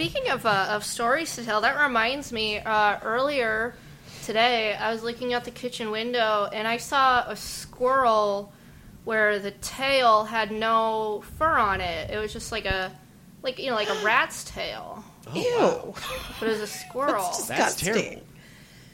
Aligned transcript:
Speaking 0.00 0.30
of 0.30 0.46
uh, 0.46 0.68
of 0.70 0.82
stories 0.82 1.36
to 1.36 1.44
tell, 1.44 1.60
that 1.60 1.78
reminds 1.78 2.32
me. 2.32 2.58
Uh, 2.58 2.98
earlier 3.02 3.74
today, 4.24 4.74
I 4.74 4.94
was 4.94 5.02
looking 5.02 5.34
out 5.34 5.44
the 5.44 5.50
kitchen 5.50 5.90
window 5.90 6.48
and 6.50 6.66
I 6.66 6.78
saw 6.78 7.28
a 7.28 7.36
squirrel 7.36 8.50
where 9.04 9.38
the 9.38 9.50
tail 9.50 10.24
had 10.24 10.52
no 10.52 11.22
fur 11.36 11.54
on 11.58 11.82
it. 11.82 12.08
It 12.08 12.16
was 12.16 12.32
just 12.32 12.50
like 12.50 12.64
a, 12.64 12.90
like 13.42 13.58
you 13.58 13.68
know, 13.68 13.76
like 13.76 13.90
a 13.90 13.94
rat's 14.02 14.42
tail, 14.44 15.04
Ew. 15.34 15.94
but 16.40 16.48
it 16.48 16.52
was 16.52 16.60
a 16.60 16.66
squirrel. 16.66 17.22
That's 17.22 17.46
That's 17.48 17.74
disgusting. 17.76 18.02
terrible. 18.02 18.26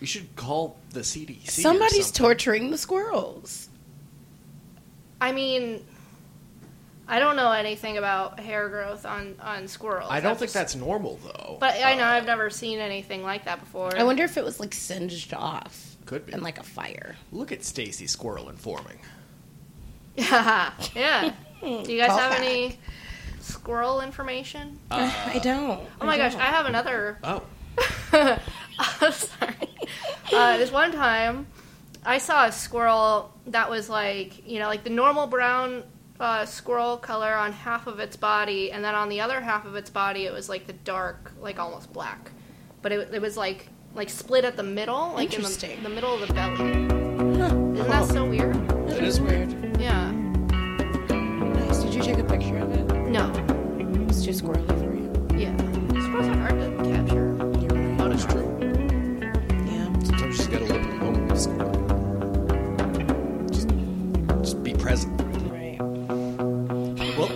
We 0.01 0.09
should 0.09 0.35
call 0.35 0.77
the 0.91 1.03
CDC. 1.03 1.51
Somebody's 1.51 2.07
something. 2.07 2.25
torturing 2.25 2.71
the 2.73 2.79
squirrels. 2.79 3.69
I 5.21 5.31
mean, 5.31 5.87
I 7.09 7.19
don't 7.21 7.37
know 7.37 7.53
anything 7.53 7.99
about 7.99 8.41
hair 8.41 8.69
growth 8.69 9.07
on 9.07 9.37
on 9.41 9.69
squirrels. 9.69 10.09
I 10.11 10.21
don't 10.21 10.33
I've 10.33 10.39
think 10.39 10.47
just- 10.49 10.55
that's 10.55 10.75
normal 10.75 11.19
though. 11.25 11.57
But 11.61 11.77
I 11.83 11.95
know 11.95 12.05
Uh, 12.05 12.09
I've 12.09 12.27
never 12.27 12.51
seen 12.51 12.79
anything 12.81 13.23
like 13.23 13.45
that 13.45 13.61
before. 13.61 13.97
I 13.97 14.03
wonder 14.03 14.25
if 14.25 14.37
it 14.37 14.45
was 14.45 14.59
like 14.61 14.75
singed 14.75 15.33
off. 15.33 15.97
Could 16.07 16.27
be. 16.27 16.33
And 16.33 16.43
like 16.43 16.59
a 16.59 16.63
fire. 16.63 17.17
Look 17.33 17.53
at 17.53 17.65
Stacy 17.65 18.07
Squirrel 18.07 18.49
informing. 18.49 18.99
yeah. 20.17 20.73
Do 21.61 21.69
you 21.93 21.99
guys 21.99 22.09
Call 22.09 22.19
have 22.19 22.31
back. 22.33 22.41
any 22.41 22.79
squirrel 23.41 24.01
information? 24.01 24.79
I 24.91 25.41
don't. 25.43 25.81
Oh 26.01 26.07
my 26.07 26.17
gosh, 26.17 26.35
I 26.35 26.47
have 26.47 26.67
another. 26.67 27.19
Oh, 27.25 27.43
Oh, 28.79 29.11
sorry. 29.11 29.55
Uh, 30.33 30.59
this 30.59 30.71
one 30.71 30.93
time, 30.93 31.47
I 32.05 32.19
saw 32.19 32.47
a 32.47 32.53
squirrel 32.53 33.33
that 33.47 33.71
was 33.71 33.89
like, 33.89 34.47
you 34.47 34.59
know, 34.59 34.67
like 34.69 34.85
the 34.85 34.91
normal 34.91 35.27
brown 35.27 35.83
uh, 36.21 36.47
squirrel 36.47 36.97
color 36.97 37.35
on 37.35 37.53
half 37.53 37.87
of 37.87 38.01
its 38.01 38.17
body, 38.17 38.73
and 38.73 38.85
then 38.85 38.95
on 38.95 39.09
the 39.09 39.21
other 39.21 39.41
half 39.41 39.65
of 39.65 39.75
its 39.75 39.91
body, 39.91 40.25
it 40.25 40.33
was 40.33 40.49
like 40.49 40.67
the 40.67 40.73
dark, 40.73 41.33
like 41.41 41.59
almost 41.59 41.93
black. 41.93 42.31
But 42.83 42.93
it, 42.93 43.15
it 43.15 43.23
was 43.23 43.37
like 43.37 43.69
like 43.95 44.11
split 44.11 44.45
at 44.45 44.57
the 44.57 44.63
middle, 44.63 45.13
like 45.15 45.35
in 45.35 45.43
the, 45.43 45.79
the 45.83 45.89
middle 45.89 46.15
of 46.15 46.27
the 46.27 46.33
belly. 46.35 46.71
Isn't 46.73 47.89
that 47.89 48.07
so 48.09 48.25
weird? 48.27 48.57
it 48.91 49.05
is 49.05 49.21
weird. 49.21 49.53
Yeah. 49.81 50.11
Nice. 50.11 51.83
Did 51.83 51.95
you 51.95 52.03
take 52.03 52.19
a 52.19 52.25
picture 52.25 52.59
of 52.59 52.73
it? 52.73 52.85
No. 53.09 53.31
It's 54.09 54.25
too 54.25 54.31
squirrely 54.33 54.67
for 54.79 54.95
you. 54.95 55.39
Yeah. 55.39 55.57
Squirrels 56.03 56.29
are 56.29 56.37
hard 56.37 56.61
to 56.61 56.77
capture. 56.91 57.37
You're 57.61 57.71
right. 57.71 57.99
That 57.99 58.13
is 58.13 58.25
true. 58.27 58.46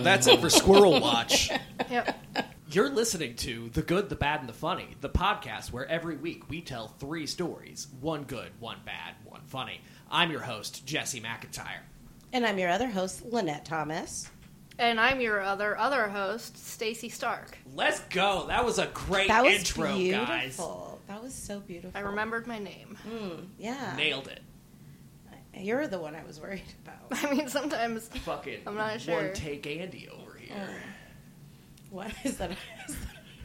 That's 0.05 0.27
it 0.27 0.39
for 0.39 0.49
Squirrel 0.49 0.99
Watch. 0.99 1.49
Yep. 1.89 2.17
You're 2.69 2.89
listening 2.89 3.35
to 3.37 3.69
The 3.69 3.81
Good, 3.81 4.09
the 4.09 4.15
Bad, 4.15 4.39
and 4.39 4.47
the 4.49 4.53
Funny, 4.53 4.95
the 5.01 5.09
podcast 5.09 5.71
where 5.73 5.85
every 5.87 6.15
week 6.15 6.49
we 6.49 6.61
tell 6.61 6.87
three 6.99 7.25
stories 7.27 7.87
one 7.99 8.23
good, 8.23 8.49
one 8.59 8.77
bad, 8.85 9.15
one 9.25 9.41
funny. 9.45 9.81
I'm 10.09 10.31
your 10.31 10.41
host, 10.41 10.85
Jesse 10.85 11.19
McIntyre. 11.19 11.81
And 12.33 12.45
I'm 12.45 12.57
your 12.57 12.69
other 12.69 12.87
host, 12.87 13.25
Lynette 13.25 13.65
Thomas. 13.65 14.29
And 14.79 14.99
I'm 15.01 15.19
your 15.19 15.41
other 15.41 15.77
other 15.77 16.07
host, 16.07 16.57
Stacy 16.65 17.09
Stark. 17.09 17.57
Let's 17.75 17.99
go. 18.09 18.45
That 18.47 18.65
was 18.65 18.79
a 18.79 18.87
great 18.87 19.27
That 19.27 19.43
was 19.43 19.53
intro, 19.55 19.95
beautiful. 19.95 20.25
guys. 20.25 20.57
That 21.07 21.21
was 21.21 21.33
so 21.33 21.59
beautiful. 21.59 21.91
I 21.93 22.03
remembered 22.03 22.47
my 22.47 22.57
name. 22.57 22.97
Mm, 23.07 23.47
yeah. 23.59 23.93
Nailed 23.97 24.27
it. 24.29 24.39
You're 25.57 25.87
the 25.87 25.99
one 25.99 26.15
I 26.15 26.23
was 26.23 26.39
worried 26.39 26.61
about. 26.85 27.23
I 27.25 27.33
mean, 27.33 27.47
sometimes 27.47 28.07
Fucking 28.07 28.59
I'm 28.65 28.75
not 28.75 29.01
sure. 29.01 29.15
one 29.15 29.33
take 29.33 29.67
Andy 29.67 30.07
over 30.09 30.37
here. 30.37 30.69
What 31.89 32.11
is 32.23 32.37
that? 32.37 32.51
Is 32.87 32.95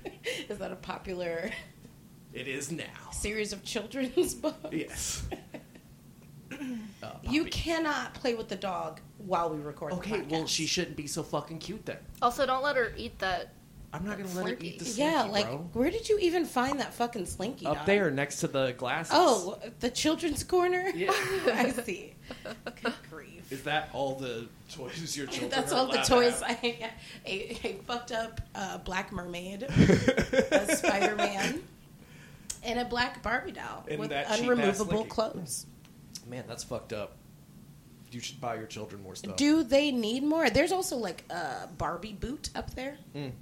that, 0.04 0.12
is 0.50 0.58
that 0.58 0.72
a 0.72 0.76
popular 0.76 1.50
It 2.32 2.46
is 2.48 2.70
now. 2.70 2.84
series 3.12 3.52
of 3.52 3.64
children's 3.64 4.34
books? 4.36 4.58
Yes. 4.72 5.24
Uh, 7.02 7.10
You 7.24 7.44
cannot 7.46 8.14
play 8.14 8.34
with 8.34 8.48
the 8.48 8.56
dog 8.56 9.00
while 9.18 9.50
we 9.50 9.60
record. 9.60 9.92
Okay, 9.94 10.20
the 10.20 10.26
well, 10.32 10.46
she 10.46 10.64
shouldn't 10.64 10.96
be 10.96 11.06
so 11.06 11.22
fucking 11.22 11.58
cute 11.58 11.84
then. 11.84 11.98
also 12.22 12.46
don't 12.46 12.62
let 12.62 12.76
her 12.76 12.92
eat 12.96 13.18
that. 13.18 13.52
I'm 13.96 14.04
not 14.04 14.18
gonna 14.18 14.34
let 14.34 14.46
her 14.46 14.56
eat 14.60 14.78
the 14.78 14.84
slinky. 14.84 15.00
Yeah, 15.00 15.22
like 15.24 15.46
bro. 15.46 15.70
where 15.72 15.90
did 15.90 16.08
you 16.08 16.18
even 16.18 16.44
find 16.44 16.80
that 16.80 16.92
fucking 16.92 17.26
slinky? 17.26 17.66
Up 17.66 17.78
dog? 17.78 17.86
there 17.86 18.10
next 18.10 18.40
to 18.40 18.48
the 18.48 18.74
glasses. 18.76 19.14
Oh, 19.16 19.58
the 19.80 19.90
children's 19.90 20.44
corner. 20.44 20.84
Yeah. 20.96 21.10
I 21.52 21.72
see. 21.72 22.14
Good 22.82 22.94
grief. 23.10 23.52
Is 23.52 23.62
that 23.64 23.90
all 23.92 24.14
the 24.14 24.48
toys 24.70 25.16
your 25.16 25.26
children 25.26 25.50
have? 25.50 25.60
That's 25.62 25.72
all 25.72 25.86
the 25.86 25.98
toys. 25.98 26.40
have? 26.40 26.58
I, 26.62 26.90
a, 27.26 27.58
a 27.64 27.72
fucked 27.86 28.12
up 28.12 28.40
uh, 28.54 28.78
black 28.78 29.12
mermaid, 29.12 29.62
a 29.64 30.74
Spider 30.74 31.14
Man, 31.16 31.62
and 32.62 32.78
a 32.78 32.84
black 32.86 33.22
Barbie 33.22 33.52
doll 33.52 33.84
And 33.88 34.00
with 34.00 34.10
unremovable 34.10 35.06
clothes. 35.08 35.66
Man, 36.26 36.44
that's 36.48 36.64
fucked 36.64 36.92
up. 36.92 37.16
You 38.10 38.20
should 38.20 38.40
buy 38.40 38.54
your 38.54 38.66
children 38.66 39.02
more 39.02 39.14
stuff. 39.14 39.36
Do 39.36 39.62
they 39.62 39.90
need 39.90 40.22
more? 40.22 40.48
There's 40.48 40.72
also 40.72 40.96
like 40.96 41.24
a 41.30 41.68
Barbie 41.76 42.14
boot 42.14 42.48
up 42.54 42.74
there. 42.74 42.96
Mm. 43.14 43.32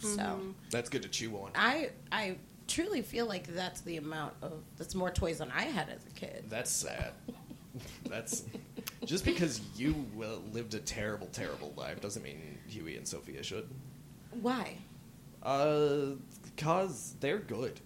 So 0.00 0.40
That's 0.70 0.88
good 0.88 1.02
to 1.02 1.08
chew 1.08 1.36
on. 1.36 1.50
I 1.54 1.90
I 2.10 2.36
truly 2.68 3.02
feel 3.02 3.26
like 3.26 3.46
that's 3.54 3.80
the 3.82 3.96
amount 3.96 4.34
of 4.42 4.62
that's 4.76 4.94
more 4.94 5.10
toys 5.10 5.38
than 5.38 5.50
I 5.50 5.62
had 5.62 5.88
as 5.88 6.04
a 6.06 6.10
kid. 6.10 6.44
That's 6.48 6.70
sad. 6.70 7.12
That's 8.08 8.44
just 9.04 9.24
because 9.24 9.60
you 9.76 9.94
lived 10.52 10.74
a 10.74 10.80
terrible, 10.80 11.28
terrible 11.28 11.72
life 11.76 12.00
doesn't 12.00 12.22
mean 12.22 12.58
Huey 12.66 12.96
and 12.96 13.06
Sophia 13.06 13.44
should. 13.44 13.68
Why? 14.42 14.76
Uh, 15.40 16.16
cause 16.56 17.14
they're 17.20 17.38
good. 17.38 17.80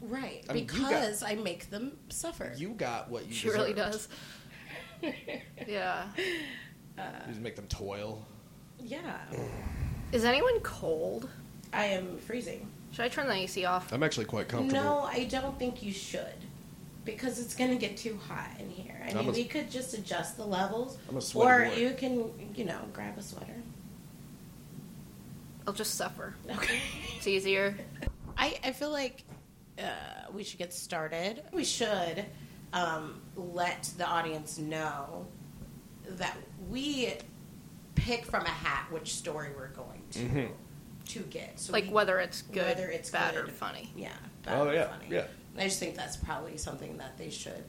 Right, 0.00 0.42
I 0.48 0.54
mean, 0.54 0.62
you 0.62 0.68
got- 0.80 0.88
because 0.88 1.22
I 1.22 1.34
make 1.34 1.68
them 1.68 1.98
suffer. 2.08 2.54
You 2.56 2.70
got 2.70 3.10
what 3.10 3.26
you. 3.26 3.34
She 3.34 3.48
really 3.50 3.74
does. 3.74 4.08
Yeah. 5.68 6.06
You 6.16 6.24
just 7.28 7.40
make 7.40 7.56
them 7.56 7.66
toil. 7.68 8.26
yeah, 8.82 9.18
Is 10.12 10.24
anyone 10.24 10.60
cold? 10.60 11.28
I 11.72 11.86
am 11.86 12.18
freezing. 12.18 12.66
Should 12.92 13.04
I 13.04 13.08
turn 13.08 13.28
the 13.28 13.34
AC 13.34 13.64
off? 13.64 13.92
I'm 13.92 14.02
actually 14.02 14.26
quite 14.26 14.48
comfortable. 14.48 14.82
No, 14.82 14.98
I 15.04 15.24
don't 15.24 15.58
think 15.58 15.82
you 15.82 15.92
should. 15.92 16.26
Because 17.04 17.38
it's 17.38 17.54
going 17.54 17.70
to 17.70 17.76
get 17.76 17.96
too 17.96 18.18
hot 18.28 18.48
in 18.58 18.68
here. 18.68 19.00
I 19.04 19.10
I'm 19.10 19.16
mean, 19.18 19.28
a- 19.28 19.32
we 19.32 19.44
could 19.44 19.70
just 19.70 19.94
adjust 19.94 20.36
the 20.36 20.44
levels. 20.44 20.98
I'm 21.08 21.16
a 21.16 21.20
sweaty 21.20 21.50
Or 21.50 21.70
boy. 21.70 21.76
you 21.80 21.94
can, 21.94 22.30
you 22.54 22.64
know, 22.64 22.78
grab 22.92 23.16
a 23.16 23.22
sweater. 23.22 23.54
I'll 25.66 25.72
just 25.72 25.94
suffer. 25.94 26.34
Okay. 26.50 26.78
It's 27.16 27.26
easier. 27.26 27.76
I, 28.38 28.58
I 28.64 28.72
feel 28.72 28.90
like 28.90 29.24
uh, 29.78 29.82
we 30.32 30.42
should 30.42 30.58
get 30.58 30.72
started. 30.72 31.42
We 31.52 31.64
should 31.64 32.24
um, 32.72 33.20
let 33.36 33.90
the 33.98 34.06
audience 34.06 34.58
know 34.58 35.26
that 36.08 36.34
we 36.70 37.12
pick 37.94 38.24
from 38.24 38.44
a 38.46 38.48
hat 38.50 38.86
which 38.90 39.12
story 39.14 39.50
we're 39.54 39.68
going 39.68 40.02
to 40.12 40.18
Mhm. 40.20 40.48
To 41.12 41.20
get. 41.20 41.58
So 41.60 41.72
Like 41.72 41.84
we- 41.86 41.90
whether 41.90 42.18
it's 42.18 42.42
good, 42.42 42.64
whether 42.76 42.88
it's 42.88 43.10
bad, 43.10 43.34
good. 43.34 43.44
or 43.44 43.48
funny. 43.48 43.92
Yeah. 43.96 44.12
bad 44.44 44.58
Oh 44.58 44.68
or 44.68 44.74
yeah, 44.74 44.88
funny. 44.88 45.06
yeah, 45.10 45.26
I 45.58 45.64
just 45.64 45.78
think 45.78 45.94
that's 45.96 46.16
probably 46.16 46.56
something 46.56 46.96
that 46.98 47.16
they 47.18 47.30
should 47.30 47.64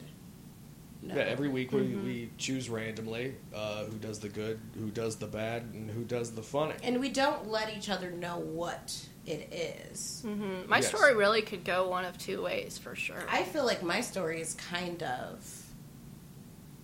know. 1.02 1.16
yeah. 1.16 1.22
Every 1.24 1.50
week 1.50 1.72
we, 1.72 1.82
we 1.96 2.32
choose 2.38 2.70
randomly 2.70 3.36
uh, 3.54 3.86
who 3.86 3.98
does 3.98 4.20
the 4.20 4.30
good, 4.30 4.60
who 4.78 4.90
does 4.92 5.16
the 5.18 5.28
bad, 5.28 5.64
and 5.74 5.90
who 5.90 6.04
does 6.04 6.32
the 6.32 6.44
funny. 6.44 6.76
and 6.84 7.00
we 7.00 7.10
don't 7.10 7.48
let 7.50 7.76
each 7.76 7.90
other 7.90 8.12
know 8.12 8.38
what 8.40 9.06
it 9.26 9.52
is. 9.92 10.22
hmm 10.26 10.62
My 10.68 10.78
Yes. 10.78 10.88
story 10.90 11.16
really 11.16 11.42
could 11.42 11.64
go 11.64 11.90
one 11.90 12.06
of 12.06 12.18
two 12.18 12.42
ways 12.44 12.78
for 12.78 12.96
sure. 12.96 13.24
I 13.30 13.44
feel 13.44 13.66
like 13.66 13.82
my 13.84 14.02
story 14.02 14.42
is 14.42 14.54
kind 14.56 15.02
of. 15.04 15.66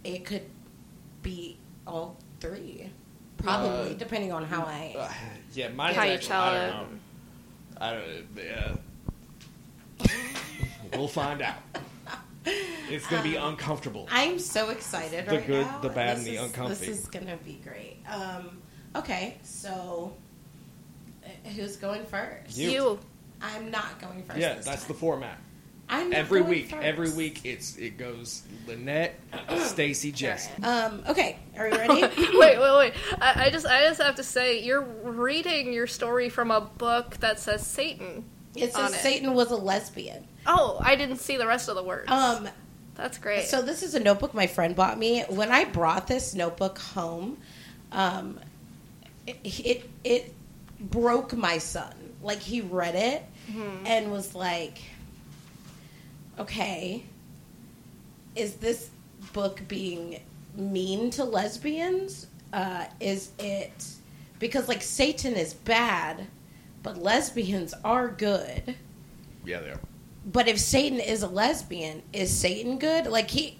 It 0.03 0.23
could 0.25 0.43
be 1.21 1.57
all 1.85 2.17
three, 2.39 2.89
probably 3.37 3.91
Uh, 3.91 3.93
depending 3.93 4.31
on 4.31 4.45
how 4.45 4.63
I. 4.63 4.95
Uh, 4.97 5.11
yeah, 5.53 5.69
mine's 5.69 5.95
How 5.95 6.03
you 6.03 6.17
tell 6.17 6.41
I 6.41 6.67
don't 6.67 6.69
know. 6.69 6.87
I 7.79 7.91
don't. 7.93 8.27
Yeah. 8.37 10.07
we'll 10.97 11.07
find 11.07 11.41
out. 11.41 11.55
It's 12.89 13.05
gonna 13.07 13.23
be 13.23 13.35
uncomfortable. 13.35 14.07
I'm 14.09 14.39
so 14.39 14.69
excited 14.69 15.25
The 15.25 15.31
right 15.37 15.47
good, 15.47 15.65
now. 15.65 15.77
the 15.79 15.87
good, 15.87 15.89
the 15.91 15.95
bad, 15.95 16.17
This 16.17 16.25
and 16.27 16.33
the 16.35 16.43
uncomfortable. 16.43 16.85
This 16.87 16.99
is 16.99 17.05
gonna 17.07 17.37
be 17.37 17.59
great. 17.63 17.97
Um, 18.09 18.61
okay, 18.95 19.37
so 19.43 20.13
uh, 21.25 21.49
who's 21.49 21.75
going 21.75 22.05
first? 22.05 22.57
You. 22.57 22.69
you. 22.69 22.99
I'm 23.41 23.69
not 23.69 23.99
going 23.99 24.23
first. 24.23 24.39
yeah, 24.39 24.53
this 24.55 24.65
that's 24.65 24.83
time. 24.83 24.87
the 24.87 24.93
format. 24.93 25.37
I'm 25.89 26.11
Every 26.11 26.41
week, 26.41 26.71
first. 26.71 26.83
every 26.83 27.09
week, 27.11 27.41
it's 27.45 27.77
it 27.77 27.97
goes 27.97 28.43
Lynette, 28.67 29.15
Stacy, 29.59 30.11
Jesse. 30.11 30.51
Um, 30.61 31.01
okay, 31.07 31.37
are 31.57 31.69
we 31.69 31.77
ready? 31.77 32.01
wait, 32.37 32.59
wait, 32.59 32.77
wait. 32.77 32.93
I, 33.21 33.45
I 33.45 33.49
just, 33.49 33.65
I 33.65 33.87
just 33.87 34.01
have 34.01 34.15
to 34.15 34.23
say, 34.23 34.61
you're 34.63 34.81
reading 34.81 35.71
your 35.71 35.87
story 35.87 36.27
from 36.29 36.51
a 36.51 36.59
book 36.61 37.17
that 37.17 37.39
says 37.39 37.65
Satan. 37.65 38.25
it 38.55 38.75
on 38.75 38.89
says 38.89 38.95
it. 38.95 39.01
Satan 39.01 39.33
was 39.33 39.51
a 39.51 39.55
lesbian. 39.55 40.27
Oh, 40.45 40.77
I 40.81 40.95
didn't 40.97 41.17
see 41.17 41.37
the 41.37 41.47
rest 41.47 41.69
of 41.69 41.75
the 41.75 41.83
words. 41.83 42.09
Um, 42.11 42.49
That's 42.95 43.17
great. 43.17 43.45
So 43.45 43.61
this 43.61 43.81
is 43.81 43.95
a 43.95 43.99
notebook 44.01 44.33
my 44.33 44.47
friend 44.47 44.75
bought 44.75 44.97
me. 44.99 45.23
When 45.29 45.51
I 45.51 45.63
brought 45.65 46.07
this 46.07 46.35
notebook 46.35 46.79
home, 46.79 47.37
um, 47.93 48.39
it, 49.25 49.37
it 49.43 49.89
it 50.03 50.33
broke 50.79 51.33
my 51.33 51.57
son 51.59 51.93
like 52.21 52.39
he 52.39 52.59
read 52.61 52.95
it 52.95 53.23
and 53.85 54.11
was 54.11 54.35
like, 54.35 54.79
okay, 56.39 57.03
is 58.35 58.55
this 58.55 58.89
book 59.33 59.61
being 59.67 60.19
mean 60.55 61.09
to 61.11 61.23
lesbians? 61.23 62.27
Uh, 62.53 62.85
is 62.99 63.31
it 63.39 63.85
because 64.39 64.67
like 64.67 64.81
Satan 64.81 65.33
is 65.33 65.53
bad, 65.53 66.27
but 66.83 67.01
lesbians 67.01 67.73
are 67.83 68.07
good? 68.09 68.75
Yeah, 69.45 69.59
they 69.59 69.69
are. 69.69 69.79
But 70.25 70.47
if 70.47 70.59
Satan 70.59 70.99
is 70.99 71.23
a 71.23 71.27
lesbian, 71.27 72.03
is 72.11 72.35
Satan 72.37 72.79
good? 72.79 73.07
Like 73.07 73.29
he, 73.29 73.57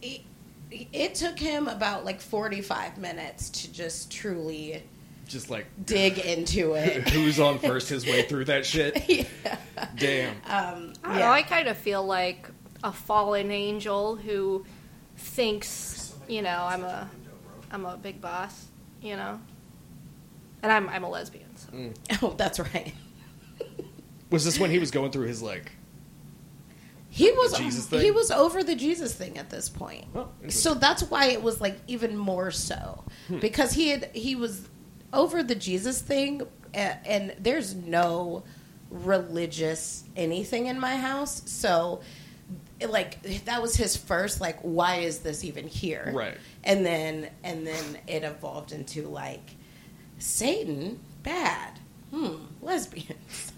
he 0.00 0.24
it 0.70 1.14
took 1.14 1.38
him 1.38 1.66
about 1.66 2.04
like 2.04 2.20
45 2.20 2.98
minutes 2.98 3.50
to 3.50 3.72
just 3.72 4.10
truly 4.10 4.82
Just 5.30 5.48
like 5.48 5.66
dig 5.86 6.18
into 6.18 6.74
it. 6.74 7.08
who's 7.10 7.38
on 7.38 7.60
first 7.60 7.88
his 7.88 8.04
way 8.04 8.22
through 8.22 8.46
that 8.46 8.66
shit. 8.66 9.08
yeah. 9.08 9.56
Damn. 9.96 10.34
Um, 10.44 10.92
I 11.04 11.18
yeah. 11.18 11.26
know. 11.26 11.30
I 11.30 11.42
kind 11.42 11.68
of 11.68 11.78
feel 11.78 12.04
like 12.04 12.48
a 12.82 12.90
fallen 12.90 13.52
angel 13.52 14.16
who 14.16 14.66
thinks, 15.16 16.16
you 16.26 16.42
know, 16.42 16.66
I'm 16.68 16.82
a, 16.82 17.08
I'm 17.70 17.86
a 17.86 17.96
big 17.96 18.20
boss, 18.20 18.66
you 19.00 19.14
know, 19.14 19.40
and 20.64 20.72
I'm 20.72 20.88
I'm 20.88 21.04
a 21.04 21.08
lesbian. 21.08 21.56
So. 21.56 21.68
oh, 22.22 22.34
that's 22.36 22.58
right. 22.58 22.92
Was 24.30 24.44
this 24.44 24.58
when 24.58 24.72
he 24.72 24.80
was 24.80 24.90
going 24.90 25.12
through 25.12 25.28
his 25.28 25.42
like? 25.42 25.70
He 27.08 27.30
was 27.30 27.56
Jesus 27.56 27.86
thing? 27.86 28.00
he 28.00 28.10
was 28.10 28.32
over 28.32 28.64
the 28.64 28.74
Jesus 28.74 29.14
thing 29.14 29.38
at 29.38 29.48
this 29.48 29.68
point. 29.68 30.06
Oh, 30.12 30.28
so 30.48 30.74
that's 30.74 31.04
why 31.04 31.26
it 31.26 31.40
was 31.40 31.60
like 31.60 31.78
even 31.86 32.16
more 32.16 32.50
so 32.50 33.04
because 33.40 33.72
he 33.72 33.90
had 33.90 34.10
he 34.12 34.34
was 34.34 34.68
over 35.12 35.42
the 35.42 35.54
Jesus 35.54 36.00
thing 36.00 36.42
and, 36.74 36.98
and 37.04 37.34
there's 37.38 37.74
no 37.74 38.44
religious 38.90 40.04
anything 40.16 40.66
in 40.66 40.78
my 40.78 40.96
house. 40.96 41.42
So 41.46 42.00
like 42.88 43.44
that 43.44 43.62
was 43.62 43.76
his 43.76 43.96
first 43.96 44.40
like 44.40 44.58
why 44.62 44.96
is 44.96 45.20
this 45.20 45.44
even 45.44 45.68
here? 45.68 46.10
Right. 46.14 46.36
And 46.64 46.84
then 46.84 47.30
and 47.44 47.66
then 47.66 47.98
it 48.06 48.24
evolved 48.24 48.72
into 48.72 49.08
like 49.08 49.56
Satan 50.18 51.00
bad. 51.22 51.78
Hmm, 52.10 52.36
lesbians. 52.60 53.49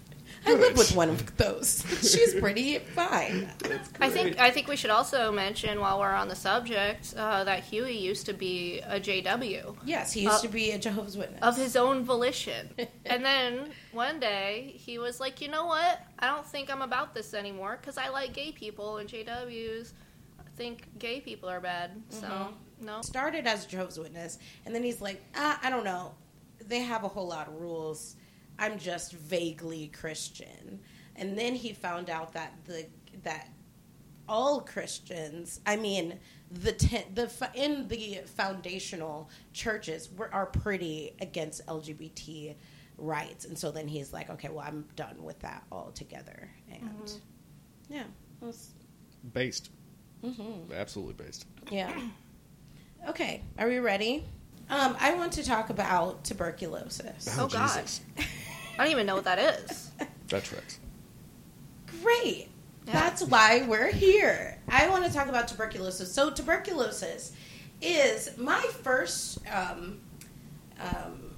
I 0.45 0.53
live 0.53 0.77
with 0.77 0.95
one 0.95 1.09
of 1.09 1.37
those. 1.37 1.83
She's 2.01 2.33
pretty 2.35 2.79
fine. 2.79 3.49
I 3.99 4.09
think 4.09 4.39
I 4.39 4.51
think 4.51 4.67
we 4.67 4.75
should 4.75 4.89
also 4.89 5.31
mention 5.31 5.79
while 5.79 5.99
we're 5.99 6.11
on 6.11 6.27
the 6.27 6.35
subject 6.35 7.13
uh, 7.17 7.43
that 7.45 7.63
Huey 7.63 7.97
used 7.97 8.25
to 8.25 8.33
be 8.33 8.79
a 8.81 8.99
JW 8.99 9.75
Yes, 9.85 10.11
he 10.13 10.21
used 10.21 10.35
Uh, 10.35 10.41
to 10.41 10.47
be 10.49 10.71
a 10.71 10.77
Jehovah's 10.79 11.17
Witness. 11.17 11.41
of 11.41 11.55
his 11.55 11.75
own 11.75 12.03
volition, 12.03 12.69
and 13.05 13.23
then 13.23 13.71
one 13.91 14.19
day 14.19 14.73
he 14.75 14.99
was 14.99 15.19
like, 15.19 15.39
you 15.41 15.47
know 15.49 15.65
what? 15.65 16.01
I 16.19 16.27
don't 16.27 16.45
think 16.45 16.69
I'm 16.71 16.81
about 16.81 17.13
this 17.13 17.33
anymore 17.33 17.77
because 17.79 17.97
I 17.97 18.09
like 18.09 18.33
gay 18.33 18.51
people 18.51 18.97
and 18.97 19.09
JWs 19.09 19.93
think 20.55 20.87
gay 20.99 21.19
people 21.19 21.49
are 21.49 21.59
bad. 21.61 21.91
So 22.09 22.53
no, 22.79 23.01
started 23.01 23.47
as 23.47 23.65
a 23.65 23.67
Jehovah's 23.69 23.97
Witness, 23.97 24.39
and 24.65 24.75
then 24.75 24.83
he's 24.83 25.01
like, 25.01 25.23
ah, 25.35 25.59
I 25.63 25.69
don't 25.69 25.85
know. 25.85 26.13
They 26.67 26.79
have 26.79 27.03
a 27.03 27.07
whole 27.07 27.27
lot 27.27 27.47
of 27.47 27.55
rules. 27.59 28.15
I'm 28.59 28.77
just 28.77 29.13
vaguely 29.13 29.87
Christian. 29.87 30.79
And 31.15 31.37
then 31.37 31.55
he 31.55 31.73
found 31.73 32.09
out 32.09 32.33
that 32.33 32.53
the 32.65 32.85
that 33.23 33.49
all 34.27 34.61
Christians, 34.61 35.59
I 35.65 35.75
mean, 35.75 36.19
the 36.49 36.71
ten, 36.71 37.03
the 37.13 37.29
in 37.53 37.87
the 37.87 38.19
foundational 38.25 39.29
churches 39.53 40.09
were, 40.17 40.33
are 40.33 40.45
pretty 40.45 41.13
against 41.21 41.65
LGBT 41.67 42.55
rights, 42.97 43.45
and 43.45 43.57
so 43.57 43.71
then 43.71 43.87
he's 43.87 44.13
like, 44.13 44.29
okay, 44.29 44.49
well, 44.49 44.65
I'm 44.65 44.85
done 44.95 45.21
with 45.23 45.39
that 45.39 45.63
altogether. 45.71 46.49
And 46.71 47.13
yeah, 47.89 48.03
was, 48.39 48.69
Based. 49.33 49.69
mhm. 50.23 50.71
Absolutely 50.73 51.25
based. 51.25 51.45
Yeah. 51.71 51.93
Okay, 53.09 53.41
are 53.57 53.67
we 53.67 53.79
ready? 53.79 54.25
Um, 54.69 54.95
I 54.99 55.13
want 55.15 55.33
to 55.33 55.43
talk 55.43 55.69
about 55.69 56.23
tuberculosis. 56.23 57.35
Oh, 57.37 57.47
God. 57.47 57.83
Jesus. 58.73 58.79
I 58.79 58.83
don't 58.83 58.91
even 58.91 59.05
know 59.05 59.15
what 59.15 59.25
that 59.25 59.39
is. 59.39 59.91
That 60.29 60.43
tracks. 60.43 60.79
Great. 62.01 62.49
Yeah. 62.85 62.93
That's 62.93 63.23
why 63.23 63.65
we're 63.67 63.91
here. 63.91 64.57
I 64.67 64.89
want 64.89 65.05
to 65.05 65.13
talk 65.13 65.27
about 65.27 65.47
tuberculosis. 65.47 66.11
So, 66.11 66.31
tuberculosis 66.31 67.33
is 67.81 68.35
my 68.37 68.61
first, 68.81 69.39
um, 69.47 69.99
um, 70.79 71.35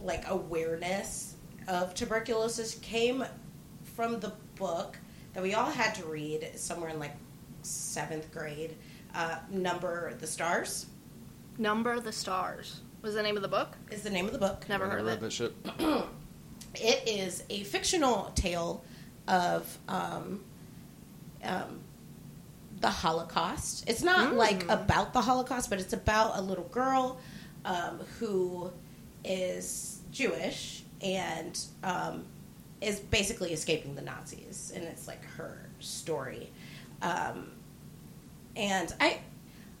like, 0.00 0.28
awareness 0.28 1.34
of 1.68 1.94
tuberculosis 1.94 2.76
came 2.76 3.24
from 3.82 4.20
the 4.20 4.32
book 4.56 4.96
that 5.32 5.42
we 5.42 5.54
all 5.54 5.70
had 5.70 5.94
to 5.96 6.04
read 6.04 6.52
somewhere 6.54 6.90
in 6.90 6.98
like 6.98 7.16
seventh 7.62 8.30
grade. 8.32 8.76
Uh, 9.14 9.36
Number 9.50 10.14
the 10.14 10.26
Stars 10.26 10.86
Number 11.58 12.00
the 12.00 12.12
stars 12.12 12.80
was 13.04 13.14
the 13.14 13.22
name 13.22 13.36
of 13.36 13.42
the 13.42 13.48
book. 13.48 13.68
is 13.90 14.02
the 14.02 14.10
name 14.10 14.26
of 14.26 14.32
the 14.32 14.38
book. 14.38 14.64
Never 14.68 14.86
I 14.86 14.88
heard 14.88 15.00
of 15.02 15.06
it. 15.08 15.20
that 15.20 15.32
shit. 15.32 15.54
It 16.76 17.06
is 17.06 17.44
a 17.50 17.62
fictional 17.62 18.32
tale 18.34 18.82
of 19.28 19.78
um, 19.88 20.42
um, 21.44 21.78
the 22.80 22.90
Holocaust. 22.90 23.88
It's 23.88 24.02
not 24.02 24.32
Mm. 24.32 24.36
like 24.36 24.68
about 24.68 25.12
the 25.12 25.20
Holocaust, 25.20 25.70
but 25.70 25.78
it's 25.78 25.92
about 25.92 26.36
a 26.36 26.40
little 26.40 26.64
girl 26.64 27.20
um, 27.64 28.00
who 28.18 28.72
is 29.24 30.00
Jewish 30.10 30.82
and 31.00 31.56
um, 31.84 32.24
is 32.80 32.98
basically 32.98 33.52
escaping 33.52 33.94
the 33.94 34.02
Nazis, 34.02 34.72
and 34.74 34.82
it's 34.84 35.06
like 35.06 35.24
her 35.36 35.68
story. 35.78 36.50
Um, 37.02 37.52
and 38.56 38.92
I, 39.00 39.20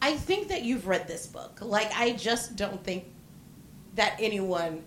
I 0.00 0.14
think 0.14 0.46
that 0.48 0.62
you've 0.62 0.86
read 0.86 1.08
this 1.08 1.26
book. 1.26 1.58
Like, 1.60 1.90
I 1.98 2.12
just 2.12 2.54
don't 2.54 2.82
think 2.84 3.04
that 3.94 4.16
anyone 4.18 4.84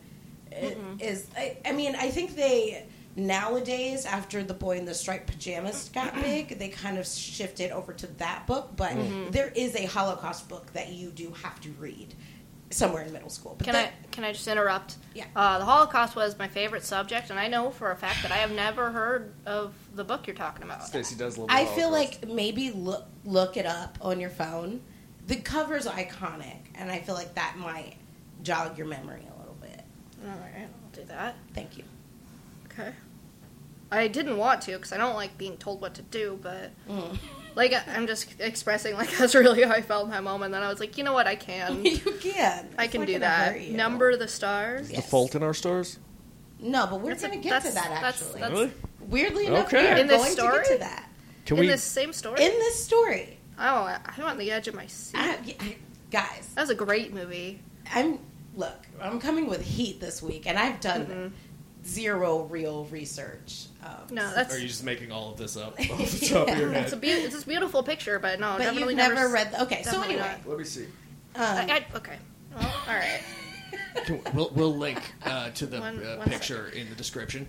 i- 0.52 0.76
is. 1.00 1.28
I, 1.36 1.58
I 1.66 1.72
mean, 1.72 1.96
I 1.96 2.10
think 2.10 2.36
they 2.36 2.86
nowadays, 3.16 4.06
after 4.06 4.44
the 4.44 4.54
boy 4.54 4.78
in 4.78 4.86
the 4.86 4.94
striped 4.94 5.28
pajamas 5.28 5.90
got 5.90 6.14
big, 6.22 6.60
they 6.60 6.70
kind 6.70 6.98
of 6.98 7.06
shifted 7.08 7.72
over 7.72 7.94
to 7.94 8.08
that 8.18 8.48
book. 8.48 8.72
But 8.76 8.94
there 9.32 9.52
is 9.56 9.76
a 9.76 9.86
Holocaust 9.86 10.48
book 10.50 10.72
that 10.74 10.90
you 10.90 11.10
do 11.10 11.34
have 11.44 11.60
to 11.62 11.70
read 11.74 12.14
somewhere 12.70 13.04
in 13.04 13.14
middle 13.14 13.30
school. 13.30 13.56
But 13.58 13.66
Can 13.66 13.74
that- 13.74 13.94
I 14.04 14.08
can 14.12 14.24
I 14.24 14.32
just 14.34 14.48
interrupt? 14.48 14.96
Yeah. 15.14 15.26
Uh, 15.36 15.60
the 15.60 15.66
Holocaust 15.66 16.16
was 16.16 16.38
my 16.40 16.48
favorite 16.48 16.84
subject, 16.84 17.30
and 17.30 17.40
I 17.40 17.48
know 17.48 17.70
for 17.70 17.92
a 17.92 17.96
fact 17.96 18.24
that 18.24 18.32
I 18.32 18.38
have 18.38 18.52
never 18.52 18.92
heard 18.92 19.34
of 19.46 19.74
the 19.96 20.04
book 20.04 20.26
you're 20.28 20.36
talking 20.36 20.64
about. 20.64 20.84
Stacy 20.86 21.16
does 21.16 21.38
love. 21.38 21.48
I 21.52 21.66
feel 21.66 21.90
Holocaust. 21.90 22.24
like 22.24 22.32
maybe 22.34 22.72
look 22.72 23.06
look 23.26 23.58
it 23.58 23.66
up 23.66 23.98
on 24.02 24.20
your 24.20 24.30
phone. 24.32 24.82
The 25.28 25.36
cover's 25.38 25.86
iconic, 25.86 26.58
and 26.76 26.90
I 26.92 27.00
feel 27.00 27.16
like 27.16 27.36
that 27.36 27.58
might 27.58 27.96
jog 28.44 28.78
your 28.78 28.88
memory 28.88 29.22
a 29.36 29.40
little 29.40 29.58
bit. 29.62 29.82
All 30.24 30.30
right, 30.32 30.68
I'll 30.68 30.92
do 30.94 31.04
that. 31.06 31.36
Thank 31.54 31.78
you. 31.78 31.84
Okay. 32.66 32.92
I 33.92 34.08
didn't 34.10 34.38
want 34.38 34.62
to 34.64 34.74
because 34.74 34.92
I 34.92 34.98
don't 34.98 35.16
like 35.16 35.38
being 35.38 35.56
told 35.58 35.80
what 35.82 35.94
to 35.96 36.02
do, 36.02 36.38
but 36.42 36.72
Mm. 36.90 37.18
like 37.56 37.72
I- 37.74 37.84
I'm 37.96 38.06
just 38.06 38.28
expressing 38.40 38.96
like 38.96 39.10
that's 39.18 39.34
really 39.34 39.64
how 39.64 39.72
I 39.72 39.82
felt 39.82 40.06
in 40.06 40.12
that 40.12 40.24
moment. 40.24 40.52
Then 40.52 40.62
I 40.62 40.68
was 40.68 40.80
like, 40.80 40.98
you 40.98 41.04
know 41.04 41.14
what, 41.14 41.26
I 41.28 41.36
can, 41.36 41.86
you 41.86 41.98
can. 42.20 42.68
I 42.78 42.84
It's 42.86 42.92
can 42.92 43.06
do 43.06 43.20
that. 43.20 43.62
Number 43.70 44.16
the 44.18 44.28
stars. 44.28 44.90
Yeah. 44.92 44.98
the 44.98 45.02
fault 45.04 45.36
in 45.36 45.44
our 45.44 45.54
stars. 45.54 46.00
No, 46.60 46.88
but 46.88 47.02
we're 47.02 47.12
That's 47.12 47.24
going 47.26 47.40
to 47.42 47.48
get 47.50 47.62
to 47.64 47.72
that 47.72 47.92
actually. 48.04 48.40
that's- 48.42 48.52
Really? 48.52 48.72
Weirdly 49.02 49.46
enough, 49.46 49.68
Okay. 49.68 49.84
we 49.84 49.88
are 49.92 49.98
In 49.98 50.08
this 50.08 50.18
going 50.18 50.36
to 50.36 50.42
story? 50.42 50.58
get 50.64 50.72
to 50.74 50.78
that 50.80 51.10
Can 51.46 51.58
in 51.58 51.62
we? 51.62 51.68
this 51.68 51.84
same 51.84 52.12
story. 52.12 52.44
in 52.44 52.52
this 52.52 52.84
story. 52.84 53.38
oh, 53.58 53.98
I'm 54.06 54.24
on 54.26 54.38
the 54.38 54.52
edge 54.52 54.68
of 54.68 54.74
my 54.76 54.88
seat. 54.88 55.18
I, 55.18 55.38
I- 55.62 55.78
guys, 56.12 56.50
that 56.56 56.62
was 56.62 56.70
a 56.72 56.76
great 56.76 57.14
movie. 57.14 57.62
I'm 57.94 58.20
look. 58.56 58.76
I'm 59.02 59.20
coming 59.20 59.48
with 59.48 59.62
heat 59.62 60.00
this 60.00 60.22
week, 60.22 60.48
and 60.48 60.58
I've 60.58 60.80
done 60.80 61.06
Mhm. 61.06 61.86
zero 61.88 62.44
real 62.44 62.86
research. 62.86 63.66
Um, 63.84 63.92
No, 64.12 64.34
that's 64.34 64.54
Are 64.54 64.60
you 64.60 64.68
just 64.68 64.84
making 64.84 65.12
all 65.12 65.32
of 65.32 65.38
this 65.38 65.56
up 65.58 65.80
off 65.92 66.12
the 66.12 66.28
top 66.30 66.48
of 66.50 66.58
your 66.58 66.74
it's 66.74 66.94
a 66.94 66.98
be- 66.98 67.10
it's 67.10 67.34
this 67.36 67.44
beautiful 67.44 67.84
picture, 67.84 68.20
but 68.20 68.40
no, 68.40 68.54
but 68.58 68.64
definitely 68.64 68.94
you've 68.94 68.98
never, 68.98 69.16
never, 69.16 69.34
read. 69.34 69.52
The, 69.52 69.64
okay, 69.64 69.84
so 69.84 69.92
definitely 69.92 70.16
anyway, 70.16 70.36
Let 70.46 70.58
me 70.58 70.64
see. 70.64 70.86
um, 70.86 70.90
I, 71.36 71.86
I, 71.94 71.98
okay. 71.98 72.18
Well, 72.56 72.74
all 72.88 72.94
right. 72.96 73.22
Can- 74.06 74.22
we'll, 74.34 74.50
we'll 74.54 74.76
link 74.76 75.00
uh, 75.26 75.52
to 75.52 75.66
the 75.66 75.80
One- 75.80 76.04
uh, 76.04 76.16
one 76.18 76.28
picture 76.30 76.70
in 76.70 76.90
the 76.90 76.96
description. 76.96 77.48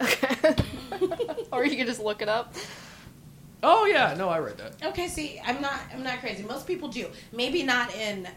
Okay. 0.00 0.54
or 1.52 1.64
you 1.64 1.76
can 1.76 1.86
just 1.86 2.00
look 2.00 2.22
it 2.22 2.28
up. 2.28 2.54
Oh 3.62 3.86
yeah, 3.86 4.14
no, 4.16 4.28
I 4.28 4.38
read 4.38 4.58
that. 4.58 4.74
okay. 4.90 5.08
See, 5.08 5.40
I'm 5.44 5.60
not. 5.60 5.80
I'm 5.92 6.04
not 6.04 6.20
crazy. 6.20 6.44
Most 6.44 6.66
people 6.66 6.88
do. 6.88 7.08
Maybe 7.32 7.64
not 7.64 7.92
in 7.94 8.28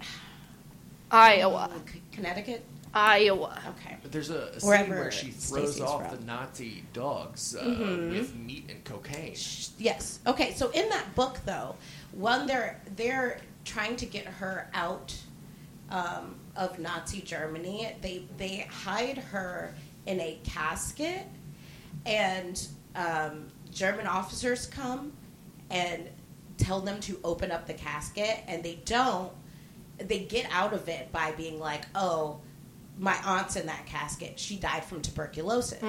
Iowa. 1.11 1.69
Connecticut. 2.11 2.65
Iowa. 2.93 3.57
Okay. 3.69 3.97
But 4.01 4.11
There's 4.11 4.29
a, 4.29 4.47
a 4.55 4.59
scene 4.59 4.69
Wherever 4.69 4.95
where 4.95 5.11
she 5.11 5.27
throws 5.27 5.75
Stacey's 5.75 5.81
off 5.81 6.09
from. 6.09 6.17
the 6.19 6.25
Nazi 6.25 6.83
dogs 6.93 7.55
uh, 7.55 7.63
Mhm. 7.63 8.11
with 8.11 8.35
meat 8.35 8.65
and 8.69 8.83
cocaine. 8.83 9.35
Yes. 9.77 10.19
Okay. 10.27 10.53
So 10.53 10.69
in 10.71 10.89
that 10.89 11.15
book, 11.15 11.39
though, 11.45 11.75
when 12.11 12.47
they're 12.47 12.81
they're 12.97 13.39
trying 13.63 13.95
to 13.97 14.05
get 14.05 14.25
her 14.25 14.69
out 14.73 15.15
um, 15.89 16.35
of 16.57 16.79
Nazi 16.79 17.21
Germany, 17.21 17.93
they 18.01 18.25
they 18.37 18.67
hide 18.69 19.17
her 19.19 19.73
in 20.05 20.19
a 20.19 20.39
casket, 20.43 21.25
and 22.05 22.67
um, 22.95 23.47
German 23.71 24.07
officers 24.07 24.65
come 24.65 25.13
and 25.69 26.09
tell 26.57 26.81
them 26.81 26.99
to 27.01 27.17
open 27.23 27.51
up 27.51 27.67
the 27.67 27.73
casket, 27.73 28.39
and 28.47 28.61
they 28.63 28.79
don't. 28.85 29.31
They 30.07 30.19
get 30.19 30.47
out 30.51 30.73
of 30.73 30.87
it 30.89 31.11
by 31.11 31.31
being 31.33 31.59
like, 31.59 31.85
"Oh, 31.95 32.39
my 32.97 33.15
aunt's 33.25 33.55
in 33.55 33.67
that 33.67 33.85
casket. 33.85 34.39
She 34.39 34.57
died 34.57 34.83
from 34.83 35.01
tuberculosis." 35.01 35.81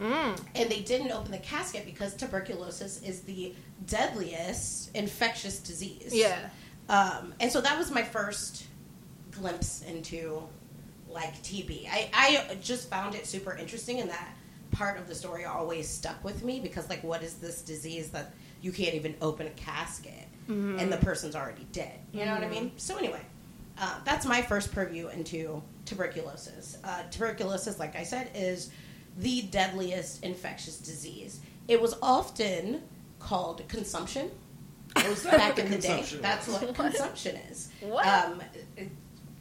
Mm. 0.00 0.38
And 0.54 0.70
they 0.70 0.80
didn't 0.80 1.10
open 1.10 1.32
the 1.32 1.38
casket 1.38 1.86
because 1.86 2.14
tuberculosis 2.14 3.02
is 3.02 3.22
the 3.22 3.54
deadliest 3.86 4.94
infectious 4.94 5.58
disease. 5.58 6.10
Yeah. 6.12 6.50
Um, 6.88 7.34
and 7.40 7.50
so 7.50 7.60
that 7.60 7.78
was 7.78 7.90
my 7.90 8.02
first 8.02 8.66
glimpse 9.30 9.82
into 9.82 10.42
like 11.08 11.34
TB. 11.42 11.88
I, 11.90 12.10
I 12.12 12.54
just 12.56 12.90
found 12.90 13.14
it 13.14 13.26
super 13.26 13.56
interesting, 13.56 14.00
and 14.00 14.10
that 14.10 14.28
part 14.70 14.98
of 14.98 15.08
the 15.08 15.14
story 15.14 15.44
always 15.44 15.88
stuck 15.88 16.22
with 16.22 16.44
me 16.44 16.60
because, 16.60 16.88
like, 16.88 17.02
what 17.02 17.22
is 17.22 17.34
this 17.34 17.62
disease 17.62 18.10
that 18.10 18.34
you 18.60 18.72
can't 18.72 18.94
even 18.94 19.14
open 19.22 19.46
a 19.46 19.50
casket 19.50 20.26
and 20.48 20.92
the 20.92 20.98
person's 20.98 21.34
already 21.34 21.66
dead? 21.72 21.98
You 22.12 22.24
know 22.26 22.34
what 22.34 22.44
I 22.44 22.48
mean? 22.48 22.72
So, 22.76 22.96
anyway, 22.96 23.20
uh, 23.78 23.98
that's 24.04 24.26
my 24.26 24.42
first 24.42 24.72
purview 24.72 25.08
into 25.08 25.62
tuberculosis. 25.84 26.78
Uh, 26.84 27.02
tuberculosis, 27.10 27.78
like 27.78 27.96
I 27.96 28.02
said, 28.02 28.30
is 28.34 28.70
the 29.18 29.42
deadliest 29.42 30.22
infectious 30.22 30.78
disease. 30.78 31.40
It 31.68 31.80
was 31.80 31.96
often 32.02 32.82
called 33.18 33.66
consumption 33.68 34.30
What 34.94 35.08
was 35.08 35.24
back 35.24 35.58
in 35.58 35.70
the 35.70 35.78
day. 35.78 35.88
consumption 35.88 36.22
That's 36.22 36.48
what 36.48 36.74
consumption 36.74 37.36
is. 37.50 37.70
What? 37.80 38.06
Um, 38.06 38.42
it, 38.76 38.90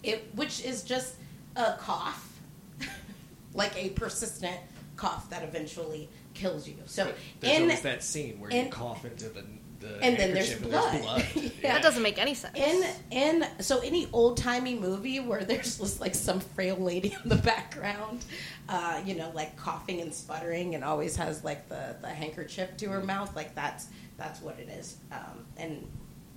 it, 0.04 0.28
which 0.36 0.64
is 0.64 0.84
just 0.84 1.16
a 1.56 1.74
cough, 1.80 2.40
like 3.54 3.76
a 3.78 3.90
persistent 3.90 4.58
cough 4.96 5.30
that 5.30 5.44
eventually 5.44 6.10
kills 6.34 6.68
you. 6.68 6.76
So 6.86 7.12
There's 7.40 7.58
in 7.58 7.64
always 7.64 7.82
that 7.82 8.04
scene 8.04 8.40
where 8.40 8.52
you 8.52 8.70
cough 8.70 9.06
into 9.06 9.30
the, 9.30 9.44
the 9.86 10.04
and 10.04 10.18
then 10.18 10.34
there's 10.34 10.56
blood. 10.56 10.94
there's 10.94 11.04
blood. 11.04 11.26
Yeah. 11.66 11.74
That 11.74 11.84
doesn't 11.84 12.04
make 12.04 12.20
any 12.20 12.36
sense. 12.36 12.58
in 12.58 12.86
in 13.10 13.48
so 13.60 13.80
any 13.80 14.08
old 14.14 14.38
timey 14.38 14.76
movie 14.76 15.20
where 15.20 15.44
there's 15.44 15.80
just 15.80 16.00
like 16.00 16.14
some 16.14 16.40
frail 16.40 16.78
lady 16.78 17.16
in 17.24 17.30
the 17.30 17.36
background, 17.38 18.26
uh, 18.70 19.02
you 19.04 19.16
know, 19.16 19.32
like 19.34 19.56
coughing 19.58 20.02
and 20.02 20.14
sputtering, 20.14 20.76
and 20.76 20.84
always 20.84 21.16
has 21.16 21.44
like 21.44 21.68
the 21.70 21.96
the 22.02 22.08
handkerchief 22.10 22.78
to 22.78 22.90
her 22.90 23.02
mouth, 23.02 23.36
like 23.36 23.56
that's 23.56 23.88
that's 24.18 24.42
what 24.42 24.60
it 24.60 24.70
is. 24.70 24.98
Um, 25.12 25.46
and 25.58 25.88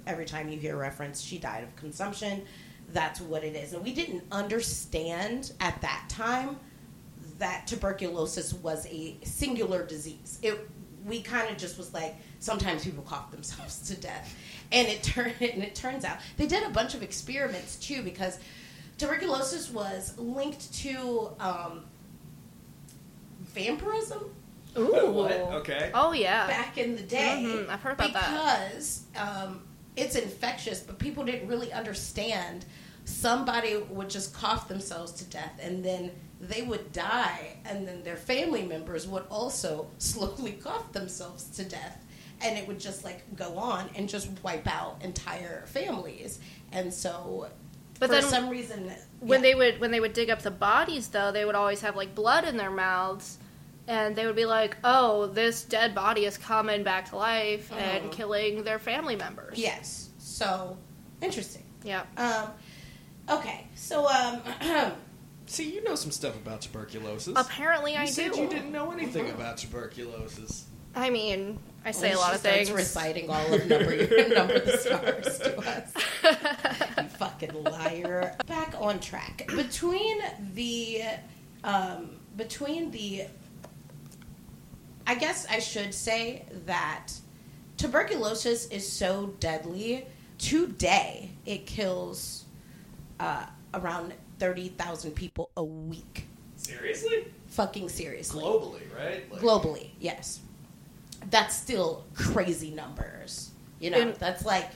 every 0.06 0.24
time 0.24 0.48
you 0.48 0.58
hear 0.58 0.74
a 0.74 0.78
reference, 0.78 1.20
she 1.20 1.38
died 1.38 1.62
of 1.62 1.74
consumption. 1.76 2.42
That's 2.92 3.20
what 3.20 3.44
it 3.44 3.54
is, 3.54 3.74
and 3.74 3.84
we 3.84 3.92
didn't 3.92 4.24
understand 4.32 5.52
at 5.60 5.80
that 5.82 6.06
time 6.08 6.58
that 7.38 7.66
tuberculosis 7.66 8.52
was 8.54 8.86
a 8.86 9.16
singular 9.22 9.84
disease. 9.84 10.38
It 10.42 10.68
we 11.08 11.22
kind 11.22 11.50
of 11.50 11.56
just 11.56 11.78
was 11.78 11.92
like 11.94 12.16
sometimes 12.38 12.84
people 12.84 13.02
cough 13.04 13.30
themselves 13.30 13.80
to 13.88 14.00
death, 14.00 14.36
and 14.72 14.88
it 14.88 15.02
turned 15.02 15.34
and 15.40 15.62
it 15.62 15.74
turns 15.74 16.04
out 16.04 16.18
they 16.36 16.46
did 16.46 16.62
a 16.64 16.70
bunch 16.70 16.94
of 16.94 17.02
experiments 17.02 17.76
too 17.76 18.02
because 18.02 18.38
tuberculosis 18.98 19.70
was 19.70 20.16
linked 20.18 20.72
to 20.74 21.30
um, 21.40 21.84
vampirism 23.40 24.30
Ooh. 24.76 25.10
What? 25.10 25.32
Okay. 25.32 25.90
Oh 25.94 26.12
yeah. 26.12 26.46
back 26.46 26.78
in 26.78 26.96
the 26.96 27.02
day. 27.02 27.42
Mhm, 27.44 27.68
I've 27.68 27.80
heard 27.80 27.94
about 27.94 28.12
that. 28.12 28.70
because, 28.72 29.02
um, 29.16 29.62
it's 29.96 30.14
infectious, 30.14 30.80
but 30.80 30.98
people 30.98 31.24
didn't 31.24 31.48
really 31.48 31.72
understand. 31.72 32.64
Somebody 33.04 33.76
would 33.76 34.10
just 34.10 34.34
cough 34.34 34.68
themselves 34.68 35.12
to 35.12 35.24
death, 35.24 35.58
and 35.60 35.84
then 35.84 36.10
they 36.40 36.62
would 36.62 36.92
die, 36.92 37.56
and 37.64 37.86
then 37.86 38.02
their 38.04 38.16
family 38.16 38.62
members 38.62 39.06
would 39.06 39.24
also 39.30 39.88
slowly 39.98 40.52
cough 40.52 40.92
themselves 40.92 41.44
to 41.56 41.64
death, 41.64 42.04
and 42.40 42.56
it 42.58 42.66
would 42.68 42.78
just 42.80 43.04
like 43.04 43.34
go 43.36 43.56
on 43.58 43.88
and 43.96 44.08
just 44.08 44.28
wipe 44.42 44.66
out 44.68 44.98
entire 45.02 45.66
families. 45.66 46.38
And 46.72 46.92
so, 46.94 47.48
But 47.98 48.06
for 48.08 48.12
then 48.14 48.22
some 48.24 48.48
reason, 48.48 48.92
when 49.20 49.40
yeah. 49.40 49.42
they 49.50 49.54
would 49.54 49.80
when 49.80 49.90
they 49.90 50.00
would 50.00 50.12
dig 50.12 50.30
up 50.30 50.42
the 50.42 50.50
bodies 50.52 51.08
though 51.08 51.32
they 51.32 51.44
would 51.44 51.56
always 51.56 51.80
have 51.80 51.96
like 51.96 52.14
blood 52.14 52.44
in 52.44 52.56
their 52.56 52.70
mouths 52.70 53.36
and 53.88 54.14
they 54.14 54.26
would 54.26 54.36
be 54.36 54.44
like 54.44 54.76
oh 54.84 55.26
this 55.26 55.64
dead 55.64 55.92
body 55.94 56.24
is 56.24 56.38
coming 56.38 56.84
back 56.84 57.08
to 57.10 57.16
life 57.16 57.72
and 57.72 58.04
Mhm. 58.04 58.12
killing 58.12 58.62
their 58.62 58.78
family 58.78 59.16
members 59.16 59.58
yes, 59.58 60.10
so 60.18 60.76
interesting. 61.20 61.64
yeah 61.82 62.02
Um, 62.16 62.50
okay, 63.38 63.66
so 63.74 64.06
um. 64.06 64.40
See, 65.48 65.72
you 65.74 65.82
know 65.82 65.94
some 65.94 66.10
stuff 66.10 66.36
about 66.36 66.60
tuberculosis. 66.60 67.32
apparently 67.36 67.96
I 67.96 68.04
knew. 68.04 68.04
you 68.04 68.06
i 68.06 68.10
said 68.10 68.32
do 68.32 68.40
you 68.42 68.48
didn't 68.48 68.70
know 68.70 68.90
anything 68.92 69.30
about 69.30 69.56
tuberculosis. 69.56 70.66
i 70.94 71.08
mean 71.10 71.58
i 71.84 71.90
say 71.90 72.08
When 72.10 72.16
a 72.16 72.20
lot 72.20 72.28
she 72.28 72.34
of 72.34 72.40
starts 72.40 72.56
things 72.56 72.70
Reciting 72.72 73.30
all 73.30 73.54
of 73.54 73.66
number 73.66 73.96
number 74.34 74.58
the 74.60 74.76
stars 74.76 75.38
to 75.38 75.58
us. 75.58 75.92
you 76.98 77.08
fucking 77.16 77.64
liar. 77.64 78.36
Back 78.46 78.74
on 78.78 79.00
track. 79.00 79.50
Between 79.56 80.18
the, 80.54 81.02
um, 81.64 82.10
between 82.36 82.90
the, 82.90 83.24
I 85.06 85.14
guess 85.14 85.46
I 85.50 85.58
should 85.60 85.94
say 85.94 86.44
that 86.66 87.08
tuberculosis 87.78 88.66
is 88.68 88.90
so 88.90 89.34
deadly. 89.40 90.06
Today, 90.38 91.30
it 91.46 91.66
kills 91.66 92.44
uh, 93.18 93.46
around 93.74 94.12
thirty 94.38 94.68
thousand 94.68 95.12
people 95.12 95.50
a 95.56 95.64
week. 95.64 96.26
Seriously? 96.56 97.26
Fucking 97.48 97.88
seriously. 97.88 98.42
Globally, 98.44 98.82
right? 98.96 99.30
Like- 99.32 99.40
globally 99.40 99.90
yes 100.00 100.40
that's 101.30 101.56
still 101.56 102.04
crazy 102.14 102.70
numbers 102.70 103.50
you 103.80 103.90
know 103.90 103.98
In- 103.98 104.14
that's 104.20 104.44
like 104.44 104.70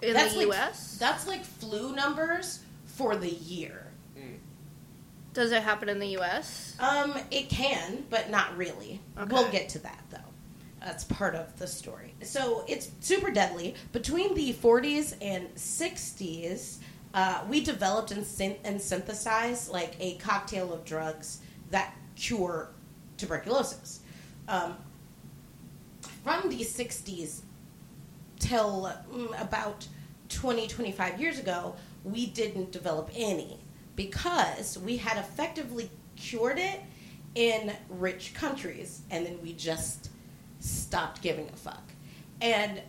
in 0.00 0.12
that's 0.14 0.32
the 0.34 0.46
like, 0.46 0.58
us 0.58 0.96
that's 0.96 1.26
like 1.26 1.44
flu 1.44 1.92
numbers 1.94 2.60
for 2.86 3.16
the 3.16 3.28
year 3.28 3.84
Mm. 4.16 4.36
does 5.34 5.50
it 5.50 5.60
happen 5.62 5.88
in 5.88 5.98
the 5.98 6.16
us 6.18 6.76
um 6.78 7.14
it 7.32 7.48
can 7.48 8.04
but 8.10 8.30
not 8.30 8.56
really 8.56 9.00
Okay. 9.18 9.32
we'll 9.34 9.50
get 9.50 9.68
to 9.70 9.80
that 9.80 10.04
though 10.10 10.18
that's 10.80 11.02
part 11.02 11.34
of 11.34 11.58
the 11.58 11.66
story 11.66 12.14
so 12.22 12.64
it's 12.68 12.90
super 13.00 13.32
deadly 13.32 13.74
between 13.92 14.34
the 14.36 14.52
40s 14.52 15.16
and 15.20 15.52
60s 15.56 16.76
uh, 17.14 17.44
we 17.48 17.60
developed 17.60 18.10
and, 18.10 18.26
syn- 18.26 18.56
and 18.64 18.80
synthesized 18.80 19.70
like 19.70 19.96
a 20.00 20.16
cocktail 20.16 20.72
of 20.72 20.84
drugs 20.84 21.40
that 21.70 21.94
cure 22.16 22.70
tuberculosis 23.16 24.00
um, 24.48 24.76
from 26.24 26.48
the 26.48 26.60
60s 26.60 27.40
till 28.38 28.92
mm, 29.12 29.40
about 29.40 29.86
20, 30.28 30.66
25 30.68 31.20
years 31.20 31.38
ago, 31.38 31.74
we 32.04 32.26
didn't 32.26 32.72
develop 32.72 33.10
any 33.14 33.58
because 33.96 34.78
we 34.78 34.96
had 34.96 35.18
effectively 35.18 35.90
cured 36.16 36.58
it 36.58 36.80
in 37.34 37.72
rich 37.88 38.34
countries 38.34 39.02
and 39.10 39.26
then 39.26 39.38
we 39.42 39.52
just 39.52 40.10
stopped 40.60 41.22
giving 41.22 41.48
a 41.48 41.56
fuck. 41.56 41.82
And 42.40 42.80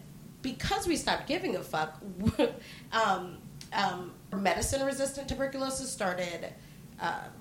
because 0.42 0.88
we 0.88 0.96
stopped 0.96 1.28
giving 1.28 1.56
a 1.56 1.64
fuck, 1.64 2.02
um, 2.94 3.39
um, 3.74 4.12
medicine 4.36 4.86
resistant 4.86 5.28
tuberculosis 5.28 5.92
started 5.92 6.54
um, 7.00 7.32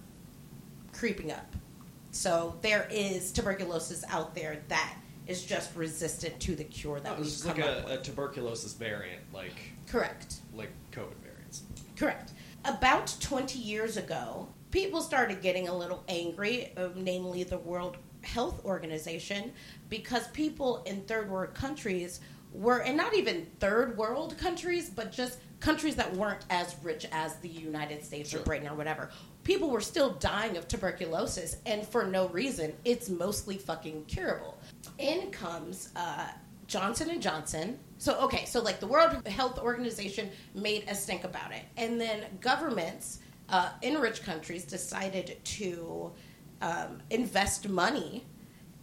creeping 0.93 1.33
up. 1.33 1.55
So 2.11 2.57
there 2.63 2.89
is 2.91 3.33
tuberculosis 3.33 4.05
out 4.09 4.35
there 4.35 4.63
that 4.69 4.95
is 5.27 5.45
just 5.45 5.75
resistant 5.77 6.41
to 6.41 6.57
the 6.57 6.65
cure 6.65 7.01
that 7.01 7.17
we've 7.17 7.27
was 7.27 7.45
like 7.45 7.61
up 7.61 7.89
a, 7.89 7.95
a 7.95 7.99
tuberculosis 7.99 8.73
variant, 8.73 9.23
like 9.33 9.55
Correct. 9.87 10.37
like 10.55 10.71
COVID 10.93 11.17
variants. 11.23 11.63
Correct. 11.97 12.33
About 12.65 13.15
20 13.21 13.59
years 13.59 13.97
ago, 13.97 14.49
people 14.71 15.01
started 15.03 15.43
getting 15.43 15.69
a 15.69 15.77
little 15.77 16.03
angry, 16.09 16.73
uh, 16.77 16.89
namely 16.97 17.45
the 17.45 17.59
World 17.59 17.99
Health 18.23 18.65
Organization, 18.65 19.53
because 19.89 20.27
people 20.29 20.83
in 20.87 21.03
third 21.03 21.31
world 21.31 21.55
countries 21.55 22.21
were, 22.53 22.79
and 22.79 22.97
not 22.97 23.15
even 23.15 23.47
third 23.61 23.97
world 23.97 24.37
countries, 24.39 24.89
but 24.89 25.13
just 25.13 25.39
countries 25.61 25.97
that 25.97 26.15
weren't 26.15 26.45
as 26.51 26.77
rich 26.83 27.07
as 27.13 27.37
the 27.37 27.49
United 27.49 28.05
States 28.05 28.31
Sure. 28.31 28.41
or 28.41 28.45
Britain 28.45 28.69
or 28.69 28.75
whatever. 28.75 29.11
People 29.45 29.71
were 29.71 29.81
still 29.81 30.11
dying 30.15 30.57
of 30.57 30.69
tuberculosis, 30.69 31.57
and 31.67 31.87
for 31.87 32.05
no 32.07 32.29
reason. 32.29 32.73
It's 32.85 33.09
mostly 33.09 33.57
fucking 33.57 34.05
curable. 34.05 34.59
In 34.99 35.31
comes 35.31 35.91
uh, 35.97 36.29
Johnson 36.67 37.11
and 37.11 37.21
Johnson. 37.23 37.79
So 37.97 38.21
okay, 38.21 38.45
so 38.45 38.63
like 38.63 38.79
the 38.79 38.87
World 38.87 39.27
Health 39.27 39.59
Organization 39.59 40.31
made 40.55 40.85
a 40.89 40.95
stink 40.95 41.25
about 41.25 41.53
it, 41.53 41.63
and 41.77 42.01
then 42.01 42.27
governments 42.41 43.21
uh, 43.49 43.71
in 43.83 43.99
rich 43.99 44.23
countries 44.23 44.65
decided 44.65 45.39
to 45.43 46.13
um, 46.61 47.01
invest 47.11 47.69
money 47.69 48.25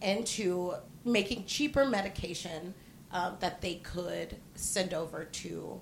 into 0.02 0.74
making 1.06 1.46
cheaper 1.46 1.86
medication 1.86 2.74
um, 3.12 3.38
that 3.40 3.62
they 3.62 3.76
could 3.76 4.36
send 4.56 4.94
over 4.94 5.24
to 5.26 5.80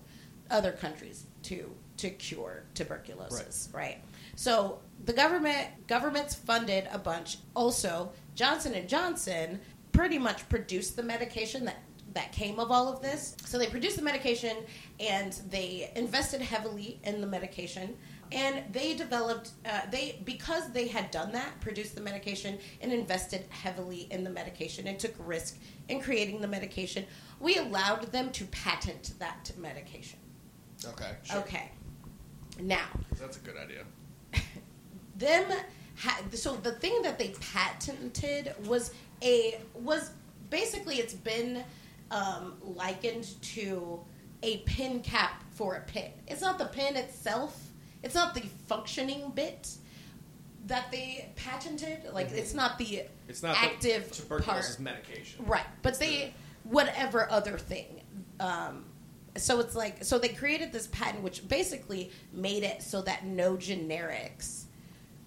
other 0.49 0.71
countries 0.71 1.25
to 1.43 1.73
to 1.97 2.09
cure 2.09 2.63
tuberculosis. 2.73 3.69
Right. 3.71 4.01
So 4.35 4.79
the 5.05 5.13
government 5.13 5.67
governments 5.87 6.35
funded 6.35 6.87
a 6.91 6.97
bunch. 6.97 7.37
Also, 7.55 8.11
Johnson 8.35 8.73
and 8.73 8.89
Johnson 8.89 9.59
pretty 9.91 10.17
much 10.17 10.47
produced 10.49 10.95
the 10.95 11.03
medication 11.03 11.65
that 11.65 11.77
that 12.13 12.31
came 12.31 12.59
of 12.59 12.71
all 12.71 12.87
of 12.87 13.01
this. 13.01 13.35
So 13.45 13.57
they 13.57 13.67
produced 13.67 13.97
the 13.97 14.03
medication 14.03 14.57
and 14.99 15.33
they 15.49 15.91
invested 15.95 16.41
heavily 16.41 16.99
in 17.03 17.21
the 17.21 17.27
medication. 17.27 17.95
And 18.31 18.63
they 18.71 18.95
developed, 18.95 19.51
uh, 19.65 19.81
they 19.91 20.19
because 20.23 20.71
they 20.71 20.87
had 20.87 21.11
done 21.11 21.31
that, 21.33 21.59
produced 21.59 21.93
the 21.93 22.01
medication 22.01 22.57
and 22.81 22.91
invested 22.91 23.45
heavily 23.49 24.07
in 24.09 24.23
the 24.23 24.29
medication 24.29 24.87
and 24.87 24.97
took 24.97 25.13
risk 25.19 25.59
in 25.89 26.01
creating 26.01 26.41
the 26.41 26.47
medication. 26.47 27.05
We 27.39 27.57
allowed 27.57 28.11
them 28.11 28.31
to 28.31 28.45
patent 28.45 29.13
that 29.19 29.51
medication. 29.57 30.19
Okay. 30.85 31.11
Okay. 31.33 31.71
Now, 32.59 32.85
That's 33.19 33.37
a 33.37 33.39
good 33.39 33.57
idea. 33.57 33.83
them 35.17 35.45
ha- 35.97 36.21
so 36.33 36.55
the 36.57 36.73
thing 36.73 37.01
that 37.01 37.17
they 37.17 37.33
patented 37.53 38.53
was 38.65 38.93
a 39.21 39.59
was 39.73 40.11
basically 40.49 40.95
it's 40.97 41.13
been 41.13 41.63
um, 42.11 42.55
likened 42.61 43.41
to 43.41 43.99
a 44.43 44.57
pin 44.59 45.01
cap 45.01 45.43
for 45.51 45.75
a 45.75 45.81
pin. 45.81 46.11
It's 46.27 46.41
not 46.41 46.57
the 46.59 46.65
pin 46.65 46.95
itself. 46.95 47.69
It's 48.03 48.15
not 48.15 48.35
the 48.35 48.41
functioning 48.67 49.31
bit 49.33 49.69
that 50.67 50.91
they 50.91 51.29
patented. 51.35 52.13
Like 52.13 52.31
it's 52.31 52.53
not 52.53 52.77
the 52.77 52.85
Mm-hmm. 52.85 53.29
It's 53.29 53.41
not 53.41 53.55
active 53.57 54.09
the 54.09 54.15
tuberculosis 54.15 54.75
part. 54.75 54.79
medication. 54.81 55.45
Right, 55.45 55.65
but 55.81 55.97
they 55.97 56.33
whatever 56.63 57.31
other 57.31 57.57
thing. 57.57 58.01
Um, 58.39 58.85
so 59.35 59.59
it's 59.59 59.75
like 59.75 60.03
so 60.03 60.19
they 60.19 60.29
created 60.29 60.71
this 60.71 60.87
patent 60.87 61.23
which 61.23 61.47
basically 61.47 62.11
made 62.33 62.63
it 62.63 62.81
so 62.83 63.01
that 63.01 63.25
no 63.25 63.55
generics 63.55 64.63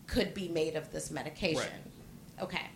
could 0.06 0.32
be 0.34 0.48
made 0.48 0.76
of 0.76 0.90
this 0.92 1.10
medication. 1.10 1.60
Right. 2.38 2.42
Okay, 2.44 2.66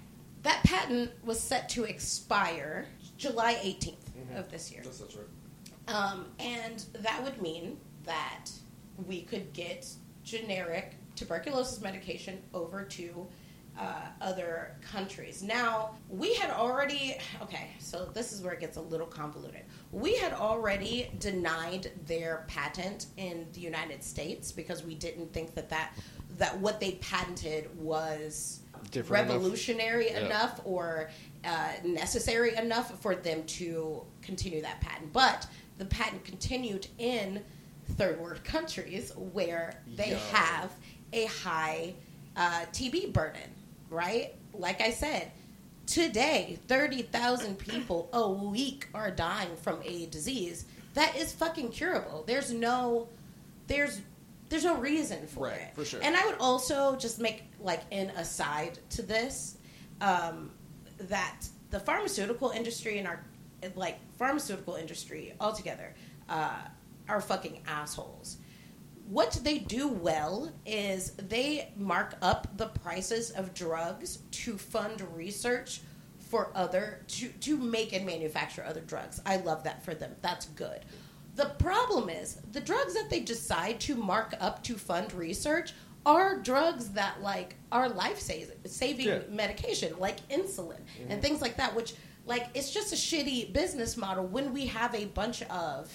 that 0.42 0.60
patent 0.64 1.10
was 1.25 1.38
set 1.38 1.68
to 1.70 1.84
expire 1.84 2.87
July 3.16 3.54
18th 3.62 3.94
Mm-hmm. 4.18 4.37
of 4.37 4.50
this 4.50 4.70
year, 4.70 4.82
That's, 4.84 5.00
right. 5.00 5.94
um, 5.96 6.26
and 6.38 6.84
that 6.99 7.22
would 7.25 7.40
mean 7.40 7.78
that 8.04 8.46
we 9.06 9.22
could 9.22 9.50
get 9.54 9.88
generic 10.25 10.92
tuberculosis 11.16 11.80
medication 11.80 12.38
over 12.52 12.82
to 12.84 13.26
uh, 13.78 14.02
other 14.20 14.76
countries. 14.82 15.42
Now, 15.42 15.96
we 16.10 16.34
had 16.34 16.50
already, 16.50 17.16
okay, 17.40 17.68
so 17.78 18.10
this 18.12 18.30
is 18.30 18.42
where 18.42 18.52
it 18.52 18.60
gets 18.60 18.76
a 18.76 18.80
little 18.82 19.06
convoluted. 19.06 19.62
We 19.92 20.16
had 20.16 20.32
already 20.32 21.11
denied 21.18 21.90
their 22.06 22.44
patent 22.47 23.06
in 23.16 23.47
the 23.52 23.61
United 23.61 24.04
States 24.04 24.52
because 24.52 24.85
we 24.85 24.94
didn't 24.94 25.32
think 25.32 25.54
that 25.54 25.68
that, 25.70 25.94
that 26.38 26.56
what 26.59 26.78
they 26.78 26.92
patented 26.92 27.76
was 27.78 28.61
Different 28.92 29.25
enough. 29.26 29.37
revolutionary 29.37 30.11
Yeah. 30.11 30.26
enough 30.26 30.61
or 30.64 31.11
uh, 31.44 31.73
necessary 31.85 32.54
enough 32.56 33.00
for 33.00 33.14
them 33.16 33.42
to 33.44 34.04
continue 34.23 34.62
that 34.62 34.80
patent. 34.80 35.12
But 35.12 35.47
the 35.78 35.87
patent 35.87 36.25
continued 36.25 36.87
in 36.99 37.42
third 37.97 38.20
world 38.20 38.44
countries 38.44 39.12
where 39.16 39.82
they 39.97 40.11
Yo. 40.11 40.18
have 40.32 40.70
a 41.12 41.25
high 41.26 41.94
uh, 42.37 42.66
TB 42.73 43.12
burden, 43.12 43.50
right? 43.90 44.35
Like 44.54 44.80
I 44.80 44.90
said, 44.92 45.32
today, 45.90 46.59
30,000 46.68 47.59
people 47.59 48.09
a 48.12 48.30
week 48.30 48.87
are 48.94 49.11
dying 49.11 49.56
from 49.56 49.80
a 49.85 50.06
disease 50.06 50.66
that 50.94 51.16
is 51.16 51.32
fucking 51.32 51.70
curable. 51.70 52.23
There's 52.26 52.52
no, 52.52 53.09
there's, 53.66 54.00
there's 54.49 54.64
no 54.64 54.76
reason 54.76 55.26
for 55.26 55.49
Right, 55.49 55.61
it. 55.62 55.75
for 55.75 55.85
sure. 55.85 56.00
And 56.02 56.16
I 56.16 56.25
would 56.26 56.38
also 56.38 56.97
just 56.97 57.20
make 57.20 57.42
like 57.61 57.82
an 57.90 58.11
aside 58.11 58.78
to 58.90 59.02
this 59.02 59.56
um, 60.00 60.50
that 60.99 61.44
the 61.70 61.80
pharmaceutical 61.80 62.50
industry 62.50 62.99
and 62.99 63.06
our 63.09 63.25
like 63.75 63.99
pharmaceutical 64.16 64.75
industry 64.76 65.34
altogether 65.41 65.95
uh, 66.28 66.56
are 67.08 67.21
fucking 67.21 67.62
assholes. 67.67 68.38
What 69.08 69.41
they 69.43 69.58
do 69.58 69.88
well 69.88 70.52
is 70.64 71.10
they 71.12 71.73
mark 71.76 72.14
up 72.23 72.56
the 72.56 72.67
prices 72.67 73.30
of 73.32 73.52
drugs 73.54 74.21
to 74.30 74.56
fund 74.56 75.02
research 75.14 75.80
for 76.30 76.52
other 76.54 77.00
to 77.08 77.28
to 77.28 77.58
make 77.58 77.93
and 77.93 78.06
manufacture 78.06 78.64
other 78.64 78.80
drugs. 78.80 79.21
I 79.26 79.38
love 79.38 79.64
that 79.64 79.84
for 79.84 79.95
them. 79.95 80.14
That's 80.23 80.47
good. 80.47 80.84
The 81.34 81.47
problem 81.58 82.08
is 82.08 82.38
the 82.52 82.60
drugs 82.60 82.95
that 82.95 83.10
they 83.10 83.21
decide 83.21 83.80
to 83.80 83.97
mark 83.97 84.34
up 84.40 84.62
to 84.64 84.75
fund 84.75 85.12
research 85.12 85.73
are 86.06 86.38
drugs 86.38 86.90
that 86.90 87.21
like 87.21 87.56
are 87.73 87.88
life 87.88 88.21
saving 88.21 89.06
Yeah. 89.06 89.21
medication 89.28 89.99
like 89.99 90.26
insulin 90.28 90.76
and 91.00 91.10
mm-hmm. 91.10 91.21
things 91.21 91.43
like 91.43 91.56
that 91.58 91.75
which 91.75 91.95
like 92.25 92.49
it's 92.54 92.71
just 92.71 92.93
a 92.93 92.97
shitty 92.97 93.52
business 93.52 93.97
model 93.97 94.26
when 94.26 94.52
we 94.52 94.66
have 94.66 94.95
a 94.95 95.06
bunch 95.06 95.43
of 95.43 95.93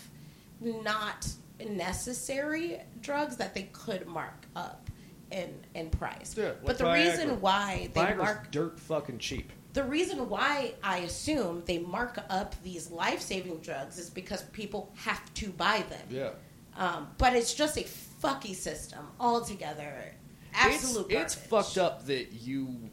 not 0.60 1.28
necessary 1.66 2.82
drugs 3.02 3.38
that 3.38 3.54
they 3.54 3.64
could 3.72 4.06
mark 4.06 4.46
up 4.56 4.90
in 5.32 5.54
in 5.74 5.90
price. 5.90 6.36
Yeah, 6.38 6.52
but 6.64 6.78
the 6.78 6.92
reason 6.92 7.42
why 7.42 7.90
they 7.94 8.02
Viagra's 8.02 8.18
mark 8.18 8.52
dirt 8.52 8.80
fucking 8.80 9.20
cheap. 9.20 9.52
The 9.76 9.84
reason 9.84 10.30
why 10.30 10.74
I 10.82 11.00
assume 11.00 11.62
they 11.66 11.80
mark 11.80 12.18
up 12.30 12.56
these 12.64 12.90
life 12.90 13.22
saving 13.22 13.58
drugs 13.60 14.00
is 14.00 14.10
because 14.10 14.42
people 14.44 14.92
have 14.96 15.34
to 15.36 15.50
buy 15.50 15.84
them. 15.90 16.08
Yeah. 16.10 16.30
Um, 16.78 17.10
but 17.18 17.36
it's 17.36 17.54
just 17.54 17.78
a 17.78 17.84
fucky 17.84 18.56
system 18.56 19.06
altogether. 19.20 20.14
Absolute 20.54 21.12
It's, 21.12 21.36
it's 21.36 21.46
fucked 21.48 21.78
up 21.78 22.06
that 22.06 22.32
you 22.32 22.90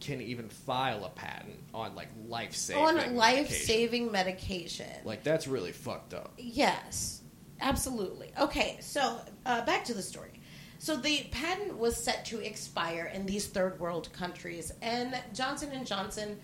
can 0.00 0.20
even 0.20 0.50
file 0.50 1.06
a 1.06 1.10
patent 1.10 1.58
on 1.72 1.94
like 1.94 2.08
life 2.26 2.54
saving 2.54 2.82
on 2.82 3.16
life 3.16 3.50
saving 3.50 4.12
medication. 4.12 4.86
Like 5.04 5.24
that's 5.24 5.48
really 5.48 5.72
fucked 5.72 6.12
up. 6.12 6.34
Yes, 6.36 7.22
absolutely. 7.60 8.32
Okay, 8.38 8.76
so 8.80 9.18
uh, 9.46 9.64
back 9.64 9.82
to 9.86 9.94
the 9.94 10.02
story. 10.02 10.37
So 10.78 10.96
the 10.96 11.26
patent 11.32 11.76
was 11.76 11.96
set 11.96 12.24
to 12.26 12.40
expire 12.40 13.10
in 13.12 13.26
these 13.26 13.46
third 13.46 13.78
world 13.80 14.12
countries, 14.12 14.72
and 14.80 15.20
Johnson 15.34 15.70
and 15.72 15.86
Johnson 15.86 16.38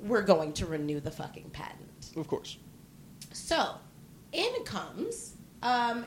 were 0.00 0.22
going 0.22 0.52
to 0.54 0.66
renew 0.66 1.00
the 1.00 1.10
fucking 1.10 1.50
patent. 1.50 2.10
Of 2.16 2.28
course. 2.28 2.56
So, 3.32 3.74
in 4.32 4.64
comes. 4.64 5.34
Um, 5.62 6.06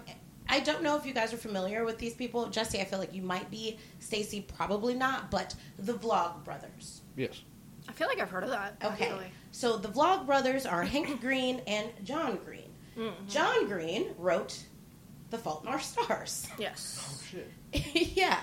I 0.50 0.60
don't 0.60 0.82
know 0.82 0.98
if 0.98 1.06
you 1.06 1.14
guys 1.14 1.34
are 1.34 1.38
familiar 1.38 1.86
with 1.86 1.98
these 1.98 2.14
people, 2.14 2.48
Jesse. 2.48 2.82
I 2.82 2.86
feel 2.86 3.00
like 3.00 3.14
you 3.14 3.22
might 3.22 3.50
be. 3.52 3.78
Stacy, 4.00 4.42
probably 4.42 4.96
not. 4.96 5.30
But 5.30 5.56
the 5.78 5.94
Vlog 5.94 6.44
Brothers. 6.44 7.02
Yes. 7.16 7.42
I 7.88 7.94
feel 7.94 8.08
like 8.08 8.20
I've 8.20 8.30
heard 8.30 8.44
of 8.44 8.50
that. 8.50 8.76
Okay. 8.84 9.06
Actually. 9.06 9.32
So 9.52 9.78
the 9.78 9.88
Vlog 9.88 10.26
brothers 10.26 10.66
are 10.66 10.84
Hank 10.84 11.22
Green 11.22 11.62
and 11.68 11.90
John 12.04 12.40
Green. 12.44 12.70
Mm-hmm. 12.98 13.28
John 13.28 13.68
Green 13.68 14.08
wrote 14.18 14.60
The 15.32 15.38
Fault 15.38 15.64
in 15.64 15.70
Our 15.70 15.80
Stars. 15.80 16.48
Yes. 16.60 17.00
Oh 17.10 17.24
Shit. 17.32 18.16
yeah. 18.16 18.40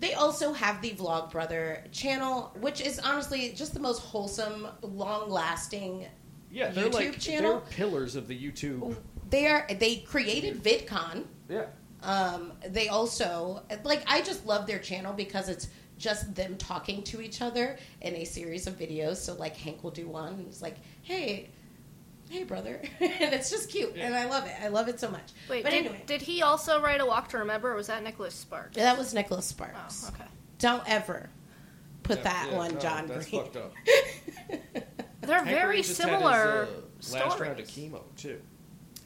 They 0.00 0.14
also 0.14 0.52
have 0.52 0.82
the 0.82 0.90
Vlog 0.90 1.30
Brother 1.30 1.84
channel, 1.92 2.52
which 2.60 2.80
is 2.80 2.98
honestly 2.98 3.52
just 3.54 3.72
the 3.72 3.80
most 3.80 4.00
wholesome, 4.00 4.66
long 4.82 5.30
lasting. 5.30 6.06
Yeah, 6.50 6.70
they're 6.70 6.86
YouTube 6.86 6.94
like 6.94 7.18
channel? 7.20 7.52
they're 7.52 7.60
pillars 7.70 8.16
of 8.16 8.26
the 8.26 8.36
YouTube. 8.36 8.96
They 9.30 9.46
are 9.46 9.66
they 9.78 9.98
created 9.98 10.62
VidCon. 10.62 11.24
Yeah. 11.48 11.66
Um, 12.02 12.52
they 12.68 12.88
also 12.88 13.62
like 13.84 14.02
I 14.08 14.22
just 14.22 14.44
love 14.44 14.66
their 14.66 14.80
channel 14.80 15.12
because 15.12 15.48
it's 15.48 15.68
just 15.98 16.34
them 16.34 16.56
talking 16.56 17.04
to 17.04 17.20
each 17.20 17.40
other 17.40 17.78
in 18.00 18.16
a 18.16 18.24
series 18.24 18.66
of 18.66 18.76
videos. 18.76 19.16
So 19.18 19.34
like 19.34 19.56
Hank 19.56 19.84
will 19.84 19.92
do 19.92 20.08
one 20.08 20.34
and 20.34 20.48
it's 20.48 20.60
like, 20.60 20.78
hey, 21.02 21.50
hey 22.32 22.44
brother, 22.44 22.80
and 23.00 23.34
it's 23.34 23.50
just 23.50 23.70
cute 23.70 23.94
and 23.96 24.14
I 24.14 24.24
love 24.24 24.46
it. 24.46 24.54
I 24.62 24.68
love 24.68 24.88
it 24.88 24.98
so 24.98 25.10
much. 25.10 25.32
Wait, 25.48 25.62
but 25.62 25.70
did, 25.70 25.86
anyway, 25.86 26.02
did 26.06 26.22
he 26.22 26.42
also 26.42 26.80
write 26.80 27.00
A 27.00 27.06
Walk 27.06 27.28
to 27.30 27.38
Remember, 27.38 27.72
or 27.72 27.76
was 27.76 27.88
that 27.88 28.02
Nicholas 28.02 28.34
Sparks? 28.34 28.76
that 28.76 28.96
was 28.96 29.12
Nicholas 29.12 29.46
Sparks. 29.46 30.06
Oh, 30.06 30.14
okay. 30.14 30.28
Don't 30.58 30.82
ever 30.86 31.28
put 32.02 32.18
Yeah, 32.18 32.24
that 32.24 32.48
yeah, 32.50 32.58
on 32.58 32.74
no, 32.74 32.80
John 32.80 33.06
That's 33.06 33.28
Green. 33.28 33.42
fucked 33.42 33.56
up. 33.56 33.74
They're 35.20 35.44
Hank 35.44 35.48
very 35.48 35.66
Green 35.74 35.82
just 35.82 36.00
had 36.00 36.08
similar 36.10 36.68
his, 36.98 37.14
uh, 37.14 37.18
last 37.18 37.38
round 37.38 37.60
of 37.60 37.66
chemo 37.66 38.02
too. 38.16 38.40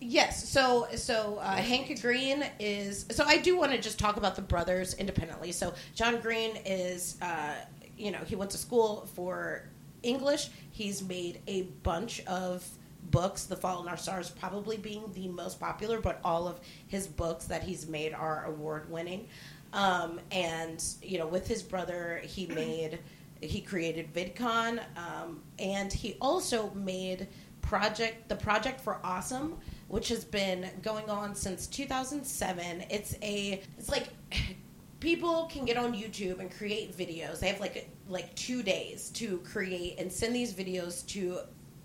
Yes. 0.01 0.49
So 0.49 0.87
so 0.95 1.39
uh, 1.41 1.57
Hank 1.57 2.01
Green 2.01 2.45
is. 2.61 3.07
So 3.11 3.25
I 3.25 3.39
do 3.39 3.57
want 3.59 3.73
to 3.73 3.79
just 3.79 3.99
talk 3.99 4.17
about 4.17 4.37
the 4.37 4.43
brothers 4.43 4.95
independently. 4.95 5.53
So 5.53 5.75
John 5.95 6.21
Green 6.21 6.57
is, 6.65 7.17
uh, 7.23 7.55
you 7.97 8.11
know, 8.12 8.19
he 8.19 8.37
went 8.37 8.51
to 8.53 8.59
school 8.59 9.09
for 9.15 9.69
English. 10.03 10.51
He's 10.71 11.03
made 11.03 11.41
a 11.47 11.62
bunch 11.83 12.23
of 12.27 12.67
books. 13.11 13.45
The 13.45 13.57
Fault 13.57 13.85
in 13.85 13.88
Our 13.88 13.97
Stars 13.97 14.31
probably 14.31 14.77
being 14.77 15.05
the 15.14 15.29
most 15.29 15.61
popular, 15.61 16.01
but 16.01 16.21
all 16.25 16.47
of 16.47 16.61
his 16.88 17.07
books 17.07 17.47
that 17.47 17.62
he's 17.62 17.87
made 17.87 18.12
are 18.12 18.45
award 18.47 18.90
winning. 18.90 19.29
Um, 19.73 20.21
and 20.31 20.83
you 21.03 21.19
know, 21.19 21.27
with 21.27 21.47
his 21.47 21.62
brother, 21.62 22.21
he 22.25 22.47
made 22.47 22.99
he 23.40 23.61
created 23.61 24.14
VidCon, 24.14 24.81
um, 24.97 25.42
and 25.59 25.92
he 25.92 26.16
also 26.21 26.71
made 26.75 27.29
project 27.61 28.29
the 28.29 28.37
project 28.37 28.81
for 28.81 29.01
awesome 29.03 29.57
which 29.88 30.09
has 30.09 30.25
been 30.25 30.69
going 30.83 31.11
on 31.11 31.35
since 31.35 31.66
2007 31.66 32.85
it's 32.90 33.16
a 33.23 33.61
it's 33.77 33.88
like 33.88 34.09
people 35.01 35.49
can 35.53 35.64
get 35.64 35.77
on 35.77 35.95
YouTube 35.95 36.40
and 36.40 36.51
create 36.51 36.97
videos. 36.97 37.40
They 37.40 37.49
have 37.49 37.61
like 37.61 37.88
like 38.09 38.35
two 38.35 38.62
days 38.62 39.11
to 39.11 39.38
create 39.38 39.99
and 39.99 40.12
send 40.12 40.35
these 40.35 40.53
videos 40.55 41.07
to 41.09 41.38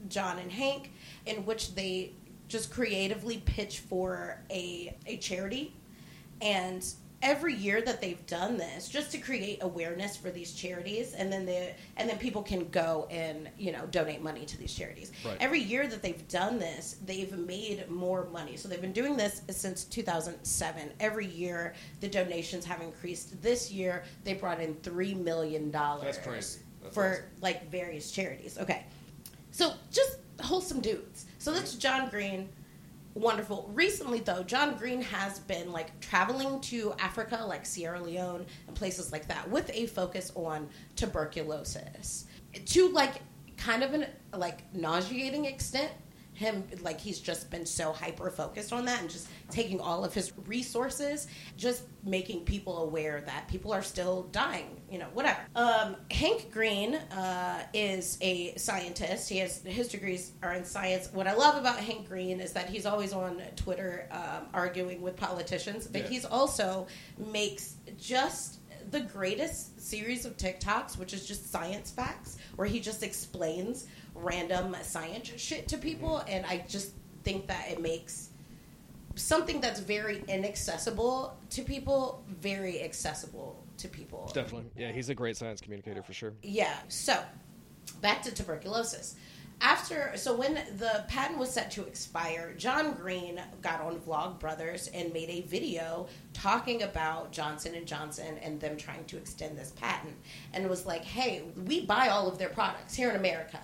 John 0.08 0.40
and 0.40 0.52
Hank, 0.52 0.92
in 1.26 1.46
which 1.46 1.76
they 1.76 2.14
just 2.48 2.72
creatively 2.72 3.38
pitch 3.46 3.80
for 3.80 4.42
a 4.50 4.96
a 5.06 5.18
charity, 5.18 5.74
and 6.42 6.86
every 7.22 7.54
year 7.54 7.82
that 7.82 8.02
they've 8.02 8.26
done 8.26 8.58
this 8.58 8.88
just 8.88 9.12
to 9.12 9.18
create 9.18 9.60
awareness 9.62 10.18
for 10.18 10.32
these 10.32 10.54
charities 10.54 11.14
and 11.14 11.32
then 11.32 11.46
the 11.46 11.70
and 11.98 12.10
then 12.10 12.18
people 12.18 12.42
can 12.42 12.68
go 12.70 13.08
and 13.12 13.50
you 13.58 13.72
know 13.72 13.86
donate 13.92 14.22
money 14.22 14.46
to 14.46 14.58
these 14.58 14.74
charities. 14.74 15.12
Right. 15.24 15.38
every 15.40 15.60
year 15.60 15.88
that 15.88 16.02
they've 16.02 16.28
done 16.28 16.58
this 16.58 16.98
they've 17.06 17.32
made 17.38 17.90
more 17.90 18.28
money. 18.32 18.58
So 18.58 18.68
they've 18.68 18.82
been 18.82 18.92
doing 18.94 19.18
this 19.18 19.42
since 19.50 19.84
2007 19.86 20.92
every 21.00 21.28
year 21.28 21.74
the 22.00 22.08
donations 22.08 22.66
have 22.66 22.82
increased. 22.82 23.42
This 23.42 23.72
year 23.72 24.04
they 24.24 24.34
brought 24.34 24.60
in 24.60 24.76
3 24.76 25.14
million 25.16 25.72
dollars. 25.72 26.18
For 26.92 27.12
awesome. 27.12 27.24
like 27.42 27.70
various 27.70 28.12
charities. 28.12 28.58
Okay. 28.58 28.84
So 29.52 29.74
just 29.92 30.18
wholesome 30.42 30.82
dudes 30.82 31.26
so 31.38 31.52
that's 31.52 31.76
john 31.76 32.10
green 32.10 32.50
wonderful. 33.14 33.70
Recently, 33.74 34.20
though, 34.20 34.44
John 34.44 34.76
Green 34.76 35.02
has 35.02 35.40
been 35.40 35.72
like 35.72 36.00
traveling 36.00 36.62
to 36.62 36.94
Africa, 37.00 37.44
like 37.48 37.66
Sierra 37.66 38.02
Leone 38.02 38.46
and 38.68 38.76
places 38.76 39.12
like 39.12 39.28
that, 39.28 39.50
with 39.50 39.70
a 39.74 39.88
focus 39.88 40.32
on 40.36 40.70
tuberculosis 40.96 42.26
to 42.66 42.90
like 42.90 43.22
kind 43.58 43.84
of 43.84 43.94
an 43.94 44.08
like 44.36 44.74
nauseating 44.74 45.46
extent. 45.46 45.92
Him 46.42 46.64
like 46.82 47.00
he's 47.00 47.20
just 47.20 47.52
been 47.52 47.66
so 47.68 47.92
hyper 47.92 48.32
focused 48.32 48.74
on 48.74 48.86
that 48.86 49.00
and 49.02 49.10
just 49.10 49.28
taking 49.52 49.80
all 49.80 50.04
of 50.04 50.12
his 50.14 50.34
resources, 50.48 51.28
just 51.56 51.84
making 52.04 52.46
people 52.46 52.82
aware 52.82 53.22
that 53.28 53.48
people 53.48 53.72
are 53.72 53.84
still 53.84 54.24
dying, 54.32 54.82
you 54.90 54.98
know, 54.98 55.06
whatever. 55.14 55.40
Um, 55.56 55.96
Hank 56.10 56.50
Green 56.52 56.96
uh, 56.96 57.64
is 57.76 58.18
a 58.22 58.56
scientist. 58.56 59.30
He 59.30 59.38
has 59.38 59.62
his 59.64 59.88
degrees 59.88 60.32
are 60.42 60.54
in 60.54 60.66
science. 60.66 61.10
What 61.14 61.28
I 61.28 61.34
love 61.36 61.58
about 61.58 61.78
Hank 61.78 62.08
Green 62.10 62.40
is 62.40 62.54
that 62.54 62.68
he's 62.70 62.88
always 62.88 63.14
on 63.14 63.40
Twitter 63.56 64.08
um, 64.12 64.48
arguing 64.52 65.02
with 65.02 65.16
politicians, 65.18 65.86
but 65.86 66.02
Yeah. 66.02 66.08
he's 66.08 66.26
also 66.26 66.88
makes 67.18 67.76
just 68.00 68.58
the 68.92 69.02
greatest 69.02 69.82
series 69.82 70.26
of 70.26 70.38
TikToks, 70.38 70.98
which 70.98 71.14
is 71.14 71.26
just 71.26 71.52
science 71.52 71.92
facts, 71.92 72.38
where 72.56 72.68
he 72.68 72.80
just 72.80 73.04
explains 73.04 73.88
random 74.14 74.76
science 74.84 75.32
shit 75.38 75.68
to 75.70 75.78
people, 75.78 76.24
and 76.28 76.46
I 76.46 76.66
just 76.68 76.92
think 77.24 77.48
that 77.48 77.70
it 77.72 77.82
makes 77.82 78.30
something 79.16 79.62
that's 79.62 79.80
very 79.80 80.24
inaccessible 80.28 81.38
to 81.50 81.62
people 81.64 82.24
very 82.28 82.82
accessible 82.82 83.62
to 83.78 83.88
people. 83.88 84.30
Definitely. 84.34 84.70
Yeah, 84.78 84.92
he's 84.92 85.10
a 85.10 85.16
great 85.16 85.38
science 85.38 85.62
communicator 85.62 86.02
for 86.04 86.14
sure. 86.14 86.34
Yeah. 86.44 86.78
So, 86.88 87.22
back 88.02 88.22
to 88.24 88.34
tuberculosis. 88.34 89.16
After, 89.64 90.12
so 90.16 90.36
when 90.36 90.56
the 90.78 91.06
patent 91.08 91.38
was 91.38 91.52
set 91.52 91.70
to 91.72 91.86
expire, 91.86 92.56
John 92.58 92.94
Green 92.94 93.40
got 93.62 93.80
on 93.80 94.00
Vlog 94.00 94.40
Brothers 94.40 94.88
and 94.88 95.14
made 95.14 95.30
a 95.30 95.42
video 95.42 96.08
talking 96.34 96.82
about 96.82 97.32
Johnson 97.32 97.76
and 97.76 97.86
Johnson 97.86 98.40
and 98.40 98.60
them 98.60 98.76
trying 98.76 99.06
to 99.06 99.18
extend 99.18 99.56
this 99.56 99.72
patent, 99.72 100.16
and 100.54 100.68
was 100.68 100.88
like, 100.88 101.04
"Hey, 101.04 101.44
we 101.68 101.86
buy 101.86 102.08
all 102.08 102.28
of 102.28 102.40
their 102.40 102.50
products 102.50 102.96
here 102.96 103.12
in 103.12 103.16
America. 103.16 103.60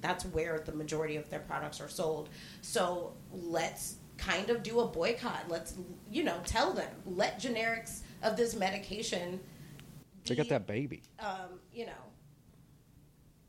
That's 0.00 0.24
where 0.26 0.60
the 0.60 0.72
majority 0.72 1.16
of 1.16 1.28
their 1.30 1.40
products 1.40 1.80
are 1.80 1.88
sold. 1.88 2.28
So 2.62 3.14
let's 3.32 3.96
kind 4.18 4.50
of 4.50 4.62
do 4.62 4.78
a 4.80 4.86
boycott. 4.86 5.48
Let's, 5.48 5.74
you 6.08 6.22
know, 6.22 6.40
tell 6.46 6.72
them 6.72 6.90
let 7.06 7.40
generics 7.40 8.02
of 8.22 8.36
this 8.36 8.54
medication." 8.54 9.40
They 10.26 10.36
got 10.36 10.48
that 10.48 10.68
baby. 10.68 11.02
um, 11.18 11.58
you 11.72 11.86
know, 11.86 11.92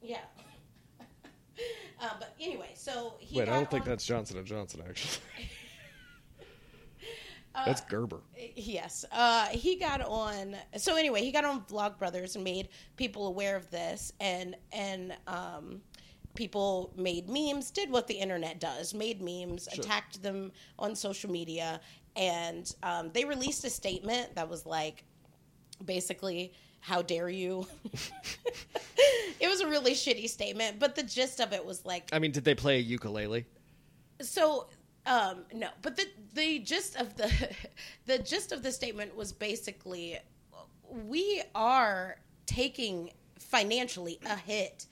yeah. 0.02 0.22
Uh, 2.02 2.10
but 2.20 2.34
anyway, 2.40 2.72
so 2.76 3.16
he. 3.20 3.38
Wait, 3.40 3.48
I 3.50 3.54
don't 3.54 3.70
think 3.70 3.86
that's 3.86 4.06
Johnson 4.06 4.38
and 4.38 4.48
Johnson 4.48 4.82
actually. 4.88 5.18
Uh, 7.54 7.66
That's 7.66 7.82
Gerber. 7.82 8.22
Yes. 8.56 9.04
Uh, 9.12 9.48
he 9.48 9.76
got 9.76 10.00
on. 10.02 10.56
So 10.78 10.96
anyway, 10.96 11.22
he 11.22 11.34
got 11.34 11.44
on 11.44 11.62
Vlogbrothers 11.66 12.36
and 12.36 12.46
made 12.46 12.70
people 12.96 13.28
aware 13.28 13.58
of 13.58 13.70
this, 13.70 14.14
and 14.22 14.56
and 14.72 15.14
um, 15.28 15.82
people 16.34 16.94
made 16.96 17.28
memes, 17.30 17.70
did 17.72 17.90
what 17.92 18.08
the 18.08 18.14
internet 18.14 18.62
does, 18.62 18.94
made 18.94 19.22
memes, 19.22 19.68
Sure. 19.70 19.84
attacked 19.84 20.24
them 20.24 20.54
on 20.80 20.96
social 20.96 21.30
media, 21.30 21.82
and 22.16 22.74
um, 22.84 23.12
they 23.14 23.26
released 23.26 23.66
a 23.66 23.70
statement 23.70 24.34
that 24.36 24.48
was 24.50 24.66
like, 24.66 25.04
basically, 25.84 26.54
"How 26.82 27.02
dare 27.02 27.30
you." 27.30 27.68
it 29.40 29.48
was 29.48 29.62
a 29.62 29.68
really 29.68 29.94
shitty 29.94 30.30
statement, 30.30 30.80
but 30.80 30.96
the 30.96 31.04
gist 31.04 31.40
of 31.40 31.54
it 31.54 31.66
was 31.66 31.86
like, 31.86 32.10
I 32.12 32.20
mean, 32.20 32.32
did 32.32 32.44
they 32.44 32.56
play 32.56 32.78
a 32.78 32.82
ukulele? 32.82 33.46
so 34.22 34.68
um 35.06 35.44
no 35.54 35.68
but 35.82 35.96
the 35.96 36.06
the 36.34 36.60
gist 36.60 36.96
of 36.96 37.16
the 37.18 37.32
the 38.06 38.20
gist 38.20 38.52
of 38.52 38.64
the 38.64 38.72
statement 38.72 39.16
was 39.16 39.34
basically 39.34 40.18
we 41.08 41.42
are 41.56 42.18
taking 42.46 43.12
financially 43.40 44.20
a 44.26 44.36
hit 44.36 44.86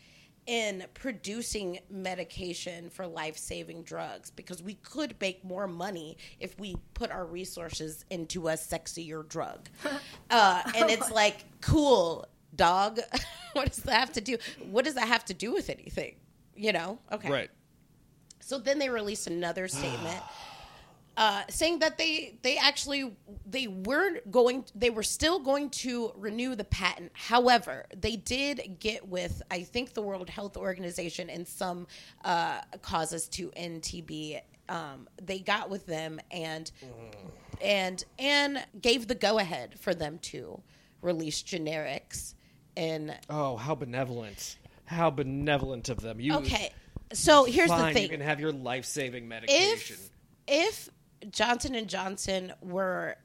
in 0.50 0.84
producing 0.96 1.78
medication 1.92 2.90
for 2.90 3.06
life-saving 3.06 3.84
drugs 3.84 4.32
because 4.32 4.64
we 4.64 4.74
could 4.74 5.14
make 5.22 5.44
more 5.44 5.68
money 5.68 6.18
if 6.40 6.60
we 6.60 6.76
put 6.96 7.12
our 7.12 7.24
resources 7.26 8.04
into 8.10 8.48
a 8.48 8.54
sexier 8.54 9.28
drug. 9.30 9.70
Uh, 10.32 10.62
and 10.76 10.92
it's 10.92 11.10
like 11.24 11.38
cool 11.62 12.28
dog. 12.56 13.00
What 13.54 13.72
does 13.74 13.84
that 13.84 14.00
have 14.00 14.14
to 14.14 14.22
do 14.22 14.38
what 14.70 14.86
does 14.86 14.94
that 14.94 15.08
have 15.08 15.26
to 15.26 15.34
do 15.34 15.52
with 15.52 15.72
anything? 15.72 16.18
You 16.56 16.72
know? 16.72 17.00
Okay. 17.12 17.32
Right. 17.32 17.50
so 18.40 18.60
then 18.60 18.78
they 18.78 18.90
released 18.90 19.26
another 19.26 19.68
statement 19.80 20.22
uh, 21.18 21.44
saying 21.50 21.80
that 21.80 21.98
they 21.98 22.38
they 22.44 22.58
actually 22.58 23.14
they 23.46 23.68
were 23.68 24.20
going 24.32 24.64
they 24.74 24.90
were 24.90 25.04
still 25.04 25.40
going 25.40 25.70
to 25.70 26.12
renew 26.16 26.56
the 26.56 26.64
patent. 26.64 27.12
However, 27.14 27.86
they 27.96 28.16
did 28.16 28.78
get 28.80 29.08
with 29.08 29.42
I 29.52 29.64
think 29.64 29.94
the 29.94 30.02
World 30.02 30.30
Health 30.30 30.56
Organization 30.58 31.30
and 31.30 31.48
some 31.48 31.88
uh, 32.24 32.62
causes 32.82 33.28
to 33.30 33.52
end 33.56 33.82
TB. 33.82 34.42
Um, 34.70 35.10
they 35.22 35.40
got 35.40 35.70
with 35.70 35.86
them 35.86 36.20
and 36.32 36.72
and 37.62 38.04
and 38.18 38.66
gave 38.82 39.08
the 39.08 39.16
go 39.16 39.40
ahead 39.40 39.80
for 39.80 39.94
them 39.94 40.20
to 40.20 40.62
release 41.02 41.42
generics 41.42 42.34
and 42.78 43.16
Oh, 43.30 43.58
how 43.58 43.76
benevolent! 43.76 44.58
How 44.86 45.10
benevolent 45.10 45.90
of 45.90 46.02
them. 46.02 46.20
You 46.20 46.36
okay. 46.36 46.72
So 47.14 47.44
here's 47.46 47.70
fine, 47.70 47.88
the 47.88 47.94
thing. 47.94 48.04
You 48.04 48.10
can 48.10 48.22
have 48.22 48.40
your 48.40 48.52
life-saving 48.52 49.28
medication. 49.28 49.98
if 49.98 50.10
if 50.48 50.90
Johnson 51.32 51.76
and 51.76 51.88
Johnson 51.90 52.54
were 52.62 53.16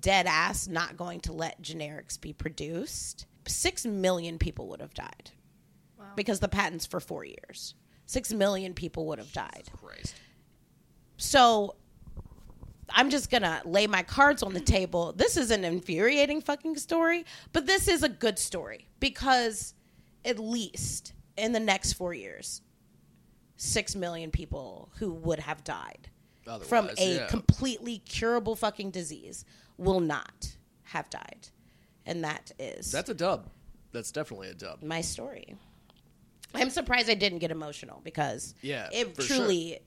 dead 0.00 0.26
ass 0.26 0.66
not 0.66 0.96
going 0.96 1.20
to 1.20 1.32
let 1.32 1.60
generics 1.62 2.20
be 2.20 2.32
produced, 2.32 3.26
six 3.46 3.84
million 3.86 4.38
people 4.38 4.68
would 4.68 4.80
have 4.80 4.94
died 4.94 5.30
Wow. 5.98 6.06
because 6.16 6.40
the 6.40 6.48
patent's 6.48 6.86
for 6.86 7.00
four 7.00 7.24
years. 7.24 7.74
Six 8.06 8.32
million 8.32 8.74
people 8.74 9.06
would 9.06 9.18
have 9.18 9.32
died. 9.32 9.64
Christ. 9.72 10.14
So 11.16 11.76
I'm 12.90 13.08
just 13.10 13.30
gonna 13.30 13.62
lay 13.64 13.86
my 13.86 14.02
cards 14.02 14.42
on 14.42 14.52
the 14.52 14.60
table. 14.60 15.12
This 15.12 15.36
is 15.36 15.50
an 15.50 15.64
infuriating 15.64 16.40
fucking 16.42 16.76
story, 16.76 17.24
but 17.52 17.66
this 17.66 17.88
is 17.88 18.02
a 18.02 18.08
good 18.08 18.38
story 18.38 18.88
because 19.00 19.74
at 20.24 20.38
least 20.38 21.12
in 21.36 21.52
the 21.52 21.60
next 21.60 21.94
four 21.94 22.12
years, 22.14 22.60
six 23.56 23.94
million 23.94 24.30
people 24.30 24.90
who 24.98 25.12
would 25.12 25.38
have 25.40 25.64
died 25.64 26.10
from 26.62 26.90
a 26.98 27.14
yeah. 27.16 27.26
completely 27.26 27.98
curable 27.98 28.56
fucking 28.56 28.90
disease 28.90 29.44
will 29.78 30.00
not 30.00 30.56
have 30.84 31.08
died. 31.10 31.48
And 32.06 32.22
that 32.24 32.52
is 32.58 32.92
That's 32.92 33.08
a 33.10 33.14
dub. 33.14 33.48
That's 33.92 34.10
definitely 34.12 34.48
a 34.48 34.54
dub. 34.54 34.82
my 34.82 35.00
story. 35.00 35.56
I'm 36.54 36.70
surprised 36.70 37.10
I 37.10 37.14
didn't 37.14 37.38
get 37.38 37.50
emotional 37.50 38.00
because 38.04 38.54
Yeah, 38.62 38.88
it 38.92 39.18
truly 39.18 39.80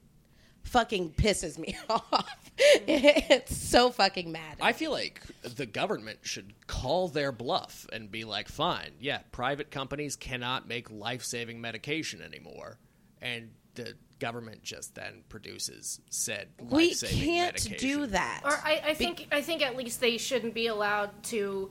fucking 0.63 1.11
pisses 1.11 1.57
me 1.57 1.77
off. 1.89 2.51
it's 2.57 3.55
so 3.55 3.89
fucking 3.89 4.31
mad. 4.31 4.57
I 4.61 4.73
feel 4.73 4.91
like 4.91 5.21
the 5.43 5.65
government 5.65 6.19
should 6.23 6.53
call 6.67 7.07
their 7.07 7.31
bluff 7.31 7.87
and 7.93 8.11
be 8.11 8.25
like, 8.25 8.49
fine, 8.49 8.91
yeah, 8.99 9.19
private 9.31 9.71
companies 9.71 10.15
cannot 10.15 10.67
make 10.67 10.91
life 10.91 11.23
saving 11.23 11.61
medication 11.61 12.21
anymore. 12.21 12.79
And 13.21 13.51
the 13.75 13.93
government 14.19 14.63
just 14.63 14.95
then 14.95 15.23
produces 15.29 15.99
said 16.09 16.47
we 16.59 16.93
can't 16.95 17.53
medication. 17.55 17.77
do 17.77 18.05
that. 18.07 18.41
Or 18.43 18.51
I, 18.51 18.81
I 18.87 18.93
think 18.93 19.27
I 19.31 19.41
think 19.41 19.61
at 19.61 19.75
least 19.75 19.99
they 20.01 20.17
shouldn't 20.17 20.53
be 20.53 20.67
allowed 20.67 21.11
to 21.25 21.69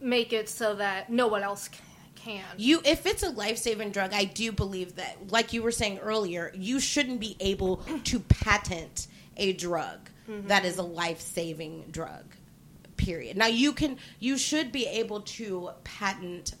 make 0.00 0.32
it 0.32 0.48
so 0.48 0.74
that 0.76 1.10
no 1.10 1.26
one 1.28 1.42
else 1.42 1.68
c- 1.72 1.78
can. 2.16 2.42
You, 2.56 2.80
if 2.84 3.06
it's 3.06 3.22
a 3.22 3.30
life 3.30 3.58
saving 3.58 3.90
drug, 3.90 4.12
I 4.12 4.24
do 4.24 4.50
believe 4.52 4.96
that, 4.96 5.30
like 5.30 5.52
you 5.52 5.62
were 5.62 5.70
saying 5.72 5.98
earlier, 5.98 6.50
you 6.54 6.80
shouldn't 6.80 7.20
be 7.20 7.36
able 7.40 7.76
to 8.04 8.20
patent 8.20 9.06
a 9.36 9.52
drug 9.52 9.98
Mm-hmm. 10.28 10.48
that 10.48 10.64
is 10.64 10.78
a 10.78 10.82
life 10.82 11.20
saving 11.20 11.84
drug. 11.90 12.24
Period. 12.96 13.36
Now 13.36 13.48
you 13.48 13.74
can 13.74 13.98
you 14.20 14.38
should 14.38 14.72
be 14.72 14.86
able 14.86 15.20
to 15.20 15.68
patent 15.84 16.54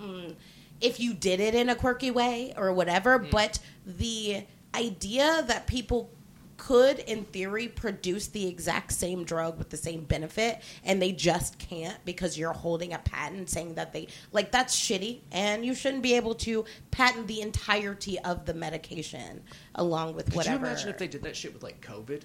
mm, 0.00 0.34
if 0.80 0.98
you 0.98 1.14
did 1.14 1.38
it 1.38 1.54
in 1.54 1.68
a 1.68 1.76
quirky 1.76 2.10
way 2.10 2.52
or 2.56 2.72
whatever, 2.72 3.20
but 3.20 3.60
the 3.86 4.44
idea 4.74 5.44
that 5.46 5.66
people 5.66 6.10
could 6.56 7.00
in 7.00 7.24
theory 7.24 7.66
produce 7.66 8.28
the 8.28 8.46
exact 8.46 8.92
same 8.92 9.24
drug 9.24 9.58
with 9.58 9.68
the 9.70 9.76
same 9.76 10.04
benefit 10.04 10.62
and 10.84 11.02
they 11.02 11.10
just 11.10 11.58
can't 11.58 11.96
because 12.04 12.38
you're 12.38 12.52
holding 12.52 12.92
a 12.92 12.98
patent 12.98 13.50
saying 13.50 13.74
that 13.74 13.92
they 13.92 14.06
like 14.30 14.52
that's 14.52 14.78
shitty 14.78 15.18
and 15.32 15.64
you 15.66 15.74
shouldn't 15.74 16.04
be 16.04 16.14
able 16.14 16.34
to 16.36 16.64
patent 16.92 17.26
the 17.26 17.40
entirety 17.40 18.16
of 18.20 18.44
the 18.46 18.54
medication 18.54 19.42
along 19.74 20.14
with 20.14 20.26
Could 20.26 20.34
whatever 20.36 20.66
you 20.66 20.70
imagine 20.72 20.88
if 20.90 20.98
they 20.98 21.08
did 21.08 21.22
that 21.24 21.34
shit 21.34 21.52
with 21.52 21.64
like 21.64 21.80
COVID? 21.84 22.22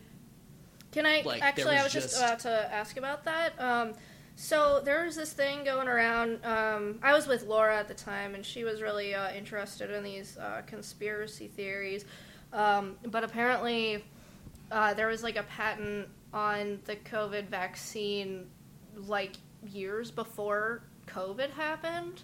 Can 0.91 1.05
I 1.07 1.23
Like, 1.25 1.39
there 1.39 1.49
actually? 1.49 1.75
I 1.77 1.83
was 1.83 1.85
was 1.85 1.93
just 1.93 2.09
just- 2.09 2.21
about 2.21 2.39
to 2.41 2.73
ask 2.73 2.95
about 2.97 3.23
that. 3.25 3.53
Um, 3.59 3.93
so 4.39 4.81
there 4.85 5.03
was 5.03 5.15
this 5.15 5.33
thing 5.33 5.63
going 5.63 5.87
around. 5.87 6.45
Um, 6.45 6.99
I 7.01 7.11
was 7.11 7.25
with 7.25 7.47
Laura 7.47 7.75
at 7.75 7.87
the 7.87 7.95
time, 7.95 8.35
and 8.35 8.45
she 8.45 8.63
was 8.63 8.83
really 8.83 9.15
uh, 9.15 9.31
interested 9.31 9.89
in 9.89 10.03
these 10.03 10.37
uh, 10.37 10.61
conspiracy 10.67 11.47
theories. 11.47 12.05
Um, 12.53 12.97
but 13.07 13.23
apparently, 13.23 14.05
uh, 14.71 14.93
there 14.93 15.07
was 15.07 15.23
like 15.23 15.37
a 15.37 15.43
patent 15.43 16.07
on 16.31 16.79
the 16.85 16.97
COVID 16.97 17.47
vaccine, 17.47 18.45
like 18.95 19.37
years 19.65 20.11
before 20.11 20.83
COVID 21.07 21.49
happened. 21.49 22.21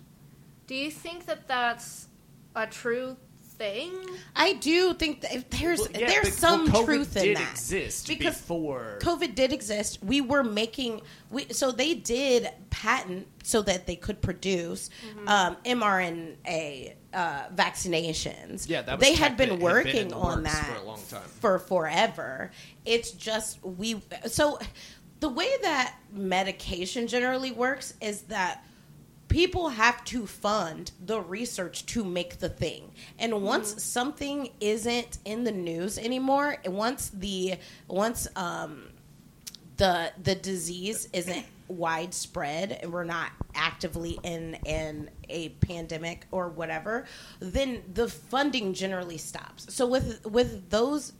Do 0.67 0.75
you 0.75 0.91
think 0.91 1.25
that 1.25 1.47
that's 1.47 2.09
a 2.55 2.67
true 2.67 3.17
thing? 3.63 3.91
I 4.35 4.53
do 4.53 4.93
think 4.93 5.21
that 5.21 5.49
there's 5.51 5.79
Well, 5.79 5.87
yeah, 5.93 6.07
there's 6.07 6.29
but- 6.29 6.33
some 6.33 6.71
well, 6.71 6.83
truth 6.85 7.15
in 7.17 7.23
did 7.23 7.37
that 7.37 7.51
exist 7.51 8.07
because 8.07 8.35
before. 8.37 8.99
COVID 9.01 9.35
did 9.35 9.53
exist. 9.53 10.03
We 10.03 10.21
were 10.21 10.43
making 10.43 11.01
we 11.29 11.45
so 11.51 11.71
they 11.71 11.93
did 11.93 12.49
patent 12.69 13.27
so 13.43 13.61
that 13.61 13.85
they 13.87 13.95
could 13.95 14.21
produce 14.21 14.89
Mm-hmm. 15.07 15.27
um, 15.27 15.57
mRNA 15.65 16.93
uh, 17.13 17.43
vaccinations. 17.55 18.67
Yeah, 18.67 18.81
that 18.81 18.99
was 18.99 19.07
they 19.07 19.13
had 19.15 19.37
been 19.37 19.49
that 19.49 19.53
had 19.55 19.59
been 19.59 19.59
working 19.59 20.13
on 20.13 20.43
that 20.43 20.65
for 20.65 20.75
a 20.75 20.83
long 20.83 20.99
time. 21.09 21.21
for 21.39 21.59
forever. 21.59 22.51
It's 22.85 23.11
just 23.11 23.63
we 23.63 24.01
so 24.27 24.59
the 25.19 25.29
way 25.29 25.49
that 25.61 25.95
medication 26.11 27.07
generally 27.07 27.51
works 27.51 27.93
is 28.01 28.23
that 28.23 28.65
people 29.33 29.69
have 29.69 30.05
to 30.05 30.27
fund 30.27 30.91
the 31.03 31.19
research 31.19 31.87
to 31.87 32.03
make 32.05 32.37
the 32.37 32.49
thing. 32.49 32.91
And 33.17 33.41
once 33.41 33.83
something 33.83 34.49
isn't 34.59 35.17
in 35.25 35.43
the 35.43 35.51
news 35.51 35.97
anymore, 35.97 36.57
once 36.67 37.09
the 37.09 37.55
once 37.87 38.27
um 38.35 38.83
the 39.77 40.11
the 40.21 40.35
disease 40.35 41.09
isn't 41.13 41.45
widespread 41.67 42.77
and 42.83 42.93
we're 42.93 43.03
not 43.03 43.31
actively 43.55 44.19
in 44.21 44.53
in 44.65 45.09
a 45.29 45.49
pandemic 45.49 46.27
or 46.29 46.49
whatever 46.49 47.05
then 47.39 47.81
the 47.93 48.07
funding 48.07 48.73
generally 48.73 49.17
stops 49.17 49.73
so 49.73 49.87
with 49.87 50.23
with 50.27 50.69
those 50.69 51.13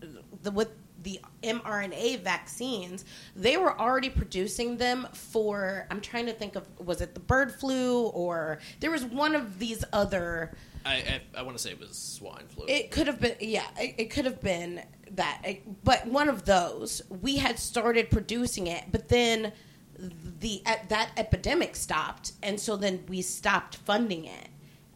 the 0.44 0.52
with 0.52 0.70
the 1.04 1.20
mRNA 1.44 2.22
vaccines 2.22 3.06
they 3.36 3.58
were 3.58 3.80
already 3.80 4.10
producing 4.10 4.78
them 4.78 5.08
for 5.14 5.86
I'm 5.92 6.02
trying 6.02 6.26
to 6.28 6.34
think 6.34 6.56
of 6.56 6.66
was 6.80 7.02
it 7.02 7.14
the 7.14 7.20
bird 7.20 7.54
flu 7.54 8.08
or 8.08 8.60
there 8.80 8.92
was 8.92 9.04
one 9.06 9.36
of 9.36 9.60
these 9.60 9.84
other 9.94 10.56
I 10.86 10.96
I, 10.96 11.22
I 11.38 11.42
want 11.44 11.56
to 11.58 11.64
say 11.64 11.72
it 11.72 11.80
was 11.80 11.98
swine 11.98 12.46
flu. 12.48 12.66
it 12.68 12.92
could 12.92 13.08
have 13.08 13.20
been, 13.22 13.36
yeah, 13.40 13.68
it, 13.80 13.96
it 13.98 14.06
could 14.10 14.26
have 14.26 14.42
been 14.42 14.82
that. 15.12 15.40
It- 15.46 15.84
but 15.86 16.06
one 16.08 16.28
of 16.28 16.44
those, 16.44 17.02
we 17.22 17.38
had 17.38 17.58
started 17.58 18.10
producing 18.12 18.68
it, 18.68 18.84
but 18.92 19.08
then 19.08 19.54
the 19.98 20.62
that 20.90 21.12
epidemic 21.16 21.78
stopped, 21.78 22.34
and 22.42 22.60
so 22.60 22.76
then 22.76 23.06
we 23.08 23.22
stopped 23.22 23.78
funding 23.78 24.26
it 24.26 24.50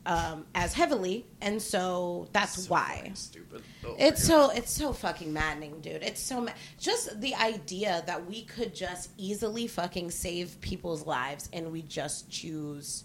um, 0.07 0.45
as 0.55 0.73
heavily, 0.73 1.25
and 1.41 1.61
so 1.61 2.27
that's 2.31 2.63
So 2.63 2.71
why. 2.73 3.11
stupid. 3.13 3.61
Oh 3.85 3.95
It's 3.99 4.23
so 4.23 4.49
it's 4.49 4.71
so 4.71 4.93
fucking 4.93 5.31
maddening, 5.31 5.81
dude. 5.81 6.01
It's 6.01 6.21
so 6.21 6.41
ma- 6.41 6.53
just 6.79 7.19
the 7.21 7.35
idea 7.35 8.03
that 8.07 8.25
we 8.25 8.43
could 8.43 8.73
just 8.73 9.11
easily 9.17 9.67
fucking 9.67 10.09
save 10.11 10.59
people's 10.61 11.05
lives 11.05 11.49
and 11.53 11.71
we 11.71 11.81
just 11.83 12.29
choose 12.29 13.03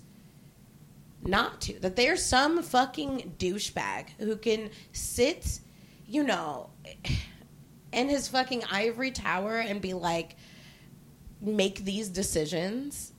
not 1.25 1.61
to. 1.62 1.79
That 1.81 1.97
there's 1.97 2.25
some 2.25 2.62
fucking 2.62 3.35
douchebag 3.38 4.11
who 4.19 4.37
can 4.37 4.71
sit, 4.93 5.59
you 6.07 6.23
know, 6.23 6.71
in 7.93 8.09
his 8.09 8.29
fucking 8.29 8.62
ivory 8.71 9.11
tower 9.11 9.59
and 9.59 9.81
be 9.81 9.93
like, 9.93 10.37
make 11.41 11.85
these 11.85 12.09
decisions. 12.09 13.12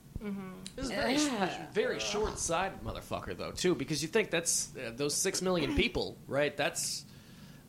This 0.76 0.86
is 0.86 0.90
very, 0.90 1.14
Yeah. 1.14 1.66
very 1.72 2.00
short-sighted, 2.00 2.82
motherfucker, 2.84 3.36
though, 3.36 3.52
too, 3.52 3.74
because 3.74 4.02
you 4.02 4.08
think 4.08 4.30
that's 4.30 4.70
uh, 4.76 4.90
those 4.96 5.14
six 5.14 5.40
million 5.40 5.74
people, 5.76 6.16
right? 6.26 6.56
That's 6.56 7.04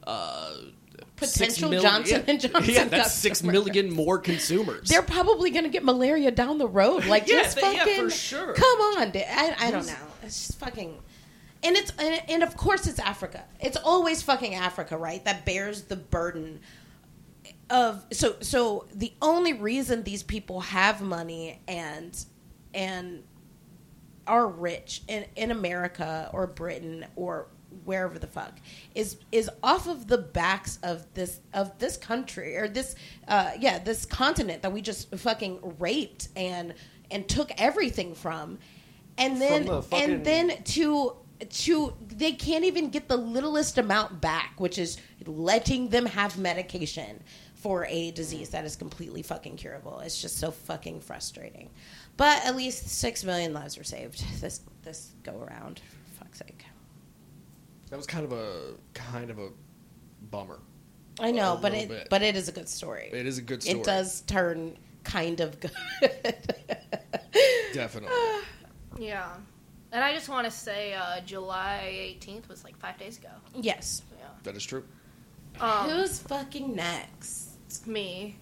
uh, 0.07 0.51
Potential 1.15 1.69
mil- 1.69 1.81
Johnson 1.81 2.23
yeah. 2.25 2.31
and 2.31 2.39
Johnson 2.41 2.63
Yeah, 2.73 2.83
that's 2.85 3.13
six 3.13 3.41
customer. 3.41 3.83
more 3.91 4.17
consumers. 4.19 4.87
They're 4.89 5.01
probably 5.01 5.49
gonna 5.51 5.69
get 5.69 5.83
malaria 5.83 6.31
down 6.31 6.57
the 6.57 6.67
road. 6.67 7.05
Like, 7.05 7.27
Yeah, 7.27 7.43
just 7.43 7.55
they- 7.61 7.73
yeah, 7.73 7.79
fucking, 7.85 8.03
for 8.05 8.09
sure. 8.09 8.53
come 8.53 8.79
on. 8.79 9.11
I, 9.15 9.55
I 9.59 9.71
don't 9.71 9.85
know. 9.87 9.93
It's 10.23 10.47
just 10.47 10.59
fucking, 10.59 10.97
and 11.63 11.75
it's 11.75 11.91
and, 11.99 12.21
and 12.29 12.43
of 12.43 12.55
course 12.57 12.87
it's 12.87 12.99
Africa. 12.99 13.43
It's 13.59 13.77
always 13.77 14.21
fucking 14.23 14.55
Africa, 14.55 14.97
right? 14.97 15.23
That 15.25 15.45
bears 15.45 15.83
the 15.83 15.95
burden 15.95 16.61
of 17.69 18.03
so 18.11 18.35
so. 18.41 18.85
The 18.93 19.13
only 19.21 19.53
reason 19.53 20.03
these 20.03 20.23
people 20.23 20.61
have 20.61 21.01
money 21.01 21.59
and 21.67 22.15
and 22.75 23.23
are 24.27 24.47
rich 24.47 25.01
in 25.07 25.25
in 25.35 25.49
America 25.49 26.29
or 26.33 26.45
Britain 26.45 27.05
or 27.15 27.47
wherever 27.83 28.17
the 28.17 28.27
fuck 28.27 28.59
is 28.93 29.17
is 29.31 29.49
off 29.61 29.87
of 29.87 30.07
the 30.07 30.17
backs 30.17 30.79
of 30.83 31.05
this 31.13 31.39
of 31.53 31.77
this 31.79 31.97
country 31.97 32.55
or 32.55 32.67
this 32.67 32.95
uh 33.27 33.51
yeah 33.59 33.79
this 33.79 34.05
continent 34.05 34.61
that 34.61 34.71
we 34.71 34.81
just 34.81 35.13
fucking 35.15 35.59
raped 35.79 36.29
and 36.35 36.73
and 37.11 37.27
took 37.27 37.51
everything 37.57 38.13
from. 38.15 38.57
And 39.17 39.41
then 39.41 39.65
the 39.65 39.83
and 39.91 40.25
then 40.25 40.63
to 40.63 41.15
to 41.49 41.93
they 42.07 42.31
can't 42.31 42.63
even 42.63 42.89
get 42.89 43.07
the 43.07 43.17
littlest 43.17 43.77
amount 43.77 44.21
back 44.21 44.53
which 44.57 44.77
is 44.77 44.97
letting 45.25 45.89
them 45.89 46.05
have 46.05 46.37
medication 46.37 47.21
for 47.55 47.85
a 47.87 48.11
disease 48.11 48.49
that 48.49 48.63
is 48.63 48.75
completely 48.75 49.21
fucking 49.21 49.57
curable. 49.57 49.99
It's 49.99 50.21
just 50.21 50.37
so 50.37 50.51
fucking 50.51 51.01
frustrating 51.01 51.71
but 52.17 52.43
at 52.45 52.55
least 52.55 52.87
six 52.89 53.23
million 53.23 53.53
lives 53.53 53.77
were 53.77 53.83
saved 53.83 54.23
this 54.41 54.61
this 54.83 55.11
go 55.23 55.39
around 55.41 55.81
for 56.09 56.23
fuck's 56.23 56.39
sake 56.39 56.63
that 57.89 57.97
was 57.97 58.05
kind 58.07 58.25
of 58.25 58.31
a 58.31 58.73
kind 58.93 59.29
of 59.29 59.37
a 59.39 59.49
bummer. 60.31 60.59
i 61.19 61.31
know 61.31 61.53
A 61.53 61.57
but 61.57 61.73
it 61.73 61.87
bit. 61.89 62.07
but 62.09 62.21
it 62.23 62.35
is 62.35 62.47
a 62.49 62.51
good 62.51 62.67
story 62.69 63.09
It 63.13 63.25
is 63.25 63.37
a 63.37 63.41
good 63.41 63.61
story. 63.63 63.79
it 63.79 63.85
does 63.85 64.21
turn 64.21 64.77
kind 65.03 65.39
of 65.39 65.59
good 65.59 65.71
definitely. 67.73 68.15
Yeah. 68.97 69.33
And 69.91 70.01
I 70.03 70.13
just 70.13 70.29
want 70.29 70.45
to 70.45 70.51
say 70.51 70.93
uh, 70.93 71.19
July 71.25 72.15
18th 72.21 72.47
was 72.47 72.63
like 72.63 72.77
five 72.77 72.97
days 72.97 73.17
ago. 73.17 73.27
yes 73.53 74.03
Yeah. 74.17 74.25
That 74.43 74.55
is 74.55 74.63
true. 74.65 74.83
Um, 75.59 75.89
who's 75.89 76.17
fucking 76.19 76.73
next 76.75 77.85
me. 77.87 78.37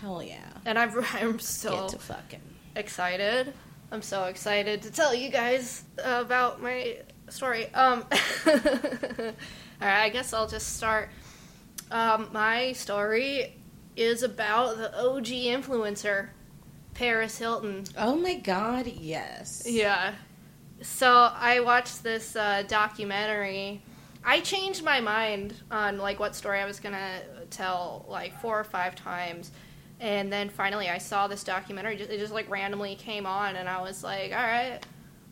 hell 0.00 0.22
yeah 0.22 0.38
And 0.64 0.78
I'm, 0.78 0.92
I'm 1.14 1.38
so 1.40 1.80
get 1.82 1.88
to 1.90 1.98
fucking 1.98 2.40
excited. 2.76 3.52
I'm 3.90 4.02
so 4.02 4.24
excited 4.24 4.82
to 4.82 4.90
tell 4.90 5.14
you 5.14 5.30
guys 5.30 5.84
about 6.02 6.60
my 6.60 6.98
story. 7.28 7.72
Um, 7.74 8.04
all 8.46 8.54
right, 9.80 10.02
I 10.04 10.08
guess 10.10 10.32
I'll 10.32 10.48
just 10.48 10.76
start. 10.76 11.08
Um, 11.90 12.28
my 12.32 12.72
story 12.72 13.54
is 13.94 14.22
about 14.22 14.76
the 14.76 14.96
OG 14.98 15.26
influencer, 15.26 16.28
Paris 16.94 17.38
Hilton. 17.38 17.84
oh 17.96 18.16
my 18.16 18.34
god 18.34 18.86
yes 18.86 19.62
Yeah. 19.66 20.14
So 20.82 21.10
I 21.10 21.60
watched 21.60 22.02
this 22.02 22.36
uh, 22.36 22.62
documentary. 22.68 23.82
I 24.24 24.40
changed 24.40 24.84
my 24.84 25.00
mind 25.00 25.54
on 25.70 25.98
like 25.98 26.18
what 26.18 26.34
story 26.34 26.60
I 26.60 26.66
was 26.66 26.80
gonna 26.80 27.20
tell 27.50 28.04
like 28.08 28.38
four 28.40 28.58
or 28.58 28.64
five 28.64 28.94
times, 28.94 29.52
and 30.00 30.32
then 30.32 30.48
finally 30.48 30.88
I 30.88 30.98
saw 30.98 31.26
this 31.26 31.44
documentary. 31.44 32.00
It 32.00 32.18
just 32.18 32.32
like 32.32 32.50
randomly 32.50 32.94
came 32.96 33.26
on, 33.26 33.56
and 33.56 33.68
I 33.68 33.80
was 33.80 34.02
like, 34.04 34.32
"All 34.32 34.38
right, 34.38 34.80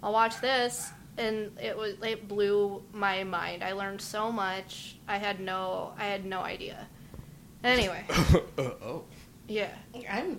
I'll 0.02 0.12
watch 0.12 0.40
this." 0.40 0.90
And 1.16 1.56
it 1.62 1.76
was 1.76 1.94
it 2.02 2.26
blew 2.26 2.82
my 2.92 3.24
mind. 3.24 3.62
I 3.62 3.72
learned 3.72 4.00
so 4.00 4.32
much. 4.32 4.96
I 5.06 5.18
had 5.18 5.40
no 5.40 5.92
I 5.98 6.06
had 6.06 6.24
no 6.24 6.40
idea. 6.40 6.86
Anyway, 7.62 8.04
uh, 8.58 8.62
oh. 8.62 9.04
yeah. 9.48 9.70
i'm 10.10 10.38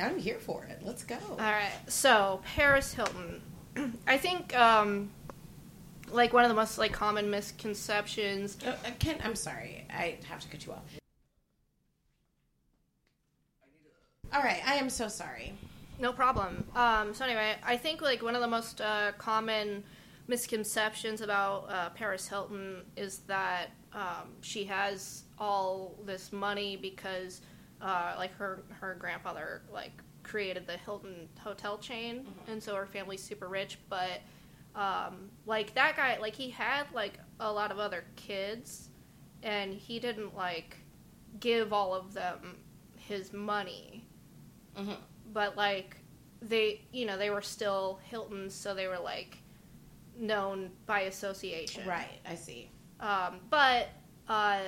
i'm 0.00 0.18
here 0.18 0.40
for 0.40 0.64
it 0.64 0.80
let's 0.82 1.04
go 1.04 1.16
All 1.30 1.36
right. 1.36 1.70
So 1.86 2.40
Paris 2.44 2.92
Hilton, 2.92 3.40
I 4.08 4.18
think 4.18 4.56
um, 4.58 5.10
like 6.10 6.32
one 6.32 6.44
of 6.44 6.48
the 6.48 6.56
most 6.56 6.78
like 6.78 6.92
common 6.92 7.30
misconceptions. 7.30 8.58
Uh, 8.64 8.70
uh, 8.70 8.90
Ken, 8.98 9.18
I'm 9.22 9.36
sorry. 9.36 9.86
I 9.90 10.18
have 10.28 10.40
to 10.40 10.48
cut 10.48 10.66
you 10.66 10.72
off. 10.72 11.01
All 14.34 14.42
right, 14.42 14.62
I 14.66 14.76
am 14.76 14.88
so 14.88 15.08
sorry. 15.08 15.52
No 15.98 16.10
problem. 16.10 16.64
Um, 16.74 17.12
so 17.12 17.26
anyway, 17.26 17.56
I 17.62 17.76
think 17.76 18.00
like 18.00 18.22
one 18.22 18.34
of 18.34 18.40
the 18.40 18.48
most 18.48 18.80
uh, 18.80 19.12
common 19.18 19.84
misconceptions 20.26 21.20
about 21.20 21.66
uh, 21.68 21.90
Paris 21.90 22.26
Hilton 22.26 22.82
is 22.96 23.18
that 23.26 23.72
um, 23.92 24.32
she 24.40 24.64
has 24.64 25.24
all 25.38 25.98
this 26.06 26.32
money 26.32 26.76
because 26.76 27.42
uh, 27.82 28.14
like 28.16 28.34
her 28.36 28.62
her 28.70 28.96
grandfather 28.98 29.62
like 29.70 29.92
created 30.22 30.66
the 30.66 30.78
Hilton 30.78 31.28
hotel 31.38 31.76
chain, 31.76 32.26
and 32.48 32.62
so 32.62 32.74
her 32.74 32.86
family's 32.86 33.22
super 33.22 33.48
rich. 33.48 33.78
But 33.90 34.22
um, 34.74 35.28
like 35.44 35.74
that 35.74 35.94
guy, 35.94 36.16
like 36.18 36.34
he 36.34 36.48
had 36.48 36.84
like 36.94 37.18
a 37.38 37.52
lot 37.52 37.70
of 37.70 37.78
other 37.78 38.04
kids, 38.16 38.88
and 39.42 39.74
he 39.74 39.98
didn't 39.98 40.34
like 40.34 40.78
give 41.38 41.74
all 41.74 41.94
of 41.94 42.14
them 42.14 42.56
his 42.96 43.34
money 43.34 44.01
Mhm. 44.78 44.96
but 45.32 45.56
like 45.56 45.96
they 46.40 46.80
you 46.92 47.04
know 47.06 47.16
they 47.18 47.30
were 47.30 47.42
still 47.42 48.00
hiltons 48.04 48.54
so 48.54 48.74
they 48.74 48.86
were 48.88 48.98
like 48.98 49.38
known 50.16 50.70
by 50.86 51.00
association 51.02 51.86
Right, 51.86 52.20
I 52.26 52.34
see. 52.34 52.68
um, 53.00 53.40
but 53.50 53.88
uh, 54.28 54.60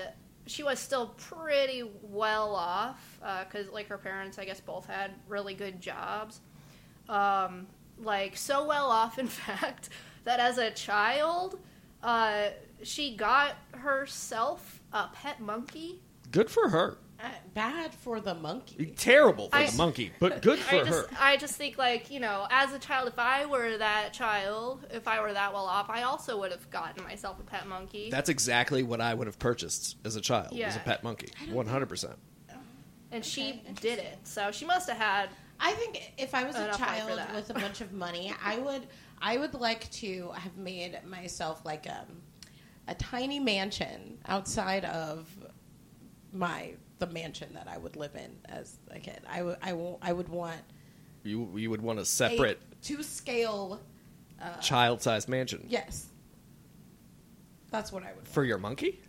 she 0.46 0.62
was 0.62 0.78
still 0.78 1.08
pretty 1.16 1.82
well 2.02 2.54
off 2.54 3.18
because 3.48 3.68
like 3.70 3.88
her 3.88 3.98
parents 3.98 4.38
i 4.38 4.44
guess 4.44 4.60
both 4.60 4.86
had 4.86 5.12
really 5.28 5.54
good 5.54 5.80
jobs 5.80 6.40
um, 7.08 7.66
like 7.98 8.36
so 8.36 8.66
well 8.66 8.90
off 8.90 9.18
in 9.24 9.26
fact 9.28 9.88
that 10.24 10.40
as 10.40 10.58
a 10.58 10.70
child 10.70 11.58
uh, 12.02 12.48
she 12.82 13.16
got 13.16 13.56
herself 13.72 14.80
a 14.92 15.08
pet 15.14 15.40
monkey 15.40 16.00
Good 16.30 16.50
for 16.50 16.68
her. 16.70 16.98
Uh, 17.24 17.28
bad 17.54 17.94
for 17.94 18.20
the 18.20 18.34
monkey. 18.34 18.92
Terrible 18.96 19.48
for 19.48 19.56
I- 19.56 19.66
the 19.70 19.76
monkey, 19.76 20.12
but 20.20 20.42
good 20.42 20.58
for 20.58 20.76
I 20.76 20.84
her. 20.84 21.06
I 21.18 21.36
just 21.38 21.54
think 21.54 21.78
like 21.78 22.10
you 22.10 22.20
know, 22.20 22.46
as 22.50 22.72
a 22.74 22.78
child, 22.78 23.08
if 23.08 23.18
I 23.18 23.46
were 23.46 23.78
that 23.78 24.12
child, 24.12 24.86
if 24.90 25.08
I 25.08 25.20
were 25.22 25.32
that 25.32 25.52
well 25.54 25.64
off, 25.64 25.88
I 25.88 26.02
also 26.02 26.38
would 26.40 26.50
have 26.52 26.68
gotten 26.70 27.02
myself 27.02 27.40
a 27.40 27.42
pet 27.42 27.66
monkey. 27.66 28.10
That's 28.10 28.28
exactly 28.28 28.82
what 28.82 29.00
I 29.00 29.14
would 29.14 29.26
have 29.26 29.38
purchased 29.38 29.96
as 30.04 30.16
a 30.16 30.20
child. 30.20 30.50
Was 30.50 30.58
Yeah. 30.58 30.76
a 30.76 30.80
pet 30.80 31.02
monkey. 31.02 31.28
One 31.50 31.66
hundred 31.66 31.88
percent. 31.88 32.16
and 33.10 33.24
she 33.24 33.62
did 33.80 34.00
it, 34.00 34.18
so 34.24 34.50
she 34.50 34.64
must 34.66 34.88
have 34.88 34.98
had. 34.98 35.28
I 35.60 35.72
think 35.72 36.12
if 36.18 36.34
I 36.34 36.42
was 36.44 36.56
a 36.56 36.64
Enough 36.64 36.80
money 36.80 37.00
for 37.00 37.06
child 37.16 37.34
with 37.34 37.50
a 37.50 37.54
bunch 37.54 37.80
of 37.80 37.92
money, 37.92 38.34
I 38.44 38.58
would 38.58 38.86
I 39.22 39.38
would 39.38 39.54
like 39.54 39.88
to 39.92 40.30
have 40.34 40.56
made 40.56 40.98
myself 41.06 41.64
like 41.64 41.86
a 41.86 42.06
a 42.88 42.94
tiny 42.96 43.38
mansion 43.38 44.18
outside 44.26 44.84
of 44.84 45.26
my 46.32 46.74
the 47.06 47.12
mansion 47.12 47.48
that 47.54 47.68
I 47.68 47.76
would 47.78 47.96
live 47.96 48.14
in 48.14 48.30
as 48.46 48.76
a 48.90 48.98
kid. 48.98 49.20
I 49.28 49.42
would 49.42 49.56
I 49.62 49.72
will 49.72 49.98
I 50.02 50.12
would 50.12 50.28
want 50.28 50.60
You 51.22 51.50
you 51.56 51.70
would 51.70 51.82
want 51.82 51.98
a 51.98 52.02
a 52.02 52.04
separate 52.04 52.60
to 52.84 53.02
scale 53.02 53.80
uh, 54.42 54.56
child-sized 54.60 55.28
mansion 55.28 55.66
yes. 55.68 56.06
That's 57.70 57.90
what 57.92 58.02
I 58.04 58.12
would 58.14 58.26
for 58.28 58.44
your 58.44 58.58
monkey. 58.58 59.00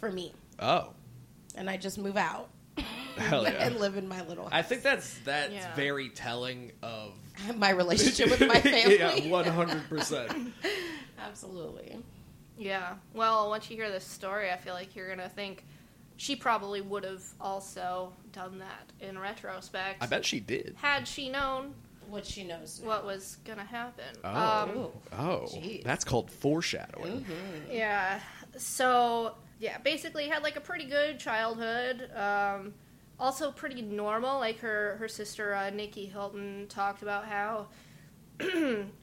for 0.00 0.10
me. 0.10 0.32
Oh, 0.58 0.92
And 1.54 1.70
I 1.70 1.76
just 1.76 1.98
move 1.98 2.16
out 2.16 2.48
hell 3.16 3.42
yeah! 3.44 3.50
and 3.66 3.78
live 3.78 3.96
in 3.96 4.08
my 4.08 4.22
little 4.26 4.44
House. 4.44 4.52
I 4.52 4.62
think 4.62 4.82
that's 4.82 5.18
that's 5.24 5.52
Yeah. 5.52 5.74
very 5.74 6.08
telling 6.10 6.72
of 6.82 7.12
my 7.56 7.70
relationship 7.70 8.30
with 8.30 8.40
my 8.48 8.60
family. 8.60 8.98
yeah, 8.98 9.28
one 9.28 9.44
hundred 9.44 9.88
percent. 9.88 10.32
Absolutely. 11.18 11.96
Yeah. 12.56 12.94
Well, 13.14 13.48
once 13.50 13.70
you 13.70 13.76
hear 13.76 13.90
this 13.90 14.04
story, 14.04 14.50
I 14.50 14.56
feel 14.56 14.74
like 14.74 14.96
you're 14.96 15.08
gonna 15.08 15.28
think 15.28 15.64
she 16.18 16.36
probably 16.36 16.82
would 16.82 17.04
have 17.04 17.22
also 17.40 18.12
done 18.32 18.58
that 18.58 18.92
in 19.00 19.18
retrospect. 19.18 20.02
I 20.02 20.06
bet 20.06 20.26
she 20.26 20.40
did. 20.40 20.74
had 20.76 21.08
she 21.08 21.30
known 21.30 21.74
What 22.08 22.26
she 22.26 22.44
knows. 22.44 22.80
now. 22.80 22.88
what 22.88 23.04
was 23.06 23.36
gonna 23.44 23.64
happen. 23.64 24.04
Oh, 24.22 24.28
Um, 24.62 24.88
oh, 25.18 25.46
Jeez. 25.48 25.82
that's 25.84 26.04
called 26.04 26.30
foreshadowing. 26.30 27.24
Yeah. 27.70 28.20
So 28.58 29.34
yeah, 29.60 29.78
basically 29.78 30.28
had 30.28 30.42
like 30.42 30.56
a 30.56 30.60
pretty 30.60 30.84
good 30.86 31.18
childhood. 31.18 32.10
Um, 32.14 32.74
also 33.20 33.50
pretty 33.52 33.80
normal. 33.82 34.38
Like 34.38 34.58
her 34.60 34.96
her 34.98 35.08
sister 35.08 35.54
uh, 35.54 35.70
Nikki 35.70 36.06
Hilton 36.06 36.66
talked 36.68 37.02
about 37.02 37.24
how, 37.26 37.68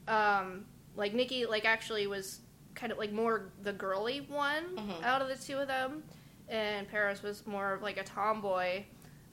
um, 0.08 0.64
like 0.96 1.14
Nikki 1.14 1.46
like 1.46 1.64
actually 1.64 2.06
was 2.06 2.40
kind 2.74 2.92
of 2.92 2.98
like 2.98 3.12
more 3.12 3.52
the 3.62 3.72
girly 3.72 4.20
one 4.28 4.64
Mhm. 4.76 5.02
out 5.02 5.22
of 5.22 5.28
the 5.28 5.36
two 5.36 5.58
of 5.58 5.68
them, 5.68 6.02
and 6.48 6.88
Paris 6.88 7.22
was 7.22 7.46
more 7.46 7.72
of 7.74 7.82
like 7.82 7.96
a 7.98 8.04
tomboy. 8.04 8.84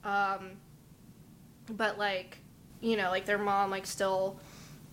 Um, 0.04 0.52
but 1.76 1.98
like 1.98 2.38
you 2.80 2.96
know 2.96 3.10
like 3.10 3.24
their 3.24 3.38
mom 3.38 3.70
like 3.70 3.86
still 3.86 4.38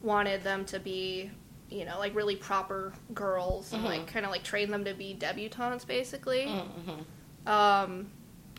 wanted 0.02 0.42
them 0.44 0.64
to 0.64 0.80
be 0.80 1.30
you 1.70 1.84
know 1.84 2.00
like 2.00 2.16
really 2.16 2.36
proper 2.38 2.94
girls 3.14 3.74
and 3.74 3.82
Mhm. 3.84 3.88
like 3.88 4.08
kind 4.08 4.26
of 4.26 4.32
like 4.32 4.44
train 4.44 4.72
them 4.72 4.86
to 4.86 4.94
be 4.94 5.14
debutantes 5.14 5.84
basically 5.86 6.46
Mhm. 6.46 7.06
um 7.50 8.10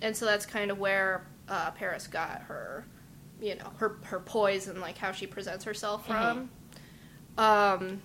and 0.03 0.15
so 0.15 0.27
that's 0.27 0.45
kind 0.45 0.71
of 0.71 0.79
where 0.79 1.27
uh, 1.49 1.71
paris 1.71 2.07
got 2.07 2.43
her 2.43 2.85
you 3.41 3.55
know 3.55 3.71
her 3.79 3.97
her 4.05 4.21
poise 4.21 4.69
and 4.69 4.81
like 4.83 4.99
how 4.99 5.11
she 5.13 5.27
presents 5.27 5.65
herself 5.65 6.07
from 6.07 6.51
um 7.39 8.03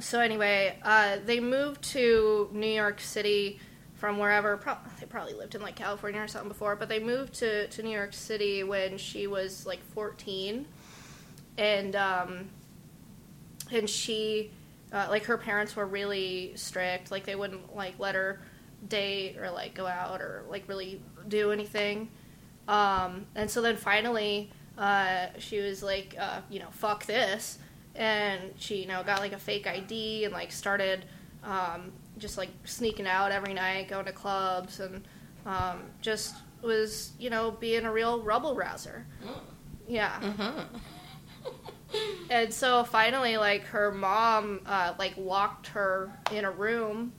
so 0.00 0.20
anyway 0.20 0.78
uh 0.82 1.16
they 1.24 1.40
moved 1.40 1.80
to 1.82 2.48
new 2.52 2.66
york 2.66 3.00
city 3.00 3.58
from 3.96 4.18
wherever 4.18 4.56
pro- 4.56 4.76
they 5.00 5.06
probably 5.06 5.34
lived 5.34 5.54
in 5.54 5.62
like 5.62 5.76
california 5.76 6.20
or 6.20 6.28
something 6.28 6.48
before 6.48 6.76
but 6.76 6.88
they 6.88 6.98
moved 6.98 7.34
to 7.34 7.66
to 7.68 7.82
new 7.82 7.90
york 7.90 8.12
city 8.12 8.62
when 8.62 8.98
she 8.98 9.26
was 9.26 9.66
like 9.66 9.82
14 9.92 10.66
and 11.58 11.96
um 11.96 12.48
and 13.72 13.88
she 13.88 14.50
uh, 14.92 15.06
like 15.10 15.24
her 15.24 15.36
parents 15.36 15.74
were 15.74 15.86
really 15.86 16.52
strict. 16.54 17.10
Like 17.10 17.24
they 17.24 17.34
wouldn't 17.34 17.74
like 17.74 17.98
let 17.98 18.14
her 18.14 18.40
date 18.88 19.36
or 19.38 19.50
like 19.50 19.74
go 19.74 19.86
out 19.86 20.20
or 20.20 20.44
like 20.48 20.64
really 20.68 21.00
do 21.28 21.50
anything. 21.50 22.08
Um 22.68 23.26
and 23.34 23.50
so 23.50 23.62
then 23.62 23.76
finally 23.76 24.50
uh 24.78 25.26
she 25.38 25.60
was 25.60 25.82
like 25.82 26.14
uh 26.18 26.40
you 26.50 26.60
know 26.60 26.68
fuck 26.70 27.06
this. 27.06 27.58
And 27.94 28.52
she 28.56 28.82
you 28.82 28.86
know 28.86 29.02
got 29.02 29.20
like 29.20 29.32
a 29.32 29.38
fake 29.38 29.66
id 29.66 30.24
and 30.24 30.32
like 30.32 30.52
started 30.52 31.04
um 31.42 31.92
just 32.18 32.38
like 32.38 32.48
sneaking 32.64 33.06
out 33.06 33.30
every 33.32 33.52
night 33.54 33.88
going 33.88 34.04
to 34.06 34.12
clubs 34.12 34.80
and 34.80 35.04
um 35.44 35.80
just 36.00 36.34
was 36.62 37.12
you 37.18 37.28
know 37.30 37.50
being 37.52 37.84
a 37.84 37.92
real 37.92 38.22
rubble 38.22 38.54
rouser 38.56 39.06
yeah 39.88 40.18
Mhm. 40.20 40.66
and 42.30 42.52
so 42.52 42.82
finally, 42.84 43.36
like 43.36 43.62
her 43.66 43.92
mom, 43.92 44.60
uh, 44.66 44.94
like 44.98 45.16
locked 45.16 45.68
her 45.68 46.10
in 46.32 46.44
a 46.44 46.50
room. 46.50 47.12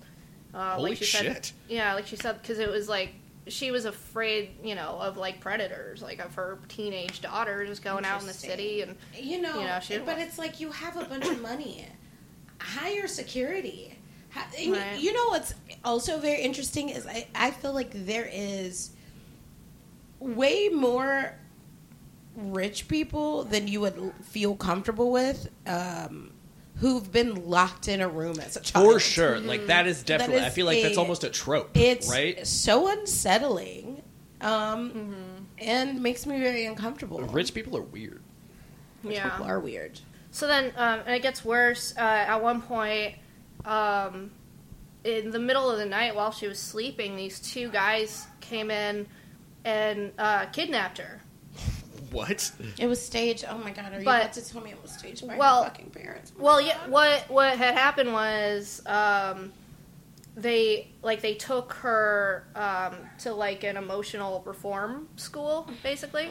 Uh, 0.54 0.76
Holy 0.76 0.90
like 0.92 0.98
she 1.00 1.06
Said, 1.06 1.26
shit. 1.26 1.54
yeah, 1.70 1.94
like 1.94 2.08
she 2.08 2.16
said, 2.18 2.42
because 2.42 2.60
it 2.60 2.70
was 2.70 2.90
like 2.90 3.14
she 3.48 3.72
was 3.72 3.86
afraid, 3.86 4.50
you 4.64 4.76
know, 4.76 4.98
of 5.00 5.16
like 5.16 5.40
predators, 5.40 6.02
like 6.02 6.20
of 6.20 6.36
her 6.36 6.60
teenage 6.68 7.22
daughter 7.22 7.66
just 7.66 7.82
going 7.84 8.04
out 8.04 8.20
in 8.22 8.28
the 8.28 8.34
city, 8.34 8.82
and 8.82 8.98
You 9.16 9.42
know, 9.42 9.60
You 9.62 9.68
know, 9.68 9.80
she 9.82 9.98
but 10.00 10.18
it's 10.20 10.38
like 10.38 10.60
you 10.60 10.72
have 10.72 10.98
a 10.98 11.06
bunch 11.06 11.26
of 11.26 11.42
money. 11.42 11.86
Hire 12.60 13.08
security. 13.08 13.97
Ha- 14.38 14.48
and 14.58 14.72
Right. 14.74 15.00
You 15.00 15.14
know 15.14 15.28
what's 15.30 15.54
also 15.84 16.20
very 16.20 16.42
interesting 16.42 16.90
is 16.90 17.06
I, 17.08 17.28
I 17.36 17.52
feel 17.52 17.74
like 17.74 17.92
there 17.94 18.30
is 18.32 18.92
way 20.20 20.70
more 20.70 21.34
rich 22.36 22.88
people 22.88 23.44
than 23.44 23.68
you 23.68 23.82
would 23.82 24.14
feel 24.24 24.56
comfortable 24.56 25.12
with 25.12 25.50
um, 25.66 26.32
who've 26.78 27.12
been 27.12 27.48
locked 27.50 27.88
in 27.88 28.02
a 28.02 28.08
room 28.08 28.40
as 28.40 28.56
a 28.56 28.62
child. 28.62 28.86
For 28.86 29.00
sure, 29.00 29.40
like 29.40 29.68
that 29.68 29.88
is 29.88 30.04
definitely. 30.04 30.44
I 30.46 30.50
feel 30.50 30.66
like 30.66 30.82
that's 30.84 30.98
almost 30.98 31.24
a 31.24 31.30
trope, 31.30 31.72
It's 31.76 32.10
right? 32.10 32.46
so 32.46 32.88
unsettling 32.90 34.02
um, 34.42 34.92
Mm-hmm. 34.92 35.14
and 35.60 36.02
makes 36.04 36.26
me 36.28 36.40
very 36.40 36.66
uncomfortable. 36.66 37.20
Rich 37.22 37.54
people 37.56 37.76
are 37.78 37.82
weird. 37.82 38.22
Rich 39.04 39.16
yeah. 39.16 39.30
people 39.30 39.46
are 39.48 39.60
weird. 39.60 40.00
So 40.32 40.46
then, 40.46 40.66
um, 40.78 41.00
and 41.06 41.16
it 41.16 41.24
gets 41.24 41.44
worse. 41.44 41.96
Uh, 41.98 42.02
at 42.02 42.42
one 42.44 42.62
point, 42.62 43.16
um, 43.68 44.32
in 45.04 45.32
the 45.32 45.40
middle 45.40 45.70
of 45.70 45.78
the 45.78 45.86
night 45.86 46.16
while 46.16 46.32
she 46.32 46.48
was 46.48 46.58
sleeping, 46.60 47.16
these 47.16 47.40
two 47.40 47.70
guys 47.70 48.26
came 48.42 48.72
in 48.72 49.06
and 49.66 50.12
uh, 50.18 50.46
kidnapped 50.48 50.98
her. 50.98 51.22
What? 52.12 52.52
It 52.80 52.88
was 52.88 53.06
staged. 53.06 53.44
Oh 53.50 53.58
my 53.58 53.72
god! 53.72 53.92
Are 53.94 54.00
you 54.00 54.06
But- 54.06 54.22
about 54.22 54.34
to 54.34 54.48
tell 54.50 54.62
me 54.62 54.72
it 54.72 54.82
was 54.82 54.92
staged 54.92 55.28
by 55.28 55.36
well- 55.38 55.64
her 55.64 55.70
fucking 55.70 55.90
parents? 55.90 56.32
Well, 56.38 56.62
yeah. 56.62 56.78
What 56.88 57.30
what 57.30 57.58
had 57.58 57.74
happened 57.76 58.14
was 58.14 58.82
um, 58.86 59.52
they 60.38 60.88
like 61.02 61.22
they 61.22 61.34
took 61.34 61.74
her 61.74 62.46
um, 62.56 62.96
to 63.20 63.34
like 63.34 63.64
an 63.64 63.76
emotional 63.76 64.44
reform 64.46 65.08
school, 65.16 65.68
basically. 65.82 66.30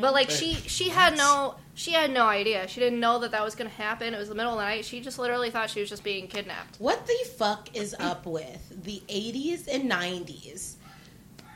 But 0.00 0.12
like 0.12 0.30
she 0.30 0.54
she 0.54 0.88
had 0.88 1.16
no 1.16 1.54
she 1.74 1.92
had 1.92 2.10
no 2.10 2.26
idea. 2.26 2.66
She 2.66 2.80
didn't 2.80 2.98
know 2.98 3.20
that 3.20 3.30
that 3.30 3.44
was 3.44 3.54
going 3.54 3.70
to 3.70 3.76
happen. 3.76 4.12
It 4.12 4.18
was 4.18 4.28
the 4.28 4.34
middle 4.34 4.52
of 4.52 4.58
the 4.58 4.64
night. 4.64 4.84
She 4.84 5.00
just 5.00 5.18
literally 5.18 5.50
thought 5.50 5.70
she 5.70 5.80
was 5.80 5.88
just 5.88 6.02
being 6.02 6.26
kidnapped. 6.26 6.76
What 6.80 7.06
the 7.06 7.16
fuck 7.38 7.74
is 7.74 7.94
up 8.00 8.26
with 8.26 8.82
the 8.84 9.00
'80s 9.08 9.68
and 9.72 9.88
'90s? 9.88 10.74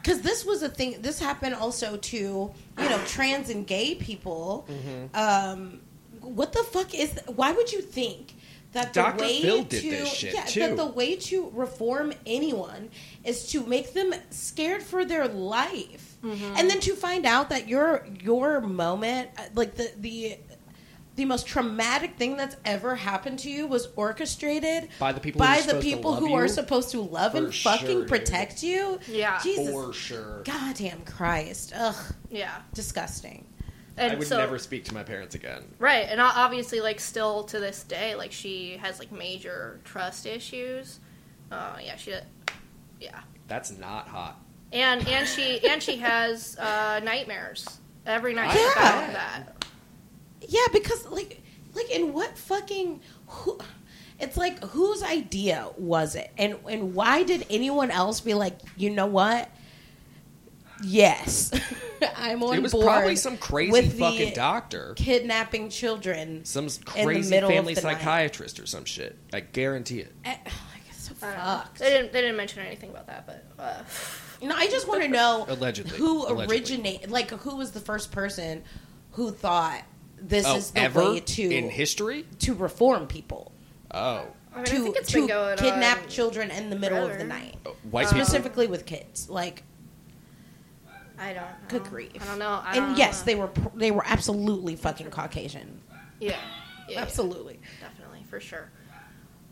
because 0.01 0.21
this 0.21 0.45
was 0.45 0.63
a 0.63 0.69
thing. 0.69 0.97
This 1.01 1.19
happened 1.19 1.55
also 1.55 1.97
to 1.97 2.17
you 2.17 2.89
know 2.89 3.01
trans 3.07 3.51
and 3.51 3.67
gay 3.67 3.97
people. 3.97 4.69
Mm-hmm. 4.71 5.17
Um, 5.17 5.81
what 6.21 6.53
the 6.53 6.63
fuck 6.63 6.95
is? 6.95 7.19
Why 7.27 7.53
would 7.53 7.73
you 7.73 7.81
think 7.81 8.35
that 8.75 8.93
the 8.95 9.15
way 9.19 9.41
Phil 9.43 9.65
did 9.65 9.81
to 9.83 9.91
this 9.91 10.13
shit, 10.13 10.35
yeah, 10.35 10.45
too. 10.45 10.61
that 10.61 10.77
the 10.77 10.87
way 10.87 11.17
to 11.17 11.51
reform 11.55 12.13
anyone 12.27 12.91
is 13.25 13.49
to 13.53 13.65
make 13.67 13.93
them 13.95 14.13
scared 14.31 14.83
for 14.83 15.05
their 15.05 15.27
life, 15.27 16.11
Mm-hmm. 16.25 16.55
and 16.57 16.71
then 16.71 16.81
to 16.81 16.95
find 16.95 17.27
out 17.27 17.51
that 17.51 17.69
your 17.69 18.07
your 18.23 18.61
moment, 18.61 19.31
uh, 19.39 19.43
like 19.55 19.75
the 19.75 19.91
the. 19.99 20.39
The 21.17 21.27
most 21.27 21.47
traumatic 21.47 22.17
thing 22.17 22.37
that's 22.37 22.57
ever 22.65 22.97
happened 22.97 23.39
to 23.45 23.49
you 23.49 23.69
was 23.69 23.87
orchestrated 23.95 24.89
By 24.99 25.13
the 25.13 25.21
people 25.21 25.39
by 25.39 25.61
the 25.61 25.77
people 25.79 26.11
love 26.11 26.19
who 26.25 26.35
are 26.35 26.49
supposed 26.49 26.91
to 26.91 27.01
love 27.03 27.33
For 27.33 27.39
and 27.39 27.55
fucking 27.55 27.87
sure, 27.87 28.09
protect 28.09 28.65
you. 28.65 28.99
Yeah. 29.07 29.39
Jesus, 29.41 29.71
For 29.71 29.93
sure. 29.93 30.43
goddamn 30.45 31.03
Christ, 31.05 31.73
ugh, 31.77 31.95
Yeah. 32.33 32.63
disgusting. 32.73 33.45
And 33.97 34.13
I 34.13 34.15
would 34.17 34.27
so, 34.27 34.37
never 34.39 34.59
speak 34.59 34.85
to 34.87 34.95
my 34.95 35.03
parents 35.05 35.35
again. 35.35 35.63
Right, 35.79 36.07
and 36.09 36.21
obviously, 36.21 36.81
like, 36.81 36.99
still 36.99 37.45
to 37.45 37.61
this 37.61 37.85
day, 37.85 38.15
like, 38.17 38.33
she 38.33 38.77
has 38.79 38.99
like 38.99 39.13
major 39.13 39.81
trust 39.85 40.27
issues. 40.27 40.99
Uh, 41.53 41.77
yeah, 41.83 41.95
she, 41.97 42.15
yeah, 43.01 43.21
That's 43.47 43.71
not 43.79 44.09
hot. 44.09 44.41
and 44.73 45.07
and 45.07 45.29
she 45.29 45.61
and 45.69 45.81
she 45.83 45.97
has 45.99 46.59
uh, 46.59 47.01
nightmares 47.05 47.67
every 48.07 48.35
night 48.35 48.55
Yeah. 48.55 48.73
about 48.73 49.13
that. 49.13 49.65
Yeah, 50.49 50.67
because 50.73 51.07
like, 51.07 51.41
like 51.75 51.91
in 51.91 52.13
what 52.13 52.37
fucking 52.37 53.01
who? 53.29 53.59
It's 54.21 54.37
like 54.37 54.63
whose 54.65 55.03
idea 55.03 55.69
was 55.77 56.15
it, 56.17 56.31
and 56.39 56.57
and 56.69 56.95
why 56.95 57.23
did 57.25 57.47
anyone 57.51 57.91
else 57.91 58.21
be 58.21 58.35
like, 58.35 58.59
you 58.77 58.91
know 58.91 59.07
what? 59.07 59.49
Yes, 60.85 61.51
I'm 62.17 62.35
on 62.35 62.41
board. 62.41 62.59
it 62.59 62.63
was 62.63 62.73
board. 62.73 62.87
probably 62.87 63.17
some 63.17 63.37
crazy 63.37 63.73
with 63.73 63.93
the 63.93 63.99
fucking 63.99 64.35
doctor. 64.35 64.95
kidnapping 64.97 65.71
children. 65.71 66.45
Some 66.45 66.65
in 66.65 66.71
the 66.71 67.05
crazy 67.05 67.37
of 67.37 67.49
family 67.49 67.75
the 67.75 67.83
night. 67.83 67.99
psychiatrist 67.99 68.61
or 68.61 68.67
some 68.67 68.85
shit. 68.85 69.17
I 69.33 69.41
guarantee 69.41 70.01
it. 70.01 70.13
Eh, 70.25 70.35
I 70.45 70.49
guess 70.87 71.11
so 71.11 71.15
I 71.23 71.27
don't 71.31 71.39
know. 71.39 71.45
fucked. 71.45 71.79
They 71.79 71.91
didn't 71.91 72.13
they 72.13 72.21
didn't 72.21 72.37
mention 72.37 72.65
anything 72.67 72.91
about 72.91 73.07
that, 73.07 73.27
but 73.27 73.45
uh, 73.59 73.83
No, 74.47 74.55
I 74.55 74.67
just 74.69 74.87
want 74.89 75.03
to 75.03 75.09
know 75.09 75.47
Allegedly. 75.49 75.97
who 75.99 76.27
Allegedly. 76.27 76.47
originated, 76.57 77.11
like 77.11 77.31
who 77.31 77.57
was 77.57 77.73
the 77.73 77.81
first 77.81 78.13
person 78.13 78.63
who 79.13 79.31
thought 79.31 79.83
this 80.21 80.45
Oh, 80.47 80.57
is 80.57 80.71
the 80.73 80.81
ever 80.81 81.01
way 81.13 81.21
to 81.21 81.43
in 81.43 81.71
history? 81.71 82.27
to 82.41 82.55
reform 82.55 83.07
people, 83.07 83.53
Oh, 83.91 84.27
I 84.53 84.57
mean, 84.57 84.65
to 84.67 84.73
I 84.77 84.79
think 84.81 84.97
it's 84.97 85.09
to 85.13 85.19
been 85.19 85.27
going 85.29 85.57
kidnap 85.59 86.03
on 86.03 86.09
children 86.09 86.51
in 86.51 86.69
the 86.71 86.77
middle 86.77 87.05
of 87.07 87.17
the 87.19 87.25
night, 87.25 87.57
Uh, 87.67 87.71
white 87.91 88.09
people. 88.09 88.25
specifically 88.25 88.67
with 88.67 88.87
kids. 88.87 89.29
Like, 89.29 89.63
I 91.19 91.33
don't. 91.33 91.69
good 91.69 91.85
know. 91.85 91.91
grief! 91.91 92.13
I 92.21 92.25
don't 92.27 92.39
know. 92.39 92.61
I 92.65 92.77
and 92.77 92.87
don't 92.89 92.97
yes, 92.99 93.21
know. 93.21 93.27
they 93.27 93.35
were 93.37 93.51
they 93.75 93.91
were 93.91 94.03
absolutely 94.07 94.77
fucking 94.77 95.11
Caucasian, 95.11 95.81
Yeah, 96.21 96.31
yeah, 96.31 96.37
yeah. 96.89 97.01
absolutely. 97.03 97.61
definitely 97.81 98.25
for 98.29 98.41
sure. 98.41 98.71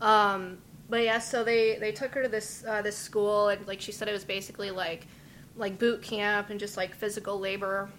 Um, 0.01 0.57
but 0.89 1.03
yeah, 1.03 1.19
so 1.19 1.43
they 1.43 1.77
they 1.79 1.91
took 1.91 2.13
her 2.13 2.23
to 2.23 2.29
this 2.29 2.63
uh, 2.67 2.81
this 2.81 2.97
school, 2.97 3.49
and 3.49 3.65
like 3.67 3.79
she 3.81 3.91
said, 3.91 4.07
it 4.07 4.11
was 4.11 4.25
basically 4.25 4.71
like 4.71 5.07
like 5.55 5.77
boot 5.79 6.01
camp 6.01 6.49
and 6.49 6.59
just 6.59 6.77
like 6.77 6.93
physical 6.95 7.39
labor 7.39 7.89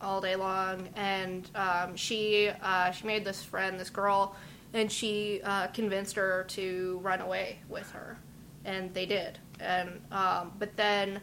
all 0.00 0.20
day 0.20 0.36
long. 0.36 0.88
And 0.96 1.48
um, 1.54 1.96
she 1.96 2.50
uh, 2.62 2.90
she 2.90 3.06
made 3.06 3.24
this 3.24 3.42
friend, 3.42 3.80
this 3.80 3.90
girl, 3.90 4.36
and 4.74 4.90
she 4.92 5.40
uh, 5.44 5.68
convinced 5.68 6.16
her 6.16 6.44
to 6.48 7.00
run 7.02 7.20
away 7.22 7.58
with 7.68 7.90
her, 7.92 8.18
and 8.64 8.92
they 8.92 9.06
did. 9.06 9.38
And 9.60 10.00
um, 10.12 10.52
but 10.58 10.76
then. 10.76 11.20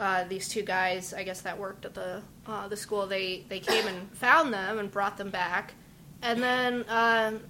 Uh, 0.00 0.24
these 0.24 0.48
two 0.48 0.62
guys, 0.62 1.12
I 1.12 1.22
guess 1.24 1.42
that 1.42 1.58
worked 1.58 1.84
at 1.84 1.92
the 1.94 2.22
uh, 2.46 2.66
the 2.68 2.76
school, 2.76 3.06
they 3.06 3.44
they 3.50 3.60
came 3.60 3.86
and 3.86 4.10
found 4.16 4.52
them 4.52 4.78
and 4.78 4.90
brought 4.90 5.18
them 5.18 5.28
back, 5.30 5.74
and 6.22 6.42
then 6.42 6.84
um, 6.88 7.40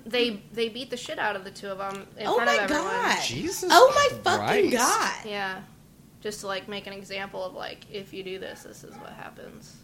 they 0.04 0.42
they 0.52 0.68
beat 0.68 0.90
the 0.90 0.96
shit 0.96 1.20
out 1.20 1.36
of 1.36 1.44
the 1.44 1.52
two 1.52 1.68
of 1.68 1.78
them 1.78 2.06
in 2.18 2.26
Oh 2.26 2.34
front 2.34 2.46
my 2.50 2.54
of 2.56 2.70
everyone. 2.70 2.84
god! 2.90 3.22
Jesus 3.22 3.70
oh 3.72 3.92
my 3.94 4.18
fucking 4.24 4.70
Christ. 4.72 4.76
god! 4.76 5.14
Yeah, 5.30 5.60
just 6.20 6.40
to 6.40 6.48
like 6.48 6.66
make 6.68 6.88
an 6.88 6.92
example 6.92 7.44
of 7.44 7.54
like 7.54 7.86
if 7.92 8.12
you 8.12 8.24
do 8.24 8.40
this, 8.40 8.64
this 8.64 8.82
is 8.82 8.92
what 8.96 9.12
happens. 9.12 9.76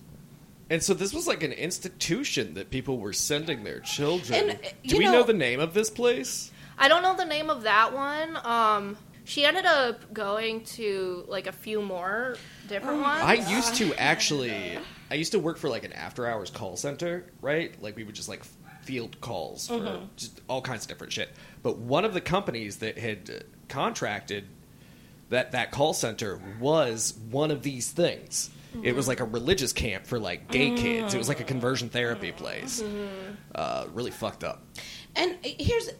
And 0.68 0.82
so 0.82 0.94
this 0.94 1.12
was 1.12 1.26
like 1.28 1.42
an 1.44 1.52
institution 1.52 2.54
that 2.54 2.70
people 2.70 2.98
were 2.98 3.12
sending 3.12 3.64
their 3.64 3.80
children. 3.80 4.50
And, 4.50 4.50
uh, 4.52 4.68
Do 4.86 4.98
we 4.98 5.04
know- 5.04 5.12
know 5.12 5.22
the 5.24 5.32
name 5.32 5.58
of 5.60 5.74
this 5.74 5.90
place? 5.90 6.50
I 6.78 6.86
don't 6.88 7.02
know 7.02 7.16
the 7.16 7.24
name 7.24 7.50
of 7.50 7.62
that 7.62 7.92
one. 7.92 8.36
Um, 8.44 8.96
she 9.30 9.44
ended 9.44 9.64
up 9.64 10.12
going 10.12 10.64
to 10.64 11.24
like 11.28 11.46
a 11.46 11.52
few 11.52 11.80
more 11.82 12.36
different 12.68 12.98
Oh, 12.98 13.02
ones. 13.02 13.22
I 13.22 13.34
used 13.34 13.76
to 13.76 13.94
actually. 13.94 14.76
I 15.10 15.14
used 15.14 15.32
to 15.32 15.38
work 15.38 15.56
for 15.56 15.68
like 15.68 15.84
an 15.84 15.92
after 15.92 16.26
hours 16.26 16.50
call 16.50 16.76
center, 16.76 17.26
right? 17.40 17.80
Like 17.80 17.94
we 17.96 18.02
would 18.04 18.14
just 18.16 18.28
like 18.28 18.42
field 18.82 19.20
calls 19.20 19.68
for 19.68 19.74
Mm-hmm. 19.74 20.04
just 20.16 20.40
all 20.48 20.60
kinds 20.62 20.82
of 20.84 20.88
different 20.88 21.12
shit. 21.12 21.28
But 21.62 21.78
one 21.78 22.04
of 22.04 22.12
the 22.14 22.20
companies 22.20 22.78
that 22.78 22.98
had 22.98 23.30
uh, 23.30 23.42
contracted 23.68 24.46
that 25.28 25.52
that 25.52 25.70
call 25.70 25.94
center 25.94 26.40
was 26.58 27.14
one 27.30 27.50
of 27.52 27.62
these 27.62 27.90
things. 27.90 28.50
It 28.84 28.94
was 28.94 29.08
like 29.08 29.18
a 29.20 29.24
religious 29.24 29.72
camp 29.72 30.06
for 30.06 30.18
like 30.20 30.48
gay 30.48 30.70
kids. 30.76 31.12
It 31.14 31.18
was 31.18 31.28
like 31.28 31.40
a 31.40 31.44
conversion 31.44 31.88
therapy 31.88 32.30
place. 32.32 32.82
Uh, 33.54 33.86
really 33.92 34.12
fucked 34.12 34.44
up. 34.44 34.62
And 35.16 35.36
here's 35.42 35.90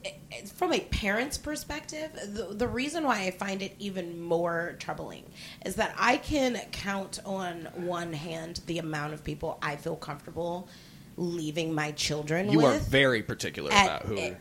from 0.55 0.73
a 0.73 0.81
parent's 0.81 1.37
perspective, 1.37 2.11
the, 2.33 2.55
the 2.55 2.69
reason 2.69 3.05
why 3.05 3.23
I 3.25 3.31
find 3.33 3.61
it 3.61 3.75
even 3.79 4.21
more 4.21 4.77
troubling 4.79 5.25
is 5.67 5.75
that 5.77 5.95
I 5.99 6.17
can 6.19 6.61
count 6.71 7.19
on 7.25 7.69
one 7.75 8.13
hand 8.13 8.61
the 8.67 8.79
amount 8.79 9.15
of 9.15 9.25
people 9.25 9.59
I 9.63 9.77
feel 9.77 9.97
comfortable 9.97 10.69
leaving 11.17 11.75
my 11.75 11.91
children 11.93 12.51
You 12.51 12.65
are 12.67 12.79
very 12.79 13.23
particular 13.23 13.73
at- 13.73 13.85
about 13.85 14.03
who. 14.07 14.37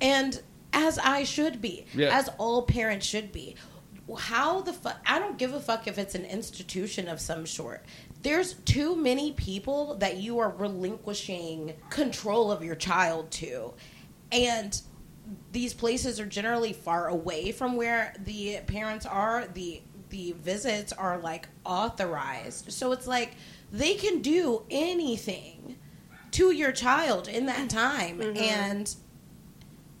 and 0.00 0.40
as 0.72 0.98
I 0.98 1.24
should 1.24 1.60
be, 1.60 1.86
Yeah. 1.94 2.16
as 2.16 2.28
all 2.38 2.62
parents 2.62 3.06
should 3.06 3.32
be. 3.32 3.56
How 4.18 4.60
the 4.60 4.72
fuck? 4.72 5.00
I 5.06 5.18
don't 5.18 5.38
give 5.38 5.54
a 5.54 5.60
fuck 5.60 5.86
if 5.86 5.96
it's 5.98 6.14
an 6.14 6.24
institution 6.24 7.08
of 7.08 7.20
some 7.20 7.46
sort. 7.46 7.84
There's 8.22 8.54
too 8.64 8.94
many 8.96 9.32
people 9.32 9.94
that 9.96 10.18
you 10.18 10.38
are 10.40 10.50
relinquishing 10.50 11.74
control 11.90 12.50
of 12.52 12.62
your 12.64 12.74
child 12.74 13.30
to, 13.32 13.72
and 14.32 14.80
these 15.52 15.74
places 15.74 16.18
are 16.20 16.26
generally 16.26 16.72
far 16.72 17.08
away 17.08 17.52
from 17.52 17.76
where 17.76 18.14
the 18.24 18.60
parents 18.66 19.06
are. 19.06 19.46
the 19.54 19.82
The 20.10 20.32
visits 20.32 20.92
are 20.92 21.18
like 21.18 21.48
authorized, 21.64 22.72
so 22.72 22.92
it's 22.92 23.06
like 23.06 23.32
they 23.72 23.94
can 23.94 24.22
do 24.22 24.62
anything 24.70 25.76
to 26.32 26.52
your 26.52 26.72
child 26.72 27.28
in 27.28 27.46
that 27.46 27.68
time 27.70 28.18
mm-hmm. 28.18 28.36
and 28.36 28.94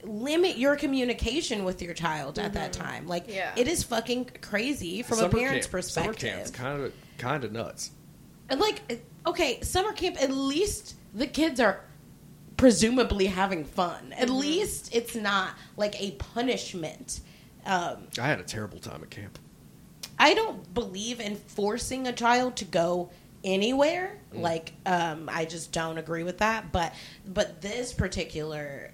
limit 0.02 0.56
your 0.56 0.76
communication 0.76 1.64
with 1.64 1.82
your 1.82 1.94
child 1.94 2.38
at 2.38 2.54
that 2.54 2.72
mm-hmm. 2.72 2.82
time. 2.82 3.06
Like 3.06 3.24
Yeah. 3.28 3.52
it 3.56 3.68
is 3.68 3.82
fucking 3.82 4.30
crazy 4.40 5.02
from 5.02 5.18
Summer 5.18 5.28
a 5.28 5.40
parent's 5.40 5.66
camp- 5.66 5.72
perspective. 5.72 6.20
Summer 6.20 6.34
camp's 6.36 6.50
kind 6.50 6.82
of 6.82 6.92
kind 7.18 7.44
of 7.44 7.52
nuts. 7.52 7.90
And 8.48 8.60
like 8.60 9.02
okay, 9.26 9.60
summer 9.60 9.92
camp 9.92 10.20
at 10.22 10.30
least 10.30 10.94
the 11.14 11.26
kids 11.26 11.60
are 11.60 11.84
presumably 12.60 13.24
having 13.26 13.64
fun. 13.64 14.14
At 14.18 14.28
least 14.28 14.94
it's 14.94 15.14
not 15.14 15.54
like 15.78 16.00
a 16.00 16.10
punishment. 16.12 17.20
Um, 17.64 18.08
I 18.20 18.26
had 18.26 18.38
a 18.38 18.42
terrible 18.42 18.78
time 18.78 19.02
at 19.02 19.08
camp. 19.08 19.38
I 20.18 20.34
don't 20.34 20.72
believe 20.74 21.20
in 21.20 21.36
forcing 21.36 22.06
a 22.06 22.12
child 22.12 22.56
to 22.56 22.66
go 22.66 23.10
anywhere. 23.42 24.18
Like, 24.34 24.74
um, 24.84 25.30
I 25.32 25.46
just 25.46 25.72
don't 25.72 25.96
agree 25.96 26.22
with 26.22 26.38
that. 26.38 26.70
But 26.70 26.94
but 27.26 27.62
this 27.62 27.94
particular 27.94 28.92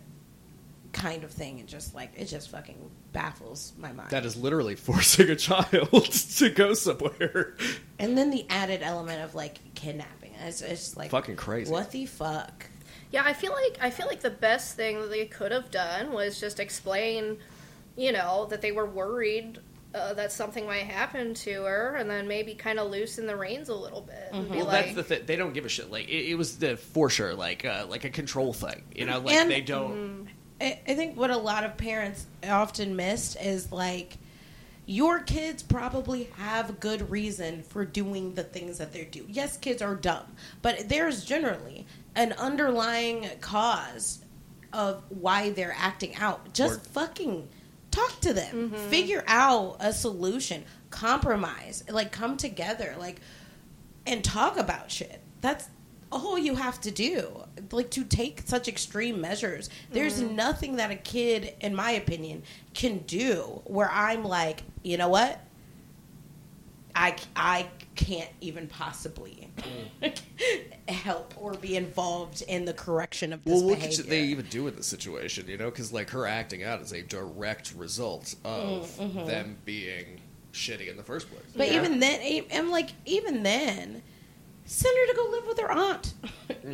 kind 0.93 1.25
of 1.25 1.33
thing, 1.33 1.59
it 1.59 1.67
just 1.67 1.93
like 1.93 2.13
it 2.17 2.27
just 2.27 2.51
fucking 2.51 2.89
baffles 3.13 3.73
my 3.79 3.91
mind. 3.91 4.11
That 4.11 4.25
is 4.25 4.37
literally 4.37 4.77
forcing 4.77 5.29
a 5.29 5.37
child 5.37 5.91
to 6.37 6.51
go 6.51 6.75
somewhere. 6.75 7.57
and 7.99 8.17
then 8.17 8.31
the 8.31 8.47
added 8.49 8.83
element 8.85 9.23
of 9.23 9.35
like 9.35 9.59
kidnapping. 9.75 10.35
It's, 10.41 10.63
it's 10.63 10.97
like 10.97 11.11
Fucking 11.11 11.35
crazy. 11.35 11.73
What 11.73 11.91
the 11.91 12.07
fuck? 12.07 12.69
Yeah, 13.13 13.23
I 13.25 13.33
feel 13.33 13.53
like 13.53 13.79
I 13.81 13.91
feel 13.91 14.07
like 14.07 14.21
the 14.21 14.31
best 14.31 14.77
thing 14.77 15.01
that 15.01 15.11
they 15.11 15.27
could 15.27 15.53
have 15.53 15.71
done 15.71 16.13
was 16.13 16.41
just 16.41 16.61
explain, 16.61 17.39
you 17.97 18.13
know, 18.13 18.47
that 18.51 18.61
they 18.63 18.73
were 18.73 18.87
worried 18.87 19.59
uh, 19.95 20.13
that 20.15 20.31
something 20.31 20.67
might 20.67 20.85
happen 20.85 21.33
to 21.33 21.63
her, 21.63 21.95
and 21.97 22.11
then 22.11 22.29
maybe 22.29 22.55
kind 22.55 22.79
of 22.79 22.91
loosen 22.91 23.27
the 23.27 23.37
reins 23.37 23.69
a 23.69 23.75
little 23.75 24.03
bit. 24.03 24.29
And 24.33 24.51
be 24.51 24.57
Well, 24.59 24.67
like, 24.67 24.85
that's 24.87 24.97
the 24.97 25.03
thing. 25.03 25.23
They 25.27 25.37
don't 25.37 25.55
give 25.55 25.65
a 25.65 25.69
shit. 25.69 25.91
Like 25.91 26.09
it, 26.09 26.31
it 26.31 26.35
was 26.35 26.59
the 26.59 26.77
for 26.77 27.09
sure, 27.09 27.35
like 27.35 27.65
uh, 27.65 27.87
like 27.89 28.05
a 28.05 28.11
control 28.11 28.53
thing. 28.53 28.83
You 28.95 29.07
know, 29.07 29.21
like 29.21 29.35
And- 29.35 29.51
they 29.51 29.61
don't. 29.61 30.29
I, 30.61 30.81
I 30.89 30.95
think 30.95 31.19
what 31.19 31.31
a 31.31 31.37
lot 31.37 31.65
of 31.65 31.77
parents 31.77 32.27
often 32.49 32.97
missed 32.97 33.37
is 33.43 33.71
like 33.71 34.17
your 34.87 35.19
kids 35.21 35.63
probably 35.63 36.25
have 36.37 36.81
good 36.81 37.11
reason 37.11 37.63
for 37.63 37.85
doing 37.85 38.35
the 38.35 38.45
things 38.45 38.79
that 38.79 38.93
they 38.93 39.05
do. 39.05 39.25
Yes, 39.29 39.59
kids 39.59 39.83
are 39.83 39.95
dumb, 39.95 40.25
but 40.63 40.89
there's 40.89 41.25
generally 41.25 41.87
an 42.17 42.33
underlying 42.33 43.29
cause 43.41 44.25
of 44.73 45.05
why 45.09 45.51
they're 45.51 45.77
acting 45.79 46.17
out. 46.17 46.53
Just 46.53 46.81
Or- 46.81 46.91
fucking 46.91 47.49
talk 47.91 48.21
to 48.21 48.35
them, 48.35 48.71
mm-hmm. 48.71 48.91
figure 48.91 49.23
out 49.27 49.77
a 49.79 49.93
solution, 49.93 50.65
compromise, 50.91 51.85
like 51.89 52.11
come 52.11 52.37
together, 52.37 52.97
like 52.99 53.21
and 54.07 54.25
talk 54.25 54.57
about 54.57 54.91
shit. 54.91 55.21
That's 55.41 55.69
all 56.13 56.39
you 56.39 56.55
have 56.55 56.81
to 56.83 56.91
do. 56.91 57.45
Like 57.71 57.91
to 57.93 58.05
take 58.05 58.43
such 58.45 58.69
extreme 58.69 59.21
measures. 59.21 59.69
There's 59.91 60.21
mm-hmm. 60.21 60.37
nothing 60.37 60.77
that 60.77 60.91
a 60.91 60.97
kid, 60.97 61.55
in 61.61 61.75
my 61.75 61.93
opinion, 61.93 62.43
can 62.75 62.99
do 62.99 63.63
where 63.65 63.91
I'm 63.91 64.25
like, 64.25 64.63
you 64.83 64.97
know 64.97 65.09
what? 65.09 65.41
I, 66.97 67.15
I 67.37 67.67
can't 67.95 68.31
even 68.41 68.69
possibly 68.69 69.49
help 70.89 71.35
or 71.37 71.53
be 71.55 71.77
involved 71.77 72.43
in 72.49 72.65
the 72.65 72.73
correction 72.73 73.33
of 73.35 73.45
this 73.45 73.53
Well, 73.61 73.71
what 73.71 73.81
behavior. 73.81 74.03
could 74.03 74.11
they 74.11 74.23
even 74.23 74.47
do 74.47 74.67
in 74.67 74.77
this 74.77 74.87
situation? 74.87 75.47
You 75.47 75.59
know, 75.59 75.67
because 75.71 75.93
like 75.93 76.09
her 76.11 76.27
acting 76.27 76.65
out 76.65 76.81
is 76.81 76.93
a 76.93 77.03
direct 77.03 77.75
result 77.75 78.35
of 78.45 78.99
Mm, 78.99 79.27
them 79.27 79.59
being 79.67 80.21
shitty 80.55 80.89
in 80.89 80.97
the 80.97 81.03
first 81.03 81.29
place. 81.31 81.45
But 81.55 81.69
Yeah. 81.69 81.75
even 81.85 82.01
then, 82.01 82.45
I'm 82.53 82.71
like, 82.71 82.91
even 83.05 83.43
then, 83.43 84.03
send 84.65 84.97
her 84.97 85.13
to 85.13 85.17
go 85.17 85.29
live 85.33 85.47
with 85.49 85.61
her 85.61 85.71
aunt. 85.73 86.15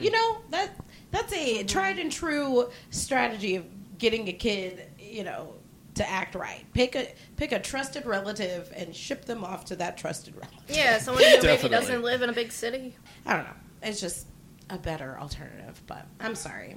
you 0.00 0.10
know 0.10 0.36
that 0.50 0.70
that's 1.10 1.32
a 1.32 1.64
tried 1.64 1.98
and 1.98 2.10
true 2.12 2.70
strategy 2.90 3.56
of 3.56 3.64
getting 3.98 4.28
a 4.28 4.32
kid, 4.32 4.86
you 4.98 5.24
know, 5.24 5.54
to 5.94 6.08
act 6.08 6.34
right. 6.34 6.64
Pick 6.72 6.96
a 6.96 7.12
pick 7.36 7.52
a 7.52 7.58
trusted 7.58 8.06
relative 8.06 8.72
and 8.74 8.94
ship 8.94 9.24
them 9.24 9.44
off 9.44 9.64
to 9.66 9.76
that 9.76 9.96
trusted 9.96 10.34
relative. 10.34 10.76
Yeah, 10.76 10.98
someone 10.98 11.24
who 11.24 11.42
maybe 11.42 11.68
doesn't 11.68 12.02
live 12.02 12.22
in 12.22 12.30
a 12.30 12.32
big 12.32 12.52
city. 12.52 12.96
I 13.26 13.36
don't 13.36 13.44
know. 13.44 13.50
It's 13.82 14.00
just 14.00 14.26
a 14.70 14.78
better 14.78 15.18
alternative. 15.20 15.82
But 15.86 16.06
I'm 16.20 16.34
sorry. 16.34 16.76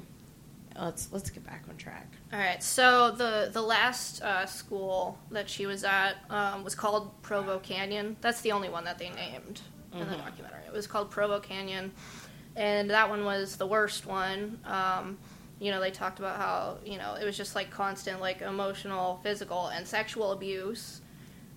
Let's 0.78 1.08
let's 1.14 1.30
get 1.30 1.46
back 1.46 1.64
on 1.70 1.78
track. 1.78 2.12
All 2.34 2.40
right, 2.40 2.62
so 2.62 3.12
the 3.12 3.50
the 3.54 3.62
last 3.62 4.22
uh, 4.22 4.46
school 4.46 5.18
that 5.32 5.50
she 5.50 5.66
was 5.66 5.86
at 5.86 6.16
um, 6.30 6.66
was 6.66 6.76
called 6.76 7.22
Provo 7.22 7.60
Canyon. 7.60 8.18
That's 8.20 8.42
the 8.42 8.52
only 8.52 8.68
one 8.68 8.84
that 8.84 8.98
they 8.98 9.10
named 9.12 9.62
in 9.94 10.00
the 10.00 10.18
documentary. 10.18 10.64
It 10.68 10.74
was 10.74 10.88
called 10.88 11.10
Provo 11.10 11.40
Canyon, 11.40 11.94
and 12.58 12.90
that 12.90 13.10
one 13.10 13.24
was 13.24 13.56
the 13.56 13.66
worst 13.66 14.06
one. 14.06 14.60
Um, 14.66 15.18
you 15.60 15.72
know, 15.72 15.80
they 15.80 15.92
talked 15.92 16.20
about 16.20 16.38
how 16.38 16.78
you 16.86 16.98
know 16.98 17.16
it 17.16 17.26
was 17.26 17.38
just 17.38 17.56
like 17.56 17.70
constant 17.72 18.22
like 18.22 18.42
emotional, 18.42 19.20
physical, 19.24 19.68
and 19.68 19.88
sexual 19.88 20.32
abuse. 20.32 21.02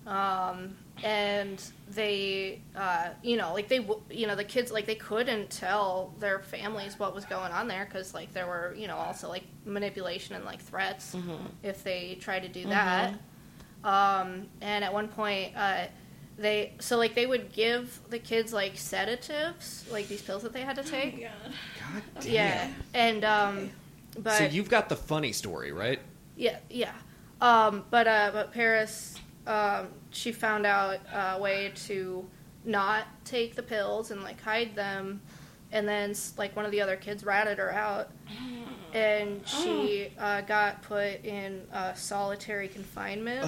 Um, 0.07 0.75
and 1.03 1.61
they, 1.91 2.61
uh, 2.75 3.09
you 3.21 3.37
know, 3.37 3.53
like 3.53 3.67
they, 3.67 3.85
you 4.09 4.27
know, 4.27 4.35
the 4.35 4.43
kids, 4.43 4.71
like 4.71 4.85
they 4.85 4.95
couldn't 4.95 5.49
tell 5.49 6.13
their 6.19 6.39
families 6.39 6.97
what 6.99 7.13
was 7.15 7.25
going 7.25 7.51
on 7.51 7.67
there 7.67 7.85
because, 7.85 8.13
like, 8.13 8.33
there 8.33 8.47
were, 8.47 8.73
you 8.77 8.87
know, 8.87 8.97
also 8.97 9.29
like 9.29 9.43
manipulation 9.65 10.35
and 10.35 10.43
like 10.45 10.61
threats 10.61 11.15
if 11.63 11.83
they 11.83 12.17
tried 12.19 12.41
to 12.41 12.49
do 12.49 12.65
that. 12.67 13.13
Um, 13.83 14.47
and 14.61 14.83
at 14.83 14.91
one 14.91 15.07
point, 15.07 15.55
uh, 15.55 15.85
they, 16.37 16.73
so 16.79 16.97
like 16.97 17.15
they 17.15 17.25
would 17.25 17.53
give 17.53 17.99
the 18.09 18.19
kids 18.19 18.51
like 18.51 18.77
sedatives, 18.77 19.85
like 19.91 20.07
these 20.07 20.21
pills 20.21 20.43
that 20.43 20.53
they 20.53 20.61
had 20.61 20.75
to 20.77 20.83
take. 20.83 21.21
God 21.21 22.03
damn. 22.21 22.31
yeah, 22.33 22.71
and 22.93 23.23
um, 23.23 23.69
but 24.23 24.33
So 24.33 24.43
you've 24.45 24.69
got 24.69 24.89
the 24.89 24.95
funny 24.95 25.31
story, 25.31 25.71
right? 25.71 25.99
yeah, 26.35 26.57
yeah. 26.69 26.93
Um, 27.41 27.85
but 27.89 28.07
uh, 28.07 28.31
but 28.33 28.51
Paris, 28.51 29.15
um, 29.47 29.87
she 30.11 30.31
found 30.31 30.65
out 30.65 30.99
a 31.13 31.39
way 31.39 31.71
to 31.87 32.27
not 32.65 33.05
take 33.25 33.55
the 33.55 33.63
pills 33.63 34.11
and 34.11 34.21
like 34.23 34.41
hide 34.41 34.75
them, 34.75 35.21
and 35.71 35.87
then 35.87 36.13
like 36.37 36.55
one 36.55 36.65
of 36.65 36.71
the 36.71 36.81
other 36.81 36.97
kids 36.97 37.23
ratted 37.23 37.57
her 37.57 37.71
out, 37.73 38.09
and 38.93 39.41
she 39.47 40.11
uh, 40.19 40.41
got 40.41 40.81
put 40.81 41.23
in 41.23 41.61
uh, 41.71 41.93
solitary 41.93 42.67
confinement. 42.67 43.43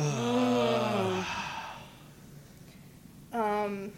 um, 3.33 3.91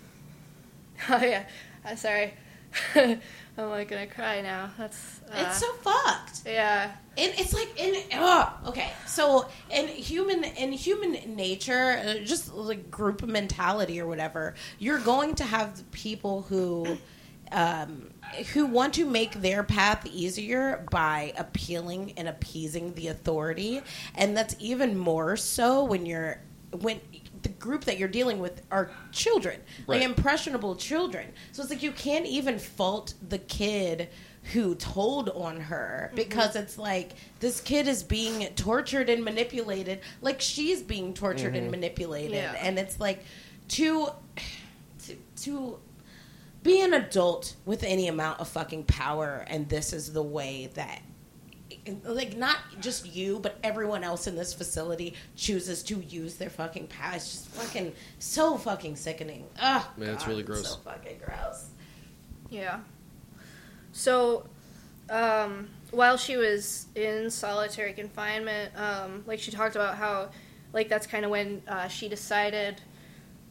oh 1.10 1.22
yeah, 1.22 1.46
uh, 1.86 1.96
sorry. 1.96 2.34
I'm 2.96 3.70
like 3.70 3.90
gonna 3.90 4.08
cry 4.08 4.42
now. 4.42 4.72
That's 4.78 5.22
uh, 5.32 5.46
It's 5.46 5.60
so 5.60 5.72
fucked. 5.74 6.42
yeah. 6.46 6.92
And 7.18 7.34
it's 7.38 7.54
like 7.54 7.80
in 7.80 8.02
oh, 8.14 8.52
okay. 8.68 8.92
So 9.06 9.48
in 9.70 9.88
human 9.88 10.44
in 10.44 10.72
human 10.72 11.36
nature, 11.36 12.02
uh, 12.04 12.14
just 12.26 12.54
like 12.54 12.90
group 12.90 13.24
mentality 13.24 14.02
or 14.02 14.08
whatever, 14.08 14.56
you're 14.80 15.00
going 15.00 15.36
to 15.36 15.44
have 15.44 15.84
people 15.92 16.42
who 16.44 16.98
um, 17.52 18.10
who 18.54 18.66
want 18.66 18.96
to 18.96 19.06
make 19.06 19.34
their 19.34 19.62
path 19.62 20.08
easier 20.08 20.88
by 20.90 21.34
appealing 21.38 22.14
and 22.18 22.28
appeasing 22.28 22.96
the 22.96 23.10
authority, 23.10 23.82
and 24.16 24.36
that's 24.36 24.56
even 24.60 24.98
more 24.98 25.38
so 25.38 25.84
when 25.84 26.08
you're 26.08 26.42
when 26.80 27.00
the 27.44 27.50
group 27.50 27.86
that 27.86 28.00
you're 28.00 28.08
dealing 28.08 28.40
with 28.40 28.62
are 28.72 28.92
children, 29.12 29.60
like 29.88 30.02
impressionable 30.02 30.76
children. 30.76 31.28
So 31.52 31.62
it's 31.62 31.72
like 31.72 31.84
you 31.84 31.92
can't 31.92 32.26
even 32.26 32.58
fault 32.58 33.14
the 33.28 33.38
kid 33.38 34.10
who 34.52 34.76
told 34.76 35.30
on 35.30 35.60
her 35.60 36.08
mm-hmm. 36.08 36.16
because 36.16 36.56
it's 36.56 36.78
like 36.78 37.12
this 37.40 37.62
kid 37.62 37.88
is 37.88 38.04
being 38.04 38.46
tortured 38.56 39.10
and 39.10 39.24
manipulated 39.24 40.02
like 40.22 40.42
she's 40.42 40.82
being 40.82 41.14
tortured 41.14 41.56
and 41.56 41.64
mm-hmm. 41.64 41.72
manipulated 41.72 42.34
Yeah. 42.34 42.56
and 42.60 42.78
it's 42.78 43.00
like 43.00 43.24
to 43.70 44.10
to 45.06 45.16
to 45.44 45.80
be 46.62 46.82
an 46.82 46.94
adult 46.94 47.56
with 47.66 47.84
any 47.84 48.08
amount 48.08 48.42
of 48.42 48.50
fucking 48.50 48.84
power 48.84 49.46
and 49.48 49.70
this 49.70 49.94
is 49.94 50.12
the 50.12 50.24
way 50.24 50.70
that 50.74 51.02
like 52.06 52.38
not 52.38 52.58
just 52.80 53.06
you 53.14 53.40
but 53.40 53.58
everyone 53.64 54.04
else 54.04 54.26
in 54.28 54.36
this 54.36 54.54
facility 54.54 55.14
chooses 55.36 55.84
to 55.84 56.00
use 56.02 56.36
their 56.36 56.50
fucking 56.50 56.88
power 56.88 57.16
it's 57.16 57.32
just 57.32 57.48
fucking 57.50 57.92
so 58.20 58.58
fucking 58.58 58.96
sickening 58.96 59.46
Ugh, 59.62 59.84
Man, 59.98 60.10
it's 60.10 60.26
really 60.28 60.44
gross. 60.44 60.70
so 60.70 60.78
fucking 60.78 61.20
gross 61.26 61.68
Yeah. 62.50 62.80
So, 63.92 64.46
um, 65.10 65.70
while 65.92 66.18
she 66.18 66.38
was 66.38 66.88
in 66.96 67.30
solitary 67.30 67.94
confinement, 67.94 68.72
um, 68.76 69.24
like 69.28 69.40
she 69.40 69.52
talked 69.52 69.76
about 69.76 69.96
how, 69.96 70.30
like 70.72 70.90
that's 70.90 71.06
kind 71.06 71.26
of 71.26 71.32
when 71.32 71.62
uh, 71.68 71.88
she 71.88 72.10
decided 72.10 72.82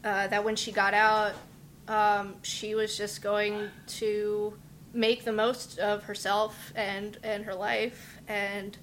uh, 0.05 0.27
that 0.29 0.43
when 0.45 0.57
she 0.57 0.73
got 0.73 0.95
out, 0.95 1.33
um, 1.89 2.35
she 2.43 2.75
was 2.75 2.97
just 2.97 3.23
going 3.23 3.69
to 3.87 4.53
make 4.95 5.25
the 5.25 5.33
most 5.33 5.79
of 5.79 6.03
herself 6.05 6.73
and 6.77 7.17
and 7.23 7.45
her 7.45 7.55
life 7.55 8.12
and. 8.29 8.77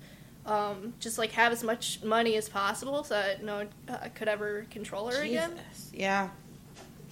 Um, 0.46 0.94
just 1.00 1.20
like 1.20 1.32
have 1.34 1.52
as 1.52 1.64
much 1.64 2.02
money 2.02 2.36
as 2.36 2.50
possible 2.50 3.04
so 3.04 3.14
that 3.14 3.44
no 3.44 3.58
one 3.58 3.70
uh, 3.88 4.08
could 4.16 4.28
ever 4.28 4.66
control 4.72 5.12
her 5.12 5.22
again. 5.22 5.52
Yeah. 5.94 6.30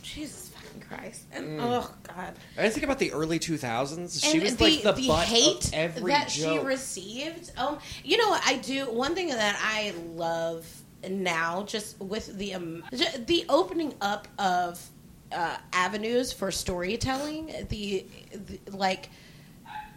Jesus 0.01 0.49
fucking 0.49 0.81
Christ. 0.81 1.23
And 1.31 1.59
Mm. 1.59 1.61
oh 1.61 1.93
god. 2.07 2.33
I 2.57 2.69
think 2.69 2.83
about 2.83 2.97
the 2.97 3.11
early 3.11 3.37
2000s. 3.37 4.23
She 4.23 4.31
and 4.37 4.41
was 4.41 4.59
like 4.59 4.81
the, 4.81 5.07
butt 5.07 5.27
hate 5.27 5.65
of 5.67 5.73
every 5.73 6.11
that 6.13 6.31
she 6.31 6.57
received. 6.57 7.51
Um, 7.57 7.77
you 8.03 8.17
know, 8.17 8.35
I 8.43 8.57
do 8.63 8.85
one 8.89 9.13
thing 9.13 9.27
that 9.27 9.59
I 9.61 9.93
love 10.15 10.65
now, 11.07 11.63
just 11.63 11.99
with 11.99 12.35
the 12.39 12.55
um, 12.55 12.83
j- 12.95 13.23
the 13.23 13.45
opening 13.49 13.93
up 14.01 14.27
of 14.39 14.83
uh, 15.31 15.57
avenues 15.73 16.33
for 16.33 16.49
storytelling. 16.49 17.53
The, 17.69 18.03
the 18.31 18.59
like 18.71 19.09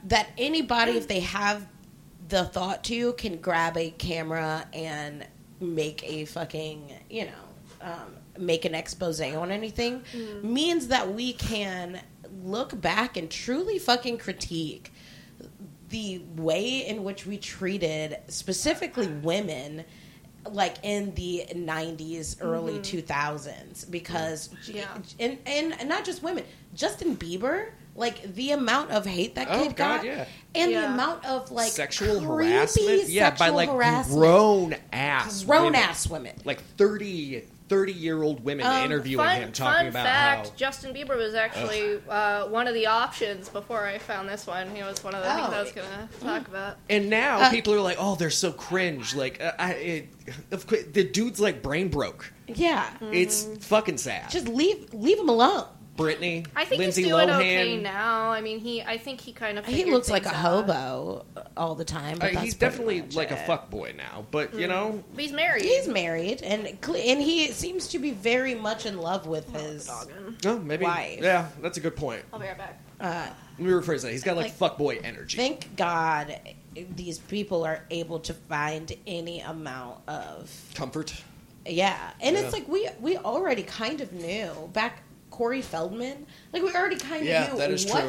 that 0.08 0.28
anybody, 0.36 0.92
if 0.92 1.08
they 1.08 1.20
have 1.20 1.64
the 2.30 2.44
thought 2.44 2.82
to, 2.84 3.12
can 3.14 3.36
grab 3.36 3.76
a 3.76 3.90
camera 3.90 4.66
and 4.72 5.26
make 5.60 6.02
a 6.04 6.24
fucking 6.24 6.92
you 7.10 7.26
know. 7.26 7.32
Um, 7.82 8.16
make 8.38 8.64
an 8.66 8.74
expose 8.74 9.20
on 9.20 9.50
anything 9.50 10.02
means 10.42 10.88
that 10.88 11.12
we 11.14 11.32
can 11.32 12.00
look 12.42 12.78
back 12.80 13.16
and 13.16 13.30
truly 13.30 13.78
fucking 13.78 14.18
critique 14.18 14.92
the 15.88 16.22
way 16.36 16.86
in 16.86 17.02
which 17.04 17.26
we 17.26 17.36
treated 17.36 18.18
specifically 18.28 19.08
women 19.08 19.84
like 20.50 20.76
in 20.82 21.14
the 21.16 21.44
90s 21.52 22.36
early 22.40 22.78
2000s 22.78 23.90
because 23.90 24.50
Yeah. 24.66 24.86
and, 25.18 25.38
and 25.46 25.88
not 25.88 26.04
just 26.04 26.22
women 26.22 26.44
justin 26.74 27.16
bieber 27.16 27.70
like 28.00 28.34
the 28.34 28.50
amount 28.50 28.90
of 28.90 29.06
hate 29.06 29.36
that 29.36 29.46
Oh, 29.50 29.62
kid 29.62 29.76
God, 29.76 29.98
got 29.98 30.04
yeah. 30.04 30.24
and 30.56 30.72
the 30.72 30.84
amount 30.86 31.24
of 31.26 31.50
like 31.52 31.70
sexual 31.70 32.18
harassment. 32.20 33.08
Yeah, 33.08 33.30
by 33.36 33.50
like 33.50 33.68
harassment. 33.68 34.18
grown 34.18 34.74
ass, 34.92 35.44
grown 35.44 35.64
women. 35.66 35.80
ass 35.80 36.08
women 36.08 36.34
like 36.44 36.60
30, 36.76 37.44
30 37.68 37.92
year 37.92 38.20
old 38.20 38.42
women 38.42 38.66
Um, 38.66 38.84
interviewing 38.84 39.24
fun, 39.24 39.36
him, 39.36 39.52
talking 39.52 39.88
about. 39.88 39.92
fun 39.92 40.00
about 40.02 40.04
fact: 40.06 40.48
how. 40.48 40.54
Justin 40.56 40.92
Bieber 40.92 41.16
was 41.16 41.34
actually 41.36 42.00
uh, 42.08 42.46
one 42.48 42.66
of 42.66 42.74
the 42.74 42.86
options 42.86 43.48
before 43.48 43.86
I 43.86 43.98
found 43.98 44.28
this 44.28 44.44
one. 44.46 44.74
He 44.74 44.82
was 44.82 45.04
one 45.04 45.14
of 45.14 45.22
the 45.22 45.32
things 45.32 45.48
I 45.48 45.60
was 45.62 45.72
Oh. 45.76 45.80
gonna 46.22 46.38
talk 46.38 46.48
about. 46.48 46.78
And 46.88 47.08
now 47.10 47.38
Uh, 47.42 47.50
people 47.50 47.72
are 47.74 47.80
like, 47.80 47.98
"Oh, 48.00 48.16
they're 48.16 48.30
so 48.30 48.50
cringe." 48.50 49.14
Like, 49.14 49.40
uh, 49.40 49.52
I, 49.58 49.72
it, 49.74 50.08
of 50.50 50.66
course, 50.66 50.82
the 50.92 51.04
dude's 51.04 51.38
like 51.38 51.62
brain 51.62 51.88
broke. 51.88 52.32
yeah 52.48 52.90
It's 53.12 53.44
Mm-hmm. 53.44 53.54
fucking 53.60 53.98
sad. 53.98 54.30
just 54.30 54.48
leave 54.48 54.92
leave 54.92 55.18
him 55.20 55.28
alone 55.28 55.66
Britney, 56.00 56.46
I 56.56 56.64
think 56.64 56.80
Lindsay 56.80 57.02
he's 57.02 57.10
doing 57.10 57.28
Lohan. 57.28 57.36
okay 57.38 57.76
now. 57.76 58.30
I 58.30 58.40
mean, 58.40 58.58
he. 58.58 58.82
I 58.82 58.98
think 58.98 59.20
he 59.20 59.32
kind 59.32 59.58
of. 59.58 59.66
He 59.66 59.84
looks 59.84 60.10
like 60.10 60.26
a 60.26 60.30
hobo 60.30 61.24
all 61.56 61.74
the 61.74 61.84
time. 61.84 62.16
Uh, 62.16 62.20
But 62.20 62.32
that's 62.32 62.44
he's 62.44 62.54
definitely 62.54 63.02
much 63.02 63.14
like 63.16 63.30
a 63.30 63.36
fuck 63.36 63.70
boy 63.70 63.94
now, 63.96 64.24
but 64.30 64.54
you 64.54 64.66
know, 64.66 65.02
But 65.14 65.22
he's 65.22 65.32
married. 65.32 65.62
He's 65.62 65.86
married, 65.88 66.42
and 66.42 66.66
and 66.66 67.20
he 67.22 67.48
seems 67.52 67.88
to 67.88 67.98
be 67.98 68.10
very 68.10 68.54
much 68.54 68.86
in 68.86 68.98
love 68.98 69.26
with 69.26 69.50
his. 69.52 69.86
dogging. 69.86 70.36
no, 70.44 70.58
maybe. 70.58 70.84
Wife. 70.84 71.20
Yeah, 71.22 71.48
that's 71.60 71.76
a 71.78 71.80
good 71.80 71.96
point. 71.96 72.22
I'll 72.32 72.38
be 72.40 72.46
right 72.46 72.58
back. 72.58 72.80
Uh, 73.00 73.28
Let 73.58 73.66
me 73.66 73.72
rephrase 73.72 74.02
that. 74.02 74.12
He's 74.12 74.22
got 74.22 74.36
like, 74.36 74.46
Like- 74.46 74.54
fuck 74.54 74.76
boy 74.78 74.98
energy. 75.02 75.36
thank 75.36 75.74
God 75.76 76.38
these 76.96 77.18
people 77.18 77.64
are 77.64 77.84
able 77.90 78.20
to 78.20 78.32
find 78.34 78.92
any 79.06 79.40
amount 79.40 79.98
of 80.06 80.50
Comfort. 80.74 81.14
yeah, 81.66 82.10
and 82.20 82.36
Yeah. 82.36 82.42
it's 82.42 82.52
like 82.52 82.68
we 82.68 82.88
we 83.00 83.16
already 83.16 83.62
kind 83.62 84.00
of 84.00 84.12
knew 84.12 84.50
back 84.72 85.02
Corey 85.40 85.62
Feldman, 85.62 86.26
like 86.52 86.62
we 86.62 86.70
already 86.74 86.96
kind 86.96 87.22
of 87.22 87.26
Yeah, 87.26 87.48
knew 87.50 87.56
that 87.60 87.70
is 87.70 87.86
what 87.86 88.02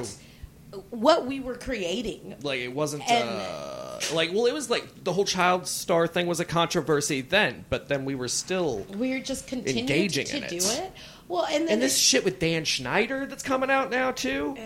true. 0.73 0.84
what 0.89 1.25
we 1.25 1.39
were 1.39 1.55
creating. 1.55 2.36
Like 2.41 2.59
it 2.59 2.73
wasn't 2.73 3.09
And- 3.09 3.29
uh, 3.29 3.99
like 4.13 4.34
well, 4.34 4.47
it 4.47 4.53
was 4.53 4.69
like 4.69 5.05
the 5.05 5.13
whole 5.13 5.23
child 5.23 5.65
star 5.65 6.07
thing 6.07 6.27
was 6.27 6.41
a 6.41 6.45
controversy 6.45 7.21
then, 7.21 7.63
but 7.69 7.88
then 7.88 8.03
we 8.03 8.15
were 8.15 8.27
still 8.27 8.79
We 8.97 9.13
are 9.13 9.21
just 9.21 9.47
continuing 9.47 9.79
Engaging 9.88 10.25
to 10.25 10.38
in 10.43 10.49
do 10.49 10.55
it. 10.57 10.65
it. 10.79 10.91
Well, 11.29 11.45
and 11.45 11.67
then 11.67 11.75
and 11.75 11.82
this 11.82 11.97
shit 11.97 12.25
with 12.25 12.38
Dan 12.39 12.65
Schneider 12.65 13.25
that's 13.25 13.43
coming 13.43 13.71
out 13.71 13.89
now 13.89 14.11
too. 14.11 14.57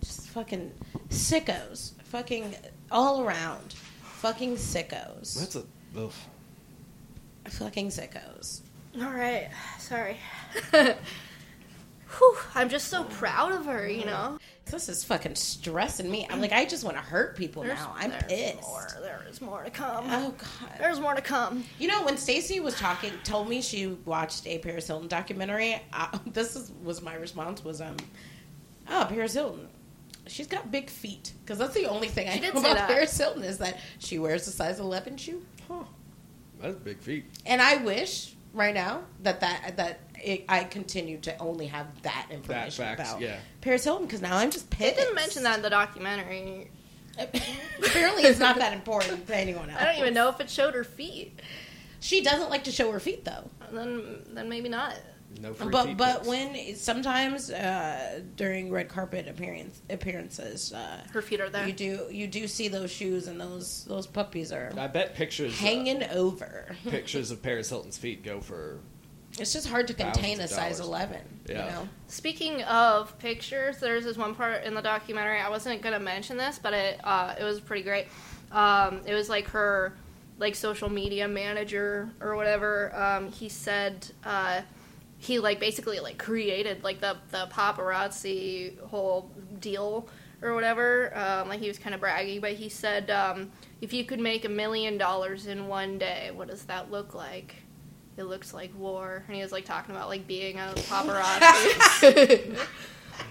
just 0.00 0.26
fucking 0.30 0.72
sickos, 1.08 1.92
fucking 2.06 2.56
all 2.90 3.22
around, 3.22 3.74
fucking 4.02 4.56
sickos, 4.56 5.38
That's 5.38 5.54
a 5.54 5.62
ugh. 5.96 6.10
fucking 7.48 7.90
sickos. 7.90 8.62
All 9.00 9.12
right. 9.12 9.48
Sorry. 9.78 10.16
Whew, 12.18 12.36
I'm 12.54 12.68
just 12.68 12.88
so 12.88 13.04
proud 13.04 13.52
of 13.52 13.66
her. 13.66 13.88
You 13.88 14.04
know. 14.04 14.38
This 14.66 14.88
is 14.88 15.04
fucking 15.04 15.34
stressing 15.34 16.10
me. 16.10 16.26
I'm 16.30 16.40
like, 16.40 16.52
I 16.52 16.64
just 16.64 16.84
want 16.84 16.96
to 16.96 17.02
hurt 17.02 17.36
people 17.36 17.62
There's- 17.62 17.78
now. 17.78 17.94
I'm 17.96 18.10
there's 18.10 18.22
pissed. 18.24 18.62
More. 18.62 18.88
There 19.00 19.24
is 19.28 19.40
more 19.40 19.62
to 19.64 19.70
come. 19.70 20.06
Oh 20.08 20.30
god. 20.38 20.78
There's 20.78 21.00
more 21.00 21.14
to 21.14 21.20
come. 21.20 21.64
You 21.78 21.88
know, 21.88 22.04
when 22.04 22.16
Stacy 22.16 22.60
was 22.60 22.74
talking, 22.78 23.12
told 23.24 23.48
me 23.48 23.60
she 23.60 23.88
watched 24.04 24.46
a 24.46 24.58
Paris 24.58 24.86
Hilton 24.86 25.08
documentary. 25.08 25.82
I, 25.92 26.18
this 26.26 26.56
is, 26.56 26.70
was 26.82 27.02
my 27.02 27.14
response 27.14 27.64
was, 27.64 27.80
um, 27.80 27.96
oh, 28.88 29.06
Paris 29.08 29.34
Hilton. 29.34 29.68
She's 30.28 30.46
got 30.46 30.70
big 30.70 30.88
feet 30.88 31.32
because 31.44 31.58
that's 31.58 31.74
the 31.74 31.86
only 31.86 32.08
thing 32.08 32.28
I 32.28 32.36
know 32.36 32.52
did 32.52 32.52
say 32.54 32.58
about 32.60 32.76
that. 32.76 32.88
Paris 32.88 33.18
Hilton 33.18 33.42
is 33.42 33.58
that 33.58 33.80
she 33.98 34.18
wears 34.20 34.46
a 34.46 34.52
size 34.52 34.78
11 34.78 35.16
shoe. 35.16 35.42
Huh. 35.68 35.82
That's 36.60 36.76
big 36.76 37.00
feet. 37.00 37.24
And 37.44 37.60
I 37.60 37.76
wish 37.78 38.31
right 38.52 38.74
now 38.74 39.02
that 39.22 39.40
that 39.40 39.76
that 39.76 40.00
it, 40.22 40.44
I 40.48 40.64
continue 40.64 41.18
to 41.20 41.36
only 41.38 41.66
have 41.66 41.86
that 42.02 42.26
information 42.30 42.84
facts, 42.84 43.00
about 43.00 43.20
yeah. 43.20 43.38
Paris 43.60 43.84
Hilton 43.84 44.06
because 44.06 44.22
now 44.22 44.36
I'm 44.36 44.50
just 44.50 44.70
pissed. 44.70 44.80
They 44.80 44.86
pissed. 44.90 44.98
didn't 44.98 45.14
mention 45.14 45.42
that 45.44 45.56
in 45.56 45.62
the 45.62 45.70
documentary. 45.70 46.70
Apparently, 47.18 48.22
it's 48.22 48.38
not 48.38 48.56
that 48.56 48.72
important 48.72 49.26
to 49.26 49.36
anyone 49.36 49.68
else. 49.68 49.80
I 49.80 49.84
don't 49.84 49.98
even 49.98 50.14
know 50.14 50.28
if 50.30 50.40
it 50.40 50.48
showed 50.48 50.74
her 50.74 50.84
feet. 50.84 51.40
She 52.00 52.22
doesn't 52.22 52.48
like 52.50 52.64
to 52.64 52.72
show 52.72 52.90
her 52.90 53.00
feet 53.00 53.24
though. 53.24 53.50
Then, 53.70 54.22
then 54.32 54.48
maybe 54.48 54.68
not. 54.68 54.94
No 55.40 55.54
free 55.54 55.70
But 55.70 55.96
but 55.96 56.16
pics. 56.18 56.28
when 56.28 56.76
sometimes 56.76 57.50
uh, 57.50 58.20
during 58.36 58.70
red 58.70 58.88
carpet 58.88 59.28
appearance 59.28 59.80
appearances, 59.90 60.72
uh, 60.72 61.02
Her 61.12 61.22
feet 61.22 61.40
are 61.40 61.50
there. 61.50 61.66
you 61.66 61.72
do 61.72 62.06
you 62.10 62.26
do 62.26 62.46
see 62.46 62.68
those 62.68 62.90
shoes 62.90 63.26
and 63.28 63.40
those 63.40 63.84
those 63.84 64.06
puppies 64.06 64.52
are 64.52 64.72
I 64.76 64.86
bet 64.88 65.14
pictures 65.14 65.52
uh, 65.52 65.56
hanging 65.64 66.04
over. 66.10 66.74
pictures 66.88 67.30
of 67.30 67.42
Paris 67.42 67.68
Hilton's 67.70 67.98
feet 67.98 68.22
go 68.22 68.40
for 68.40 68.78
It's 69.38 69.52
just 69.52 69.68
hard 69.68 69.88
to 69.88 69.94
contain 69.94 70.40
a 70.40 70.48
size 70.48 70.80
eleven. 70.80 71.20
Yeah. 71.48 71.64
You 71.66 71.70
know, 71.72 71.88
Speaking 72.08 72.62
of 72.64 73.18
pictures, 73.18 73.78
there's 73.78 74.04
this 74.04 74.16
one 74.16 74.34
part 74.34 74.64
in 74.64 74.74
the 74.74 74.82
documentary. 74.82 75.40
I 75.40 75.48
wasn't 75.48 75.82
gonna 75.82 75.98
mention 76.00 76.36
this, 76.36 76.58
but 76.62 76.72
it 76.74 77.00
uh, 77.02 77.34
it 77.38 77.44
was 77.44 77.58
pretty 77.60 77.82
great. 77.82 78.06
Um, 78.52 79.00
it 79.06 79.14
was 79.14 79.28
like 79.28 79.48
her 79.48 79.94
like 80.38 80.54
social 80.54 80.88
media 80.88 81.26
manager 81.26 82.10
or 82.20 82.36
whatever. 82.36 82.94
Um, 82.94 83.30
he 83.32 83.48
said 83.48 84.06
uh, 84.24 84.60
he 85.22 85.38
like 85.38 85.60
basically 85.60 86.00
like 86.00 86.18
created 86.18 86.82
like 86.82 87.00
the 87.00 87.16
the 87.30 87.46
paparazzi 87.52 88.76
whole 88.80 89.30
deal 89.60 90.08
or 90.42 90.52
whatever. 90.52 91.16
Um, 91.16 91.48
like 91.48 91.60
he 91.60 91.68
was 91.68 91.78
kind 91.78 91.94
of 91.94 92.00
braggy, 92.00 92.40
but 92.40 92.54
he 92.54 92.68
said 92.68 93.08
um, 93.08 93.52
if 93.80 93.92
you 93.92 94.04
could 94.04 94.18
make 94.18 94.44
a 94.44 94.48
million 94.48 94.98
dollars 94.98 95.46
in 95.46 95.68
one 95.68 95.96
day, 95.96 96.32
what 96.34 96.48
does 96.48 96.64
that 96.64 96.90
look 96.90 97.14
like? 97.14 97.54
It 98.16 98.24
looks 98.24 98.52
like 98.52 98.76
war, 98.76 99.22
and 99.28 99.36
he 99.36 99.42
was 99.42 99.52
like 99.52 99.64
talking 99.64 99.94
about 99.94 100.08
like 100.08 100.26
being 100.26 100.58
a 100.58 100.72
paparazzi. 100.74 102.58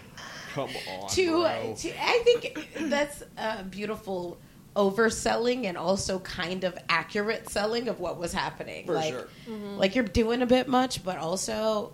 come 0.54 0.70
on. 0.90 1.10
to, 1.10 1.32
bro. 1.42 1.76
to 1.78 1.94
I 2.02 2.22
think 2.24 2.70
that's 2.90 3.22
a 3.38 3.64
beautiful 3.64 4.40
overselling 4.76 5.66
and 5.66 5.78
also 5.78 6.20
kind 6.20 6.64
of 6.64 6.78
accurate 6.90 7.50
selling 7.50 7.88
of 7.90 8.00
what 8.00 8.18
was 8.18 8.34
happening. 8.34 8.86
For 8.86 8.94
like, 8.94 9.14
sure. 9.14 9.28
Mm-hmm. 9.50 9.78
like 9.78 9.96
you're 9.96 10.06
doing 10.06 10.42
a 10.42 10.46
bit 10.46 10.68
much, 10.68 11.04
but 11.04 11.18
also, 11.18 11.94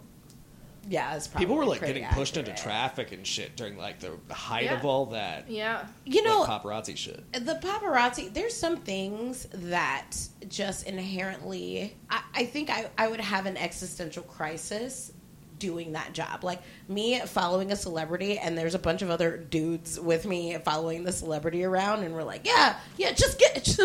yeah, 0.89 1.15
it's 1.15 1.27
probably 1.27 1.45
People 1.45 1.57
were 1.57 1.65
like 1.65 1.79
pretty 1.79 1.99
getting 2.01 2.13
pushed 2.15 2.37
into 2.37 2.53
traffic 2.55 3.11
and 3.11 3.25
shit 3.27 3.57
during 3.57 3.77
like 3.77 3.99
the 3.99 4.11
height 4.33 4.65
Yeah. 4.65 4.75
of 4.79 4.85
all 4.85 5.07
that 5.07 5.49
yeah. 5.49 5.85
You 6.05 6.23
know, 6.23 6.41
like, 6.41 6.49
paparazzi 6.61 6.95
shit. 6.95 7.23
the 7.33 7.55
paparazzi 7.61 8.33
there's 8.33 8.55
some 8.55 8.77
things 8.77 9.47
that 9.53 10.11
just 10.47 10.87
inherently 10.87 11.93
i, 12.09 12.21
I 12.33 12.45
think 12.45 12.69
I, 12.69 12.89
I 12.97 13.09
would 13.09 13.19
have 13.19 13.45
an 13.47 13.57
existential 13.57 14.23
crisis 14.23 15.11
doing 15.59 15.93
that 15.93 16.13
job 16.13 16.43
like 16.43 16.61
me 16.87 17.19
following 17.21 17.71
a 17.71 17.75
celebrity 17.75 18.37
and 18.37 18.57
there's 18.57 18.75
a 18.75 18.79
bunch 18.79 19.01
of 19.01 19.09
other 19.09 19.37
dudes 19.37 19.99
with 19.99 20.25
me 20.25 20.57
following 20.65 21.03
the 21.03 21.11
celebrity 21.11 21.63
around 21.63 22.03
and 22.03 22.13
we're 22.13 22.23
like 22.23 22.45
yeah 22.45 22.79
yeah 22.97 23.11
just 23.11 23.39
get 23.39 23.77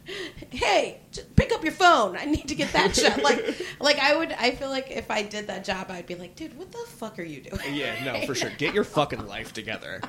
hey 0.50 1.00
just 1.12 1.34
pick 1.36 1.52
up 1.52 1.62
your 1.62 1.72
phone 1.72 2.16
i 2.16 2.24
need 2.24 2.48
to 2.48 2.54
get 2.54 2.72
that 2.72 2.94
shot 2.94 3.22
like 3.22 3.56
like 3.80 3.98
i 3.98 4.16
would 4.16 4.32
i 4.32 4.50
feel 4.50 4.70
like 4.70 4.90
if 4.90 5.10
i 5.10 5.22
did 5.22 5.46
that 5.46 5.64
job 5.64 5.86
i'd 5.90 6.06
be 6.06 6.14
like 6.14 6.34
dude 6.36 6.56
what 6.58 6.70
the 6.72 6.78
fuck 6.88 7.18
are 7.18 7.22
you 7.22 7.40
doing 7.40 7.74
Yeah, 7.74 7.94
no, 8.04 8.26
for 8.26 8.34
sure. 8.34 8.50
Get 8.58 8.74
your 8.74 8.84
fucking 8.84 9.26
life 9.26 9.52
together. 9.52 10.00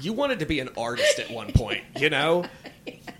You 0.00 0.12
wanted 0.12 0.38
to 0.40 0.46
be 0.46 0.60
an 0.60 0.68
artist 0.76 1.18
at 1.18 1.30
one 1.30 1.52
point, 1.52 1.82
you 1.98 2.10
know? 2.10 2.44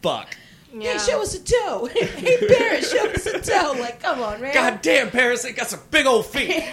Fuck. 0.03 0.37
Yeah. 0.79 0.93
Hey, 0.93 0.99
show 0.99 1.23
us 1.23 1.35
a 1.35 1.43
toe. 1.43 1.87
hey, 1.93 2.37
Paris, 2.47 2.93
show 2.93 3.09
us 3.11 3.27
a 3.27 3.41
toe. 3.41 3.75
Like, 3.79 4.01
come 4.01 4.21
on, 4.21 4.41
man. 4.41 4.53
God 4.55 4.83
damn, 4.83 5.11
Paris, 5.11 5.43
they 5.43 5.53
got 5.53 5.69
some 5.69 5.81
big 5.91 6.07
old 6.07 6.27
feet. 6.27 6.63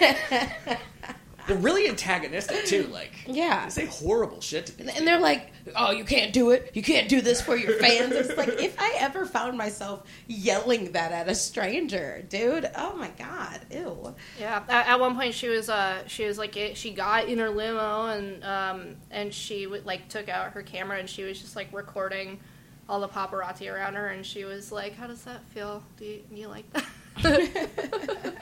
They're 1.46 1.56
really 1.58 1.88
antagonistic 1.88 2.64
too. 2.64 2.84
Like, 2.86 3.12
Yeah. 3.26 3.64
they 3.64 3.70
say 3.70 3.84
horrible 3.86 4.40
shit 4.40 4.64
to 4.66 4.76
these 4.78 4.96
And 4.96 5.06
they're 5.06 5.20
like, 5.20 5.52
"Oh, 5.76 5.90
you 5.90 6.04
can't 6.04 6.32
do 6.32 6.52
it. 6.52 6.70
You 6.72 6.82
can't 6.82 7.06
do 7.06 7.20
this 7.20 7.42
for 7.42 7.54
your 7.54 7.74
fans." 7.74 8.12
It's 8.12 8.34
like 8.34 8.48
if 8.60 8.80
I 8.80 8.94
ever 8.98 9.26
found 9.26 9.58
myself 9.58 10.04
yelling 10.26 10.92
that 10.92 11.12
at 11.12 11.28
a 11.28 11.34
stranger, 11.34 12.24
dude. 12.30 12.70
Oh 12.74 12.96
my 12.96 13.10
god, 13.18 13.60
ew. 13.70 14.14
Yeah. 14.40 14.62
At, 14.70 14.86
at 14.88 15.00
one 15.00 15.16
point, 15.16 15.34
she 15.34 15.48
was 15.48 15.68
uh 15.68 15.98
she 16.06 16.24
was 16.24 16.38
like 16.38 16.56
it, 16.56 16.78
she 16.78 16.92
got 16.92 17.28
in 17.28 17.38
her 17.38 17.50
limo 17.50 18.06
and 18.06 18.42
um 18.42 18.96
and 19.10 19.32
she 19.34 19.66
would 19.66 19.84
like 19.84 20.08
took 20.08 20.30
out 20.30 20.52
her 20.52 20.62
camera 20.62 20.98
and 20.98 21.10
she 21.10 21.24
was 21.24 21.38
just 21.38 21.56
like 21.56 21.68
recording 21.74 22.40
all 22.88 23.00
the 23.00 23.08
paparazzi 23.08 23.72
around 23.72 23.94
her 23.94 24.08
and 24.08 24.24
she 24.24 24.44
was 24.44 24.70
like, 24.72 24.94
"How 24.96 25.06
does 25.06 25.22
that 25.24 25.44
feel? 25.48 25.82
Do 25.96 26.04
you, 26.04 26.20
do 26.32 26.40
you 26.40 26.48
like 26.48 26.70
that?" 26.72 26.86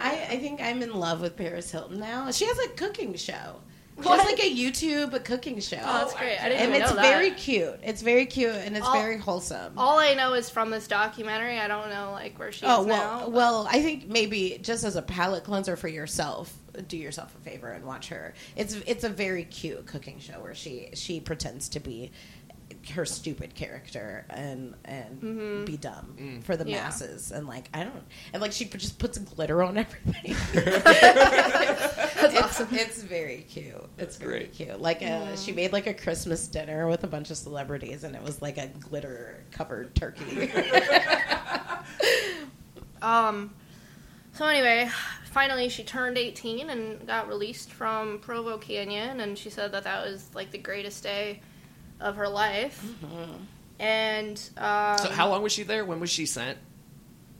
I, 0.00 0.26
I 0.30 0.38
think 0.38 0.60
I'm 0.60 0.82
in 0.82 0.94
love 0.94 1.20
with 1.20 1.36
Paris 1.36 1.70
Hilton 1.70 1.98
now. 1.98 2.30
She 2.30 2.46
has 2.46 2.58
a 2.58 2.68
cooking 2.70 3.14
show. 3.14 3.56
She 4.00 4.08
has 4.08 4.24
like 4.24 4.38
a 4.38 4.54
YouTube 4.54 5.24
cooking 5.24 5.58
show. 5.58 5.78
Oh, 5.80 5.98
that's 5.98 6.14
great. 6.14 6.38
I 6.40 6.50
didn't 6.50 6.60
and 6.60 6.68
even 6.70 6.82
it's 6.82 6.90
know 6.90 6.96
that. 6.96 7.02
very 7.02 7.32
cute. 7.32 7.80
It's 7.82 8.00
very 8.00 8.26
cute 8.26 8.54
and 8.54 8.76
it's 8.76 8.86
All- 8.86 8.92
very 8.92 9.16
wholesome. 9.18 9.72
All 9.76 9.98
I 9.98 10.14
know 10.14 10.34
is 10.34 10.48
from 10.48 10.70
this 10.70 10.86
documentary. 10.86 11.58
I 11.58 11.66
don't 11.66 11.90
know 11.90 12.12
like 12.12 12.38
where 12.38 12.52
she 12.52 12.64
Oh 12.64 12.82
is 12.82 12.86
well, 12.86 13.20
now. 13.22 13.28
well, 13.28 13.66
I 13.68 13.82
think 13.82 14.06
maybe 14.06 14.60
just 14.62 14.84
as 14.84 14.94
a 14.94 15.02
palate 15.02 15.42
cleanser 15.42 15.74
for 15.74 15.88
yourself, 15.88 16.54
do 16.86 16.96
yourself 16.96 17.34
a 17.34 17.40
favor 17.50 17.72
and 17.72 17.84
watch 17.84 18.08
her. 18.10 18.34
It's 18.54 18.74
it's 18.86 19.02
a 19.02 19.08
very 19.08 19.42
cute 19.42 19.84
cooking 19.86 20.20
show 20.20 20.34
where 20.40 20.54
she 20.54 20.90
she 20.94 21.18
pretends 21.18 21.68
to 21.70 21.80
be 21.80 22.12
her 22.90 23.04
stupid 23.04 23.54
character 23.54 24.24
and 24.30 24.74
and 24.84 25.64
be 25.66 25.76
dumb 25.76 26.40
for 26.44 26.56
the 26.56 26.68
Yeah. 26.68 26.82
masses 26.82 27.30
and 27.32 27.46
like 27.46 27.68
I 27.74 27.84
don't 27.84 28.02
and 28.32 28.40
like 28.42 28.52
she 28.52 28.64
just 28.64 28.98
puts 28.98 29.18
glitter 29.18 29.62
on 29.62 29.78
everything. 29.78 30.34
That's 30.54 32.34
it's, 32.34 32.42
awesome. 32.42 32.68
it's 32.72 33.02
very 33.02 33.46
cute. 33.48 33.74
It's 33.98 34.16
very 34.16 34.30
great. 34.40 34.52
cute. 34.52 34.80
Like 34.80 35.02
uh 35.02 35.36
she 35.36 35.52
made 35.52 35.72
like 35.72 35.86
a 35.86 35.94
Christmas 35.94 36.46
dinner 36.48 36.88
with 36.88 37.04
a 37.04 37.06
bunch 37.08 37.30
of 37.30 37.36
celebrities, 37.36 38.04
and 38.04 38.14
it 38.16 38.22
was 38.22 38.42
like 38.42 38.58
a 38.58 38.66
glitter 38.68 39.44
covered 39.52 39.94
turkey. 39.94 40.50
Um. 43.00 43.54
So 44.32 44.44
anyway, 44.46 44.90
finally 45.30 45.68
she 45.68 45.82
turned 45.84 46.18
18 46.18 46.68
and 46.70 47.06
got 47.06 47.28
released 47.28 47.70
from 47.72 48.18
Provo 48.20 48.58
Canyon, 48.58 49.20
and 49.20 49.38
she 49.38 49.50
said 49.50 49.72
that 49.72 49.84
that 49.84 50.04
was 50.04 50.28
like 50.34 50.50
the 50.50 50.58
greatest 50.58 51.02
day 51.02 51.40
of 52.00 52.16
her 52.16 52.28
life. 52.28 52.84
And 53.80 54.40
um, 54.56 54.98
So 54.98 55.10
how 55.10 55.28
long 55.28 55.42
was 55.42 55.52
she 55.52 55.62
there? 55.62 55.84
When 55.84 56.00
was 56.00 56.10
she 56.10 56.26
sent? 56.26 56.58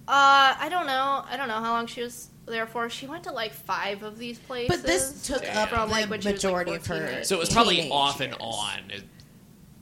Uh, 0.06 0.54
I 0.58 0.68
don't 0.70 0.86
know. 0.86 1.24
I 1.28 1.36
don't 1.36 1.48
know 1.48 1.54
how 1.54 1.72
long 1.72 1.86
she 1.86 2.02
was 2.02 2.28
there 2.46 2.66
for. 2.66 2.88
She 2.88 3.06
went 3.06 3.24
to 3.24 3.32
like 3.32 3.52
five 3.52 4.02
of 4.02 4.18
these 4.18 4.38
places. 4.38 4.76
But 4.80 4.86
this 4.86 5.26
took 5.26 5.42
Yeah. 5.42 5.62
up 5.62 5.68
From, 5.70 5.90
like, 5.90 6.04
the 6.04 6.10
when 6.10 6.20
she 6.20 6.32
was, 6.32 6.44
like, 6.44 6.52
majority 6.66 6.74
of 6.74 6.86
her. 6.86 7.24
So 7.24 7.36
it 7.36 7.38
was 7.40 7.52
probably 7.52 7.76
teenage 7.76 7.92
off 7.92 8.20
and 8.20 8.34
on 8.40 8.80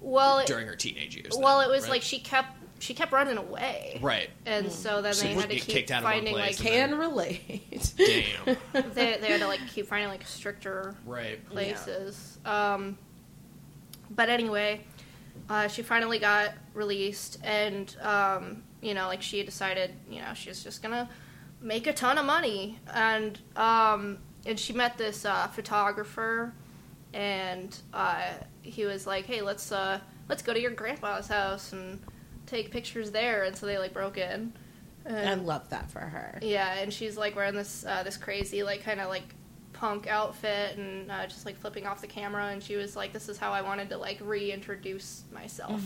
well, 0.01 0.45
during 0.47 0.67
her 0.67 0.77
teenage 0.77 1.17
years. 1.17 1.33
well, 1.37 1.59
then, 1.61 1.69
it 1.69 1.73
was 1.73 1.85
right? 1.85 1.91
like 1.93 2.03
she 2.03 2.19
kept 2.19 2.49
she 2.79 2.93
kept 2.95 3.11
running 3.11 3.39
away, 3.39 3.99
right. 4.03 4.29
and 4.45 4.71
so 4.71 5.01
then 5.01 5.15
So 5.15 5.27
they 5.27 5.33
had 5.35 5.49
to 5.49 5.57
keep 5.57 5.65
kicked 5.65 5.91
out 5.91 5.99
of 6.03 6.05
finding 6.05 6.35
place 6.35 6.61
like 6.63 6.73
and 6.73 6.91
Can 6.91 6.99
relate. 6.99 7.93
Damn. 7.97 8.57
they, 8.93 9.17
they 9.19 9.29
had 9.29 9.41
to 9.41 9.47
like 9.47 9.67
keep 9.69 9.87
finding 9.87 10.09
like 10.09 10.27
stricter 10.27 10.95
right. 11.07 11.45
places. 11.49 12.39
Um, 12.45 12.99
but 14.17 14.29
anyway, 14.29 14.81
uh, 15.49 15.69
she 15.69 15.83
finally 15.83 16.19
got 16.19 16.53
released, 16.75 17.39
and 17.45 17.95
um, 18.03 18.63
you 18.81 18.95
know, 18.95 19.07
like 19.07 19.23
she 19.23 19.43
decided, 19.43 19.93
you 20.11 20.21
know, 20.21 20.35
she's 20.35 20.65
just 20.65 20.83
gonna 20.83 21.09
make 21.61 21.87
a 21.87 21.93
ton 21.93 22.19
of 22.19 22.25
money, 22.25 22.79
and 22.93 23.39
um, 23.55 24.19
and 24.45 24.59
she 24.59 24.73
met 24.73 24.99
this 24.99 25.25
uh, 25.25 25.47
photographer, 25.49 26.53
and 27.13 27.77
uh, 27.93 28.33
he 28.63 28.85
was 28.85 29.07
like, 29.07 29.27
"Hey, 29.27 29.43
let's 29.43 29.71
uh, 29.71 30.01
let's 30.29 30.43
go 30.43 30.53
to 30.53 30.61
your 30.61 30.73
grandpa's 30.73 31.29
house 31.29 31.73
and 31.73 32.01
take 32.47 32.71
pictures 32.71 33.11
there," 33.11 33.45
and 33.45 33.57
so 33.57 33.67
they 33.67 33.79
like 33.79 33.93
broke 33.93 34.19
in. 34.19 34.53
And, 35.05 35.29
I 35.29 35.35
love 35.35 35.69
that 35.71 35.89
for 35.89 36.01
her. 36.01 36.41
yeah, 36.43 36.79
and 36.79 36.93
she's 36.93 37.17
like 37.17 37.37
wearing 37.37 37.55
this 37.55 37.85
uh, 37.87 38.03
this 38.03 38.17
crazy 38.17 38.63
like 38.65 38.83
kind 38.83 39.01
of 39.01 39.09
like 39.09 39.35
punk 39.79 40.07
outfit 40.07 40.77
and 40.79 41.11
uh, 41.11 41.27
just 41.27 41.47
like 41.47 41.57
flipping 41.57 41.87
off 41.87 42.01
the 42.01 42.07
camera, 42.07 42.47
and 42.47 42.63
she 42.63 42.77
was 42.77 42.97
like, 42.97 43.13
"This 43.13 43.29
is 43.29 43.39
how 43.39 43.53
I 43.53 43.63
wanted 43.63 43.89
to 43.91 43.99
like 43.99 44.19
reintroduce 44.21 45.25
myself 45.33 45.81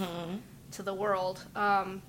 to 0.72 0.82
the 0.82 0.94
world." 0.94 1.44
Um, 1.56 2.02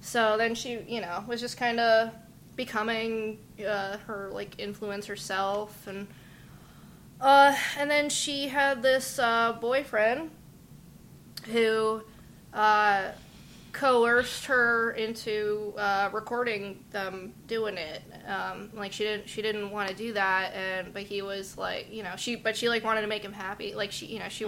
so 0.00 0.36
then 0.36 0.54
she, 0.54 0.80
you 0.86 1.00
know, 1.00 1.24
was 1.26 1.40
just 1.40 1.56
kind 1.56 1.80
of 1.80 2.10
becoming 2.56 3.38
uh, 3.66 3.98
her 3.98 4.30
like 4.32 4.58
influence 4.58 5.06
herself, 5.06 5.86
and 5.86 6.06
uh, 7.20 7.56
and 7.78 7.90
then 7.90 8.08
she 8.08 8.48
had 8.48 8.82
this 8.82 9.18
uh, 9.18 9.52
boyfriend 9.60 10.30
who. 11.52 12.02
Coerced 13.76 14.46
her 14.46 14.92
into 14.92 15.74
uh, 15.76 16.08
recording 16.12 16.82
them 16.90 17.34
doing 17.46 17.76
it. 17.76 18.02
Um, 18.26 18.70
like 18.74 18.92
she 18.92 19.04
didn't 19.04 19.28
she 19.28 19.42
didn't 19.42 19.70
want 19.70 19.90
to 19.90 19.94
do 19.94 20.14
that, 20.14 20.54
and 20.54 20.94
but 20.94 21.02
he 21.02 21.20
was 21.20 21.58
like 21.58 21.92
you 21.92 22.02
know 22.02 22.14
she 22.16 22.36
but 22.36 22.56
she 22.56 22.68
like 22.70 22.84
wanted 22.84 23.02
to 23.02 23.06
make 23.06 23.22
him 23.22 23.34
happy. 23.34 23.74
Like 23.74 23.92
she 23.92 24.06
you 24.06 24.18
know 24.18 24.28
she 24.28 24.46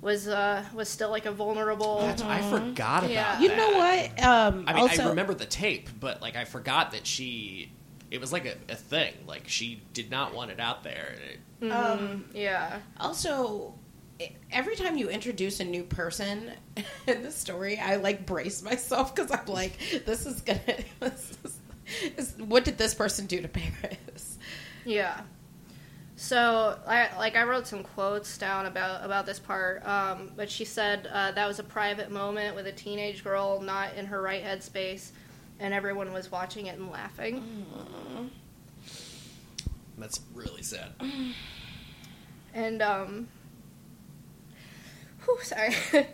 was 0.00 0.28
uh, 0.28 0.64
was 0.74 0.88
still 0.88 1.10
like 1.10 1.26
a 1.26 1.32
vulnerable. 1.32 2.00
That's, 2.00 2.22
I 2.22 2.40
forgot 2.40 3.04
about 3.04 3.10
Yeah. 3.10 3.40
You 3.40 3.48
know 3.48 3.70
what? 3.72 4.24
Um, 4.24 4.64
I 4.66 4.72
mean, 4.72 4.82
also, 4.82 5.04
I 5.04 5.08
remember 5.08 5.34
the 5.34 5.46
tape, 5.46 5.90
but 6.00 6.22
like 6.22 6.36
I 6.36 6.44
forgot 6.44 6.92
that 6.92 7.06
she. 7.06 7.72
It 8.10 8.20
was 8.20 8.32
like 8.32 8.46
a, 8.46 8.54
a 8.72 8.76
thing. 8.76 9.12
Like 9.26 9.48
she 9.48 9.82
did 9.92 10.10
not 10.10 10.32
want 10.32 10.52
it 10.52 10.60
out 10.60 10.84
there. 10.84 11.16
and 11.60 11.70
It, 11.70 11.72
um, 11.72 12.24
Yeah, 12.32 12.78
Also, 12.98 13.74
every 14.50 14.76
time 14.76 14.96
you 14.96 15.08
introduce 15.08 15.60
a 15.60 15.64
new 15.64 15.82
person 15.82 16.52
in 17.06 17.22
the 17.22 17.30
story, 17.30 17.78
I 17.78 17.96
like 17.96 18.26
brace 18.26 18.62
myself 18.62 19.14
because 19.14 19.30
I'm 19.30 19.46
like, 19.46 19.78
this 20.06 20.26
is 20.26 20.40
gonna. 20.42 20.60
This 21.00 21.38
is, 21.44 21.58
is- 22.16 22.34
what 22.38 22.64
did 22.64 22.78
this 22.78 22.94
person 22.94 23.26
do 23.26 23.40
to 23.42 23.48
Paris? 23.48 24.38
yeah. 24.84 25.20
So 26.18 26.78
I 26.86 27.10
like 27.18 27.36
I 27.36 27.44
wrote 27.44 27.66
some 27.66 27.82
quotes 27.82 28.38
down 28.38 28.64
about 28.66 29.04
about 29.04 29.26
this 29.26 29.38
part, 29.38 29.86
um, 29.86 30.32
but 30.34 30.50
she 30.50 30.64
said 30.64 31.06
uh, 31.12 31.32
that 31.32 31.46
was 31.46 31.58
a 31.58 31.62
private 31.62 32.10
moment 32.10 32.56
with 32.56 32.66
a 32.66 32.72
teenage 32.72 33.22
girl 33.22 33.60
not 33.60 33.92
in 33.94 34.06
her 34.06 34.22
right 34.22 34.42
headspace, 34.42 35.10
and 35.60 35.74
everyone 35.74 36.14
was 36.14 36.32
watching 36.32 36.66
it 36.66 36.78
and 36.78 36.90
laughing. 36.90 37.66
that's 39.98 40.20
really 40.34 40.62
sad. 40.62 40.92
And 42.54 42.80
um, 42.80 43.28
whew, 45.26 45.38
sorry. 45.42 45.74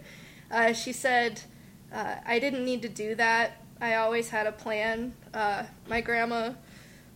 uh, 0.51 0.73
she 0.73 0.93
said, 0.93 1.41
uh, 1.93 2.17
"I 2.27 2.39
didn't 2.39 2.65
need 2.65 2.83
to 2.83 2.89
do 2.89 3.15
that. 3.15 3.63
I 3.81 3.97
always 3.97 4.31
had 4.31 4.47
a 4.47 4.53
plan. 4.53 5.15
Uh, 5.33 5.65
my 5.89 6.01
grandma 6.01 6.53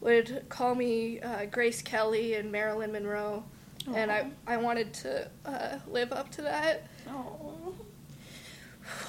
would 0.00 0.44
call 0.48 0.74
me 0.74 1.20
uh, 1.20 1.46
Grace 1.46 1.82
Kelly 1.82 2.34
and 2.34 2.52
Marilyn 2.52 2.92
Monroe, 2.92 3.44
and 3.94 4.10
I 4.10 4.30
I 4.46 4.56
wanted 4.56 4.92
to 4.94 5.30
uh, 5.44 5.78
live 5.88 6.12
up 6.12 6.30
to 6.32 6.42
that." 6.42 6.86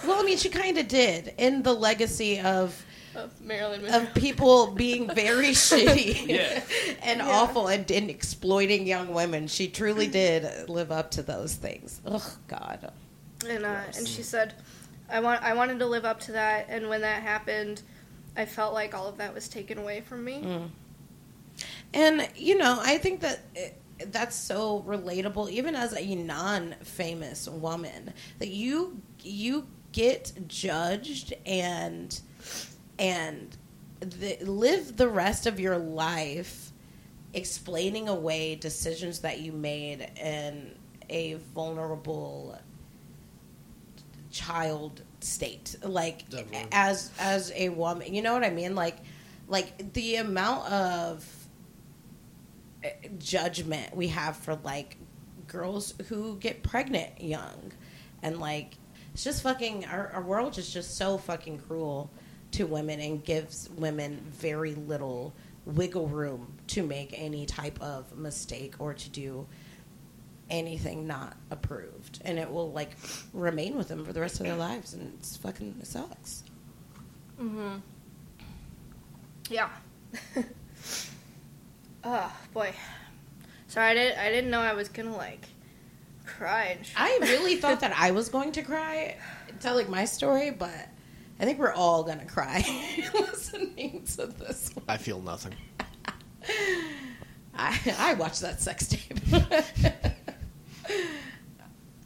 Well, 0.08 0.20
I 0.20 0.24
mean, 0.24 0.40
she 0.40 0.50
kind 0.50 0.80
of 0.80 0.88
did 0.88 1.36
in 1.38 1.62
the 1.62 1.72
legacy 1.72 2.40
of 2.40 2.84
Of 3.18 3.42
Marilyn 3.42 3.82
Monroe. 3.82 4.02
of 4.02 4.14
people 4.14 4.68
being 4.68 5.08
very 5.14 5.48
shitty 5.68 6.28
Yeah. 6.28 6.62
and 7.02 7.20
Yeah. 7.20 7.28
awful 7.30 7.68
and, 7.68 7.90
and 7.92 8.10
exploiting 8.10 8.86
young 8.88 9.14
women. 9.14 9.48
She 9.48 9.68
truly 9.68 10.06
mm-hmm. 10.06 10.12
did 10.14 10.70
live 10.70 10.92
up 10.92 11.12
to 11.12 11.24
those 11.24 11.56
things. 11.56 12.00
Oh 12.06 12.38
God. 12.48 12.92
and 13.48 13.66
uh, 13.66 13.82
and 13.98 14.08
she 14.08 14.24
said, 14.24 14.54
"I 15.10 15.20
want 15.20 15.42
I 15.44 15.54
wanted 15.54 15.80
to 15.80 15.86
live 15.86 16.06
up 16.06 16.20
to 16.22 16.32
that, 16.34 16.68
and 16.70 16.90
when 16.90 17.02
that 17.02 17.22
happened, 17.24 17.82
I 18.36 18.46
felt 18.46 18.74
like 18.74 18.94
all 18.94 19.08
of 19.08 19.18
that 19.18 19.34
was 19.34 19.48
taken 19.50 19.78
away 19.78 20.02
from 20.02 20.24
me." 20.24 20.42
Mm. 20.44 20.70
And 21.94 22.30
you 22.36 22.58
know, 22.58 22.80
I 22.82 22.98
think 23.00 23.22
that 23.22 23.40
it, 23.56 23.82
that's 24.12 24.36
so 24.36 24.84
relatable, 24.88 25.50
even 25.50 25.76
as 25.76 25.94
a 25.96 26.16
non-famous 26.16 27.48
woman, 27.50 28.14
that 28.40 28.50
you 28.50 29.02
you 29.24 29.66
get 29.92 30.32
judged 30.48 31.34
and 31.46 32.20
and 33.00 33.56
the, 34.00 34.38
live 34.42 34.98
the 34.98 35.08
rest 35.08 35.46
of 35.46 35.60
your 35.60 35.78
life 35.78 36.72
explaining 37.34 38.08
away 38.08 38.56
decisions 38.56 39.20
that 39.20 39.40
you 39.40 39.52
made 39.52 40.10
in 40.22 40.76
a 41.10 41.36
vulnerable 41.54 42.58
child 44.32 45.02
state. 45.20 45.76
Like 45.84 46.30
Definitely. 46.30 46.68
as 46.72 47.12
as 47.20 47.52
a 47.56 47.70
woman 47.70 48.14
you 48.14 48.22
know 48.22 48.34
what 48.34 48.44
i 48.44 48.50
mean? 48.50 48.76
Like 48.76 48.98
like 49.48 49.94
the 49.94 50.18
amount 50.18 50.72
of 50.72 51.26
uh, 52.84 52.90
judgment 53.18 53.96
we 53.96 54.08
have 54.10 54.36
for 54.38 54.56
like 54.64 54.98
girls 55.48 55.94
who 56.10 56.38
get 56.38 56.64
pregnant 56.64 57.22
young. 57.22 57.72
And 58.22 58.40
like 58.40 58.78
it's 59.14 59.24
just 59.24 59.42
fucking 59.44 59.86
our, 59.86 60.10
our 60.10 60.22
world 60.22 60.58
is 60.58 60.72
just 60.72 60.98
so 60.98 61.18
fucking 61.18 61.60
cruel 61.60 62.12
to 62.52 62.66
women 62.66 63.00
and 63.00 63.24
gives 63.24 63.70
women 63.78 64.20
very 64.32 64.76
little 64.76 65.34
wiggle 65.66 66.08
room 66.08 66.54
to 66.68 66.82
make 66.84 67.14
any 67.18 67.46
type 67.46 67.80
of 67.82 68.18
mistake 68.18 68.76
or 68.80 68.94
to 68.94 69.10
do 69.10 69.46
anything 70.50 71.06
not 71.06 71.36
approved 71.52 72.22
and 72.24 72.40
it 72.40 72.50
will 72.50 72.72
like 72.72 72.92
remain 73.34 73.76
with 73.76 73.90
them 73.90 74.06
for 74.06 74.14
the 74.14 74.22
rest 74.22 74.40
of 74.40 74.46
their 74.46 74.56
lives 74.56 74.94
and 74.94 75.14
it's 75.20 75.36
fucking 75.36 75.76
it 75.82 75.86
sucks 75.86 76.44
Mm-hmm. 77.42 77.78
Yeah. 79.50 79.70
oh 82.04 82.36
boy. 82.54 82.74
Sorry, 83.68 83.92
I 83.92 83.94
didn't. 83.94 84.20
I 84.20 84.30
didn't 84.32 84.50
know 84.50 84.60
I 84.60 84.74
was 84.74 84.90
gonna 84.90 85.16
like 85.16 85.46
cry. 86.26 86.76
And 86.78 86.86
sh- 86.86 86.94
I 86.98 87.18
really 87.22 87.58
thought 87.58 87.80
that 87.82 87.94
I 87.96 88.12
was 88.12 88.30
going 88.30 88.52
to 88.54 88.64
cry 88.64 89.18
tell 89.60 89.76
like 89.76 89.90
my 89.90 90.06
story, 90.06 90.52
but 90.52 90.88
I 91.40 91.46
think 91.46 91.60
we're 91.60 91.74
all 91.74 92.04
gonna 92.04 92.26
cry 92.26 92.64
listening 93.14 94.04
to 94.16 94.28
this. 94.28 94.72
One. 94.74 94.86
I 94.88 94.98
feel 94.98 95.22
nothing. 95.22 95.54
I 97.54 97.96
I 97.98 98.14
watched 98.16 98.42
that 98.42 98.60
sex 98.62 98.88
tape. 98.88 99.20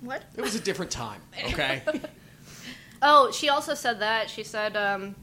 what? 0.02 0.24
It 0.36 0.42
was 0.42 0.56
a 0.56 0.60
different 0.60 0.92
time. 0.92 1.22
Okay. 1.46 1.82
Oh, 3.02 3.32
she 3.32 3.50
also 3.50 3.74
said 3.74 4.00
that. 4.00 4.30
She 4.30 4.44
said 4.44 4.78
um, 4.78 5.16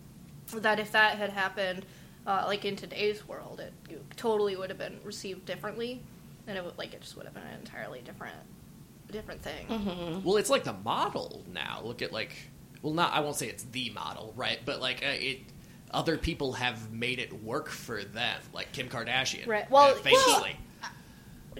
that 0.52 0.80
if 0.80 0.92
that 0.92 1.16
had 1.18 1.30
happened, 1.30 1.86
uh, 2.26 2.44
like 2.46 2.64
in 2.64 2.76
today's 2.76 3.26
world, 3.28 3.60
it, 3.60 3.72
it 3.88 4.02
totally 4.16 4.56
would 4.56 4.70
have 4.70 4.78
been 4.78 4.98
received 5.04 5.44
differently, 5.44 6.02
and 6.46 6.58
it 6.58 6.64
would 6.64 6.76
like 6.78 6.92
it 6.94 7.00
just 7.02 7.16
would 7.16 7.26
have 7.26 7.34
been 7.34 7.44
an 7.44 7.58
entirely 7.60 8.00
different, 8.00 8.36
different 9.10 9.42
thing. 9.42 10.22
Well, 10.24 10.36
it's 10.36 10.50
like 10.50 10.64
the 10.64 10.72
model 10.72 11.44
now. 11.52 11.80
Look 11.84 12.02
at 12.02 12.12
like, 12.12 12.34
well, 12.82 12.94
not 12.94 13.12
I 13.12 13.20
won't 13.20 13.36
say 13.36 13.48
it's 13.48 13.64
the 13.64 13.90
model, 13.90 14.32
right? 14.36 14.58
But 14.64 14.80
like 14.80 15.02
uh, 15.02 15.10
it, 15.10 15.40
other 15.90 16.16
people 16.18 16.52
have 16.54 16.92
made 16.92 17.18
it 17.18 17.42
work 17.42 17.68
for 17.68 18.04
them, 18.04 18.40
like 18.52 18.72
Kim 18.72 18.88
Kardashian, 18.88 19.46
Right. 19.46 19.70
Well, 19.70 19.92
uh, 19.92 19.94
famously. 19.94 20.56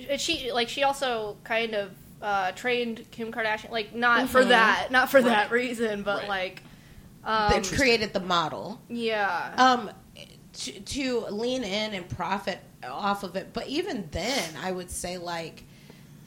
And 0.09 0.21
she 0.21 0.53
like 0.53 0.69
she 0.69 0.83
also 0.85 1.37
kind 1.45 1.75
of 1.75 1.91
uh, 2.23 2.53
trained 2.53 3.05
Kim 3.11 3.33
Kardashian, 3.33 3.71
like 3.71 3.95
not 3.95 4.29
for 4.29 4.45
that, 4.45 4.89
not 4.91 5.11
for 5.11 5.23
that 5.23 5.51
reason, 5.51 6.03
but 6.03 6.21
Right. 6.21 6.29
like, 6.29 6.63
that 7.25 7.57
um, 7.57 7.77
created 7.77 8.13
the 8.13 8.21
model. 8.21 8.81
yeah, 8.89 9.55
Um, 9.57 9.91
to, 10.55 10.73
to 10.81 11.21
lean 11.31 11.63
in 11.65 11.95
and 11.95 12.09
profit 12.09 12.59
off 12.85 13.23
of 13.23 13.37
it, 13.37 13.53
but 13.53 13.67
even 13.69 14.09
then, 14.11 14.57
I 14.63 14.73
would 14.73 14.91
say 14.91 15.19
like 15.19 15.65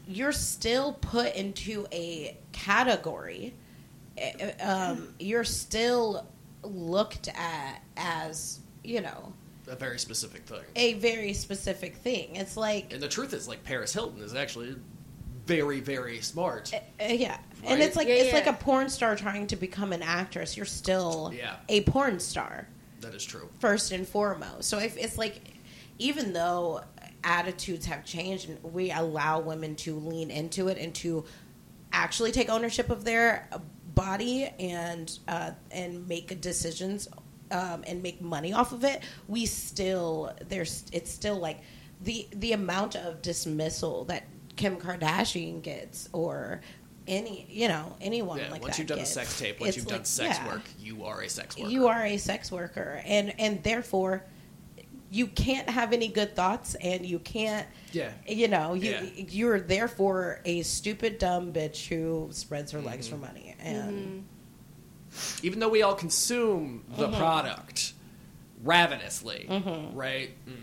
you're 0.07 0.31
still 0.33 0.93
put 0.93 1.35
into 1.35 1.87
a 1.91 2.37
category. 2.51 3.53
Eh, 4.21 4.51
Um, 4.63 5.13
you're 5.19 5.43
still 5.43 6.27
looked 6.63 7.27
at 7.29 7.81
as 7.97 8.59
you 8.83 9.01
know 9.01 9.33
A 9.67 9.75
very 9.75 9.97
specific 9.99 10.43
thing. 10.45 10.61
a 10.75 10.93
very 10.93 11.33
specific 11.33 11.95
thing. 11.97 12.35
It's 12.35 12.55
like 12.57 12.93
And 12.93 13.01
the 13.01 13.07
truth 13.07 13.33
is, 13.33 13.47
like 13.47 13.63
Paris 13.63 13.93
Hilton 13.93 14.21
is 14.21 14.35
actually 14.35 14.75
very, 15.47 15.79
very 15.79 16.21
smart. 16.21 16.71
Uh, 16.73 17.05
yeah, 17.05 17.37
and 17.63 17.81
it's 17.81 17.95
like 17.95 18.07
Yeah, 18.07 18.15
it's 18.15 18.33
like 18.33 18.47
a 18.47 18.53
porn 18.53 18.89
star 18.89 19.15
trying 19.15 19.47
to 19.47 19.55
become 19.55 19.91
an 19.91 20.03
actress. 20.03 20.55
You're 20.55 20.65
still 20.67 21.33
Yeah. 21.35 21.55
a 21.67 21.81
porn 21.81 22.19
star 22.19 22.67
That 23.01 23.15
is 23.15 23.23
true. 23.25 23.49
first 23.59 23.91
and 23.91 24.07
foremost. 24.07 24.69
So 24.69 24.77
if 24.77 24.95
it's 24.97 25.17
like, 25.17 25.41
even 25.97 26.33
though 26.33 26.81
attitudes 27.23 27.85
have 27.87 28.03
changed 28.05 28.49
and 28.49 28.63
we 28.63 28.91
allow 28.91 29.39
women 29.39 29.75
to 29.77 29.95
lean 29.99 30.29
into 30.31 30.67
it 30.69 30.77
and 30.77 30.93
to 30.95 31.23
actually 31.91 32.31
take 32.31 32.49
ownership 32.49 32.89
of 32.89 33.03
their 33.03 33.47
body 33.95 34.49
and 34.59 35.19
uh, 35.27 35.51
and 35.71 36.07
make 36.07 36.39
decisions 36.41 37.07
um, 37.51 37.83
and 37.87 38.01
make 38.01 38.21
money 38.21 38.53
off 38.53 38.71
of 38.71 38.83
it, 38.83 39.01
we 39.27 39.45
still 39.45 40.31
there's 40.47 40.85
it's 40.91 41.11
still 41.11 41.37
like 41.37 41.61
the 42.01 42.27
the 42.33 42.53
amount 42.53 42.95
of 42.95 43.21
dismissal 43.21 44.05
that 44.05 44.23
Kim 44.55 44.77
Kardashian 44.77 45.61
gets 45.61 46.09
or 46.13 46.61
any 47.07 47.45
you 47.49 47.67
know 47.67 47.95
anyone 48.01 48.37
Yeah, 48.39 48.51
like 48.51 48.61
once 48.61 48.75
that 48.75 48.79
you've 48.79 48.87
done 48.87 48.97
gets. 48.99 49.09
a 49.11 49.13
sex 49.13 49.39
tape, 49.39 49.59
once 49.59 49.75
you've 49.75 49.85
like, 49.87 49.95
done 49.97 50.05
sex 50.05 50.37
yeah 50.37 50.47
work, 50.47 50.61
you 50.79 51.03
are 51.03 51.21
a 51.21 51.29
sex 51.29 51.57
worker. 51.57 51.69
you 51.69 51.87
are 51.87 52.05
a 52.05 52.17
sex 52.17 52.51
worker 52.51 53.01
and 53.05 53.33
and 53.39 53.61
therefore 53.63 54.23
you 55.13 55.27
can't 55.27 55.69
have 55.69 55.91
any 55.91 56.07
good 56.07 56.35
thoughts 56.35 56.73
and 56.75 57.05
you 57.05 57.19
can't 57.19 57.67
Yeah. 57.91 58.11
you 58.27 58.47
know 58.47 58.73
you 58.73 58.91
Yeah. 58.91 59.01
you're 59.29 59.59
therefore 59.59 60.39
a 60.45 60.61
stupid 60.63 61.17
dumb 61.19 61.51
bitch 61.51 61.87
who 61.89 62.29
spreads 62.31 62.71
her 62.71 62.81
legs 62.81 63.07
Mm-hmm. 63.07 63.15
for 63.21 63.27
money 63.27 63.55
and 63.59 64.25
Even 65.43 65.59
though 65.59 65.67
we 65.69 65.81
all 65.81 65.95
consume 65.95 66.85
the 66.97 67.07
Mm-hmm. 67.07 67.17
product 67.17 67.93
ravenously, 68.63 69.47
right? 69.93 70.29
Mm. 70.47 70.53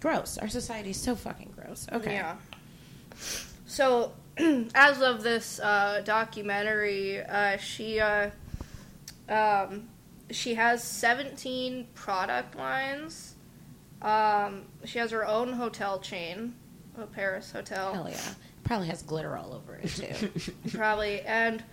gross 0.00 0.36
our 0.38 0.48
society 0.48 0.90
is 0.90 1.00
so 1.00 1.14
fucking 1.16 1.52
gross 1.56 1.86
okay 1.92 2.14
Yeah. 2.14 2.36
So, 3.66 4.12
as 4.74 5.02
of 5.02 5.22
this 5.22 5.58
uh, 5.60 6.02
documentary, 6.04 7.20
uh, 7.20 7.56
she 7.58 8.00
uh, 8.00 8.30
um, 9.28 9.88
she 10.30 10.54
has 10.54 10.82
17 10.84 11.86
product 11.94 12.56
lines. 12.56 13.34
Um, 14.02 14.66
she 14.84 14.98
has 14.98 15.10
her 15.10 15.26
own 15.26 15.52
hotel 15.52 15.98
chain, 15.98 16.54
a 16.96 17.06
Paris 17.06 17.50
hotel, 17.50 17.94
hell 17.94 18.08
yeah 18.08 18.34
probably 18.68 18.88
has 18.88 19.02
glitter 19.02 19.36
all 19.36 19.54
over 19.54 19.76
it 19.82 19.88
too 19.88 20.52
probably, 20.76 21.22
and 21.22 21.64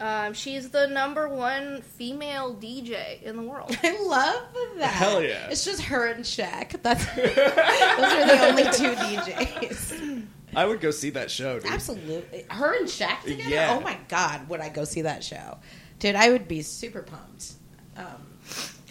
um, 0.00 0.34
she's 0.34 0.68
the 0.70 0.86
number 0.88 1.28
one 1.28 1.80
female 1.82 2.54
DJ 2.54 3.22
in 3.22 3.36
the 3.36 3.42
world. 3.42 3.76
i 3.82 4.02
love 4.02 4.78
that 4.78 4.92
Hell 4.92 5.22
yeah. 5.22 5.48
it's 5.48 5.64
just 5.64 5.82
her 5.82 6.06
and 6.06 6.24
Shaq 6.24 6.82
that's 6.82 7.04
those 7.16 7.26
are 7.26 8.26
the 8.26 8.46
only 8.48 8.64
two 8.64 8.92
djs 8.94 10.26
I 10.54 10.66
would 10.66 10.82
go 10.82 10.90
see 10.90 11.08
that 11.10 11.30
show, 11.30 11.58
dude. 11.58 11.72
Absolutely. 11.72 12.44
Her 12.50 12.76
and 12.76 12.86
Shaq 12.86 13.22
together? 13.22 13.48
Yeah. 13.48 13.74
Oh 13.74 13.80
my 13.80 13.96
god, 14.08 14.50
would 14.50 14.60
I 14.60 14.68
go 14.68 14.84
see 14.84 15.00
that 15.00 15.24
show? 15.24 15.56
Dude, 15.98 16.14
I 16.14 16.28
would 16.28 16.46
be 16.46 16.60
super 16.60 17.00
pumped. 17.00 17.54
Um, 17.96 18.04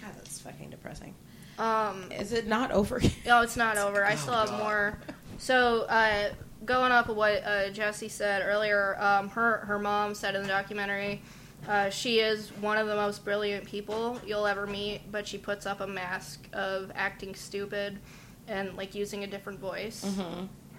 god, 0.01 0.11
that's 0.15 0.39
fucking 0.39 0.71
depressing. 0.71 1.13
Um, 1.61 2.11
Is 2.11 2.33
it 2.33 2.47
not 2.47 2.71
over 2.71 2.99
yet? 3.01 3.13
Oh, 3.27 3.41
it's 3.41 3.55
not 3.55 3.77
over. 3.77 4.03
I 4.03 4.15
still 4.15 4.33
have 4.33 4.51
more. 4.51 4.97
So, 5.37 5.81
uh, 5.83 6.31
going 6.65 6.91
up 6.91 7.07
with 7.07 7.17
what 7.17 7.43
uh, 7.45 7.69
Jesse 7.69 8.09
said 8.09 8.41
earlier, 8.45 8.97
um, 8.99 9.29
her 9.29 9.57
her 9.59 9.77
mom 9.77 10.15
said 10.15 10.35
in 10.35 10.41
the 10.41 10.47
documentary, 10.47 11.21
uh, 11.67 11.89
she 11.91 12.19
is 12.19 12.49
one 12.61 12.77
of 12.77 12.87
the 12.87 12.95
most 12.95 13.23
brilliant 13.23 13.65
people 13.65 14.19
you'll 14.25 14.47
ever 14.47 14.65
meet, 14.65 15.01
but 15.11 15.27
she 15.27 15.37
puts 15.37 15.65
up 15.67 15.81
a 15.81 15.87
mask 15.87 16.47
of 16.53 16.91
acting 16.95 17.35
stupid 17.35 17.99
and 18.47 18.75
like 18.75 18.95
using 18.95 19.23
a 19.23 19.27
different 19.27 19.59
voice. 19.59 20.03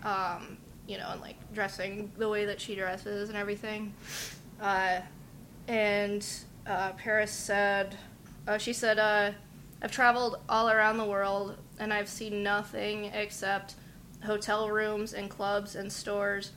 Um, 0.05 0.57
you 0.89 0.99
know, 0.99 1.11
and 1.13 1.21
like 1.21 1.37
dressing 1.55 2.11
the 2.19 2.29
way 2.29 2.45
that 2.47 2.61
she 2.61 2.75
dresses 2.75 3.29
and 3.29 3.39
everything. 3.39 3.95
Uh, 4.61 4.99
and 5.69 6.27
uh, 6.67 6.91
Paris 6.93 7.31
said, 7.31 7.97
uh, 8.49 8.59
she 8.59 8.73
said, 8.73 8.99
uh, 8.99 9.31
I've 9.83 9.91
traveled 9.91 10.37
all 10.49 10.71
around 10.71 10.97
the 10.99 11.05
world 11.05 11.57
and 11.81 11.93
I've 11.93 12.09
seen 12.09 12.43
nothing 12.45 13.07
except 13.07 13.75
hotel 14.25 14.71
rooms 14.71 15.13
and 15.13 15.29
clubs 15.29 15.75
and 15.75 15.93
stores. 15.93 16.53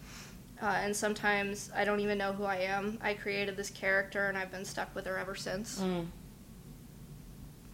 Uh, 0.62 0.68
and 0.68 0.96
sometimes 0.96 1.72
I 1.76 1.84
don't 1.86 2.00
even 2.00 2.18
know 2.20 2.32
who 2.34 2.44
I 2.44 2.58
am. 2.58 3.00
I 3.02 3.16
created 3.16 3.58
this 3.58 3.72
character 3.72 4.28
and 4.30 4.38
I've 4.38 4.52
been 4.52 4.64
stuck 4.64 4.94
with 4.96 5.06
her 5.08 5.18
ever 5.18 5.36
since. 5.36 5.82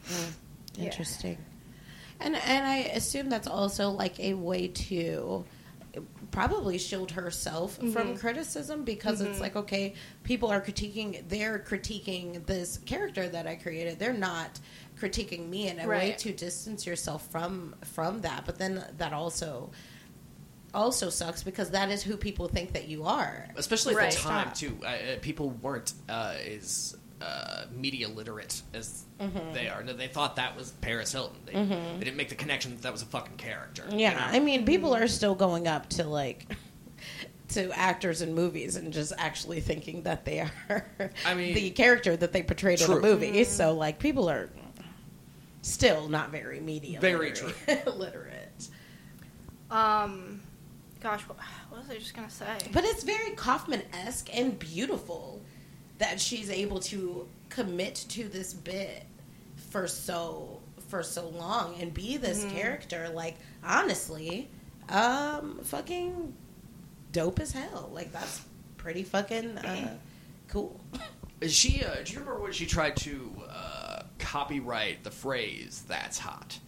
Yeah. 0.10 0.86
Interesting. 0.86 1.38
And 2.20 2.36
and 2.36 2.66
I 2.66 2.78
assume 2.96 3.30
that's 3.30 3.48
also 3.48 3.90
like 3.90 4.20
a 4.20 4.34
way 4.36 4.68
to 4.68 5.44
probably 6.32 6.78
shield 6.78 7.12
herself 7.12 7.78
Mm-hmm. 7.78 7.92
from 7.92 8.18
criticism 8.18 8.84
because 8.84 9.22
it's 9.22 9.40
like 9.42 9.56
okay, 9.56 9.94
people 10.24 10.50
are 10.50 10.62
critiquing 10.62 11.28
they're 11.28 11.60
critiquing 11.60 12.46
this 12.46 12.78
character 12.86 13.28
that 13.28 13.48
I 13.48 13.56
created. 13.56 14.00
They're 14.00 14.14
not 14.14 14.60
critiquing 15.02 15.50
me 15.50 15.68
in 15.68 15.80
a 15.80 15.88
way 15.88 16.16
to 16.20 16.32
distance 16.32 16.86
yourself 16.86 17.28
from 17.32 17.76
from 17.84 18.22
that. 18.22 18.46
But 18.46 18.58
then 18.60 18.84
that 18.98 19.14
also 19.14 19.72
also 20.74 21.10
sucks 21.10 21.44
because 21.44 21.72
that 21.72 21.90
is 21.90 22.02
who 22.04 22.16
people 22.16 22.48
think 22.48 22.74
that 22.74 22.88
you 22.88 23.04
are. 23.04 23.48
Especially 23.58 23.94
at 23.94 23.98
Right. 23.98 24.12
the 24.12 24.18
time, 24.20 24.46
Stop. 24.54 24.56
too. 24.56 24.78
Uh, 24.84 24.86
uh, 24.88 24.98
people 25.22 25.50
weren't 25.50 25.94
uh, 26.08 26.36
as 26.56 26.96
uh, 27.22 27.66
media 27.76 28.08
literate 28.08 28.62
as 28.74 29.04
Mm-hmm. 29.20 29.54
they 29.54 29.68
are. 29.70 29.84
No, 29.84 29.94
They 29.94 30.08
thought 30.08 30.38
that 30.38 30.56
was 30.58 30.72
Paris 30.82 31.12
Hilton. 31.12 31.38
They, 31.46 31.54
they 31.54 32.06
didn't 32.06 32.18
make 32.18 32.30
the 32.30 32.36
connection 32.36 32.72
that 32.72 32.82
that 32.82 32.92
was 32.92 33.04
a 33.04 33.06
fucking 33.06 33.38
character. 33.38 33.84
you 33.92 33.98
Yeah, 34.00 34.14
know? 34.14 34.20
I 34.26 34.40
mean, 34.40 34.66
people 34.66 34.96
are 34.96 35.08
still 35.08 35.36
going 35.36 35.68
up 35.68 35.90
to 35.90 36.06
like 36.06 36.52
to 37.50 37.70
actors 37.78 38.22
in 38.24 38.34
movies 38.34 38.78
and 38.78 38.92
just 38.94 39.14
actually 39.20 39.60
thinking 39.60 40.02
that 40.04 40.26
they 40.26 40.40
are 40.40 40.86
I 41.26 41.34
mean- 41.36 41.54
the 41.62 41.70
character 41.72 42.16
that 42.18 42.32
they 42.34 42.42
portrayed 42.44 42.80
in 42.80 42.86
a 42.86 42.94
True. 42.94 43.02
movie. 43.02 43.44
So 43.44 43.74
like 43.76 44.00
people 44.00 44.28
are 44.30 44.50
still 45.62 46.08
not 46.10 46.32
very 46.32 46.60
media 46.60 47.00
Very 47.00 47.32
true. 47.32 47.54
literate. 47.96 48.68
Um, 49.70 50.42
gosh, 51.02 51.22
what, 51.22 51.38
what 51.70 51.82
was 51.82 51.90
I 51.90 51.98
just 51.98 52.14
gonna 52.16 52.30
say? 52.30 52.58
But 52.74 52.84
it's 52.84 53.04
very 53.04 53.32
Kaufman 53.32 53.84
esque 53.94 54.30
and 54.36 54.58
beautiful 54.60 55.42
that 55.98 56.20
she's 56.20 56.50
able 56.50 56.80
to 56.82 57.28
commit 57.50 57.96
to 58.10 58.28
this 58.28 58.54
bit 58.54 59.04
for 59.70 59.88
so 59.88 60.60
for 60.90 61.04
so 61.04 61.30
long 61.30 61.76
and 61.80 61.94
be 61.94 62.18
this 62.18 62.44
Mm-hmm. 62.44 62.56
character. 62.58 63.10
Like 63.14 63.38
honestly, 63.64 64.50
um, 64.90 65.60
fucking 65.64 66.34
dope 67.12 67.40
as 67.40 67.52
hell. 67.54 67.90
Like 67.94 68.12
that's 68.12 68.42
pretty 68.78 69.04
fucking 69.04 69.58
uh, 69.60 69.98
cool. 70.50 70.80
Is 71.40 71.54
she? 71.54 71.84
Uh, 71.84 71.96
do 72.04 72.14
you 72.14 72.20
remember 72.20 72.42
when 72.42 72.52
she 72.52 72.66
tried 72.66 72.96
to 72.98 73.32
uh, 73.40 73.41
copyright 74.22 75.04
the 75.04 75.12
phrase 75.12 75.84
"That's 75.88 76.18
hot"? 76.20 76.60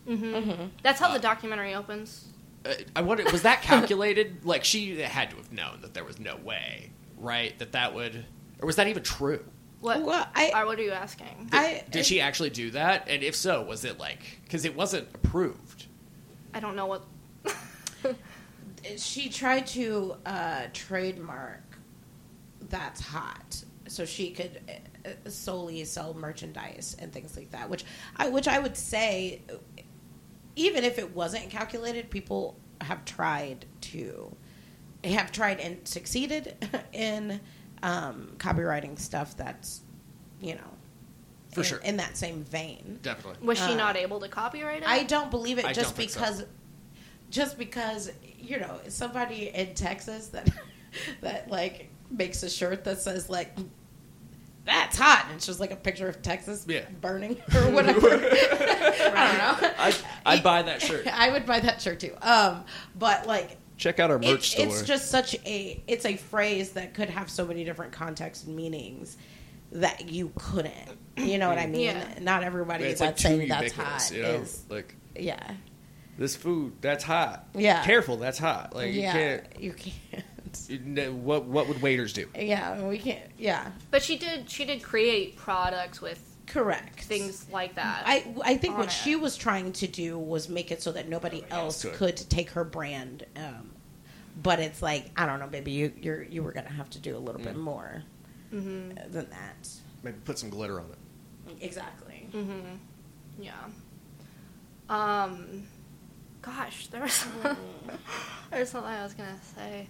That's 0.84 1.00
how 1.00 1.14
the 1.14 1.20
documentary 1.20 1.74
opens. 1.74 2.28
Uh, 2.66 2.74
I 2.96 3.02
wonder, 3.02 3.24
was 3.32 3.44
that 3.44 3.62
calculated? 3.64 4.46
like 4.46 4.64
she 4.64 5.00
had 5.00 5.30
to 5.32 5.36
have 5.38 5.52
known 5.52 5.80
that 5.82 5.94
there 5.94 6.04
was 6.04 6.20
no 6.20 6.36
way, 6.38 6.92
right? 7.18 7.58
That 7.60 7.72
that 7.74 7.94
would, 7.94 8.26
or 8.60 8.66
was 8.68 8.76
that 8.78 8.88
even 8.88 9.04
true? 9.04 9.44
What? 9.82 10.02
Well, 10.02 10.28
I- 10.34 10.50
uh, 10.52 10.66
what 10.66 10.80
are 10.80 10.84
you 10.84 10.92
asking? 10.92 11.50
I 11.52 11.84
Did 11.92 12.06
she 12.06 12.22
actually 12.22 12.50
do 12.52 12.72
that? 12.72 13.08
And 13.10 13.22
if 13.24 13.36
so, 13.36 13.62
was 13.64 13.84
it 13.86 14.00
like 14.00 14.40
because 14.46 14.66
it 14.66 14.76
wasn't 14.76 15.08
approved? 15.14 15.88
I 16.54 16.60
don't 16.60 16.76
know 16.76 16.86
what. 16.86 17.04
she 18.98 19.30
tried 19.30 19.66
to 19.68 20.16
uh, 20.26 20.64
trademark 20.74 21.62
that's 22.70 23.02
hot 23.02 23.64
so 23.88 24.06
she 24.06 24.32
could 24.32 24.62
uh, 24.68 24.72
uh, 24.72 24.76
solely 25.28 25.84
sell 25.86 26.14
merchandise 26.14 26.96
and 27.00 27.12
things 27.12 27.36
like 27.36 27.50
that 27.52 27.70
which 27.70 27.84
I, 28.18 28.30
which 28.30 28.48
I 28.48 28.60
would 28.60 28.78
say 28.78 29.42
even 30.56 30.84
if 30.84 31.00
it 31.00 31.16
wasn't 31.16 31.50
calculated 31.50 32.10
people 32.10 32.56
have 32.82 33.04
tried 33.06 33.66
to 33.82 34.36
have 35.04 35.32
tried 35.32 35.60
and 35.60 35.86
succeeded 35.88 36.56
in 36.94 37.40
um, 37.82 38.32
copyrighting 38.38 38.98
stuff 38.98 39.36
that's 39.36 39.82
you 40.42 40.56
know 40.56 40.62
For 41.54 41.62
in, 41.62 41.66
sure. 41.66 41.80
in 41.80 41.98
that 41.98 42.16
same 42.18 42.44
vein 42.46 43.00
Definitely. 43.02 43.46
Was 43.46 43.58
she 43.58 43.74
Uh, 43.74 43.76
not 43.76 43.98
able 43.98 44.20
to 44.22 44.30
copyright 44.30 44.84
it? 44.84 44.88
I 44.88 45.04
don't 45.04 45.30
believe 45.32 45.58
it 45.60 45.66
I 45.66 45.74
just 45.74 45.96
don't 45.98 46.10
so. 46.10 46.20
because 46.20 46.44
just 47.30 47.58
because 47.58 48.12
you 48.40 48.60
know 48.60 48.80
somebody 48.88 49.50
in 49.50 49.74
Texas 49.74 50.28
that 50.28 50.50
that 51.22 51.50
like 51.50 51.90
makes 52.12 52.44
a 52.44 52.50
shirt 52.50 52.84
that 52.86 53.00
says 53.02 53.30
like 53.30 53.58
that's 54.66 54.98
hot 54.98 55.26
and 55.28 55.36
it's 55.36 55.46
just 55.46 55.60
like 55.60 55.72
a 55.72 55.76
picture 55.76 56.08
of 56.08 56.22
Texas 56.22 56.66
Yeah. 56.68 56.86
burning 57.02 57.34
or 57.56 57.70
whatever. 57.72 58.08
I 58.14 59.58
don't 59.58 59.62
know. 59.62 59.70
I'd, 59.78 59.96
I'd 60.26 60.44
buy 60.44 60.62
that 60.64 60.82
shirt. 60.82 61.08
I 61.12 61.30
would 61.32 61.46
buy 61.46 61.60
that 61.60 61.82
shirt 61.82 62.00
too. 62.00 62.16
Um, 62.22 62.64
but 62.98 63.28
like 63.28 63.58
Check 63.76 64.00
out 64.00 64.12
our 64.12 64.20
merch 64.20 64.54
it, 64.54 64.62
store. 64.62 64.66
it's 64.68 64.84
just 64.84 65.10
such 65.10 65.36
a 65.46 65.84
it's 65.88 66.06
a 66.06 66.16
phrase 66.16 66.72
that 66.74 66.94
could 66.94 67.10
have 67.10 67.30
so 67.30 67.46
many 67.46 67.64
different 67.66 67.92
contexts 67.92 68.46
and 68.46 68.56
meanings 68.56 69.18
that 69.72 70.10
you 70.10 70.32
couldn't. 70.36 70.98
You 71.18 71.38
know 71.40 71.50
what 71.50 71.58
I 71.58 71.66
mean? 71.68 71.82
Yeah. 71.82 72.20
Not 72.22 72.44
everybody 72.44 72.86
It's 72.86 73.00
that's 73.02 73.24
like 73.24 73.32
saying 73.32 73.50
that's 73.50 73.74
hot 73.74 74.12
you 74.16 74.22
know? 74.22 74.30
is 74.30 74.64
Like 74.70 74.96
yeah. 75.16 75.56
this 76.18 76.36
food, 76.36 76.74
that's 76.82 77.04
hot. 77.04 77.48
Yeah. 77.56 77.84
Careful, 77.84 78.18
that's 78.18 78.38
hot. 78.38 78.76
Like 78.76 78.94
yeah. 78.94 79.08
you 79.08 79.12
can't. 79.20 79.62
You 79.62 79.74
can't. 79.74 80.26
You 80.70 80.80
know, 80.80 81.12
what 81.12 81.46
what 81.46 81.68
would 81.68 81.82
waiters 81.82 82.14
do? 82.14 82.28
Yeah, 82.38 82.82
we 82.88 82.98
can't. 82.98 83.30
Yeah, 83.38 83.72
But 83.92 84.04
she 84.04 84.18
did 84.18 84.50
she 84.50 84.66
did 84.66 84.82
create 84.84 85.36
products 85.38 86.02
with 86.02 86.22
correct. 86.48 87.02
things 87.04 87.48
like 87.52 87.76
that. 87.76 88.04
I 88.06 88.26
I 88.44 88.58
think 88.58 88.78
what 88.78 88.88
it. 88.88 88.92
she 88.92 89.16
was 89.16 89.36
trying 89.38 89.72
to 89.74 89.88
do 89.88 90.18
was 90.18 90.50
make 90.50 90.72
it 90.72 90.82
so 90.82 90.92
that 90.92 91.08
nobody 91.10 91.44
else 91.52 91.82
could. 91.84 91.94
could 91.94 92.18
take 92.18 92.52
her 92.52 92.64
brand. 92.64 93.26
Um, 93.36 93.72
but 94.42 94.60
it's 94.60 94.82
like 94.82 95.12
I 95.16 95.26
don't 95.26 95.40
know, 95.40 95.48
baby. 95.48 95.72
You 95.72 95.94
you're 96.02 96.24
you 96.24 96.44
were 96.44 96.52
gonna 96.52 96.70
have 96.70 96.90
to 96.92 97.00
do 97.00 97.16
a 97.16 97.20
little 97.20 97.42
bit 97.42 97.56
more 97.56 98.04
hmm 98.50 98.90
than 99.10 99.30
that. 99.30 99.70
Maybe 100.04 100.18
put 100.26 100.38
some 100.40 100.50
glitter 100.50 100.80
on 100.80 100.86
it. 100.92 101.58
Exactly. 101.62 102.28
hmm 102.32 102.76
Yeah. 103.40 103.54
Um, 104.90 105.64
gosh, 106.42 106.88
there 106.88 107.02
was 107.02 107.26
there 108.52 108.60
was 108.60 108.70
something 108.70 108.92
I 108.92 109.04
was 109.04 109.14
gonna 109.14 109.40
say 109.56 109.88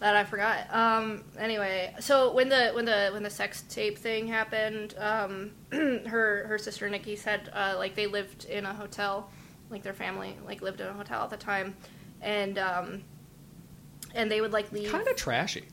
that 0.00 0.14
I 0.14 0.24
forgot. 0.24 0.72
Um, 0.72 1.24
anyway, 1.38 1.94
so 2.00 2.32
when 2.32 2.48
the 2.48 2.70
when 2.72 2.84
the 2.84 3.10
when 3.12 3.22
the 3.22 3.30
sex 3.30 3.62
tape 3.68 3.98
thing 3.98 4.26
happened, 4.28 4.94
um, 4.98 5.52
her 5.72 6.46
her 6.46 6.58
sister 6.58 6.88
Nikki 6.88 7.16
said 7.16 7.50
uh, 7.52 7.74
like 7.76 7.94
they 7.94 8.06
lived 8.06 8.44
in 8.44 8.64
a 8.64 8.72
hotel, 8.72 9.30
like 9.70 9.82
their 9.82 9.94
family 9.94 10.36
like 10.46 10.62
lived 10.62 10.80
in 10.80 10.86
a 10.86 10.92
hotel 10.92 11.24
at 11.24 11.30
the 11.30 11.36
time, 11.36 11.74
and 12.20 12.58
um, 12.58 13.02
and 14.14 14.30
they 14.30 14.40
would 14.40 14.52
like 14.52 14.70
leave. 14.72 14.90
Kind 14.90 15.08
of 15.08 15.16
trashy. 15.16 15.64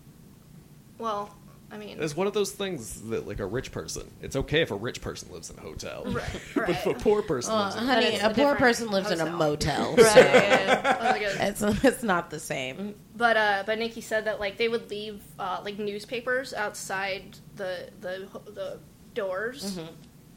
Well, 0.98 1.36
I 1.76 1.78
mean, 1.78 1.98
It's 2.02 2.16
one 2.16 2.26
of 2.26 2.34
those 2.34 2.52
things 2.52 3.02
that, 3.10 3.28
like 3.28 3.40
a 3.40 3.46
rich 3.46 3.72
person, 3.74 4.10
it's 4.22 4.38
okay 4.38 4.62
if 4.62 4.72
a 4.72 4.76
rich 4.76 5.02
person 5.02 5.30
lives 5.32 5.50
in 5.50 5.58
a 5.58 5.62
hotel, 5.62 6.04
Right, 6.06 6.42
but 6.56 6.70
if 6.70 6.86
a 6.86 6.94
poor 6.94 7.22
person 7.22 7.54
Well, 7.54 7.64
lives 7.66 7.76
in 7.76 7.84
honey, 7.86 8.06
it's 8.06 8.24
a 8.24 8.30
a 8.30 8.34
poor 8.34 8.56
person 8.56 8.90
lives 8.92 9.12
in 9.12 9.20
a 9.20 9.30
motel, 9.30 9.96
right? 9.96 10.06
so 10.06 10.20
yeah. 10.20 10.98
Oh 11.02 11.12
my 11.12 11.20
goodness. 11.20 11.62
it's 11.62 11.84
it's 11.84 12.04
not 12.04 12.30
the 12.30 12.40
same. 12.40 12.96
But 13.18 13.36
uh, 13.36 13.64
but 13.66 13.78
Nikki 13.78 14.00
said 14.00 14.24
that 14.26 14.40
like 14.40 14.56
they 14.58 14.70
would 14.70 14.90
leave 14.90 15.22
uh, 15.38 15.62
like 15.66 15.78
newspapers 15.78 16.54
outside 16.54 17.38
the 17.58 17.90
the 18.00 18.28
the 18.52 18.80
doors. 19.14 19.78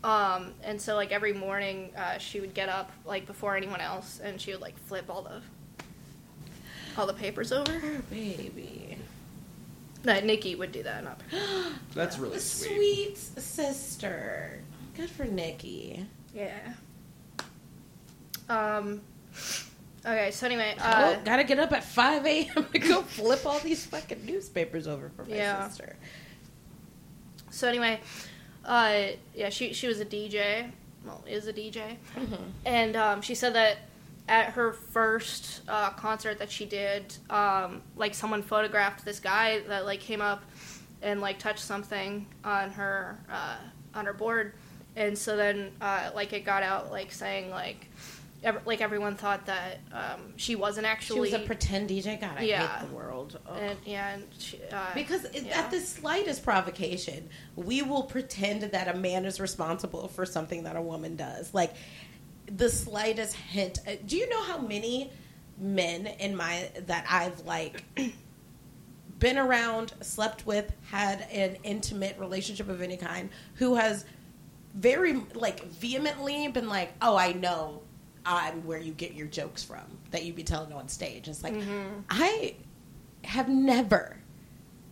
Um, 0.05 0.55
and 0.64 0.80
so 0.80 0.95
like 0.97 1.12
every 1.12 1.32
morning 1.32 1.91
uh, 1.97 2.18
she 2.18 2.41
would 2.41 2.55
get 2.55 2.68
up 2.68 2.91
like 3.05 3.26
before 3.26 3.57
anyone 3.57 3.80
else 3.80 4.20
and 4.22 4.41
she 4.41 4.53
would 4.53 4.61
like 4.61 4.76
flip 4.86 5.07
all 5.09 5.22
the 5.22 5.41
all 6.97 7.07
the 7.07 7.14
papers 7.14 7.53
over. 7.53 7.78
Baby, 8.11 8.88
No, 10.05 10.21
Nikki 10.21 10.55
would 10.55 10.73
do 10.73 10.83
that. 10.85 11.05
Not 11.05 11.21
That's 11.95 12.19
really 12.19 12.39
sweet. 12.41 13.17
sweet 13.17 13.19
sister. 13.43 14.61
Good 14.97 15.11
for 15.11 15.25
Nikki. 15.25 16.07
yeah. 16.35 16.75
Um. 18.49 19.01
Okay, 20.07 20.31
so 20.31 20.47
anyway, 20.47 20.75
uh, 20.79 20.95
well, 21.13 21.21
gotta 21.25 21.45
get 21.45 21.59
up 21.59 21.73
at 21.73 21.85
5 21.85 22.25
a.m. 22.25 22.67
to 22.73 22.79
go 22.79 23.03
flip 23.03 23.45
all 23.45 23.59
these 23.59 23.85
fucking 23.87 24.25
newspapers 24.25 24.87
over 24.87 25.11
for 25.11 25.25
my 25.25 25.35
Yeah. 25.37 25.69
sister. 25.69 25.97
So 27.51 27.69
anyway, 27.69 28.01
uh, 28.65 29.03
yeah, 29.35 29.49
she 29.51 29.73
she 29.73 29.87
was 29.89 30.01
a 30.01 30.05
DJ. 30.07 30.71
Well, 31.05 31.23
is 31.29 31.47
a 31.47 31.53
DJ, 31.53 31.97
and 32.65 32.97
um, 32.97 33.23
she 33.23 33.35
said 33.35 33.55
that 33.55 33.79
at 34.29 34.51
her 34.51 34.72
first 34.72 35.62
uh, 35.68 35.91
concert 35.91 36.39
that 36.39 36.51
she 36.51 36.66
did, 36.66 37.16
um, 37.31 37.83
like 37.97 38.14
someone 38.14 38.43
photographed 38.43 39.05
this 39.05 39.20
guy 39.20 39.61
that 39.68 39.87
like 39.87 40.01
came 40.01 40.20
up 40.20 40.43
and 41.03 41.20
like 41.20 41.39
touched 41.39 41.61
something 41.61 42.26
on 42.45 42.70
her 42.70 43.18
uh, 43.31 43.57
on 43.95 44.05
her 44.07 44.12
board, 44.12 44.53
and 44.97 45.16
so 45.16 45.37
then 45.37 45.72
uh, 45.81 46.11
like 46.14 46.33
it 46.33 46.45
got 46.45 46.62
out 46.62 46.91
like 46.91 47.11
saying 47.12 47.51
like. 47.51 47.87
Ev- 48.45 48.64
like 48.66 48.81
everyone 48.81 49.16
thought 49.16 49.47
that 49.47 49.81
um, 49.93 50.33
she 50.37 50.55
wasn't 50.55 50.87
actually. 50.87 51.16
She 51.29 51.35
was 51.35 51.43
a 51.43 51.45
pretend 51.45 51.91
DJ. 51.91 52.20
God, 52.20 52.37
I 52.39 52.43
Yeah. 52.43 52.68
hate 52.79 52.89
the 52.89 52.95
world. 52.95 53.37
And 53.59 53.76
yeah, 53.85 54.11
and 54.14 54.29
she, 54.39 54.61
uh, 54.72 54.95
Because 54.95 55.24
it- 55.24 55.43
yeah. 55.43 55.59
at 55.59 55.72
the 55.72 55.81
slightest 55.81 56.45
provocation, 56.45 57.29
we 57.57 57.83
will 57.83 58.05
pretend 58.05 58.62
that 58.62 58.87
a 58.87 58.97
man 58.97 59.24
is 59.24 59.41
responsible 59.41 60.07
for 60.07 60.24
something 60.24 60.62
that 60.62 60.76
a 60.76 60.81
woman 60.81 61.16
does. 61.16 61.53
Like 61.53 61.74
the 62.57 62.69
slightest 62.69 63.35
hint. 63.35 63.81
uh, 63.87 63.93
Do 64.07 64.17
you 64.17 64.29
know 64.29 64.43
how 64.43 64.59
many 64.59 65.11
men 65.59 66.07
in 66.07 66.37
my 66.37 66.71
that 66.87 67.07
I've 67.11 67.41
like 67.45 67.83
been 69.19 69.39
around, 69.39 69.93
slept 70.01 70.47
with, 70.47 70.73
had 70.91 71.23
an 71.33 71.57
intimate 71.65 72.19
relationship 72.19 72.69
of 72.69 72.81
any 72.81 72.97
kind, 72.97 73.31
who 73.55 73.75
has 73.75 74.05
very 74.75 75.15
like 75.35 75.65
vehemently 75.65 76.49
been 76.49 76.69
like, 76.69 76.93
"Oh, 77.03 77.17
I 77.17 77.33
know." 77.33 77.83
I'm 78.27 78.67
where 78.67 78.79
you 78.79 78.93
get 78.93 79.15
your 79.15 79.27
jokes 79.27 79.65
from 79.65 79.85
that 80.11 80.23
you'd 80.23 80.37
be 80.37 80.43
telling 80.43 80.71
on 80.75 80.89
stage. 80.89 81.29
It's 81.29 81.43
like 81.43 81.55
I 82.11 82.57
have 83.25 83.49
never 83.49 84.19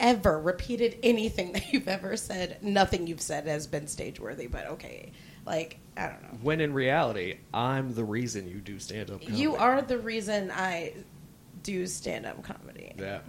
ever 0.01 0.41
repeated 0.41 0.97
anything 1.03 1.53
that 1.55 1.71
you've 1.71 1.89
ever 1.89 2.17
said. 2.17 2.59
Nothing 2.63 3.07
you've 3.07 3.21
said 3.21 3.47
has 3.47 3.67
been 3.67 3.89
stage 3.89 4.19
worthy, 4.19 4.47
but 4.47 4.67
okay. 4.69 5.13
Like, 5.45 5.79
I 5.97 6.09
don't 6.09 6.23
know. 6.23 6.39
When 6.43 6.61
in 6.61 6.73
reality, 6.75 7.39
I'm 7.55 7.95
the 7.95 8.05
reason 8.05 8.47
you 8.49 8.61
do 8.61 8.79
stand 8.79 9.11
up. 9.11 9.21
You 9.23 9.57
are 9.57 9.81
the 9.83 9.99
reason 9.99 10.51
I 10.51 10.93
do 11.63 11.87
stand 11.87 12.27
up 12.27 12.43
comedy. 12.43 12.93
Yeah. 12.99 13.21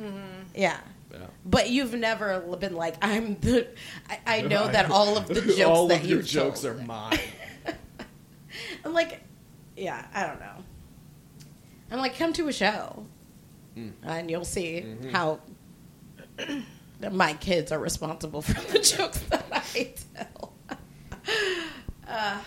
Yeah. 0.53 0.77
yeah. 1.11 1.17
But 1.45 1.69
you've 1.69 1.93
never 1.93 2.39
been 2.59 2.75
like, 2.75 2.95
I'm 3.01 3.35
the. 3.39 3.67
I, 4.09 4.19
I 4.25 4.41
know 4.53 4.67
that 4.67 4.91
all 4.91 5.17
of 5.17 5.27
the 5.27 5.35
jokes 5.41 5.61
all 5.61 5.87
that 5.87 6.01
of 6.01 6.07
your 6.09 6.21
jokes 6.21 6.61
told. 6.61 6.79
are 6.79 6.83
mine. 6.83 7.19
I'm 8.85 8.93
like, 8.93 9.21
yeah, 9.75 10.05
I 10.13 10.25
don't 10.27 10.39
know. 10.39 10.63
I'm 11.91 11.99
like, 11.99 12.17
come 12.17 12.33
to 12.33 12.47
a 12.47 12.53
show, 12.53 13.05
Mm. 13.77 13.91
and 14.03 14.29
you'll 14.31 14.43
see 14.43 14.81
Mm-hmm. 14.81 15.09
how 15.09 15.39
my 17.11 17.33
kids 17.33 17.71
are 17.71 17.77
responsible 17.79 18.41
for 18.41 18.59
the 18.71 18.79
jokes 18.79 19.19
that 19.29 19.45
I 19.51 19.93
tell. 20.15 20.53
uh, 22.07 22.39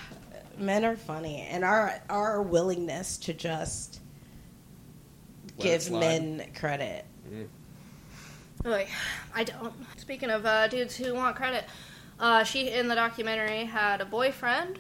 men 0.61 0.85
are 0.85 0.97
funny, 0.97 1.43
and 1.51 1.65
our 1.65 2.01
our 2.09 2.43
willingness 2.43 3.17
to 3.19 3.33
just 3.33 4.01
Let 5.59 5.65
give 5.65 5.91
men 5.91 6.51
credit. 6.59 7.05
Like, 8.65 8.89
I 9.35 9.45
don't. 9.45 9.73
Speaking 9.99 10.31
of 10.31 10.45
uh, 10.45 10.69
dudes 10.69 10.97
who 10.97 11.15
want 11.15 11.35
credit, 11.37 11.65
uh, 12.19 12.45
she 12.45 12.71
in 12.71 12.89
the 12.89 12.95
documentary 12.95 13.65
had 13.65 14.01
a 14.01 14.05
boyfriend 14.05 14.79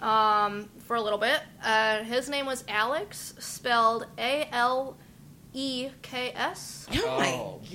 um, 0.00 0.68
for 0.84 0.96
a 0.96 1.02
little 1.02 1.18
bit. 1.18 1.40
Uh, 1.62 2.04
his 2.04 2.28
name 2.28 2.46
was 2.46 2.62
Alex, 2.68 3.34
spelled 3.38 4.06
A 4.18 4.48
L 4.52 4.96
E 5.52 5.88
K 6.02 6.32
S. 6.36 6.86
Oh, 6.92 7.02
Oh, 7.04 7.18
my 7.18 7.30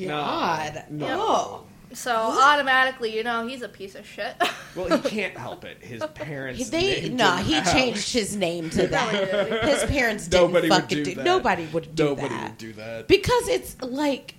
no. 0.05 0.07
god! 0.07 0.85
No. 0.89 1.07
Oh. 1.09 1.65
So 1.93 2.11
automatically, 2.15 3.15
you 3.15 3.23
know, 3.23 3.45
he's 3.47 3.61
a 3.61 3.69
piece 3.69 3.95
of 3.95 4.05
shit. 4.07 4.35
Well, 4.75 4.97
he 4.99 5.07
can't 5.07 5.37
help 5.37 5.65
it. 5.65 5.77
His 5.83 6.03
parents. 6.15 6.71
They 6.71 7.01
named 7.01 7.17
no, 7.19 7.35
him 7.35 7.45
he 7.45 7.53
Alex. 7.55 7.71
changed 7.71 8.11
his 8.13 8.35
name 8.35 8.71
to 8.71 8.87
that. 8.87 9.63
His 9.65 9.83
parents 9.83 10.27
didn't 10.27 10.47
Nobody 10.47 10.67
would 10.69 10.81
fucking 10.81 11.03
do 11.03 11.13
that. 11.15 11.23
Nobody 11.23 11.65
would 11.67 11.93
do 11.93 12.03
Nobody 12.05 12.27
that 12.29 12.43
would 12.49 12.57
do 12.57 12.73
that. 12.73 13.07
because 13.07 13.47
it's 13.49 13.79
like 13.83 14.33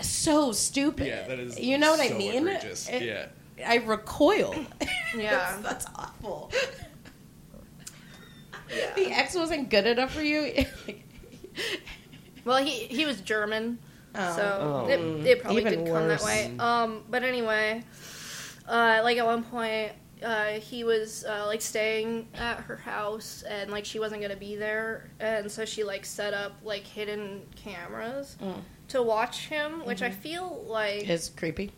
so 0.00 0.52
stupid. 0.52 1.08
Yeah, 1.08 1.26
that 1.26 1.40
is 1.40 1.58
You 1.58 1.78
know 1.78 1.90
what 1.90 2.00
I 2.00 2.14
mean? 2.16 2.46
egregious. 2.46 2.88
It- 2.88 3.02
Yeah. 3.02 3.26
I 3.66 3.76
recoil. 3.78 4.54
Yeah. 5.16 5.30
that's, 5.30 5.62
that's 5.62 5.86
awful. 5.96 6.52
Yeah. 8.72 8.92
The 8.94 9.06
ex 9.12 9.34
wasn't 9.34 9.68
good 9.68 9.86
enough 9.88 10.12
for 10.12 10.22
you. 10.22 10.64
Well, 12.44 12.58
he 12.64 12.70
he 12.70 13.04
was 13.04 13.20
German, 13.20 13.80
Oh. 14.18 14.36
so 14.36 14.84
Oh. 14.86 14.88
it, 14.90 15.26
it 15.26 15.42
probably 15.42 15.60
Even 15.62 15.84
did 15.84 15.92
come 15.92 16.08
that 16.08 16.22
way. 16.22 16.54
Um, 16.58 17.02
but 17.10 17.22
anyway, 17.22 17.84
uh, 18.68 19.00
like 19.02 19.18
at 19.18 19.26
one 19.26 19.44
point, 19.44 19.92
uh, 20.22 20.46
he 20.52 20.82
was 20.84 21.24
uh, 21.24 21.44
like 21.46 21.60
staying 21.60 22.26
at 22.34 22.58
her 22.60 22.76
house, 22.76 23.42
and 23.48 23.70
like 23.70 23.84
she 23.84 23.98
wasn't 23.98 24.20
gonna 24.22 24.36
be 24.36 24.56
there, 24.56 25.10
and 25.20 25.50
so 25.50 25.64
she 25.64 25.84
like 25.84 26.04
set 26.06 26.32
up 26.34 26.52
like 26.64 26.84
hidden 26.84 27.42
cameras 27.54 28.36
Mm. 28.42 28.60
to 28.88 29.02
watch 29.02 29.46
him, 29.48 29.84
which 29.84 29.98
Mm-hmm. 29.98 30.06
I 30.06 30.10
feel 30.10 30.64
like. 30.68 31.08
is 31.08 31.30
creepy. 31.36 31.70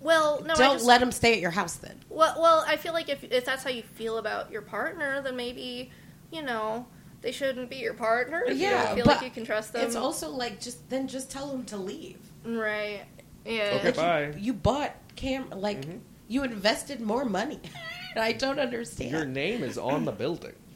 well, 0.00 0.42
no, 0.46 0.54
Don't 0.54 0.74
just, 0.76 0.84
let 0.86 1.00
him 1.02 1.10
stay 1.12 1.32
at 1.34 1.40
your 1.40 1.50
house 1.50 1.74
then. 1.76 1.98
Well, 2.10 2.36
well, 2.40 2.64
I 2.66 2.76
feel 2.76 2.92
like 2.94 3.08
if 3.08 3.22
if 3.24 3.44
that's 3.44 3.64
how 3.64 3.70
you 3.70 3.82
feel 3.82 4.18
about 4.18 4.50
your 4.50 4.62
partner, 4.62 5.20
then 5.22 5.36
maybe 5.36 5.90
you 6.30 6.42
know 6.42 6.86
they 7.20 7.32
shouldn't 7.32 7.68
be 7.70 7.76
your 7.76 7.94
partner. 7.94 8.42
if 8.46 8.56
you 8.56 8.64
Yeah, 8.66 8.86
don't 8.86 8.96
feel 8.96 9.04
but 9.04 9.16
like 9.16 9.24
you 9.24 9.30
can 9.30 9.44
trust 9.44 9.72
them. 9.72 9.84
It's 9.86 9.96
also 9.96 10.30
like 10.30 10.60
just 10.60 10.88
then 10.90 11.08
just 11.08 11.30
tell 11.30 11.48
them 11.48 11.64
to 11.66 11.76
leave. 11.76 12.18
right. 12.44 13.02
Yeah. 13.44 13.72
Okay, 13.76 13.86
Like, 13.86 13.96
bye. 13.96 14.26
You, 14.26 14.34
you 14.38 14.52
bought 14.52 14.92
cam 15.16 15.48
like 15.50 15.84
you 16.28 16.44
invested 16.44 17.00
more 17.00 17.24
money. 17.24 17.60
I 18.16 18.32
don't 18.32 18.58
understand. 18.58 19.10
Your 19.10 19.24
name 19.24 19.62
is 19.62 19.78
on 19.78 20.04
the 20.04 20.12
building. 20.12 20.52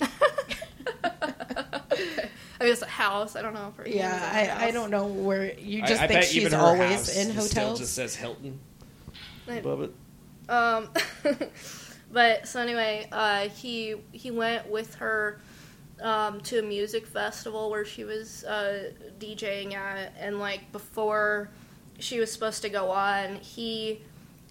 I 2.60 2.62
mean, 2.62 2.72
it's 2.72 2.82
a 2.82 2.86
house. 2.86 3.36
I 3.36 3.42
don't 3.42 3.54
know. 3.54 3.72
For 3.76 3.86
Yeah, 3.86 4.30
I, 4.58 4.66
I 4.66 4.70
don't 4.70 4.90
know 4.90 5.06
where 5.06 5.52
you 5.58 5.80
just 5.82 6.00
I, 6.00 6.04
I 6.04 6.08
think 6.08 6.20
bet 6.20 6.28
she's 6.28 6.52
always 6.54 6.80
house 6.80 7.16
in 7.16 7.30
Still 7.32 7.42
hotels. 7.42 7.78
just 7.80 7.94
says 7.94 8.14
Hilton 8.14 8.58
I, 9.48 9.56
above 9.56 9.82
it. 9.82 9.92
Um, 10.48 10.88
but 12.12 12.46
so 12.46 12.60
anyway, 12.60 13.08
uh, 13.10 13.48
he 13.48 13.96
he 14.12 14.30
went 14.30 14.68
with 14.70 14.94
her 14.96 15.40
um, 16.04 16.40
to 16.42 16.58
a 16.60 16.62
music 16.62 17.06
festival 17.06 17.68
where 17.70 17.84
she 17.84 18.04
was 18.04 18.44
uh, 18.44 18.92
DJing 19.18 19.74
at, 19.74 20.12
and 20.20 20.38
like 20.38 20.70
before 20.70 21.48
she 21.98 22.20
was 22.20 22.30
supposed 22.30 22.62
to 22.62 22.68
go 22.68 22.90
on, 22.90 23.36
he 23.36 24.00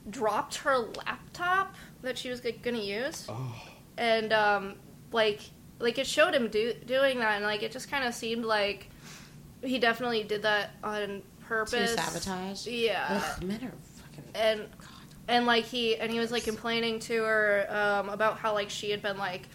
dropped 0.09 0.55
her 0.55 0.77
laptop 0.77 1.75
that 2.01 2.17
she 2.17 2.29
was 2.29 2.43
like, 2.43 2.61
gonna 2.61 2.79
use, 2.79 3.27
Oh. 3.29 3.55
and 3.97 4.33
um, 4.33 4.75
like 5.13 5.39
like 5.79 5.97
it 5.97 6.07
showed 6.07 6.33
him 6.33 6.47
do, 6.49 6.73
doing 6.85 7.19
that, 7.19 7.35
and 7.35 7.45
like 7.45 7.63
it 7.63 7.71
just 7.71 7.89
kind 7.89 8.03
of 8.03 8.13
seemed 8.13 8.43
like 8.45 8.89
he 9.63 9.79
definitely 9.79 10.23
did 10.23 10.41
that 10.41 10.71
on 10.83 11.21
purpose. 11.41 11.95
To 11.95 12.01
sabotage. 12.01 12.67
Yeah, 12.67 13.05
Ugh, 13.37 13.43
men 13.43 13.63
are 13.63 13.71
fucking. 14.01 14.23
and 14.35 14.59
God. 14.79 14.89
and 15.27 15.45
like 15.45 15.65
he 15.65 15.95
and 15.97 16.11
he 16.11 16.19
was 16.19 16.31
like 16.31 16.43
complaining 16.45 16.99
to 17.01 17.21
her 17.23 17.67
um, 17.69 18.09
about 18.09 18.37
how 18.39 18.53
like 18.53 18.69
she 18.69 18.89
had 18.91 19.01
been 19.01 19.17
like 19.17 19.47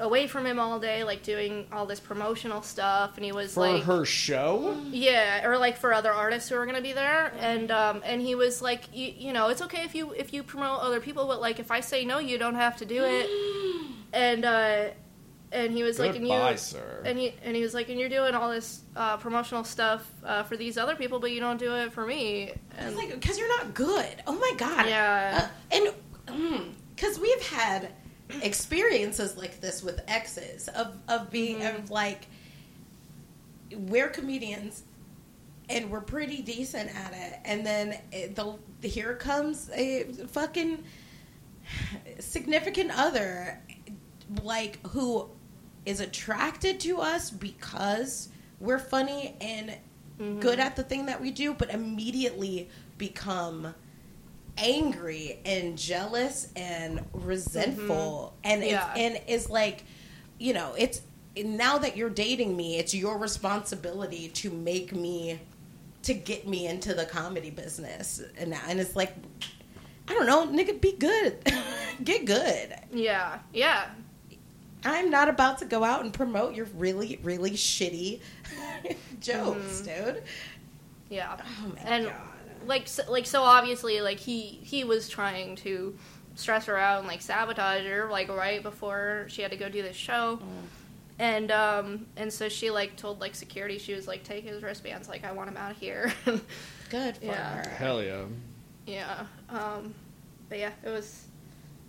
away 0.00 0.26
from 0.26 0.46
him 0.46 0.58
all 0.58 0.78
day 0.80 1.04
like 1.04 1.22
doing 1.22 1.66
all 1.72 1.86
this 1.86 2.00
promotional 2.00 2.62
stuff 2.62 3.16
and 3.16 3.24
he 3.24 3.32
was 3.32 3.56
like 3.56 3.70
For 3.70 3.76
like 3.76 3.84
her 3.84 4.04
show? 4.04 4.76
yeah 4.90 5.46
or 5.46 5.58
like 5.58 5.76
for 5.76 5.92
other 5.92 6.12
artists 6.12 6.48
who 6.48 6.56
are 6.56 6.64
going 6.64 6.76
to 6.76 6.82
be 6.82 6.92
there 6.92 7.32
and 7.38 7.70
um 7.70 8.02
and 8.04 8.20
he 8.20 8.34
was 8.34 8.60
like 8.62 8.82
you, 8.92 9.12
you 9.16 9.32
know 9.32 9.48
it's 9.48 9.62
okay 9.62 9.82
if 9.84 9.94
you 9.94 10.12
if 10.12 10.32
you 10.32 10.42
promote 10.42 10.80
other 10.80 11.00
people 11.00 11.26
but 11.26 11.40
like 11.40 11.60
if 11.60 11.70
i 11.70 11.80
say 11.80 12.04
no 12.04 12.18
you 12.18 12.38
don't 12.38 12.54
have 12.56 12.76
to 12.78 12.84
do 12.84 13.04
it 13.04 13.28
and 14.12 14.44
uh 14.44 14.88
and 15.52 15.72
he 15.72 15.82
was 15.82 15.98
like 15.98 16.14
and 16.14 16.24
you 16.26 16.32
Goodbye, 16.32 16.54
sir. 16.56 17.02
and 17.04 17.18
he 17.18 17.34
and 17.42 17.56
he 17.56 17.62
was 17.62 17.74
like 17.74 17.88
and 17.88 17.98
you're 17.98 18.08
doing 18.08 18.34
all 18.34 18.50
this 18.50 18.82
uh, 18.96 19.16
promotional 19.16 19.64
stuff 19.64 20.08
uh, 20.24 20.44
for 20.44 20.56
these 20.56 20.78
other 20.78 20.94
people 20.94 21.18
but 21.18 21.32
you 21.32 21.40
don't 21.40 21.58
do 21.58 21.74
it 21.74 21.92
for 21.92 22.06
me 22.06 22.52
and 22.78 22.94
like 22.94 23.10
because 23.10 23.36
you're 23.36 23.48
not 23.58 23.74
good. 23.74 24.14
Oh 24.28 24.38
my 24.38 24.52
god. 24.56 24.86
Yeah. 24.86 25.48
Uh, 25.72 25.74
and 25.76 26.64
because 26.94 27.18
we've 27.18 27.42
had 27.48 27.90
experiences 28.42 29.36
like 29.36 29.60
this 29.60 29.82
with 29.82 30.00
exes 30.08 30.68
of 30.68 30.96
of 31.08 31.30
being 31.30 31.58
Mm-hmm. 31.58 31.76
of 31.84 31.90
like 31.90 32.26
we're 33.74 34.08
comedians 34.08 34.82
and 35.68 35.88
we're 35.90 36.00
pretty 36.00 36.42
decent 36.42 36.90
at 36.96 37.12
it, 37.14 37.38
and 37.44 37.64
then 37.64 37.96
it, 38.10 38.34
the 38.34 38.56
here 38.82 39.14
comes 39.14 39.70
a 39.74 40.04
fucking 40.28 40.82
significant 42.18 42.90
other 42.98 43.60
like 44.42 44.84
who 44.88 45.28
is 45.86 46.00
attracted 46.00 46.80
to 46.80 46.98
us 47.00 47.30
because 47.30 48.28
we're 48.58 48.78
funny 48.78 49.36
and 49.40 49.76
good 50.40 50.58
at 50.60 50.76
the 50.76 50.82
thing 50.82 51.06
that 51.06 51.18
we 51.20 51.30
do 51.30 51.54
but 51.54 51.70
immediately 51.70 52.68
become 52.98 53.74
angry 54.60 55.38
and 55.44 55.76
jealous 55.76 56.48
and 56.54 57.04
resentful 57.12 58.34
mm-hmm. 58.44 58.52
and 58.52 58.62
it's, 58.62 58.72
Yeah. 58.72 58.94
and 58.96 59.20
is 59.26 59.50
like 59.50 59.84
you 60.38 60.52
know 60.52 60.74
it's 60.76 61.00
now 61.36 61.78
that 61.78 61.96
you're 61.96 62.10
dating 62.10 62.56
me 62.56 62.78
it's 62.78 62.94
your 62.94 63.18
responsibility 63.18 64.28
to 64.28 64.50
make 64.50 64.92
me 64.94 65.40
to 66.02 66.14
get 66.14 66.46
me 66.46 66.66
into 66.66 66.94
the 66.94 67.04
comedy 67.04 67.50
business 67.50 68.22
and 68.38 68.54
and 68.68 68.80
it's 68.80 68.96
like 68.96 69.14
I 70.08 70.14
don't 70.14 70.26
know, 70.26 70.44
nigga, 70.44 70.80
be 70.80 70.90
good. 70.92 71.38
Get 72.02 72.24
good. 72.24 72.74
yeah 72.92 73.38
yeah 73.52 73.86
I'm 74.84 75.10
not 75.10 75.28
about 75.28 75.58
to 75.58 75.64
go 75.66 75.84
out 75.84 76.02
and 76.04 76.12
promote 76.12 76.54
your 76.54 76.66
really, 76.76 77.20
really 77.22 77.50
shitty 77.52 78.20
jokes, 79.20 79.82
mm-hmm. 79.82 80.04
dude. 80.12 80.22
Yeah. 81.10 81.36
Oh 81.38 81.72
my 81.74 81.82
and 81.82 82.06
God. 82.06 82.14
Like 82.66 82.88
so, 82.88 83.02
like 83.10 83.26
so 83.26 83.42
obviously 83.42 84.00
like 84.00 84.18
he 84.18 84.60
he 84.62 84.84
was 84.84 85.08
trying 85.08 85.56
to 85.56 85.96
stress 86.34 86.66
her 86.66 86.76
out 86.78 87.00
and 87.00 87.08
like 87.08 87.20
sabotage 87.22 87.84
her 87.84 88.08
like 88.10 88.28
right 88.28 88.62
before 88.62 89.26
she 89.28 89.42
had 89.42 89.50
to 89.50 89.56
go 89.56 89.68
do 89.68 89.82
this 89.82 89.96
show. 89.96 90.38
And 91.18 91.50
um 91.50 92.06
and 92.16 92.32
so 92.32 92.48
she 92.48 92.70
like 92.70 92.96
told 92.96 93.20
like 93.20 93.34
security 93.34 93.78
she 93.78 93.92
was 93.94 94.06
like 94.08 94.24
take 94.24 94.44
his 94.44 94.62
wristbands 94.62 95.08
like 95.08 95.24
I 95.24 95.32
want 95.32 95.48
him 95.50 95.56
out 95.56 95.72
of 95.72 95.76
here. 95.76 96.12
Good 96.90 97.16
for 97.18 97.24
Yeah. 97.26 97.62
her. 97.64 97.70
Hell 97.70 98.02
yeah. 98.02 98.22
yeah. 98.86 99.24
Um 99.50 99.94
but 100.48 100.58
yeah, 100.58 100.70
it 100.84 100.88
was 100.88 101.26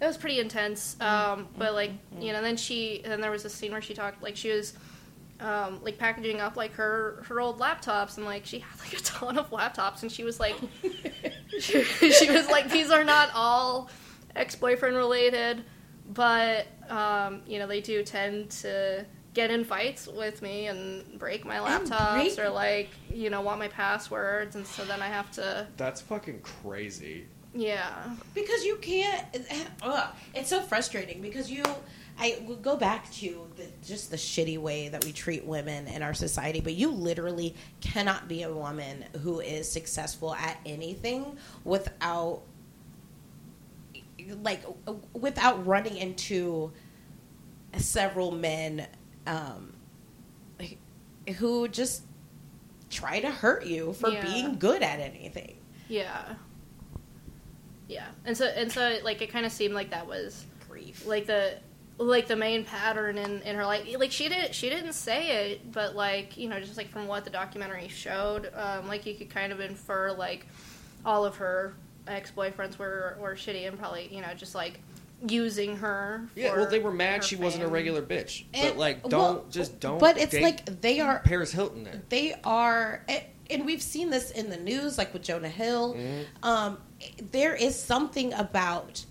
it 0.02 0.06
was 0.06 0.18
pretty 0.18 0.40
intense. 0.40 0.96
Mm-hmm. 1.00 1.42
Um 1.42 1.48
but 1.58 1.74
like, 1.74 1.92
you 2.20 2.34
know, 2.34 2.42
then 2.42 2.58
she 2.58 3.02
then 3.06 3.22
there 3.22 3.32
was 3.32 3.46
a 3.46 3.50
scene 3.50 3.72
where 3.72 3.82
she 3.82 3.94
talked 3.94 4.22
like 4.22 4.36
she 4.36 4.50
was 4.50 4.74
um, 5.42 5.80
like 5.84 5.98
packaging 5.98 6.40
up 6.40 6.56
like 6.56 6.74
her 6.74 7.24
her 7.28 7.42
old 7.42 7.60
laptops 7.60 8.18
and 8.18 8.26
like 8.26 8.46
she 8.46 8.60
had 8.60 8.80
like 8.80 8.94
a 8.94 8.98
ton 9.04 9.38
of 9.38 9.50
laptops 9.50 10.04
and 10.04 10.12
she 10.12 10.24
was 10.24 10.40
like 10.40 10.56
she, 11.60 11.84
she 11.84 12.30
was 12.32 12.48
like 12.48 12.70
these 12.70 12.92
are 12.92 13.04
not 13.04 13.30
all 13.34 13.90
ex-boyfriend 14.36 14.96
related 14.96 15.64
but 16.14 16.68
um, 16.90 17.42
you 17.48 17.58
know 17.60 17.68
they 17.68 17.82
do 17.82 18.04
tend 18.04 18.50
to 18.52 19.06
get 19.34 19.50
in 19.50 19.64
fights 19.64 20.08
with 20.08 20.42
me 20.42 20.68
and 20.68 21.18
break 21.18 21.46
my 21.46 21.58
laptops 21.58 22.36
break- 22.36 22.40
or 22.40 22.50
like 22.50 22.90
you 23.14 23.30
know 23.30 23.42
want 23.42 23.60
my 23.60 23.68
passwords 23.70 24.56
and 24.56 24.68
so 24.68 24.84
then 24.86 25.02
i 25.02 25.08
have 25.08 25.32
to 25.32 25.66
That's 25.78 26.02
fucking 26.02 26.42
crazy. 26.42 27.28
yeah 27.56 28.10
Because 28.34 28.64
you 28.66 28.76
can't. 28.78 29.26
Ugh, 29.84 30.10
it's 30.36 30.50
so 30.50 30.62
frustrating 30.62 31.22
because 31.22 31.50
you. 31.52 31.64
I 32.20 32.44
will 32.48 32.56
go 32.58 32.76
back 32.78 33.12
to 33.14 33.48
the, 33.56 33.66
just 33.86 34.12
the 34.12 34.18
shitty 34.18 34.58
way 34.60 34.90
that 34.90 35.04
we 35.04 35.12
treat 35.12 35.44
women 35.46 35.88
in 35.88 36.04
our 36.04 36.14
society, 36.14 36.62
but 36.62 36.74
you 36.76 36.92
literally 36.92 37.56
cannot 37.80 38.28
be 38.28 38.44
a 38.44 38.54
woman 38.54 39.06
who 39.24 39.40
is 39.40 39.70
successful 39.72 40.36
at 40.36 40.58
anything 40.66 41.38
without, 41.64 42.42
like, 44.44 44.62
without 45.14 45.66
running 45.66 45.98
into 45.98 46.72
several 47.78 48.32
men 48.32 48.86
um, 49.26 49.74
who 51.38 51.68
just 51.68 52.04
try 52.90 53.20
to 53.20 53.32
hurt 53.32 53.66
you 53.66 53.94
for 53.94 54.10
Yeah. 54.10 54.22
being 54.26 54.60
good 54.60 54.84
at 54.84 55.00
anything. 55.00 55.58
yeah 55.88 56.36
yeah 57.90 58.08
and 58.24 58.38
so 58.38 58.46
and 58.46 58.72
so 58.72 58.98
like 59.04 59.22
it 59.22 59.30
kind 59.30 59.46
of 59.46 59.52
seemed 59.52 59.74
like 59.74 59.90
that 59.90 60.08
was 60.08 60.46
Grief. 60.70 61.06
like 61.06 61.26
the 61.26 61.56
like 62.08 62.28
the 62.28 62.36
main 62.36 62.66
pattern 62.66 63.18
in, 63.18 63.42
in 63.44 63.56
her 63.56 63.66
life 63.66 63.88
like 64.00 64.12
she 64.12 64.28
didn't 64.28 64.54
she 64.56 64.70
didn't 64.70 64.94
say 64.94 65.52
it 65.52 65.72
but 65.72 65.96
like 65.96 66.36
you 66.38 66.50
know 66.50 66.60
just 66.60 66.78
like 66.78 66.90
from 66.90 67.08
what 67.08 67.24
the 67.24 67.30
documentary 67.30 67.88
showed 67.88 68.52
um, 68.56 68.88
like 68.88 69.06
you 69.06 69.14
could 69.16 69.30
kind 69.30 69.52
of 69.52 69.60
infer 69.60 70.12
like 70.12 70.48
all 71.06 71.26
of 71.26 71.36
her 71.38 71.74
ex-boyfriends 72.08 72.78
were 72.80 73.16
were 73.20 73.36
shitty 73.36 73.68
and 73.68 73.78
probably 73.78 74.08
you 74.14 74.22
know 74.22 74.34
just 74.36 74.56
like 74.56 74.80
using 75.28 75.78
her 75.78 76.28
Yeah, 76.36 76.56
well, 76.56 76.68
they 76.70 76.80
were 76.80 76.92
mad 76.92 77.24
she 77.24 77.36
wasn't 77.36 77.64
a 77.64 77.68
regular 77.68 78.02
bitch. 78.02 78.46
but 78.52 78.60
And- 78.62 78.80
like, 78.80 79.04
don't 79.04 79.12
well, 79.20 79.46
just 79.52 79.80
don't. 79.80 80.00
But 80.00 80.18
it's 80.18 80.32
date 80.32 80.42
like 80.42 80.82
they 80.82 81.00
are 81.00 81.20
Paris 81.20 81.52
Hilton. 81.52 81.86
It. 81.86 82.10
they 82.10 82.34
are 82.44 83.04
and- 83.08 83.24
and 83.52 83.66
we've 83.66 83.82
seen 83.84 84.10
this 84.10 84.32
in 84.32 84.50
the 84.50 84.56
news 84.58 84.98
like 84.98 85.12
with 85.14 85.24
jonah 85.24 85.50
hill 85.50 85.98
um, 86.42 86.78
there 87.32 87.54
is 87.54 87.78
something 87.78 88.32
about 88.34 89.06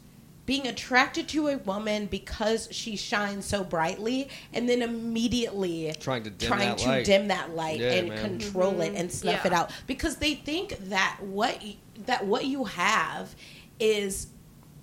being 0.51 0.67
attracted 0.67 1.29
to 1.29 1.47
a 1.47 1.59
woman 1.59 2.07
because 2.07 2.67
she 2.73 2.97
shines 2.97 3.47
so 3.47 3.63
brightly 3.63 4.29
and 4.53 4.69
then 4.69 4.83
immediately 4.83 5.95
Trying 6.01 6.25
to 6.25 6.31
dim 6.31 6.49
trying 6.49 6.69
that 6.71 6.79
to 6.79 6.89
light. 6.89 7.05
dim 7.05 7.29
that 7.29 7.55
light 7.55 7.79
Yeah, 7.79 7.93
and 7.93 8.09
man. 8.09 8.19
control 8.19 8.81
it 8.81 8.89
mm-hmm. 8.89 8.97
and 8.97 9.13
snuff 9.13 9.43
Yeah. 9.45 9.47
it 9.47 9.53
out 9.53 9.71
because 9.87 10.17
they 10.17 10.35
think 10.35 10.77
that 10.89 11.19
what 11.21 11.63
that 12.07 12.27
what 12.27 12.47
you 12.47 12.65
have 12.65 13.33
is 13.79 14.27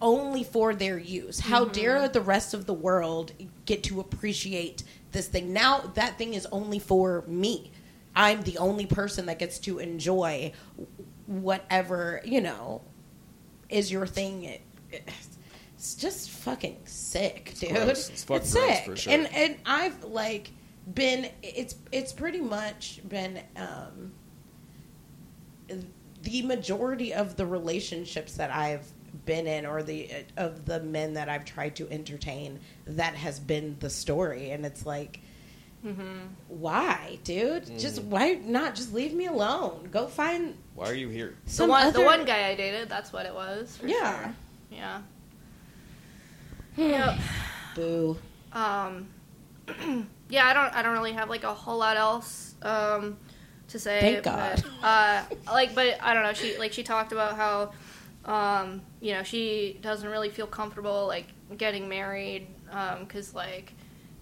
only 0.02 0.46
for 0.46 0.74
their 0.74 0.98
use. 0.98 1.42
How 1.42 1.66
mm-hmm. 1.66 1.74
dare 1.74 2.08
the 2.08 2.22
rest 2.22 2.54
of 2.54 2.66
the 2.66 2.74
world 2.74 3.34
get 3.66 3.84
to 3.84 4.00
appreciate 4.00 4.86
this 5.12 5.28
thing? 5.28 5.52
Now 5.52 5.82
that 5.96 6.18
thing 6.18 6.34
is 6.34 6.46
only 6.54 6.80
for 6.80 7.26
me. 7.28 7.74
I'm 8.16 8.42
the 8.44 8.58
only 8.58 8.86
person 8.86 9.26
that 9.26 9.38
gets 9.38 9.60
to 9.60 9.80
enjoy 9.80 10.54
whatever, 11.26 12.22
you 12.24 12.40
know, 12.40 12.84
is 13.68 13.92
your 13.92 14.08
thing. 14.08 14.46
It- 14.46 14.62
it's 15.94 15.96
just 16.02 16.30
fucking 16.30 16.78
sick, 16.86 17.54
dude. 17.60 17.70
gross. 17.72 18.10
It's 18.10 18.24
fucking 18.26 18.52
gross, 18.52 18.68
sick. 18.68 18.86
for 18.86 18.96
sure. 18.96 19.14
And 19.14 19.34
and 19.34 19.56
I've 19.66 20.04
like 20.04 20.52
been 20.94 21.30
it's 21.42 21.76
it's 21.92 22.12
pretty 22.14 22.42
much 22.42 23.02
been 23.08 23.42
um 23.56 24.12
the 26.24 26.42
majority 26.44 27.14
of 27.14 27.36
the 27.38 27.46
relationships 27.46 28.34
that 28.36 28.52
I've 28.52 28.86
been 29.26 29.48
in 29.48 29.66
or 29.66 29.84
the 29.84 30.10
of 30.36 30.66
the 30.66 30.80
men 30.82 31.14
that 31.14 31.30
I've 31.30 31.46
tried 31.46 31.76
to 31.78 31.90
entertain 31.90 32.60
that 32.86 33.16
has 33.16 33.40
been 33.40 33.76
the 33.80 33.90
story 33.90 34.52
and 34.52 34.66
it's 34.66 34.86
like 34.86 35.22
why 36.50 37.18
dude 37.24 37.66
just 37.80 38.02
Mm-hmm. 38.02 38.10
why 38.10 38.34
not 38.44 38.76
just 38.76 38.94
leave 38.94 39.14
me 39.14 39.28
alone 39.28 39.88
go 39.90 40.08
find 40.08 40.56
Why 40.76 40.90
are 40.90 40.94
you 40.94 41.08
here? 41.08 41.36
the 41.56 41.66
one 41.66 41.86
other 41.88 42.00
the 42.00 42.06
one 42.06 42.26
guy 42.26 42.48
i 42.50 42.56
dated 42.56 42.90
that's 42.90 43.14
what 43.14 43.26
it 43.26 43.34
was 43.34 43.78
for 43.78 43.88
Yeah. 43.88 44.24
sure. 44.24 44.34
yeah 44.72 45.02
yeah 46.78 47.20
boo 47.76 48.18
Um, 48.54 49.10
yeah, 50.30 50.48
I 50.48 50.54
don't, 50.54 50.74
I 50.74 50.82
don't 50.82 50.94
really 50.94 51.12
have 51.14 51.30
like 51.30 51.44
a 51.44 51.54
whole 51.54 51.78
lot 51.78 51.98
else 51.98 52.56
um, 52.62 53.18
to 53.68 53.80
say. 53.80 54.00
Thank 54.00 54.24
God. 54.24 54.64
But, 54.82 54.84
uh, 54.88 55.24
like, 55.54 55.76
but 55.76 55.98
I 56.02 56.14
don't 56.14 56.24
know. 56.24 56.34
She 56.34 56.58
like 56.58 56.72
she 56.72 56.84
talked 56.84 57.12
about 57.12 57.36
how 57.36 57.74
um, 58.28 58.82
you 59.00 59.14
know, 59.14 59.24
she 59.24 59.80
doesn't 59.82 60.10
really 60.10 60.30
feel 60.30 60.48
comfortable 60.48 61.08
like 61.08 61.28
getting 61.58 61.88
married 61.88 62.48
because 63.00 63.34
like 63.34 63.74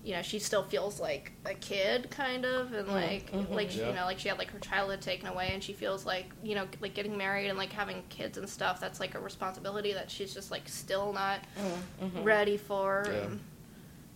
you 0.06 0.12
know 0.14 0.22
she 0.22 0.38
still 0.38 0.62
feels 0.62 1.00
like 1.00 1.32
a 1.46 1.56
kid 1.56 2.12
kind 2.12 2.46
of 2.46 2.72
and 2.74 2.86
mm-hmm. 2.86 2.96
like 2.96 3.32
mm-hmm. 3.32 3.52
like 3.54 3.76
Yeah. 3.76 3.88
you 3.88 3.94
know 3.96 4.06
like 4.06 4.20
she 4.20 4.30
had 4.30 4.38
like 4.38 4.52
her 4.52 4.60
childhood 4.60 5.02
taken 5.02 5.28
away 5.28 5.50
and 5.52 5.64
she 5.64 5.74
feels 5.74 6.06
like 6.06 6.28
you 6.44 6.54
know 6.54 6.68
like 6.80 6.94
getting 6.94 7.18
married 7.18 7.50
and 7.50 7.58
like 7.58 7.74
having 7.74 8.04
kids 8.10 8.38
and 8.38 8.48
stuff 8.48 8.80
that's 8.80 9.00
like 9.00 9.16
a 9.16 9.20
responsibility 9.20 9.94
that 9.94 10.12
she's 10.12 10.32
just 10.32 10.52
like 10.52 10.70
still 10.70 11.12
not 11.12 11.40
mm-hmm. 12.00 12.24
ready 12.24 12.56
for 12.56 13.06
Yeah. 13.08 13.14
and, 13.14 13.40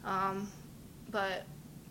um 0.05 0.51
but 1.09 1.43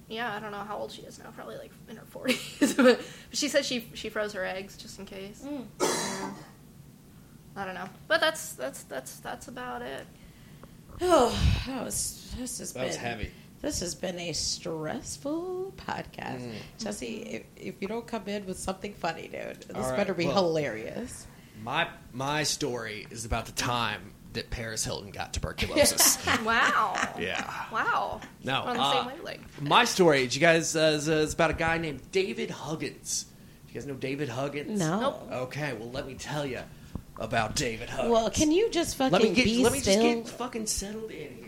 yeah 0.09 0.33
i 0.33 0.39
don't 0.39 0.53
know 0.53 0.59
how 0.59 0.77
old 0.79 0.93
she 0.93 1.03
is 1.03 1.19
now 1.19 1.31
probably 1.35 1.57
like 1.57 1.73
in 1.89 1.97
her 1.97 2.07
40s 2.15 2.77
but 2.83 3.01
she 3.33 3.49
said 3.49 3.65
she 3.65 3.89
she 3.95 4.09
froze 4.11 4.33
her 4.33 4.45
eggs 4.45 4.77
just 4.77 5.01
in 5.01 5.07
case 5.07 5.45
mm. 5.45 5.65
Yeah. 5.81 6.31
i 7.57 7.65
don't 7.65 7.75
know 7.75 7.89
but 8.07 8.21
that's 8.21 8.53
that's 8.53 8.85
that's 8.85 9.17
that's 9.19 9.49
about 9.49 9.83
it 9.83 10.07
Oh, 11.01 11.63
that 11.67 11.85
was 11.85 12.35
this 12.37 12.59
has 12.59 12.73
That 12.73 12.81
been 12.81 12.89
was 12.89 12.97
heavy. 12.97 13.31
This 13.61 13.81
has 13.81 13.95
been 13.95 14.19
a 14.21 14.33
stressful 14.33 15.75
podcast, 15.77 16.41
Mm. 16.43 16.53
Jesse. 16.79 17.17
If, 17.23 17.43
if 17.57 17.75
you 17.81 17.89
don't 17.89 18.07
come 18.07 18.23
in 18.29 18.47
with 18.47 18.59
something 18.59 18.93
funny, 18.95 19.23
dude, 19.29 19.63
this 19.63 19.77
All 19.77 19.83
right, 19.83 19.97
better 19.97 20.15
be 20.15 20.27
well- 20.27 20.35
hilarious. 20.37 21.27
My 21.63 21.89
My 22.13 22.45
story 22.45 23.07
is 23.11 23.25
about 23.25 23.47
the 23.47 23.53
time 23.53 24.13
that 24.35 24.49
Paris 24.51 24.85
Hilton 24.85 25.11
got 25.11 25.33
tuberculosis. 25.33 26.19
wow 26.45 26.95
yeah. 27.19 27.65
wow 27.73 28.21
No, 28.45 28.63
We're 28.65 28.71
on 28.71 28.77
the 28.77 28.83
uh, 28.83 28.93
same 28.93 29.07
wavelength 29.07 29.61
My 29.63 29.85
story, 29.85 30.27
do 30.29 30.35
you 30.37 30.41
guys, 30.41 30.77
uh, 30.77 30.93
is, 30.97 31.09
uh, 31.09 31.13
is 31.15 31.35
about 31.35 31.51
a 31.51 31.55
guy 31.55 31.79
named 31.79 32.01
David 32.13 32.51
Huggins. 32.51 33.25
Do 33.67 33.73
you 33.73 33.81
guys 33.81 33.87
know 33.89 33.95
David 33.95 34.29
Huggins? 34.29 34.79
No. 34.79 35.01
Nope. 35.01 35.29
Okay, 35.33 35.73
well, 35.73 35.91
let 35.91 36.07
me 36.07 36.15
tell 36.15 36.47
you 36.47 36.61
about 37.17 37.57
David 37.57 37.89
Huggins. 37.91 38.13
Well, 38.13 38.31
can 38.31 38.53
you 38.53 38.71
just 38.71 38.95
fucking 38.97 39.13
let 39.13 39.23
me 39.23 39.33
get, 39.35 39.45
be 39.45 39.65
let 39.65 39.73
me 39.73 39.81
still, 39.81 39.95
just 40.01 40.29
get 40.31 40.39
fucking 40.39 40.67
settled 40.67 41.11
in 41.11 41.35
here, 41.35 41.43
man. 41.47 41.48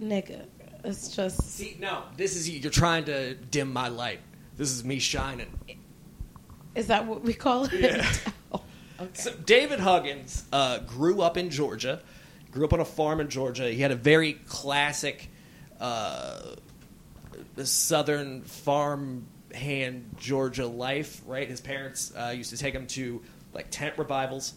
Nigga? 0.00 0.46
It's 0.84 1.14
just 1.14 1.40
See, 1.42 1.76
no, 1.80 2.04
this 2.16 2.36
is 2.36 2.48
you. 2.48 2.60
You're 2.60 2.70
trying 2.70 3.04
to 3.06 3.34
dim 3.34 3.72
my 3.72 3.88
light. 3.88 4.20
This 4.56 4.70
is 4.70 4.84
me 4.84 4.98
shining. 4.98 5.48
is 6.74 6.86
that 6.88 7.06
what 7.06 7.22
we 7.22 7.34
call 7.34 7.64
it? 7.64 7.72
Yeah. 7.72 8.10
Oh, 8.50 8.62
okay. 9.04 9.10
So 9.14 9.32
David 9.34 9.78
Huggins 9.80 10.44
uh, 10.52 10.78
grew 10.78 11.20
up 11.20 11.36
in 11.36 11.50
Georgia. 11.50 12.00
Grew 12.50 12.64
up 12.64 12.72
on 12.72 12.80
a 12.80 12.84
farm 12.84 13.20
in 13.20 13.28
Georgia. 13.28 13.68
He 13.68 13.80
had 13.82 13.90
a 13.90 13.96
very 13.96 14.32
classic 14.32 15.28
uh, 15.80 16.40
southern 17.62 18.42
farm 18.42 19.26
hand 19.52 20.16
Georgia 20.18 20.66
life. 20.66 21.20
Right, 21.26 21.48
his 21.48 21.60
parents 21.60 22.12
uh, 22.16 22.32
used 22.34 22.50
to 22.50 22.56
take 22.56 22.74
him 22.74 22.86
to 22.88 23.20
like 23.52 23.66
tent 23.70 23.94
revivals 23.98 24.54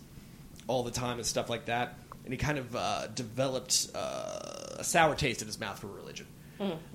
all 0.68 0.84
the 0.84 0.92
time 0.92 1.18
and 1.18 1.26
stuff 1.26 1.50
like 1.50 1.66
that. 1.66 1.96
And 2.32 2.40
he 2.40 2.46
kind 2.46 2.60
of 2.60 2.74
uh, 2.78 3.08
developed 3.08 3.90
uh, 3.94 4.78
a 4.80 4.86
sour 4.86 5.16
taste 5.16 5.42
in 5.42 5.48
his 5.50 5.60
mouth 5.60 5.78
for 5.80 5.88
religion. 5.88 6.28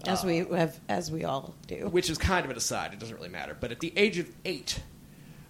as 0.06 0.24
we 0.24 0.38
have, 0.38 0.80
as 0.88 1.10
we 1.10 1.24
all 1.24 1.54
do. 1.66 1.88
which 1.90 2.08
is 2.08 2.16
kind 2.16 2.46
of 2.46 2.50
an 2.50 2.56
aside. 2.56 2.94
It 2.94 3.00
doesn't 3.00 3.14
really 3.14 3.28
matter. 3.28 3.54
But 3.60 3.70
at 3.70 3.80
the 3.80 3.92
age 3.98 4.16
of 4.16 4.30
eight, 4.46 4.80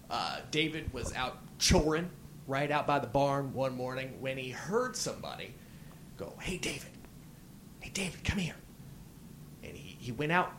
uh, 0.09 0.41
David 0.51 0.91
was 0.91 1.13
out 1.15 1.37
choring 1.57 2.09
right 2.47 2.69
out 2.69 2.85
by 2.85 2.99
the 2.99 3.07
barn 3.07 3.53
one 3.53 3.77
morning 3.77 4.17
when 4.19 4.37
he 4.37 4.49
heard 4.49 4.97
somebody 4.97 5.53
go, 6.17 6.33
"Hey, 6.41 6.57
David! 6.57 6.91
Hey, 7.79 7.91
David, 7.93 8.25
come 8.25 8.39
here!" 8.39 8.55
And 9.63 9.73
he, 9.73 9.95
he 10.01 10.11
went 10.11 10.33
out 10.33 10.51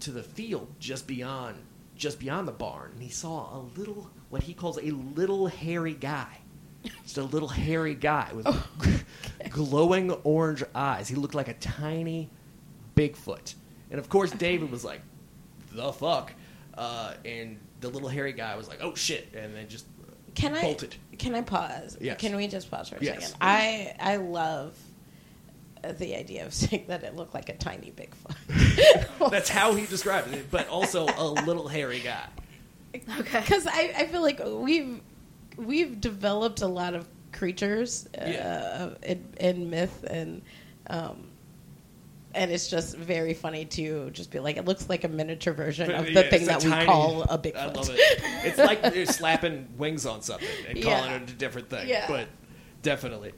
to 0.00 0.10
the 0.10 0.24
field 0.24 0.66
just 0.80 1.06
beyond 1.06 1.54
just 1.94 2.18
beyond 2.18 2.48
the 2.48 2.52
barn, 2.52 2.90
and 2.94 3.00
he 3.04 3.10
saw 3.10 3.56
a 3.56 3.62
little 3.78 4.10
what 4.28 4.42
he 4.42 4.54
calls 4.54 4.76
a 4.78 4.90
little 4.90 5.46
hairy 5.46 5.94
guy. 5.94 6.38
Just 7.02 7.18
a 7.18 7.22
little 7.22 7.48
hairy 7.48 7.94
guy 7.94 8.30
with 8.34 8.46
glowing 9.50 10.10
orange 10.24 10.64
eyes. 10.74 11.08
He 11.08 11.14
looked 11.14 11.34
like 11.34 11.48
a 11.48 11.54
tiny 11.54 12.28
Bigfoot. 12.96 13.54
And 13.90 13.98
of 13.98 14.08
course, 14.08 14.30
David 14.32 14.70
was 14.70 14.84
like, 14.84 15.00
the 15.72 15.92
fuck? 15.92 16.32
Uh, 16.76 17.14
and 17.24 17.58
the 17.80 17.88
little 17.88 18.08
hairy 18.08 18.32
guy 18.32 18.56
was 18.56 18.68
like, 18.68 18.78
oh 18.82 18.94
shit. 18.94 19.28
And 19.34 19.54
then 19.54 19.68
just 19.68 19.86
Can 20.34 20.54
I 20.54 20.62
bolted. 20.62 20.94
can 21.18 21.34
I 21.34 21.42
pause? 21.42 21.96
Yes. 22.00 22.20
Can 22.20 22.34
we 22.36 22.48
just 22.48 22.70
pause 22.70 22.88
for 22.88 22.96
a 22.96 23.02
Yes. 23.02 23.22
second? 23.24 23.36
I 23.40 23.94
I 24.00 24.16
love 24.16 24.76
the 25.98 26.14
idea 26.16 26.46
of 26.46 26.54
saying 26.54 26.84
that 26.88 27.02
it 27.04 27.14
looked 27.16 27.34
like 27.34 27.48
a 27.48 27.56
tiny 27.56 27.92
Bigfoot. 27.96 29.18
That's 29.30 29.48
how 29.48 29.74
he 29.74 29.86
described 29.86 30.32
it, 30.34 30.50
but 30.50 30.68
also 30.68 31.06
a 31.06 31.24
little 31.44 31.68
hairy 31.68 32.00
guy. 32.00 32.26
okay 32.94 33.40
Because 33.40 33.66
I, 33.66 33.92
I 33.98 34.06
feel 34.06 34.22
like 34.22 34.40
we've 34.44 35.00
we've 35.56 36.00
developed 36.00 36.62
a 36.62 36.66
lot 36.66 36.94
of 36.94 37.06
creatures 37.32 38.08
uh, 38.18 38.24
Yeah. 38.26 38.90
in, 39.02 39.24
in 39.40 39.70
myth 39.70 40.04
and 40.08 40.42
um, 40.88 41.28
and 42.34 42.50
it's 42.50 42.68
just 42.68 42.96
very 42.96 43.34
funny 43.34 43.64
to 43.66 44.10
just 44.10 44.30
be 44.30 44.38
like 44.38 44.56
it 44.56 44.64
looks 44.64 44.88
like 44.88 45.04
a 45.04 45.08
miniature 45.08 45.52
version 45.52 45.90
of 45.90 46.06
the 46.06 46.12
Yeah, 46.12 46.30
thing 46.30 46.46
that 46.46 46.64
a 46.64 46.68
we 46.80 46.86
call 46.86 47.22
a 47.22 47.38
Bigfoot. 47.38 47.56
I 47.56 47.66
love 47.66 47.90
it. 47.90 47.98
It's 48.44 48.58
like 48.58 48.82
they're 48.82 49.06
slapping 49.20 49.68
wings 49.76 50.06
on 50.06 50.22
something 50.22 50.48
and 50.68 50.82
calling 50.82 51.10
Yeah. 51.10 51.16
it 51.16 51.30
a 51.30 51.34
different 51.34 51.68
thing. 51.68 51.88
Yeah. 51.88 52.06
But 52.08 52.28
definitely. 52.82 53.32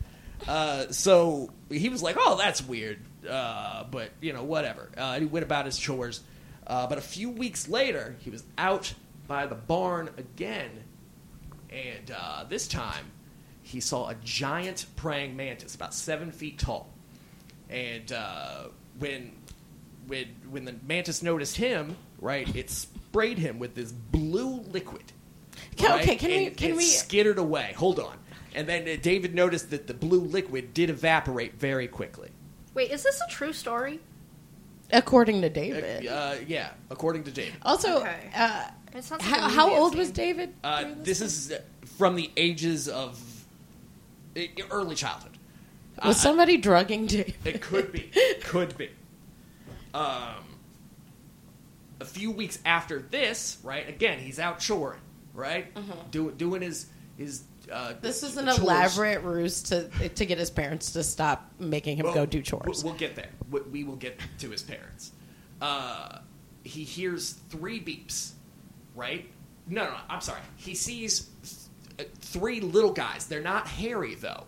Uh, 0.47 0.91
so 0.91 1.51
he 1.71 1.89
was 1.89 2.03
like, 2.03 2.17
"Oh, 2.19 2.37
that's 2.37 2.63
weird," 2.63 3.01
uh, 3.29 3.85
but 3.91 4.11
you 4.21 4.33
know, 4.33 4.45
whatever. 4.45 4.91
Uh, 4.97 5.01
and 5.15 5.23
he 5.23 5.29
went 5.29 5.45
about 5.45 5.65
his 5.67 5.79
chores. 5.79 6.21
Uh, 6.67 6.87
but 6.87 6.99
a 6.99 7.03
few 7.03 7.31
weeks 7.31 7.69
later, 7.69 8.17
he 8.21 8.31
was 8.31 8.45
out 8.59 8.93
by 9.27 9.47
the 9.47 9.55
barn 9.55 10.11
again, 10.19 10.71
and 11.75 12.11
uh, 12.17 12.45
this 12.49 12.69
time 12.69 13.07
he 13.63 13.81
saw 13.81 14.09
a 14.11 14.15
giant 14.23 14.87
praying 14.97 15.37
mantis, 15.37 15.75
about 15.75 15.95
seven 15.95 16.31
feet 16.31 16.59
tall. 16.59 16.89
And 17.71 18.13
uh, 18.13 18.65
when 18.99 19.33
when 20.07 20.27
when 20.51 20.65
the 20.65 20.75
mantis 20.87 21.23
noticed 21.23 21.57
him, 21.57 21.97
right, 22.21 22.55
it 22.55 22.71
sprayed 22.71 23.39
him 23.39 23.59
with 23.59 23.75
this 23.75 23.91
blue 23.93 24.61
liquid. 24.71 25.05
Okay, 25.75 25.87
right? 25.89 26.03
okay, 26.03 26.17
can 26.17 26.29
we- 26.31 26.51
can 26.51 26.71
it 26.71 26.77
we- 26.77 26.85
skittered 26.85 27.39
away? 27.39 27.73
Hold 27.77 27.99
on. 27.99 28.17
And 28.55 28.69
then 28.69 28.83
uh, 28.89 28.97
David 29.03 29.35
noticed 29.35 29.71
that 29.71 29.89
the 29.89 29.95
blue 29.95 30.21
liquid 30.21 30.75
did 30.75 30.89
evaporate 30.91 31.55
very 31.59 31.89
quickly. 31.89 32.29
wait 32.75 32.91
is 32.93 33.03
this 33.03 33.21
a 33.27 33.31
true 33.31 33.53
story 33.53 33.99
According 34.93 35.41
to 35.41 35.47
Uh, 35.47 35.51
David. 35.51 36.07
uh, 36.07 36.35
yeah, 36.47 36.71
according 36.91 37.25
to 37.25 37.31
David. 37.33 37.55
also, 37.63 38.01
Okay. 38.03 38.31
It 38.95 39.03
sounds 39.05 39.23
like 39.23 39.31
how, 39.31 39.43
movie 39.43 39.55
how 39.57 39.75
old 39.75 39.95
was. 39.97 40.11
David? 40.11 40.55
Uh, 40.63 40.83
during 40.83 41.03
this 41.03 41.21
is 41.21 41.53
uh, 41.53 41.61
from 41.99 42.15
the 42.17 42.31
ages 42.37 42.89
of 42.89 43.21
early 44.71 44.95
childhood. 44.95 45.37
was 46.05 46.17
Uh, 46.17 46.21
somebody 46.21 46.57
drugging 46.57 47.07
David? 47.07 47.35
It 47.45 47.61
could 47.61 47.93
be. 47.93 48.11
Could 48.43 48.77
be. 48.77 48.91
Um, 49.93 50.45
a 52.01 52.05
few 52.05 52.31
weeks 52.31 52.59
after 52.65 53.01
this, 53.01 53.59
right? 53.63 53.89
Again, 53.89 54.19
he's 54.19 54.39
out 54.41 54.59
choring, 54.65 55.01
right? 55.33 55.67
Do, 56.11 56.31
doing 56.33 56.63
his 56.63 56.87
his. 57.17 57.45
Uh, 57.71 57.95
This 58.01 58.23
is 58.23 58.37
an 58.37 58.47
chores. 58.47 58.59
elaborate 58.59 59.23
ruse 59.23 59.63
to 59.65 59.89
to 60.11 60.27
get 60.27 60.39
his 60.39 60.51
parents 60.51 60.93
to 60.93 61.03
stop 61.03 61.51
making 61.59 61.97
him 61.97 62.07
Well, 62.07 62.15
go 62.15 62.27
do 62.27 62.43
chores. 62.43 62.83
We'll, 62.85 62.93
we'll 62.93 62.99
get 62.99 63.15
there. 63.17 63.31
We, 63.51 63.61
we 63.63 63.85
will 63.85 63.97
get 63.97 64.19
to 64.39 64.51
his 64.51 64.63
parents. 64.63 65.13
Uh, 65.63 66.19
he 66.65 66.83
hears 66.85 67.33
three 67.51 67.81
beeps, 67.81 68.33
right? 68.95 69.29
No, 69.67 69.85
no, 69.85 69.91
no, 69.93 69.97
I'm 70.09 70.21
sorry. 70.21 70.41
He 70.57 70.75
sees 70.75 71.29
th- 71.99 72.09
three 72.21 72.61
little 72.61 72.93
guys. 72.93 73.27
They're 73.27 73.41
not 73.41 73.67
hairy 73.67 74.15
though. 74.15 74.45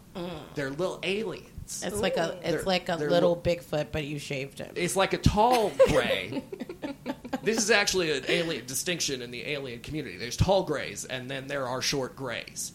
They're 0.55 0.71
little 0.71 0.99
aliens. 1.03 1.83
It's 1.85 1.99
like 1.99 2.17
a 2.17 2.39
They're- 2.43 2.57
it's 2.59 2.67
like 2.67 2.89
a 2.89 2.97
they're 2.97 3.11
little 3.11 3.35
li- 3.45 3.57
Bigfoot, 3.57 3.89
but 3.93 4.05
you 4.05 4.19
shaved 4.19 4.59
him. 4.59 4.73
It's 4.77 4.95
like 4.95 5.13
a 5.15 5.19
tall 5.19 5.73
gray. 5.89 6.45
this 7.43 7.59
is 7.59 7.71
actually 7.71 8.13
an 8.17 8.25
alien 8.29 8.67
distinction 8.67 9.21
in 9.23 9.31
the 9.33 9.47
alien 9.49 9.81
community. 9.81 10.17
There's 10.17 10.37
tall 10.37 10.63
grays, 10.63 11.05
and 11.05 11.29
then 11.31 11.49
there 11.49 11.67
are 11.67 11.83
short 11.83 12.15
grays. 12.15 12.73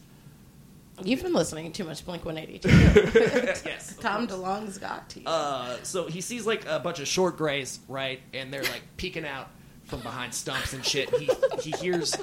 You've 1.03 1.23
been 1.23 1.33
listening 1.33 1.71
too 1.71 1.83
much 1.85 2.05
Blink 2.05 2.25
One 2.25 2.37
Eighty 2.37 2.59
Two. 2.59 2.69
yes. 2.69 3.95
Tom 4.01 4.27
DeLonge's 4.27 4.77
got 4.77 5.09
to 5.11 5.19
you. 5.21 5.25
Uh, 5.25 5.77
so 5.83 6.07
he 6.07 6.21
sees 6.21 6.45
like 6.45 6.65
a 6.67 6.79
bunch 6.79 6.99
of 6.99 7.07
short 7.07 7.37
grays, 7.37 7.79
right, 7.87 8.19
and 8.33 8.53
they're 8.53 8.61
like 8.63 8.83
peeking 8.97 9.25
out 9.25 9.49
from 9.91 9.99
behind 10.01 10.33
stumps 10.33 10.73
and 10.73 10.83
shit. 10.83 11.13
He 11.19 11.29
he 11.61 11.71
hears 11.71 12.15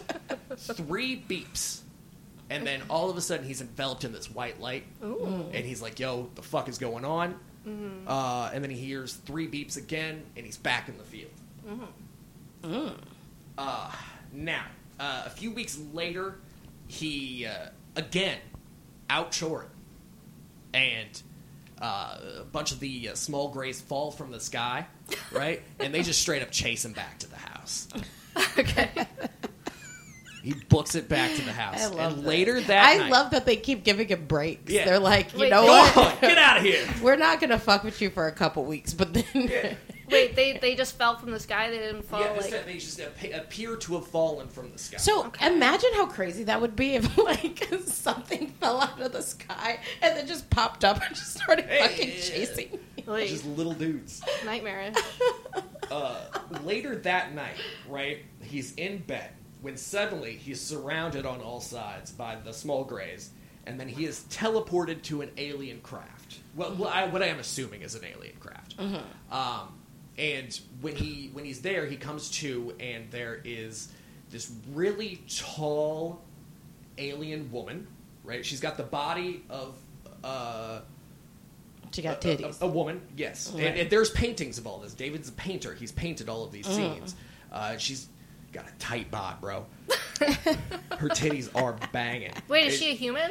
three 0.56 1.22
beeps, 1.28 1.80
and 2.50 2.66
then 2.66 2.80
all 2.90 3.10
of 3.10 3.16
a 3.16 3.20
sudden 3.20 3.46
he's 3.46 3.60
enveloped 3.60 4.02
in 4.04 4.12
this 4.12 4.28
white 4.30 4.58
light, 4.60 4.84
and 5.00 5.64
he's 5.64 5.80
like, 5.80 6.00
"Yo, 6.00 6.28
the 6.34 6.42
fuck 6.42 6.68
is 6.68 6.78
going 6.78 7.04
on?" 7.04 7.38
Uh, 8.06 8.50
and 8.54 8.64
then 8.64 8.70
he 8.70 8.78
hears 8.78 9.12
three 9.12 9.46
beeps 9.46 9.76
again, 9.76 10.22
and 10.36 10.46
he's 10.46 10.56
back 10.56 10.88
in 10.88 10.96
the 10.96 11.04
field. 11.04 11.30
Uh, 13.58 13.90
now, 14.32 14.64
uh, 14.98 15.24
a 15.26 15.30
few 15.30 15.50
weeks 15.52 15.78
later, 15.92 16.36
he 16.86 17.46
uh, 17.46 17.66
again 17.96 18.38
out 19.10 19.32
choring, 19.38 19.68
and 20.72 21.22
uh, 21.82 22.16
a 22.40 22.44
bunch 22.44 22.72
of 22.72 22.80
the 22.80 23.10
uh, 23.10 23.14
small 23.14 23.48
grays 23.48 23.80
fall 23.80 24.10
from 24.10 24.30
the 24.30 24.40
sky, 24.40 24.86
right? 25.32 25.62
and 25.80 25.92
they 25.92 26.02
just 26.02 26.20
straight 26.22 26.42
up 26.42 26.50
chase 26.50 26.84
him 26.84 26.92
back 26.92 27.18
to 27.18 27.28
the 27.28 27.36
house. 27.36 27.57
okay 28.58 28.90
He 30.42 30.54
books 30.68 30.94
it 30.94 31.08
back 31.08 31.34
to 31.34 31.42
the 31.44 31.52
house. 31.52 31.82
I 31.82 31.86
love 31.88 32.12
and 32.14 32.22
that. 32.22 32.28
later 32.28 32.60
that 32.60 32.88
I 32.88 32.96
night, 32.98 33.10
love 33.10 33.32
that 33.32 33.44
they 33.44 33.56
keep 33.56 33.84
giving 33.84 34.08
him 34.08 34.24
breaks. 34.26 34.72
Yeah. 34.72 34.84
They're 34.86 34.98
like, 34.98 35.32
you 35.34 35.40
Wait, 35.40 35.50
know 35.50 35.62
Go 35.66 35.72
what? 35.72 35.96
on, 35.96 36.20
get 36.20 36.38
out 36.38 36.58
of 36.58 36.62
here. 36.62 36.86
We're 37.02 37.16
not 37.16 37.40
gonna 37.40 37.58
fuck 37.58 37.82
with 37.84 38.00
you 38.00 38.08
for 38.10 38.28
a 38.28 38.32
couple 38.32 38.64
weeks, 38.64 38.94
but 38.94 39.12
then 39.12 39.76
Wait, 40.10 40.34
they 40.36 40.58
they 40.58 40.74
just 40.74 40.96
fell 40.96 41.16
from 41.16 41.30
the 41.30 41.40
sky. 41.40 41.70
They 41.70 41.78
didn't 41.78 42.02
fall 42.02 42.20
yeah, 42.20 42.32
like. 42.32 42.64
they 42.66 42.74
just 42.78 43.00
appear 43.00 43.76
to 43.76 43.94
have 43.94 44.06
fallen 44.06 44.48
from 44.48 44.72
the 44.72 44.78
sky. 44.78 44.96
So 44.98 45.26
Okay. 45.26 45.46
imagine 45.46 45.90
how 45.94 46.06
crazy 46.06 46.44
that 46.44 46.60
would 46.60 46.76
be 46.76 46.94
if 46.96 47.16
like 47.18 47.68
something 47.86 48.48
fell 48.60 48.80
out 48.80 49.00
of 49.00 49.12
the 49.12 49.22
sky 49.22 49.80
and 50.02 50.16
then 50.16 50.26
just 50.26 50.48
popped 50.50 50.84
up 50.84 51.00
and 51.04 51.14
just 51.14 51.34
started 51.34 51.66
Hey. 51.66 51.80
fucking 51.80 52.10
chasing 52.22 52.70
me. 52.96 53.04
Like, 53.06 53.28
just 53.28 53.46
little 53.46 53.72
dudes. 53.74 54.22
nightmarish. 54.44 54.94
uh, 55.90 56.20
later 56.64 56.96
that 56.96 57.34
night, 57.34 57.56
right, 57.88 58.18
he's 58.42 58.74
in 58.74 58.98
bed 58.98 59.30
when 59.62 59.76
suddenly 59.76 60.34
he's 60.34 60.60
surrounded 60.60 61.24
on 61.26 61.40
all 61.40 61.60
sides 61.60 62.10
by 62.12 62.36
the 62.36 62.52
small 62.52 62.84
grays, 62.84 63.30
and 63.66 63.80
then 63.80 63.88
he 63.88 64.04
is 64.04 64.24
teleported 64.30 65.02
to 65.02 65.22
an 65.22 65.30
alien 65.38 65.80
craft. 65.80 66.38
Well, 66.54 66.74
well 66.74 66.88
I, 66.90 67.06
what 67.06 67.22
I 67.22 67.26
am 67.26 67.38
assuming 67.38 67.80
is 67.82 67.94
an 67.94 68.02
alien 68.04 68.36
craft. 68.40 68.76
Um, 69.30 69.72
and 70.18 70.58
when 70.80 70.96
he 70.96 71.30
when 71.32 71.44
he's 71.44 71.60
there, 71.62 71.86
he 71.86 71.96
comes 71.96 72.30
to, 72.32 72.74
and 72.80 73.10
there 73.10 73.40
is 73.44 73.88
this 74.30 74.50
really 74.72 75.22
tall 75.28 76.20
alien 76.98 77.50
woman. 77.52 77.86
Right, 78.24 78.44
she's 78.44 78.60
got 78.60 78.76
the 78.76 78.82
body 78.82 79.42
of. 79.48 79.76
Uh, 80.22 80.80
She 81.92 82.02
got 82.02 82.22
a- 82.22 82.32
a- 82.32 82.36
titties. 82.36 82.60
A, 82.60 82.66
woman, 82.66 83.00
yes. 83.16 83.48
And, 83.50 83.60
Right. 83.60 83.78
and 83.78 83.88
there's 83.90 84.10
paintings 84.10 84.58
of 84.58 84.66
all 84.66 84.78
this. 84.80 84.92
David's 84.92 85.28
a 85.30 85.32
painter. 85.32 85.72
He's 85.74 85.92
painted 85.92 86.28
all 86.28 86.44
of 86.44 86.52
these 86.52 86.66
Mm. 86.66 86.74
scenes. 86.76 87.14
Uh, 87.50 87.78
she's 87.78 88.08
got 88.52 88.68
a 88.68 88.72
tight 88.78 89.10
bod, 89.10 89.40
bro. 89.40 89.64
Her 90.20 91.08
titties 91.08 91.48
are 91.54 91.78
banging. 91.92 92.32
Wait, 92.48 92.66
is 92.66 92.74
It- 92.74 92.78
she 92.78 92.90
a 92.90 92.94
human? 92.94 93.30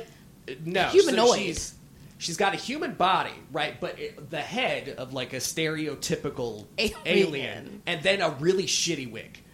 no 0.66 0.86
so 0.86 0.90
Humanoid. 0.94 1.38
she's, 1.40 1.74
she's 2.18 2.38
got 2.38 2.54
a 2.54 2.58
human 2.58 2.94
body, 2.94 3.32
right? 3.52 3.80
But 3.80 4.00
it, 4.00 4.30
the 4.30 4.40
head 4.42 4.90
of 4.98 5.14
like 5.14 5.34
a 5.34 5.38
stereotypical 5.38 6.66
alien, 6.78 6.98
Alien. 7.06 7.82
and 7.86 8.02
then 8.04 8.22
a 8.22 8.30
really 8.40 8.66
shitty 8.66 9.10
wig. 9.12 9.40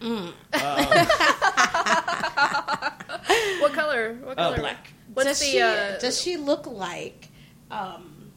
What 3.60 3.72
color? 3.72 4.14
What 4.22 4.38
Uh, 4.38 4.42
color? 4.50 4.56
black. 4.58 4.92
What's 5.14 5.28
does 5.28 5.40
the? 5.40 5.46
she 5.46 5.60
uh, 5.60 5.98
does 5.98 6.20
she 6.20 6.36
look 6.36 6.66
like 6.66 7.28
um 7.70 8.30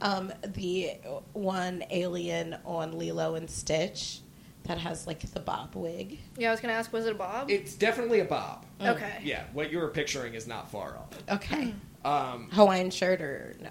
um 0.00 0.32
the 0.44 0.92
one 1.32 1.84
alien 1.90 2.56
on 2.64 2.98
Lilo 2.98 3.34
and 3.36 3.48
Stitch 3.48 4.20
that 4.66 4.78
has 4.78 5.06
like 5.06 5.20
the 5.20 5.40
bob 5.40 5.74
wig? 5.74 6.18
yeah, 6.36 6.48
I 6.48 6.50
was 6.50 6.60
gonna 6.60 6.74
ask. 6.74 6.92
Was 6.92 7.06
it 7.06 7.12
a 7.12 7.14
bob? 7.14 7.50
It's 7.50 7.74
definitely 7.74 8.20
a 8.20 8.24
bob. 8.24 8.64
okay. 8.80 9.20
Yeah, 9.22 9.44
what 9.52 9.70
you 9.72 9.78
were 9.78 9.88
picturing 9.88 10.34
is 10.34 10.46
not 10.46 10.70
far 10.70 10.96
off. 10.98 11.10
Okay. 11.30 11.74
Um, 12.04 12.48
Hawaiian 12.52 12.90
shirt 12.90 13.20
or 13.20 13.56
no? 13.60 13.70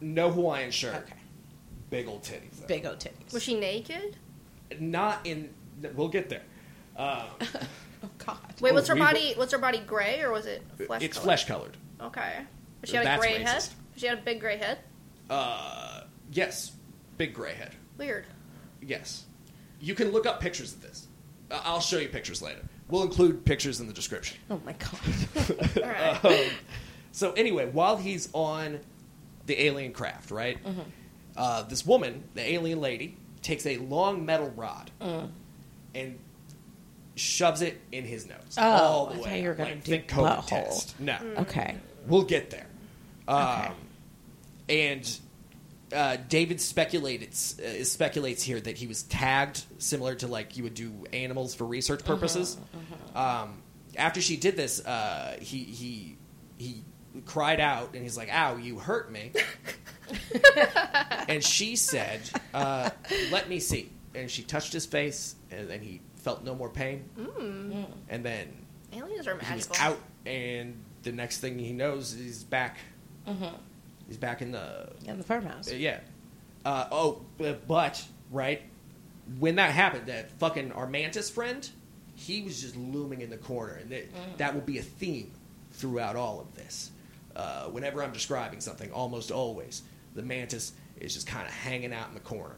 no 0.00 0.30
Hawaiian 0.30 0.70
shirt. 0.70 0.94
Okay. 0.96 1.14
Big 1.90 2.08
old 2.08 2.22
titties. 2.22 2.60
though. 2.60 2.66
Big 2.66 2.84
O 2.86 2.94
titties. 2.94 3.32
Was 3.32 3.42
she 3.42 3.58
naked? 3.58 4.16
not 4.80 5.20
in. 5.24 5.50
We'll 5.94 6.08
get 6.08 6.28
there. 6.28 6.42
Um, 6.96 7.20
oh 8.02 8.08
God. 8.18 8.38
Wait, 8.60 8.70
Oh, 8.72 8.74
what's 8.74 8.88
her 8.88 8.96
body? 8.96 9.34
What's 9.36 9.52
her 9.52 9.58
body 9.58 9.78
gray 9.78 10.22
or 10.22 10.32
was 10.32 10.46
it 10.46 10.62
flesh? 10.76 10.86
Colored? 10.88 11.02
It's 11.02 11.18
flesh 11.18 11.44
colored. 11.46 11.76
Okay. 12.00 12.32
But 12.80 12.88
she 12.88 12.96
had 12.96 13.02
a 13.02 13.08
That's 13.08 13.20
gray 13.20 13.42
head. 13.42 13.64
She 13.96 14.06
had 14.06 14.18
a 14.18 14.22
big 14.22 14.40
gray 14.40 14.56
head. 14.56 14.78
Uh, 15.30 16.02
yes, 16.32 16.72
big 17.18 17.34
gray 17.34 17.54
head. 17.54 17.74
Weird. 17.98 18.26
Yes, 18.80 19.25
you 19.80 19.94
can 19.94 20.10
look 20.12 20.26
up 20.26 20.40
pictures 20.40 20.72
of 20.74 20.82
this. 20.82 21.06
Uh, 21.50 21.60
I'll 21.64 21.80
show 21.80 21.98
you 21.98 22.08
pictures 22.08 22.42
later. 22.42 22.60
We'll 22.88 23.02
include 23.02 23.44
pictures 23.44 23.80
in 23.80 23.86
the 23.86 23.92
description. 23.92 24.38
Oh 24.50 24.60
my 24.64 24.72
God. 24.74 25.76
All 25.82 25.88
right. 25.90 26.24
Um, 26.24 26.50
so 27.12 27.32
anyway, 27.32 27.66
while 27.66 27.96
he's 27.96 28.28
on 28.32 28.80
the 29.46 29.60
alien 29.64 29.92
craft, 29.92 30.30
right? 30.30 30.62
Mm-hmm. 30.64 30.80
Uh, 31.36 31.62
this 31.62 31.84
woman, 31.84 32.24
the 32.34 32.42
alien 32.42 32.80
lady, 32.80 33.16
takes 33.42 33.66
a 33.66 33.76
long 33.78 34.24
metal 34.26 34.50
rod 34.56 34.90
Mm. 35.00 35.30
and 35.94 36.18
shoves 37.14 37.62
it 37.62 37.80
in 37.92 38.04
his 38.04 38.26
nose 38.26 38.56
Oh, 38.58 38.62
all 38.62 39.06
the 39.06 39.20
I 39.20 39.24
way. 39.24 39.42
You're 39.42 39.54
gonna 39.54 39.70
like, 39.70 39.84
do 39.84 39.90
think 39.92 40.08
COVID 40.08 40.46
test. 40.46 40.98
No, 41.00 41.16
okay. 41.38 41.76
We'll 42.06 42.24
get 42.24 42.50
there. 42.50 42.66
Um, 43.28 43.38
Okay. 43.38 43.72
And 44.92 45.18
uh, 45.92 46.16
David 46.28 46.60
speculates 46.60 47.58
uh, 47.58 47.84
speculates 47.84 48.42
here 48.42 48.60
that 48.60 48.76
he 48.76 48.86
was 48.86 49.04
tagged 49.04 49.64
similar 49.78 50.14
to 50.16 50.26
like 50.26 50.56
you 50.56 50.64
would 50.64 50.74
do 50.74 51.04
animals 51.12 51.54
for 51.54 51.64
research 51.64 52.04
purposes. 52.04 52.56
Um, 53.14 53.62
after 53.96 54.20
she 54.20 54.36
did 54.36 54.56
this, 54.56 54.84
uh, 54.84 55.36
he 55.40 55.58
he 55.64 56.16
he 56.58 56.82
cried 57.24 57.60
out 57.60 57.94
and 57.94 58.02
he's 58.02 58.16
like, 58.16 58.28
"Ow, 58.32 58.56
you 58.56 58.78
hurt 58.78 59.10
me!" 59.10 59.32
and 61.28 61.42
she 61.42 61.76
said, 61.76 62.20
uh, 62.54 62.90
"Let 63.30 63.48
me 63.48 63.58
see." 63.60 63.90
And 64.14 64.30
she 64.30 64.42
touched 64.42 64.72
his 64.72 64.86
face, 64.86 65.34
and 65.50 65.68
then 65.68 65.80
he 65.80 66.00
felt 66.16 66.42
no 66.42 66.54
more 66.54 66.70
pain. 66.70 67.04
And 68.08 68.24
then 68.24 68.48
Aliens 68.92 69.26
are 69.28 69.38
he 69.38 69.54
was 69.54 69.68
magical. 69.68 69.76
out, 69.78 69.98
and 70.24 70.82
the 71.02 71.12
next 71.12 71.38
thing 71.38 71.58
he 71.58 71.72
knows, 71.72 72.12
he's 72.12 72.42
back. 72.44 72.78
He's 74.06 74.16
back 74.16 74.42
in 74.42 74.52
the 74.52 74.88
In 75.06 75.18
the 75.18 75.24
farmhouse. 75.24 75.72
yeah. 75.72 76.00
Uh, 76.64 76.88
oh, 76.90 77.22
but, 77.38 77.66
but 77.68 78.04
right 78.30 78.62
when 79.38 79.56
that 79.56 79.70
happened, 79.72 80.06
that 80.06 80.30
fucking 80.38 80.72
our 80.72 80.86
mantis 80.86 81.28
friend, 81.30 81.68
he 82.14 82.42
was 82.42 82.60
just 82.60 82.76
looming 82.76 83.20
in 83.20 83.30
the 83.30 83.36
corner, 83.36 83.74
and 83.74 83.90
that, 83.90 84.08
that 84.38 84.54
will 84.54 84.60
be 84.62 84.78
a 84.78 84.82
theme 84.82 85.32
throughout 85.72 86.16
all 86.16 86.40
of 86.40 86.54
this. 86.54 86.90
Uh, 87.34 87.64
whenever 87.66 88.02
I'm 88.02 88.12
describing 88.12 88.60
something, 88.60 88.90
almost 88.92 89.30
always 89.30 89.82
the 90.14 90.22
mantis 90.22 90.72
is 90.98 91.12
just 91.14 91.26
kind 91.26 91.46
of 91.46 91.52
hanging 91.52 91.92
out 91.92 92.08
in 92.08 92.14
the 92.14 92.20
corner. 92.20 92.56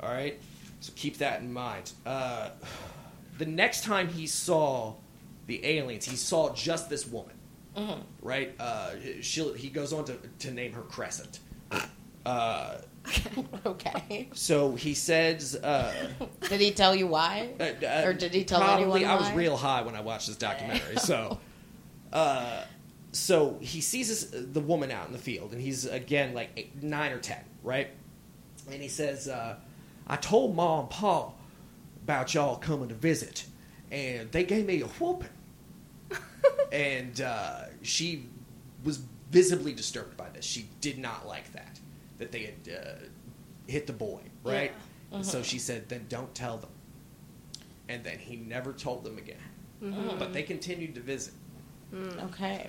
All 0.00 0.10
right, 0.10 0.40
so 0.80 0.92
keep 0.96 1.18
that 1.18 1.40
in 1.40 1.52
mind. 1.52 1.92
Uh, 2.04 2.50
the 3.38 3.46
next 3.46 3.84
time 3.84 4.08
he 4.08 4.26
saw 4.26 4.94
the 5.46 5.64
aliens, 5.64 6.04
he 6.04 6.16
saw 6.16 6.52
just 6.54 6.90
this 6.90 7.06
woman 7.06 7.34
right? 8.20 8.54
Uh, 8.60 8.90
she 9.20 9.42
he 9.54 9.68
goes 9.68 9.92
on 9.92 10.04
to, 10.06 10.16
to 10.40 10.50
name 10.50 10.72
her 10.72 10.82
Crescent. 10.82 11.40
Uh, 12.24 12.78
Okay. 13.66 14.28
so 14.32 14.74
he 14.76 14.94
says, 14.94 15.56
uh, 15.56 15.92
Did 16.48 16.60
he 16.60 16.70
tell 16.70 16.94
you 16.94 17.06
why? 17.08 17.50
uh, 17.58 17.64
uh, 17.84 18.02
Or 18.06 18.12
did 18.12 18.32
he 18.32 18.44
tell 18.44 18.60
probably, 18.60 19.04
anyone 19.04 19.04
I 19.04 19.16
was 19.20 19.30
real 19.32 19.56
high 19.56 19.82
when 19.82 19.94
I 19.96 20.00
watched 20.00 20.28
this 20.28 20.36
documentary. 20.36 20.96
So, 20.96 21.38
uh, 22.12 22.62
so 23.12 23.58
he 23.60 23.80
sees 23.80 24.08
this, 24.08 24.30
the 24.32 24.60
woman 24.60 24.90
out 24.90 25.06
in 25.08 25.12
the 25.12 25.18
field, 25.18 25.52
and 25.52 25.60
he's 25.60 25.84
again 25.84 26.32
like 26.34 26.50
eight, 26.56 26.80
nine 26.82 27.12
or 27.12 27.18
ten, 27.18 27.42
right? 27.62 27.88
And 28.70 28.80
he 28.80 28.88
says, 28.88 29.28
uh, 29.28 29.56
"I 30.06 30.16
told 30.16 30.54
Ma 30.54 30.80
and 30.80 30.90
Pa 30.90 31.32
about 32.04 32.32
y'all 32.34 32.56
coming 32.56 32.88
to 32.88 32.94
visit, 32.94 33.44
and 33.90 34.30
they 34.32 34.44
gave 34.44 34.64
me 34.66 34.80
a 34.80 34.86
whooping." 34.86 35.28
and 36.72 37.20
uh, 37.20 37.62
she 37.82 38.26
was 38.84 39.00
visibly 39.30 39.72
disturbed 39.72 40.16
by 40.16 40.28
this. 40.30 40.44
She 40.44 40.66
did 40.80 40.98
not 40.98 41.26
like 41.26 41.52
that 41.52 41.78
that 42.18 42.32
they 42.32 42.42
had 42.44 42.74
uh, 42.76 42.90
hit 43.66 43.86
the 43.86 43.92
boy, 43.92 44.20
right? 44.44 44.72
And 45.12 45.24
So 45.26 45.42
she 45.42 45.58
said, 45.58 45.88
"Then 45.88 46.06
don't 46.08 46.34
tell 46.34 46.56
them." 46.58 46.70
And 47.88 48.02
then 48.04 48.18
he 48.18 48.36
never 48.36 48.72
told 48.72 49.04
them 49.04 49.18
again. 49.18 49.36
But 50.18 50.32
they 50.32 50.42
continued 50.44 50.94
to 50.94 51.00
visit. 51.00 51.34
Okay. 51.94 52.68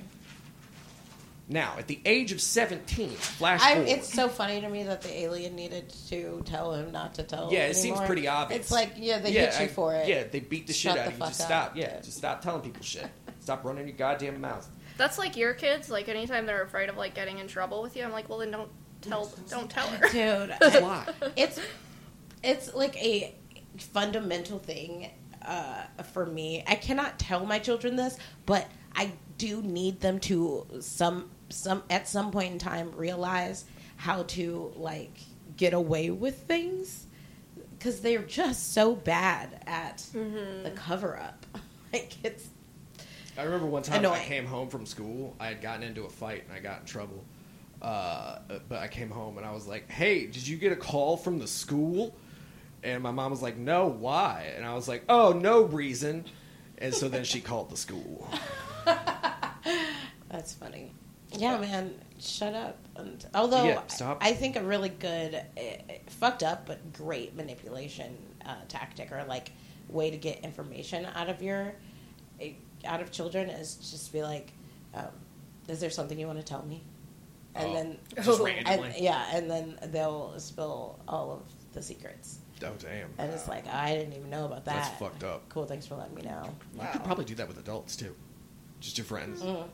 Now, 1.49 1.75
at 1.77 1.87
the 1.87 1.99
age 2.05 2.31
of 2.31 2.39
seventeen, 2.41 3.09
flash 3.09 3.59
I, 3.61 3.73
forward. 3.75 3.89
it's 3.89 4.11
so 4.13 4.29
funny 4.29 4.61
to 4.61 4.69
me 4.69 4.83
that 4.83 5.01
the 5.01 5.13
alien 5.13 5.55
needed 5.55 5.93
to 6.07 6.41
tell 6.45 6.73
him 6.73 6.91
not 6.91 7.13
to 7.15 7.23
tell. 7.23 7.49
yeah, 7.51 7.67
it 7.67 7.75
seems 7.75 7.99
pretty 8.01 8.27
obvious. 8.29 8.61
It's 8.61 8.71
like 8.71 8.93
yeah, 8.95 9.19
they 9.19 9.31
Yeah, 9.31 9.51
hit 9.51 9.59
you 9.59 9.65
I- 9.65 9.67
for 9.67 9.93
it. 9.93 10.07
Yeah, 10.07 10.23
they 10.23 10.39
beat 10.39 10.67
the 10.67 10.73
Shut 10.73 10.93
shit 10.93 11.01
out 11.01 11.05
the 11.07 11.11
of 11.13 11.19
you. 11.19 11.25
Just 11.27 11.41
up. 11.41 11.45
stop. 11.47 11.75
Yeah, 11.77 11.93
Yeah. 11.95 12.01
just 12.01 12.17
stop 12.17 12.41
telling 12.41 12.61
people 12.61 12.81
shit. 12.81 13.07
Stop 13.43 13.65
running 13.65 13.85
your 13.89 13.97
goddamn 13.97 14.39
mouth. 14.39 14.69
That's 14.97 15.17
like 15.17 15.35
your 15.35 15.53
kids. 15.53 15.89
Like 15.89 16.07
anytime 16.07 16.45
they're 16.45 16.63
afraid 16.63 16.87
of 16.87 16.95
like 16.95 17.13
getting 17.13 17.39
in 17.39 17.47
trouble 17.47 17.81
with 17.81 17.97
you, 17.97 18.03
I'm 18.05 18.11
like, 18.13 18.29
well 18.29 18.37
then 18.39 18.51
don't 18.51 18.69
tell, 19.01 19.29
don't 19.49 19.69
tell 19.69 19.85
her. 19.87 20.07
dude. 20.09 20.55
Why? 20.81 21.05
it's 21.35 21.59
it's 22.41 22.73
like 22.73 22.95
a 23.03 23.35
fundamental 23.77 24.59
thing 24.59 25.11
uh, 25.41 25.83
for 26.13 26.25
me. 26.25 26.63
I 26.67 26.75
cannot 26.75 27.19
tell 27.19 27.45
my 27.45 27.59
children 27.59 27.97
this, 27.97 28.17
but 28.45 28.65
I 28.95 29.11
do 29.37 29.61
need 29.61 29.99
them 29.99 30.19
to 30.21 30.65
some 30.79 31.29
some 31.49 31.83
at 31.89 32.07
some 32.07 32.31
point 32.31 32.53
in 32.53 32.59
time 32.59 32.93
realize 32.95 33.65
how 33.97 34.23
to 34.23 34.71
like 34.77 35.17
get 35.57 35.73
away 35.73 36.11
with 36.11 36.43
things 36.43 37.07
because 37.71 37.99
they're 37.99 38.23
just 38.23 38.71
so 38.73 38.95
bad 38.95 39.61
at 39.67 39.97
the 40.13 40.71
cover 40.77 41.19
up. 41.19 41.45
Like 41.91 42.13
it's 42.23 42.47
I 43.37 43.43
remember 43.43 43.65
one 43.65 43.83
time 43.83 43.95
I 43.95 43.99
Annoying. 43.99 44.21
came 44.23 44.45
home 44.45 44.69
from 44.69 44.85
school. 44.85 45.35
I 45.39 45.47
had 45.47 45.61
gotten 45.61 45.83
into 45.83 46.03
a 46.03 46.09
fight 46.09 46.43
and 46.47 46.53
I 46.55 46.59
got 46.59 46.81
in 46.81 46.85
trouble. 46.85 47.23
Uh, 47.81 48.39
but 48.69 48.79
I 48.79 48.87
came 48.87 49.09
home 49.09 49.37
and 49.37 49.45
I 49.45 49.51
was 49.51 49.67
like, 49.67 49.89
"Hey, 49.89 50.25
did 50.27 50.47
you 50.47 50.55
get 50.57 50.71
a 50.71 50.75
call 50.75 51.17
from 51.17 51.39
the 51.39 51.47
school?" 51.47 52.15
And 52.83 53.01
my 53.03 53.11
mom 53.11 53.31
was 53.31 53.41
like, 53.41 53.57
"No, 53.57 53.87
why?" 53.87 54.53
And 54.55 54.65
I 54.65 54.73
was 54.73 54.87
like, 54.87 55.03
"Oh, 55.09 55.33
no 55.33 55.63
reason. 55.63 56.25
And 56.77 56.93
so 56.93 57.09
then 57.09 57.23
she 57.25 57.41
called 57.49 57.69
the 57.69 57.77
school. 57.77 58.27
That's 60.29 60.53
funny. 60.53 60.91
Yeah, 61.35 61.57
man, 61.59 61.95
shut 62.19 62.53
up. 62.53 62.77
And 62.95 63.25
although 63.33 63.65
Yeah, 63.65 63.87
stop. 63.87 64.19
I 64.21 64.33
think 64.33 64.55
a 64.55 64.63
really 64.63 64.89
good, 64.89 65.41
eh, 65.57 65.77
fucked 66.07 66.43
up 66.43 66.65
but 66.67 66.93
great 66.93 67.35
manipulation 67.35 68.15
uh, 68.45 68.55
tactic 68.67 69.11
or 69.11 69.23
like 69.25 69.51
way 69.89 70.11
to 70.11 70.17
get 70.17 70.39
information 70.43 71.07
out 71.15 71.29
of 71.29 71.41
your 71.41 71.73
eh, 72.39 72.51
out 72.85 73.01
of 73.01 73.11
children 73.11 73.49
is 73.49 73.75
just 73.75 74.11
be 74.13 74.21
like, 74.21 74.51
um, 74.93 75.07
"Is 75.67 75.79
there 75.79 75.89
something 75.89 76.17
you 76.19 76.27
want 76.27 76.39
to 76.39 76.45
tell 76.45 76.63
me?" 76.65 76.83
And 77.55 77.69
Oh, 77.69 77.73
then 77.73 77.97
just 78.15 78.39
Oh. 78.41 78.45
randomly. 78.45 78.87
and, 78.89 78.97
yeah, 78.97 79.25
and 79.35 79.49
then 79.49 79.77
they'll 79.91 80.33
spill 80.39 80.99
all 81.07 81.31
of 81.31 81.41
the 81.73 81.81
secrets, 81.81 82.39
oh 82.63 82.71
damn. 82.79 83.09
and 83.17 83.31
it's 83.31 83.47
like 83.47 83.67
I 83.67 83.95
didn't 83.95 84.13
even 84.13 84.29
know 84.29 84.45
about 84.45 84.65
that. 84.65 84.75
That's 84.75 84.99
fucked 84.99 85.23
up. 85.23 85.47
Cool, 85.49 85.65
thanks 85.65 85.85
for 85.85 85.95
letting 85.95 86.15
me 86.15 86.23
know. 86.23 86.49
You 86.75 86.87
could 86.91 87.03
probably 87.03 87.25
do 87.25 87.35
that 87.35 87.47
with 87.47 87.57
adults 87.59 87.95
too. 87.95 88.15
Just 88.79 88.97
your 88.97 89.05
friends. 89.05 89.41
Mm. 89.41 89.67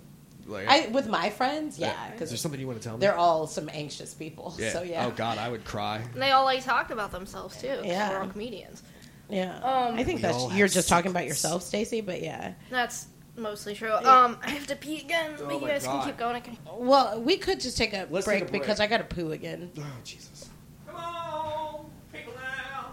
Like, 0.46 0.68
I 0.68 0.88
with 0.88 1.08
my 1.08 1.30
friends, 1.30 1.78
yeah, 1.78 2.06
is 2.08 2.12
because 2.14 2.30
there's 2.30 2.42
something 2.42 2.60
you 2.60 2.68
want 2.68 2.82
to 2.82 2.88
tell 2.88 2.98
me? 2.98 3.02
they're 3.02 3.16
all 3.18 3.48
some 3.48 3.70
anxious 3.72 4.14
people. 4.14 4.56
yeah. 4.58 4.72
So 4.74 4.82
yeah. 4.82 5.06
Oh 5.06 5.12
god, 5.12 5.38
I 5.38 5.50
would 5.50 5.64
cry. 5.66 5.98
And 6.14 6.22
they 6.22 6.32
all 6.32 6.44
like 6.46 6.64
talk 6.64 6.90
about 6.90 7.12
themselves 7.12 7.62
too. 7.62 7.68
'cause 7.68 7.86
Yeah. 7.86 8.10
We're 8.12 8.20
all 8.22 8.28
comedians. 8.28 8.82
Yeah. 9.30 9.56
Um, 9.58 9.96
I 9.98 10.04
think 10.04 10.22
that's 10.22 10.54
you're 10.54 10.68
just 10.68 10.90
talking 10.90 11.12
about 11.12 11.26
yourself, 11.26 11.62
Stacy, 11.64 12.02
but 12.02 12.22
yeah. 12.22 12.54
That's 12.70 13.08
mostly 13.38 13.76
true. 13.76 13.92
Um, 13.94 14.38
I 14.44 14.50
have 14.50 14.66
to 14.68 14.76
pee 14.76 15.00
again, 15.02 15.36
Oh 15.40 15.46
but 15.46 15.54
you 15.56 15.62
my 15.62 15.68
guys 15.70 15.86
God. 15.86 16.00
can 16.02 16.10
keep 16.10 16.18
going. 16.18 16.36
I 16.36 16.40
can... 16.40 16.58
Well, 16.78 17.22
we 17.22 17.38
could 17.38 17.60
just 17.60 17.78
take 17.78 17.94
a, 17.94 18.08
Let's 18.10 18.26
break, 18.26 18.40
take 18.40 18.48
a 18.48 18.52
break. 18.52 18.62
because 18.64 18.80
I 18.80 18.88
got 18.88 18.98
to 18.98 19.04
poo 19.04 19.32
again. 19.32 19.70
Oh 19.78 19.84
Jesus. 20.04 20.50
Come 20.88 20.96
on, 20.96 21.86
people 22.12 22.34
now. 22.36 22.92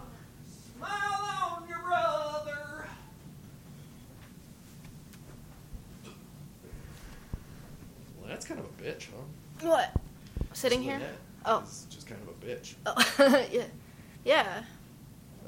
Smile 0.76 1.58
on 1.62 1.68
your 1.68 1.78
brother. 1.78 2.86
Well, 8.18 8.28
that's 8.28 8.46
kind 8.46 8.60
of 8.60 8.66
a 8.66 8.82
bitch, 8.82 9.06
huh? 9.14 9.66
What? 9.68 9.92
Sitting 10.52 10.82
here? 10.82 10.94
Lynette 10.94 11.16
Oh. 11.48 11.62
is 11.62 11.86
just 11.90 12.06
kind 12.08 12.20
of 12.22 12.28
a 12.28 12.44
bitch. 12.46 12.74
Oh, 12.86 13.46
yeah. 13.52 13.62
Yeah. 14.24 14.62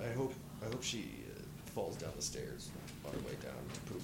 I 0.00 0.12
hope 0.12 0.32
I 0.62 0.66
hope 0.66 0.82
she 0.82 1.24
uh, 1.36 1.40
falls 1.74 1.96
down 1.96 2.12
the 2.16 2.22
stairs 2.22 2.70
on 3.06 3.12
her 3.12 3.18
way 3.20 3.34
down 3.42 3.54
to 3.74 3.80
poop. 3.92 4.02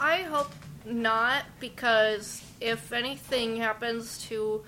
I 0.00 0.22
hope 0.22 0.52
not, 0.84 1.44
because 1.60 2.42
if 2.60 2.92
anything 2.92 3.56
happens 3.56 4.18
to 4.28 4.64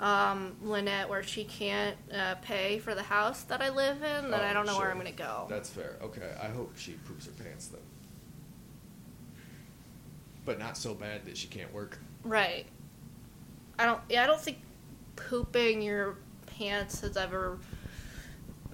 um, 0.00 0.56
Lynette 0.62 1.08
where 1.08 1.22
she 1.22 1.44
can't 1.44 1.96
uh, 2.14 2.36
pay 2.36 2.78
for 2.78 2.94
the 2.94 3.02
house 3.02 3.42
that 3.44 3.60
I 3.62 3.68
live 3.70 3.96
in, 3.96 4.30
then 4.30 4.40
Oh, 4.40 4.44
I 4.44 4.52
don't 4.52 4.66
know 4.66 4.72
where 4.78 4.86
sure. 4.86 4.90
I'm 4.90 4.98
going 5.00 5.12
to 5.12 5.18
go. 5.18 5.46
That's 5.48 5.68
fair. 5.70 5.96
Okay, 6.02 6.34
I 6.42 6.48
hope 6.48 6.72
she 6.76 6.92
poops 7.06 7.26
her 7.26 7.32
pants 7.32 7.68
then. 7.68 7.80
But 10.44 10.58
not 10.58 10.76
so 10.76 10.94
bad 10.94 11.24
that 11.26 11.36
she 11.36 11.48
can't 11.48 11.72
work. 11.74 11.98
Right. 12.22 12.66
I 13.78 13.84
don't. 13.84 14.00
Yeah, 14.08 14.22
I 14.24 14.26
don't 14.26 14.40
think 14.40 14.58
pooping 15.16 15.82
your 15.82 16.16
pants 16.46 17.00
has 17.00 17.16
ever 17.16 17.58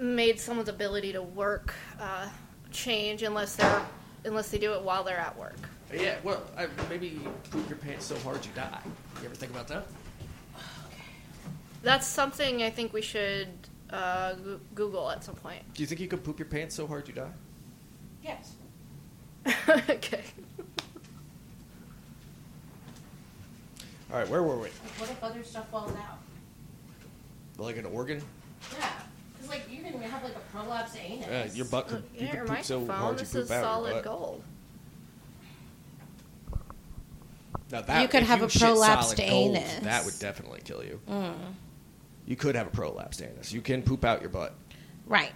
made 0.03 0.39
someone's 0.41 0.69
ability 0.69 1.13
to 1.13 1.23
work 1.23 1.73
uh, 2.01 2.29
change 2.73 3.23
unless 3.23 3.57
they're 3.57 3.83
unless 4.25 4.51
they 4.51 4.59
do 4.59 4.75
it 4.75 4.83
while 4.83 5.05
they're 5.05 5.19
at 5.19 5.37
work. 5.39 5.57
Yeah, 5.93 6.17
well, 6.23 6.43
I, 6.57 6.69
maybe 6.89 7.09
you 7.09 7.33
poop 7.51 7.69
your 7.69 7.79
pants 7.79 8.07
so 8.07 8.17
hard 8.21 8.45
you 8.45 8.53
die. 8.55 8.81
You 9.21 9.27
ever 9.27 9.35
think 9.35 9.53
about 9.53 9.69
that? 9.69 9.87
That's 11.83 12.07
something 12.07 12.63
I 12.63 12.71
think 12.71 12.93
we 12.93 13.03
should 13.03 13.49
uh, 13.91 14.35
Goo- 14.35 14.61
Google 14.75 15.11
at 15.11 15.25
some 15.25 15.35
point. 15.35 15.63
Do 15.75 15.83
you 15.83 15.87
think 15.87 16.01
you 16.01 16.09
could 16.09 16.25
poop 16.25 16.39
your 16.39 16.47
pants 16.49 16.75
so 16.75 16.87
hard 16.87 17.09
you 17.09 17.15
die? 17.15 17.31
Yes. 18.23 18.55
okay. 19.69 20.23
All 24.13 24.19
right, 24.19 24.29
where 24.29 24.43
were 24.43 24.57
we? 24.57 24.69
What 24.99 25.11
if 25.11 25.23
other 25.23 25.43
stuff 25.43 25.69
falls 25.71 25.93
out? 25.93 26.19
Like 27.59 27.77
an 27.77 27.87
organ? 27.87 28.23
Yeah. 28.79 28.91
Because, 29.43 29.57
like, 29.59 29.71
you 29.71 29.83
can 29.83 30.01
have, 30.03 30.23
like, 30.23 30.37
a 30.37 30.41
prolapse 30.57 30.97
anus. 30.97 31.27
Uh, 31.27 31.49
your 31.55 31.67
butt 31.67 31.89
could, 31.89 32.05
you 32.15 32.27
Yeah, 32.27 32.31
could 32.31 32.37
your 32.37 32.47
poop 32.47 32.65
so 32.65 32.87
hard 32.87 33.15
you 33.15 33.19
This 33.21 33.33
poop 33.33 33.43
is 33.43 33.51
out 33.51 33.55
your 33.57 33.63
solid 33.65 33.93
butt. 33.95 34.05
gold. 34.05 34.43
Now 37.71 37.81
that, 37.83 38.03
You 38.03 38.09
could 38.09 38.23
if 38.23 38.29
have 38.29 38.41
you 38.41 38.45
a 38.47 38.51
shit 38.51 38.63
prolapsed 38.63 39.03
solid 39.03 39.17
gold, 39.19 39.57
anus. 39.57 39.75
That 39.81 40.05
would 40.05 40.19
definitely 40.21 40.61
kill 40.63 40.85
you. 40.85 41.01
Mm. 41.09 41.35
You 42.27 42.37
could 42.37 42.55
have 42.55 42.67
a 42.69 42.71
prolapsed 42.71 43.23
anus. 43.23 43.53
You 43.53 43.61
can 43.63 43.83
poop 43.83 44.05
out 44.05 44.21
your 44.21 44.31
butt. 44.31 44.55
Right. 45.07 45.33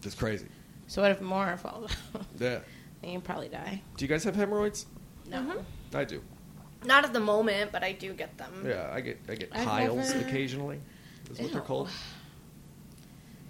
That's 0.00 0.14
crazy. 0.14 0.46
So 0.86 1.02
what 1.02 1.10
if 1.10 1.20
more 1.20 1.56
falls 1.56 1.90
out? 2.14 2.24
Yeah. 2.38 2.60
then 3.02 3.10
you 3.12 3.20
probably 3.20 3.48
die. 3.48 3.82
Do 3.96 4.04
you 4.04 4.08
guys 4.08 4.24
have 4.24 4.34
hemorrhoids? 4.36 4.86
No. 5.28 5.38
Mhm. 5.40 5.64
I 5.94 6.04
do. 6.04 6.22
Not 6.84 7.04
at 7.04 7.12
the 7.12 7.20
moment, 7.20 7.72
but 7.72 7.82
I 7.82 7.92
do 7.92 8.14
get 8.14 8.38
them. 8.38 8.64
Yeah, 8.66 8.88
I 8.92 9.00
get 9.02 9.18
I 9.28 9.34
get 9.34 9.50
I've 9.52 9.66
piles 9.66 10.14
never- 10.14 10.26
occasionally. 10.26 10.80
Is 11.30 11.38
what 11.38 11.52
they're 11.52 11.60
Ew. 11.60 11.66
called. 11.66 11.90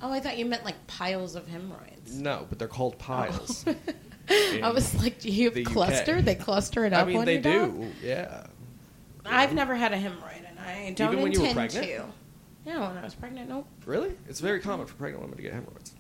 Oh, 0.02 0.10
I 0.12 0.20
thought 0.20 0.38
you 0.38 0.46
meant, 0.46 0.64
like, 0.64 0.86
piles 0.86 1.34
of 1.36 1.46
hemorrhoids. 1.46 2.18
No, 2.18 2.46
but 2.48 2.58
they're 2.58 2.68
called 2.68 2.98
piles. 2.98 3.64
Oh. 3.66 3.74
I 4.62 4.70
was 4.70 4.94
like, 5.02 5.18
do 5.20 5.28
you 5.30 5.50
the 5.50 5.60
have 5.60 5.66
UK. 5.68 5.72
cluster? 5.74 6.22
They 6.22 6.34
cluster 6.36 6.84
it 6.86 6.92
up. 6.92 7.00
I 7.00 7.02
up 7.02 7.08
mean, 7.08 7.16
on 7.18 7.24
they 7.26 7.34
your 7.34 7.42
do. 7.42 7.66
dog? 7.66 7.86
Yeah. 8.02 8.46
I've 9.26 9.52
never 9.52 9.74
had 9.74 9.92
a 9.92 9.96
hemorrhoid, 9.96 10.48
and 10.48 10.58
I 10.58 10.92
don't 10.96 11.12
Even 11.12 11.22
when 11.24 11.32
you 11.32 11.40
were 11.42 11.52
pregnant? 11.52 11.86
to. 11.86 12.04
Yeah, 12.64 12.88
when 12.88 12.96
I 12.96 13.02
was 13.02 13.14
pregnant, 13.14 13.48
nope. 13.48 13.66
Really? 13.86 14.16
It's 14.28 14.40
very 14.40 14.60
common 14.60 14.86
for 14.86 14.94
pregnant 14.94 15.22
women 15.22 15.36
to 15.36 15.42
get 15.42 15.52
hemorrhoids. 15.52 15.94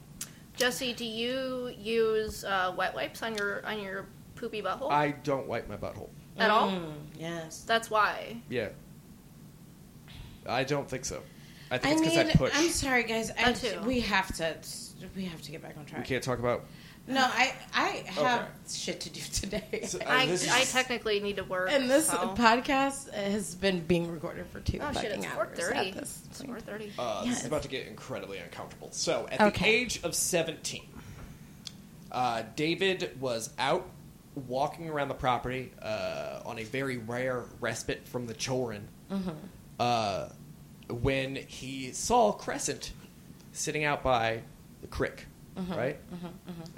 Jesse, 0.56 0.92
do 0.92 1.04
you 1.04 1.74
use 1.78 2.44
uh, 2.44 2.72
wet 2.76 2.94
wipes 2.94 3.22
on 3.22 3.34
your 3.34 3.64
on 3.66 3.80
your 3.80 4.06
poopy 4.36 4.60
butthole 4.60 4.90
I 4.90 5.12
don't 5.24 5.46
wipe 5.46 5.68
my 5.68 5.76
butthole. 5.76 6.10
at 6.38 6.50
all? 6.50 6.70
Mm, 6.70 6.92
Yes. 7.18 7.62
That's 7.66 7.90
why. 7.90 8.36
Yeah. 8.50 8.68
I 10.46 10.64
don't 10.64 10.88
think 10.88 11.04
so. 11.04 11.22
I 11.70 11.76
I 11.76 11.78
think 11.78 11.92
it's 11.92 12.00
because 12.02 12.16
mean, 12.18 12.28
I 12.28 12.32
push. 12.32 12.52
I'm 12.54 12.68
sorry, 12.70 13.02
guys. 13.04 13.30
I, 13.38 13.52
too. 13.52 13.80
we 13.86 14.00
have 14.00 14.34
to. 14.36 14.54
We 15.16 15.24
have 15.24 15.40
to 15.42 15.50
get 15.50 15.62
back 15.62 15.76
on 15.78 15.86
track. 15.86 16.00
we 16.02 16.06
can't 16.06 16.22
talk 16.22 16.38
about. 16.38 16.64
No, 17.06 17.22
I 17.22 17.54
I 17.74 17.86
have 18.08 18.40
Okay. 18.42 18.48
shit 18.70 19.00
to 19.00 19.10
do 19.10 19.20
today. 19.32 19.80
So, 19.86 19.98
uh, 19.98 20.04
I, 20.06 20.24
is- 20.24 20.48
I 20.48 20.60
technically 20.62 21.18
need 21.20 21.36
to 21.36 21.44
work. 21.44 21.70
and 21.72 21.90
this 21.90 22.08
so- 22.08 22.34
podcast 22.36 23.12
has 23.14 23.54
been 23.54 23.80
being 23.80 24.10
recorded 24.12 24.46
for 24.48 24.60
two 24.60 24.78
Oh 24.80 24.92
fucking 24.92 25.00
shit! 25.00 25.12
It's 25.12 25.26
four 25.26 25.44
hours. 25.46 25.58
thirty. 25.58 25.88
at 25.90 25.94
this 25.94 26.22
It's 26.26 26.38
point. 26.42 26.50
four 26.50 26.60
thirty. 26.60 26.92
Uh, 26.98 27.22
Yes. 27.24 27.34
This 27.34 27.40
is 27.40 27.46
about 27.46 27.62
to 27.62 27.68
get 27.68 27.86
incredibly 27.86 28.38
uncomfortable. 28.38 28.88
So, 28.92 29.26
at 29.32 29.40
Okay. 29.40 29.64
the 29.64 29.76
age 29.76 30.00
of 30.04 30.14
17, 30.14 30.82
uh, 32.12 32.42
David 32.56 33.16
was 33.20 33.50
out 33.58 33.88
walking 34.34 34.88
around 34.88 35.08
the 35.08 35.14
property 35.14 35.72
uh, 35.82 36.40
on 36.44 36.58
a 36.58 36.64
very 36.64 36.98
rare 36.98 37.44
respite 37.60 38.06
from 38.06 38.26
the 38.26 38.34
children 38.34 38.86
Mm-hmm. 39.10 39.30
When 40.90 41.36
he 41.36 41.92
saw 41.92 42.32
Crescent 42.32 42.92
sitting 43.52 43.84
out 43.84 44.02
by 44.02 44.42
the 44.80 44.86
creek, 44.86 45.26
Mm-hmm. 45.58 45.74
right? 45.74 45.98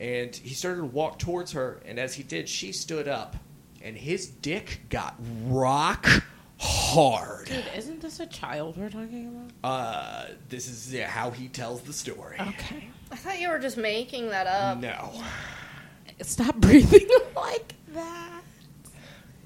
And 0.00 0.34
he 0.34 0.54
started 0.54 0.78
to 0.80 0.86
walk 0.86 1.18
towards 1.18 1.52
her, 1.52 1.80
and 1.84 2.00
as 2.00 2.14
he 2.14 2.22
did, 2.22 2.48
she 2.48 2.72
stood 2.72 3.06
up, 3.06 3.36
and 3.82 3.96
his 3.96 4.26
dick 4.26 4.80
got 4.88 5.14
rock 5.44 6.06
hard. 6.58 7.46
Dude, 7.46 7.64
isn't 7.76 8.00
this 8.00 8.18
a 8.18 8.26
child 8.26 8.76
we're 8.78 8.88
talking 8.88 9.28
about? 9.62 9.70
Uh, 9.70 10.26
this 10.48 10.68
is 10.68 10.92
yeah, 10.92 11.06
how 11.06 11.30
he 11.30 11.48
tells 11.48 11.82
the 11.82 11.92
story. 11.92 12.36
Okay. 12.40 12.88
I 13.12 13.16
thought 13.16 13.38
you 13.38 13.50
were 13.50 13.58
just 13.58 13.76
making 13.76 14.28
that 14.30 14.46
up. 14.46 14.78
No. 14.78 15.12
Stop 16.22 16.56
breathing 16.56 17.08
like 17.36 17.74
that. 17.94 18.42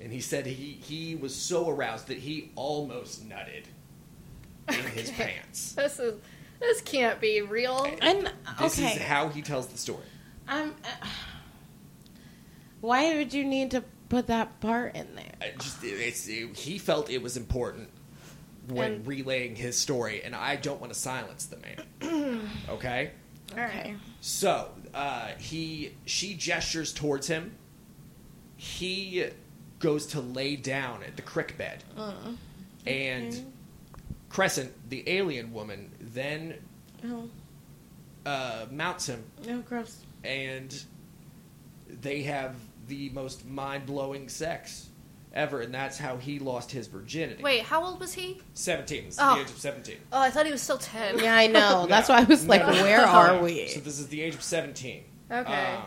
And 0.00 0.12
he 0.12 0.20
said 0.20 0.46
he, 0.46 0.78
he 0.80 1.16
was 1.16 1.34
so 1.34 1.68
aroused 1.68 2.06
that 2.06 2.18
he 2.18 2.52
almost 2.54 3.28
nutted 3.28 3.64
in 3.64 3.85
his 4.96 5.10
pants. 5.10 5.72
This 5.76 5.98
is 5.98 6.14
this 6.60 6.80
can't 6.80 7.20
be 7.20 7.42
real. 7.42 7.86
And 8.00 8.32
This 8.58 8.78
okay, 8.78 8.92
is 8.94 9.02
how 9.02 9.28
he 9.28 9.42
tells 9.42 9.66
the 9.68 9.78
story. 9.78 10.04
um, 10.48 10.74
uh, 10.84 11.06
why 12.80 13.16
would 13.16 13.32
you 13.34 13.44
need 13.44 13.70
to 13.72 13.84
put 14.08 14.26
that 14.28 14.60
part 14.60 14.94
in 14.96 15.14
there? 15.16 15.32
I 15.40 15.52
just 15.58 15.82
it's, 15.82 16.28
it- 16.28 16.56
he 16.56 16.78
felt 16.78 17.10
it 17.10 17.22
was 17.22 17.36
important 17.36 17.88
when 18.68 18.92
And- 18.94 19.06
relaying 19.06 19.56
his 19.56 19.78
story, 19.78 20.22
and 20.24 20.34
I 20.34 20.56
don't 20.56 20.80
want 20.80 20.92
to 20.92 20.98
silence 20.98 21.46
the 21.46 21.58
man. 21.58 22.50
okay, 22.68 23.10
All 23.52 23.58
right. 23.62 23.96
so 24.20 24.70
uh, 24.94 25.28
he 25.38 25.92
she 26.04 26.34
gestures 26.34 26.92
towards 26.92 27.26
him. 27.28 27.52
He 28.56 29.26
goes 29.78 30.06
to 30.08 30.20
lay 30.20 30.56
down 30.56 31.02
at 31.02 31.16
the 31.16 31.22
crick 31.22 31.56
bed, 31.58 31.84
and 32.86 33.52
Crescent, 34.36 34.70
the 34.90 35.02
alien 35.06 35.50
woman, 35.50 35.90
then 35.98 36.56
Oh, 37.02 37.30
uh, 38.26 38.66
mounts 38.70 39.06
him, 39.06 39.24
no, 39.46 39.60
gross. 39.62 40.00
and 40.24 40.78
they 42.02 42.20
have 42.24 42.54
the 42.86 43.08
most 43.10 43.46
mind 43.46 43.86
blowing 43.86 44.28
sex 44.28 44.88
ever, 45.32 45.62
and 45.62 45.72
that's 45.72 45.96
how 45.96 46.18
he 46.18 46.38
lost 46.38 46.70
his 46.70 46.86
virginity. 46.86 47.42
Wait, 47.42 47.62
how 47.62 47.82
old 47.82 47.98
was 47.98 48.12
he? 48.12 48.42
17. 48.52 49.06
This 49.06 49.16
Oh. 49.18 49.36
the 49.36 49.40
age 49.40 49.48
of 49.48 49.56
17. 49.56 49.96
Oh, 50.12 50.20
I 50.20 50.28
thought 50.28 50.44
he 50.44 50.52
was 50.52 50.60
still 50.60 50.76
ten. 50.76 51.18
Yeah, 51.18 51.34
I 51.34 51.46
know. 51.46 51.86
That's 51.88 52.10
why 52.10 52.18
I 52.20 52.24
was 52.24 52.46
like, 52.46 52.60
No. 52.60 52.72
where 52.82 53.06
are 53.06 53.42
we? 53.42 53.66
So 53.72 53.80
this 53.80 53.98
is 53.98 54.08
the 54.08 54.20
age 54.20 54.34
of 54.34 54.42
17. 54.42 55.02
Okay. 55.32 55.74
Um, 55.76 55.82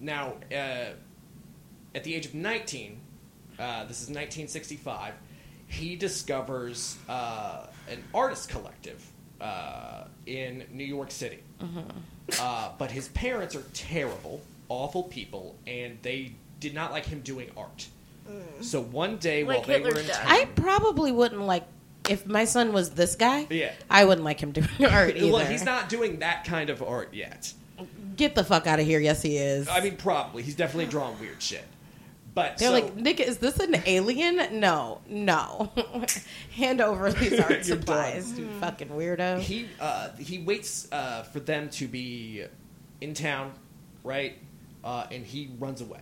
now, 0.00 0.34
uh, 0.52 0.92
at 1.94 2.04
the 2.04 2.14
age 2.14 2.26
of 2.26 2.34
19, 2.34 3.00
uh, 3.58 3.84
this 3.84 4.02
is 4.02 4.08
1965, 4.08 5.14
he 5.72 5.96
discovers 5.96 6.96
uh, 7.08 7.66
an 7.88 8.02
artist 8.14 8.50
collective 8.50 9.04
uh, 9.40 10.04
in 10.26 10.64
New 10.70 10.84
York 10.84 11.10
City. 11.10 11.42
Uh, 12.40 12.70
but 12.78 12.90
his 12.90 13.08
parents 13.08 13.56
are 13.56 13.64
terrible, 13.72 14.42
awful 14.68 15.04
people, 15.04 15.56
and 15.66 15.98
they 16.02 16.32
did 16.60 16.74
not 16.74 16.92
like 16.92 17.06
him 17.06 17.20
doing 17.20 17.50
art. 17.56 17.86
So 18.60 18.80
one 18.80 19.16
day 19.16 19.44
Like 19.44 19.58
while 19.58 19.66
they 19.66 19.80
were 19.80 19.98
in 19.98 20.06
town, 20.06 20.24
I 20.26 20.44
probably 20.54 21.10
wouldn't 21.10 21.42
like 21.42 21.64
if 22.08 22.26
my 22.26 22.44
son 22.44 22.72
was 22.72 22.90
this 22.90 23.16
guy. 23.16 23.46
Yeah. 23.50 23.72
I 23.90 24.04
wouldn't 24.04 24.24
like 24.24 24.40
him 24.40 24.52
doing 24.52 24.68
art 24.90 25.16
either. 25.16 25.32
well, 25.32 25.44
he's 25.44 25.64
not 25.64 25.88
doing 25.88 26.20
that 26.20 26.44
kind 26.44 26.70
of 26.70 26.82
art 26.82 27.12
yet. 27.12 27.52
Get 28.16 28.34
the 28.34 28.44
fuck 28.44 28.66
out 28.66 28.78
of 28.78 28.86
here. 28.86 29.00
Yes, 29.00 29.22
he 29.22 29.36
is. 29.38 29.68
I 29.68 29.80
mean, 29.80 29.96
probably 29.96 30.42
he's 30.42 30.54
definitely 30.54 30.86
drawing 30.86 31.18
weird 31.18 31.42
shit. 31.42 31.64
But 32.34 32.56
They're 32.58 32.68
so- 32.68 32.74
like, 32.74 32.96
Nick, 32.96 33.20
is 33.20 33.38
this 33.38 33.58
an 33.60 33.76
alien? 33.84 34.58
No, 34.60 35.00
no. 35.06 35.70
Hand 36.56 36.80
over 36.80 37.12
these 37.12 37.38
art 37.40 37.50
You're 37.50 37.62
supplies, 37.62 38.38
you 38.38 38.48
fucking 38.58 38.88
weirdo. 38.88 39.40
he 39.40 39.68
uh, 39.80 40.10
he 40.18 40.38
waits 40.38 40.90
uh, 40.92 41.24
for 41.24 41.40
them 41.40 41.68
to 41.70 41.86
be 41.86 42.44
in 43.02 43.12
town, 43.14 43.52
right? 44.02 44.38
Uh, 44.82 45.06
and 45.10 45.24
he 45.26 45.50
runs 45.58 45.80
away. 45.80 46.00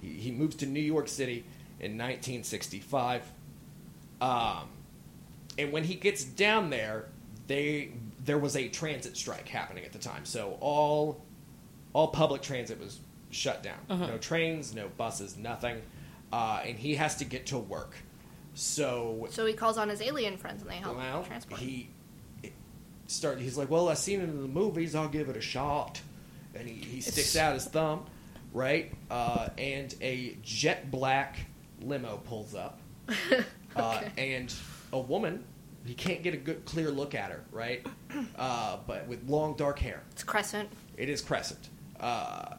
He, 0.00 0.08
he 0.12 0.30
moves 0.30 0.54
to 0.56 0.66
New 0.66 0.78
York 0.78 1.08
City 1.08 1.38
in 1.80 1.92
1965. 1.98 3.22
Um, 4.20 4.68
and 5.58 5.72
when 5.72 5.82
he 5.82 5.94
gets 5.94 6.22
down 6.22 6.70
there, 6.70 7.06
they 7.48 7.90
there 8.24 8.38
was 8.38 8.56
a 8.56 8.68
transit 8.68 9.16
strike 9.16 9.48
happening 9.48 9.84
at 9.84 9.92
the 9.92 9.98
time, 9.98 10.24
so 10.24 10.56
all 10.60 11.24
all 11.94 12.08
public 12.08 12.42
transit 12.42 12.78
was 12.78 13.00
shut 13.36 13.62
down. 13.62 13.78
No 13.88 14.18
trains, 14.18 14.74
no 14.74 14.88
buses, 14.96 15.36
nothing. 15.36 15.82
Uh, 16.32 16.60
and 16.64 16.76
he 16.78 16.94
has 16.96 17.16
to 17.16 17.24
get 17.24 17.46
to 17.46 17.58
work. 17.58 17.94
So 18.54 19.26
So 19.30 19.46
he 19.46 19.52
calls 19.52 19.78
on 19.78 19.88
his 19.88 20.00
alien 20.00 20.36
friends 20.38 20.62
and 20.62 20.70
they 20.70 20.76
help 20.76 20.96
well, 20.96 21.22
transport. 21.24 21.60
he 21.60 21.88
it 22.42 22.52
start. 23.06 23.38
He's 23.38 23.56
like, 23.58 23.70
"Well, 23.70 23.88
I've 23.88 23.98
seen 23.98 24.20
it 24.20 24.24
in 24.24 24.40
the 24.42 24.48
movies. 24.48 24.94
I'll 24.94 25.08
give 25.08 25.28
it 25.28 25.36
a 25.36 25.40
shot." 25.40 26.00
And 26.54 26.66
he, 26.66 26.74
he 26.74 27.00
sticks 27.02 27.36
out 27.36 27.52
his 27.54 27.66
thumb, 27.66 28.06
right? 28.54 28.92
Uh, 29.10 29.48
and 29.58 29.94
a 30.00 30.36
jet 30.42 30.90
black 30.90 31.36
limo 31.82 32.16
pulls 32.24 32.54
up, 32.54 32.80
uh, 33.76 34.02
and 34.16 34.52
a 34.92 34.98
woman. 34.98 35.44
He 35.84 35.94
can't 35.94 36.22
get 36.22 36.34
a 36.34 36.36
good, 36.38 36.64
clear 36.64 36.90
look 36.90 37.14
at 37.14 37.30
her, 37.30 37.44
right? 37.52 37.86
Uh, 38.36 38.78
but 38.88 39.06
with 39.06 39.28
long 39.28 39.54
dark 39.54 39.78
hair, 39.78 40.02
It's 40.10 40.24
Crescent. 40.24 40.68
it 40.96 41.08
is 41.08 41.20
Crescent. 41.20 41.68
Uh, 42.00 42.56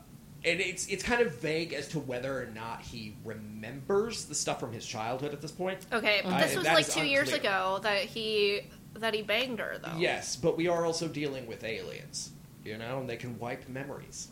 and 0.48 0.60
it's 0.62 0.88
it's 0.88 1.04
kind 1.04 1.22
of 1.22 1.36
vague 1.40 1.74
as 1.74 1.88
to 1.90 2.00
whether 2.00 2.42
or 2.42 2.48
not 2.48 2.82
he 2.82 3.16
remembers 3.26 4.26
the 4.26 4.36
stuff 4.36 4.60
from 4.60 4.72
his 4.72 4.86
childhood 4.86 5.34
at 5.34 5.42
this 5.42 5.52
point. 5.52 5.86
Okay, 5.92 6.22
I- 6.24 6.42
this 6.42 6.56
was 6.56 6.66
like 6.66 6.88
is 6.88 6.94
two 6.94 7.06
years 7.06 7.34
ago 7.34 7.80
that 7.84 8.04
he 8.04 8.62
that 8.96 9.14
he 9.14 9.22
banged 9.22 9.60
her 9.60 9.78
though. 9.84 9.98
Yes, 9.98 10.36
but 10.36 10.58
we 10.58 10.68
are 10.68 10.86
also 10.86 11.08
dealing 11.08 11.46
with 11.48 11.64
aliens, 11.64 12.32
you 12.64 12.78
know, 12.78 13.00
and 13.00 13.10
they 13.10 13.18
can 13.18 13.38
wipe 13.38 13.68
memories. 13.70 14.30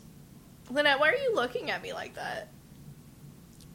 Lynette, 0.70 0.98
why 0.98 1.10
are 1.10 1.16
you 1.16 1.34
looking 1.34 1.70
at 1.70 1.82
me 1.82 1.92
like 1.92 2.14
that? 2.14 2.48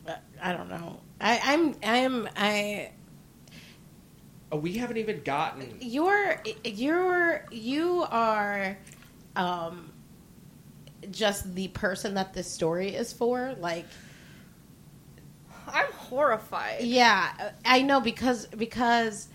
Uh, 0.05 0.15
I 0.41 0.51
don't 0.53 0.69
know. 0.69 0.99
I, 1.22 1.39
I'm, 1.43 1.76
I'm, 1.84 2.30
I. 2.35 2.91
Oh, 4.51 4.57
we 4.57 4.73
haven't 4.73 4.97
even 4.97 5.22
gotten. 5.23 5.77
You're, 5.80 6.41
you're, 6.65 7.45
you 7.51 8.05
are, 8.09 8.77
um, 9.38 9.90
just 11.10 11.56
the 11.56 11.68
person 11.69 12.14
that 12.14 12.34
this 12.34 12.48
story 12.52 12.90
is 12.90 13.11
for. 13.14 13.56
Like, 13.60 13.86
I'm 15.68 15.91
horrified. 15.94 16.82
Yeah, 16.82 17.52
I 17.65 17.82
know 17.82 18.02
because 18.02 18.45
because 18.48 19.28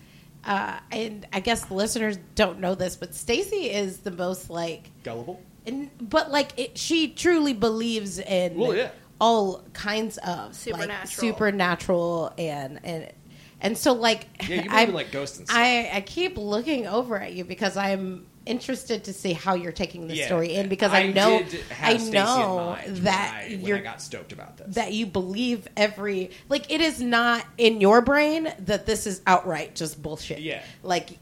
uh, 0.45 0.79
and 0.91 1.25
I 1.33 1.39
guess 1.39 1.65
the 1.65 1.73
listeners 1.73 2.17
don't 2.35 2.59
know 2.59 2.75
this, 2.75 2.95
but 2.95 3.13
Stacy 3.15 3.71
is 3.71 3.99
the 3.99 4.11
most 4.11 4.49
like, 4.49 4.91
Gullible? 5.03 5.41
and, 5.65 5.89
but 5.99 6.31
like 6.31 6.51
it, 6.57 6.77
she 6.77 7.09
truly 7.09 7.53
believes 7.53 8.19
in 8.19 8.55
Well, 8.55 8.75
yeah. 8.75 8.91
all 9.19 9.63
kinds 9.73 10.17
of 10.19 10.55
Supernatural. 10.55 10.99
like, 10.99 11.07
supernatural, 11.07 12.33
and 12.37 12.79
and 12.83 13.11
and 13.59 13.77
so 13.77 13.93
like 13.93 14.27
Yeah, 14.47 14.47
you 14.47 14.55
believe 14.63 14.71
I'm- 14.73 14.89
in, 14.89 14.95
like, 14.95 15.11
ghosts 15.11 15.39
and 15.39 15.47
stuff. 15.47 15.57
I 15.59 15.89
I 15.93 16.01
keep 16.01 16.37
looking 16.37 16.87
over 16.87 17.19
at 17.19 17.33
you 17.33 17.43
because 17.43 17.75
I'm 17.77 18.27
interested 18.47 19.03
to 19.05 19.13
see 19.13 19.33
how 19.33 19.53
you're 19.53 19.71
taking 19.71 20.07
the 20.07 20.15
Yeah. 20.15 20.25
story 20.27 20.53
in 20.55 20.69
because 20.69 20.91
I, 20.91 21.07
know 21.07 21.43
did 21.43 21.61
have 21.69 22.01
I 22.01 22.03
know 22.09 22.77
that 22.87 23.45
when 23.49 23.59
I, 23.59 23.63
you're 23.67 23.77
I 23.77 23.81
got 23.81 24.01
stoked 24.01 24.31
about 24.31 24.57
this. 24.57 24.75
that 24.75 24.93
you 24.93 25.05
believe 25.05 25.67
every 25.77 26.31
like 26.49 26.71
it 26.71 26.81
is 26.81 27.01
not 27.01 27.45
in 27.57 27.81
your 27.81 28.01
brain 28.01 28.51
that 28.59 28.85
this 28.85 29.05
is 29.05 29.21
outright 29.27 29.75
just 29.75 30.01
bullshit. 30.01 30.39
Yeah. 30.39 30.63
Like 30.83 31.17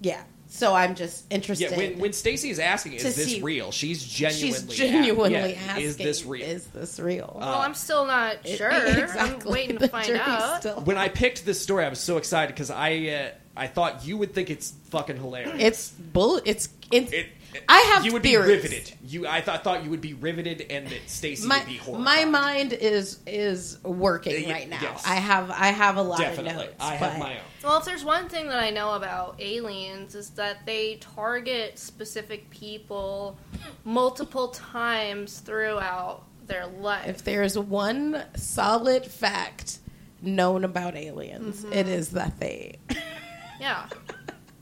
yeah. 0.00 0.22
So 0.50 0.74
I'm 0.74 0.94
just 0.94 1.26
interested. 1.30 1.70
yeah, 1.72 1.76
when 1.76 1.98
when 1.98 2.12
Stacy 2.14 2.48
is 2.48 2.58
asking, 2.58 2.94
"Is 2.94 3.02
this 3.02 3.16
see- 3.26 3.42
real?" 3.42 3.70
She's 3.70 4.02
genuinely, 4.02 4.48
she's 4.70 4.78
genuinely, 4.78 5.30
genuinely 5.30 5.52
yeah, 5.52 5.60
asking, 5.72 5.84
"Is 5.84 5.96
this 5.98 6.24
real?" 6.24 6.46
Is 6.48 6.66
this 6.68 6.98
real? 6.98 7.36
well, 7.38 7.58
I'm 7.58 7.74
still 7.74 8.06
not 8.06 8.46
sure. 8.48 8.72
I'm 8.72 9.40
waiting 9.40 9.76
to 9.76 9.88
find 9.88 10.10
out. 10.12 10.60
still- 10.60 10.80
when 10.80 10.96
I 10.96 11.08
picked 11.10 11.44
this 11.44 11.60
story, 11.60 11.84
I 11.84 11.90
was 11.90 12.00
so 12.00 12.16
excited 12.16 12.54
because 12.54 12.70
I 12.70 12.92
uh, 13.08 13.30
I 13.58 13.66
thought 13.66 14.06
you 14.06 14.16
would 14.18 14.32
think 14.34 14.50
it's 14.50 14.72
fucking 14.90 15.16
hilarious. 15.16 15.56
it's 15.60 15.88
bull. 15.90 16.40
It's 16.44 16.68
it's. 16.92 17.12
It- 17.12 17.26
I 17.66 17.78
have 17.94 18.04
you 18.04 18.12
would 18.12 18.22
theories. 18.22 18.46
be 18.46 18.68
riveted. 18.68 18.92
You, 19.02 19.26
I 19.26 19.40
thought 19.40 19.64
thought 19.64 19.82
you 19.82 19.88
would 19.88 20.02
be 20.02 20.12
riveted, 20.12 20.66
and 20.68 20.86
that 20.88 21.00
Stacy 21.08 21.46
My 21.48 21.58
would 21.60 21.66
be 21.66 21.76
horrified. 21.76 22.04
my 22.04 22.24
mind 22.26 22.72
is 22.74 23.20
is 23.26 23.78
working 23.82 24.44
Uh, 24.46 24.52
right 24.52 24.68
now. 24.68 24.78
yes. 24.82 25.02
I 25.06 25.14
have 25.14 25.50
I 25.50 25.68
have 25.68 25.96
a 25.96 26.02
lot 26.02 26.18
definitely. 26.18 26.50
of 26.50 26.56
notes. 26.72 26.74
I 26.78 26.94
have 26.96 27.12
but- 27.14 27.18
my 27.18 27.32
own. 27.36 27.40
Well, 27.64 27.78
if 27.78 27.86
there's 27.86 28.04
one 28.04 28.28
thing 28.28 28.48
that 28.48 28.58
I 28.62 28.68
know 28.70 28.92
about 28.94 29.36
aliens 29.40 30.14
is 30.14 30.28
that 30.30 30.64
they 30.66 30.96
target 30.96 31.78
specific 31.78 32.48
people 32.50 33.38
multiple 33.84 34.48
times 34.48 35.38
throughout 35.40 36.24
their 36.46 36.66
life. 36.66 37.08
If 37.08 37.24
there's 37.24 37.58
one 37.58 38.24
solid 38.36 39.06
fact 39.06 39.78
known 40.20 40.64
about 40.64 40.96
aliens, 40.96 41.62
Mm-hmm. 41.62 41.72
it 41.72 41.88
is 41.88 42.10
that 42.10 42.38
they 42.38 42.78
yeah. 43.60 43.86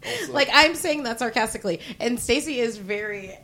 Also, 0.07 0.33
like 0.33 0.49
I'm 0.53 0.75
saying 0.75 1.03
that 1.05 1.19
sarcastically, 1.19 1.81
and 2.01 2.19
Stacy 2.21 2.61
is 2.61 2.77
very. 2.79 3.37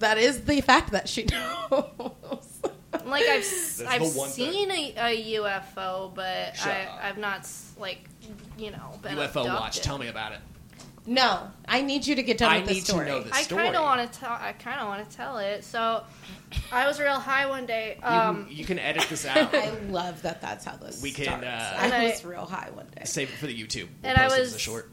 That 0.00 0.18
is 0.18 0.42
the 0.42 0.60
fact 0.60 0.92
that 0.92 1.08
she 1.08 1.24
knows. 1.70 2.60
Like 3.04 3.24
I've 3.24 3.40
s- 3.40 3.78
That's 3.78 3.90
I've 3.90 4.00
the 4.02 4.08
seen 4.08 4.70
a, 4.70 4.94
a 4.96 5.34
UFO, 5.38 6.14
but 6.14 6.56
Shut 6.56 6.68
I 6.68 7.08
I've 7.08 7.18
not 7.18 7.48
like 7.78 8.04
you 8.58 8.70
know 8.70 8.98
been 9.02 9.16
UFO 9.16 9.46
watch. 9.46 9.80
Tell 9.80 9.98
me 9.98 10.08
about 10.08 10.32
it. 10.32 10.40
No, 11.08 11.50
I 11.66 11.80
need 11.80 12.06
you 12.06 12.14
to 12.16 12.22
get 12.22 12.36
done 12.38 12.50
I 12.52 12.58
with 12.58 12.68
the 12.68 12.74
need 12.74 12.80
to 12.80 12.86
story. 12.86 13.06
know 13.06 13.22
this. 13.22 13.32
I 13.32 13.42
story. 13.42 13.62
kind 13.64 13.76
of 13.76 13.82
want 13.82 14.12
to 14.12 14.18
tell. 14.20 14.30
I 14.30 14.52
kind 14.52 14.78
of 14.80 14.88
want 14.88 15.08
to 15.10 15.16
tell 15.16 15.38
it. 15.38 15.64
So, 15.64 16.04
I 16.70 16.86
was 16.86 17.00
real 17.00 17.14
high 17.18 17.46
one 17.48 17.64
day. 17.66 17.96
You, 17.98 18.06
Um, 18.06 18.44
can, 18.46 18.56
you 18.56 18.64
can 18.66 18.78
edit 18.78 19.06
this 19.08 19.24
out. 19.26 19.54
I 19.54 19.70
love 19.88 20.22
that. 20.22 20.40
That's 20.42 20.64
how 20.66 20.76
this 20.76 21.02
We 21.02 21.10
can, 21.12 21.24
starts. 21.24 21.46
uh, 21.46 21.76
I 21.78 21.84
And 21.86 21.94
I- 21.94 22.04
was 22.10 22.24
real 22.24 22.44
high 22.44 22.68
one 22.74 22.86
day. 22.94 23.02
Save 23.04 23.30
it 23.30 23.36
for 23.36 23.46
the 23.46 23.58
YouTube. 23.58 23.88
We'll 24.02 24.10
And 24.12 24.18
I 24.18 24.24
post 24.28 24.36
it 24.38 24.40
as 24.42 24.46
was- 24.48 24.54
a 24.54 24.58
short. 24.58 24.90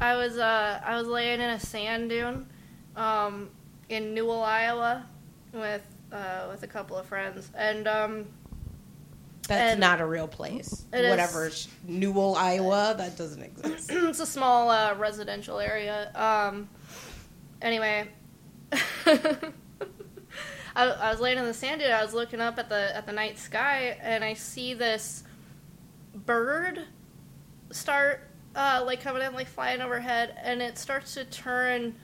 I 0.00 0.14
was 0.16 0.38
uh 0.38 0.80
I 0.84 0.96
was 0.96 1.06
laying 1.08 1.40
in 1.40 1.50
a 1.50 1.58
sand 1.58 2.10
dune, 2.10 2.46
um, 2.96 3.50
in 3.88 4.14
Newell, 4.14 4.42
Iowa, 4.42 5.04
with 5.52 5.82
uh 6.12 6.46
with 6.50 6.62
a 6.62 6.66
couple 6.66 6.96
of 6.96 7.06
friends, 7.06 7.50
and 7.56 7.88
um 7.88 8.26
That's 9.46 9.72
and- 9.72 9.80
not 9.80 10.00
a 10.00 10.06
real 10.06 10.28
place. 10.28 10.84
It 10.92 11.04
is- 11.04 11.10
Whatever, 11.10 11.50
sh- 11.50 11.68
Newell, 11.84 12.34
Iowa, 12.36 12.94
that 12.98 13.16
doesn't 13.16 13.42
exist. 13.42 13.90
it's 13.92 14.20
a 14.20 14.26
small 14.26 14.70
uh, 14.70 14.94
residential 14.94 15.58
area. 15.58 16.10
Um, 16.14 16.68
anyway, 17.62 18.08
I, 19.06 19.42
I 20.74 21.10
was 21.10 21.20
laying 21.20 21.38
in 21.38 21.44
the 21.44 21.54
sand 21.54 21.80
dune. 21.80 21.90
I 21.90 22.02
was 22.02 22.12
looking 22.12 22.40
up 22.40 22.58
at 22.58 22.68
the 22.68 22.94
at 22.96 23.06
the 23.06 23.12
night 23.12 23.38
sky, 23.38 23.96
and 24.02 24.22
I 24.24 24.34
see 24.34 24.74
this 24.74 25.24
bird 26.14 26.80
start 27.70 28.28
uh, 28.54 28.82
like 28.84 29.00
coming 29.00 29.22
in, 29.22 29.32
like 29.34 29.46
flying 29.48 29.80
overhead, 29.80 30.36
and 30.42 30.60
it 30.60 30.76
starts 30.78 31.14
to 31.14 31.24
turn 31.24 31.94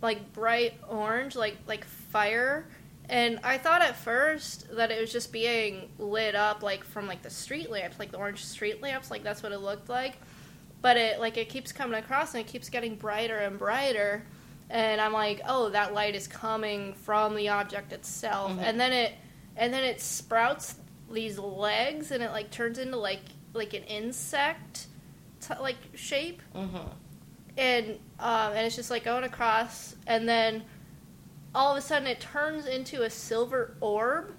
like 0.00 0.32
bright 0.32 0.74
orange, 0.88 1.36
like 1.36 1.58
like 1.66 1.84
fire. 1.84 2.66
And 3.12 3.38
I 3.44 3.58
thought 3.58 3.82
at 3.82 3.94
first 3.94 4.74
that 4.74 4.90
it 4.90 4.98
was 4.98 5.12
just 5.12 5.32
being 5.32 5.90
lit 5.98 6.34
up 6.34 6.62
like 6.62 6.82
from 6.82 7.06
like 7.06 7.20
the 7.20 7.28
street 7.30 7.70
lamps, 7.70 7.98
like 7.98 8.10
the 8.10 8.16
orange 8.16 8.42
street 8.44 8.80
lamps, 8.80 9.10
like 9.10 9.22
that's 9.22 9.42
what 9.42 9.52
it 9.52 9.58
looked 9.58 9.90
like. 9.90 10.16
But 10.80 10.96
it 10.96 11.20
like 11.20 11.36
it 11.36 11.50
keeps 11.50 11.72
coming 11.72 11.98
across 11.98 12.32
and 12.34 12.40
it 12.40 12.46
keeps 12.50 12.70
getting 12.70 12.96
brighter 12.96 13.36
and 13.36 13.58
brighter. 13.58 14.24
And 14.70 14.98
I'm 14.98 15.12
like, 15.12 15.42
oh, 15.46 15.68
that 15.68 15.92
light 15.92 16.14
is 16.14 16.26
coming 16.26 16.94
from 16.94 17.34
the 17.36 17.50
object 17.50 17.92
itself. 17.92 18.52
And 18.58 18.80
then 18.80 18.92
it 18.94 19.12
and 19.58 19.74
then 19.74 19.84
it 19.84 20.00
sprouts 20.00 20.76
these 21.10 21.38
legs 21.38 22.12
and 22.12 22.22
it 22.22 22.30
like 22.30 22.50
turns 22.50 22.78
into 22.78 22.96
like 22.96 23.20
like 23.52 23.74
an 23.74 23.82
insect 23.84 24.86
t- 25.46 25.52
like 25.60 25.76
shape 25.94 26.40
Mm-hmm. 26.54 26.88
and 27.58 27.86
um, 28.18 28.52
and 28.54 28.66
it's 28.66 28.76
just 28.76 28.90
like 28.90 29.04
going 29.04 29.24
across, 29.24 29.94
and 30.06 30.26
then 30.26 30.62
all 31.54 31.72
of 31.72 31.78
a 31.78 31.80
sudden 31.80 32.08
it 32.08 32.20
turns 32.20 32.66
into 32.66 33.02
a 33.02 33.10
silver 33.10 33.74
orb, 33.80 34.32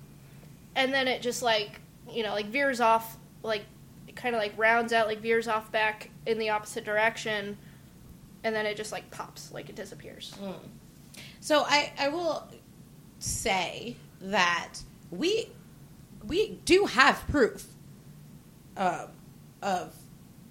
and 0.76 0.94
then 0.94 1.08
it 1.08 1.22
just 1.22 1.42
like 1.42 1.80
you 2.12 2.24
know 2.24 2.34
like 2.34 2.48
veers 2.48 2.82
off 2.82 3.18
like 3.44 3.64
it 4.08 4.16
kind 4.16 4.36
of 4.36 4.42
like 4.42 4.54
rounds 4.58 4.94
out 4.94 5.08
like 5.08 5.20
veers 5.20 5.48
off 5.48 5.72
back 5.72 6.10
in 6.26 6.40
the 6.40 6.50
opposite 6.50 6.84
direction, 6.84 7.58
and 8.44 8.56
then 8.56 8.66
it 8.66 8.78
just 8.78 8.92
like 8.92 9.10
pops 9.12 9.52
like 9.52 9.70
it 9.70 9.76
disappears. 9.76 10.34
So 11.40 11.64
I, 11.68 11.92
I 12.00 12.08
will 12.10 12.48
say 13.20 13.98
that 14.22 14.76
we 15.12 15.50
we 16.26 16.60
do 16.66 16.86
have 16.86 17.24
proof 17.28 17.66
um, 18.78 19.08
of 19.62 19.94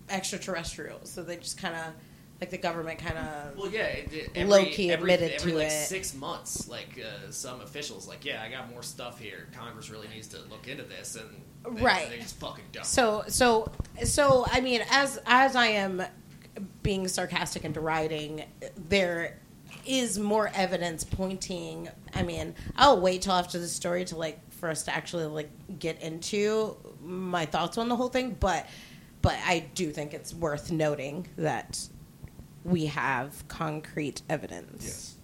extraterrestrials. 0.08 1.10
So 1.10 1.22
they 1.22 1.36
just 1.36 1.58
kind 1.58 1.74
of 1.74 1.94
like 2.42 2.50
the 2.50 2.58
government 2.58 2.98
kind 2.98 3.16
of 3.16 3.56
Well, 3.56 3.70
yeah, 3.70 3.82
it, 3.82 4.12
it, 4.12 4.30
every, 4.34 4.50
Low-key 4.50 4.90
every, 4.90 5.14
admitted 5.14 5.36
every, 5.36 5.52
to 5.52 5.58
like, 5.58 5.68
it. 5.68 5.86
Six 5.86 6.12
months, 6.12 6.66
like 6.66 7.00
uh, 7.00 7.30
some 7.30 7.60
officials, 7.60 8.08
like, 8.08 8.24
yeah, 8.24 8.42
I 8.42 8.50
got 8.50 8.68
more 8.68 8.82
stuff 8.82 9.20
here. 9.20 9.46
Congress 9.56 9.90
really 9.90 10.08
needs 10.08 10.26
to 10.28 10.38
look 10.50 10.66
into 10.66 10.82
this, 10.82 11.14
and 11.14 11.76
they, 11.76 11.82
Right. 11.82 12.10
they 12.10 12.18
just 12.18 12.34
fucking 12.40 12.64
don't. 12.72 12.84
So 12.84 13.22
so 13.28 13.70
so 14.02 14.44
I 14.50 14.60
mean 14.60 14.82
as 14.90 15.20
as 15.24 15.54
I 15.54 15.66
am 15.66 16.02
being 16.82 17.06
sarcastic 17.06 17.62
and 17.62 17.72
deriding, 17.72 18.42
there 18.88 19.38
is 19.86 20.18
more 20.18 20.50
evidence 20.52 21.04
pointing 21.04 21.90
I 22.12 22.24
mean, 22.24 22.56
I'll 22.74 23.00
wait 23.00 23.22
till 23.22 23.34
after 23.34 23.60
the 23.60 23.68
story 23.68 24.04
to 24.06 24.16
like 24.16 24.40
for 24.54 24.68
us 24.68 24.82
to 24.84 24.94
actually 24.94 25.26
like 25.26 25.50
get 25.78 26.02
into 26.02 26.76
my 27.00 27.46
thoughts 27.46 27.78
on 27.78 27.88
the 27.88 27.94
whole 27.94 28.08
thing, 28.08 28.36
but 28.40 28.66
but 29.22 29.36
I 29.46 29.60
do 29.76 29.92
think 29.92 30.12
it's 30.12 30.34
worth 30.34 30.72
noting 30.72 31.28
that 31.38 31.78
we 32.64 32.86
have 32.86 33.46
concrete 33.48 34.22
evidence. 34.28 34.84
Yes, 34.84 35.14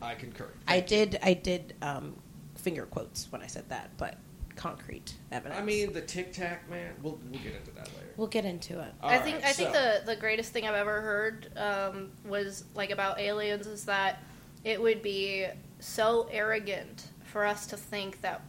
I 0.00 0.14
concur. 0.14 0.48
I 0.66 0.80
did 0.80 1.18
I 1.22 1.34
did 1.34 1.74
um, 1.82 2.16
finger 2.56 2.86
quotes 2.86 3.30
when 3.30 3.42
I 3.42 3.46
said 3.46 3.68
that, 3.68 3.90
but 3.96 4.16
concrete 4.56 5.14
evidence. 5.30 5.60
I 5.60 5.64
mean, 5.64 5.92
the 5.92 6.00
Tic 6.00 6.32
Tac 6.32 6.68
man. 6.70 6.94
We'll 7.02 7.18
we'll 7.30 7.40
get 7.42 7.54
into 7.54 7.70
that 7.72 7.88
later. 7.88 8.12
we'll 8.16 8.26
get 8.28 8.44
into 8.44 8.80
it. 8.80 8.92
I 9.02 9.16
All 9.16 9.22
think 9.22 9.36
right, 9.36 9.46
I 9.46 9.52
think 9.52 9.74
so- 9.74 10.00
the 10.04 10.14
the 10.14 10.16
greatest 10.16 10.52
thing 10.52 10.66
I've 10.66 10.74
ever 10.74 11.00
heard 11.00 11.48
um, 11.56 12.10
was 12.26 12.64
like 12.74 12.90
about 12.90 13.18
aliens 13.18 13.66
is 13.66 13.84
that 13.86 14.22
it 14.64 14.80
would 14.80 15.02
be 15.02 15.46
so 15.80 16.28
arrogant 16.30 17.08
for 17.24 17.44
us 17.44 17.66
to 17.66 17.76
think 17.76 18.20
that 18.20 18.42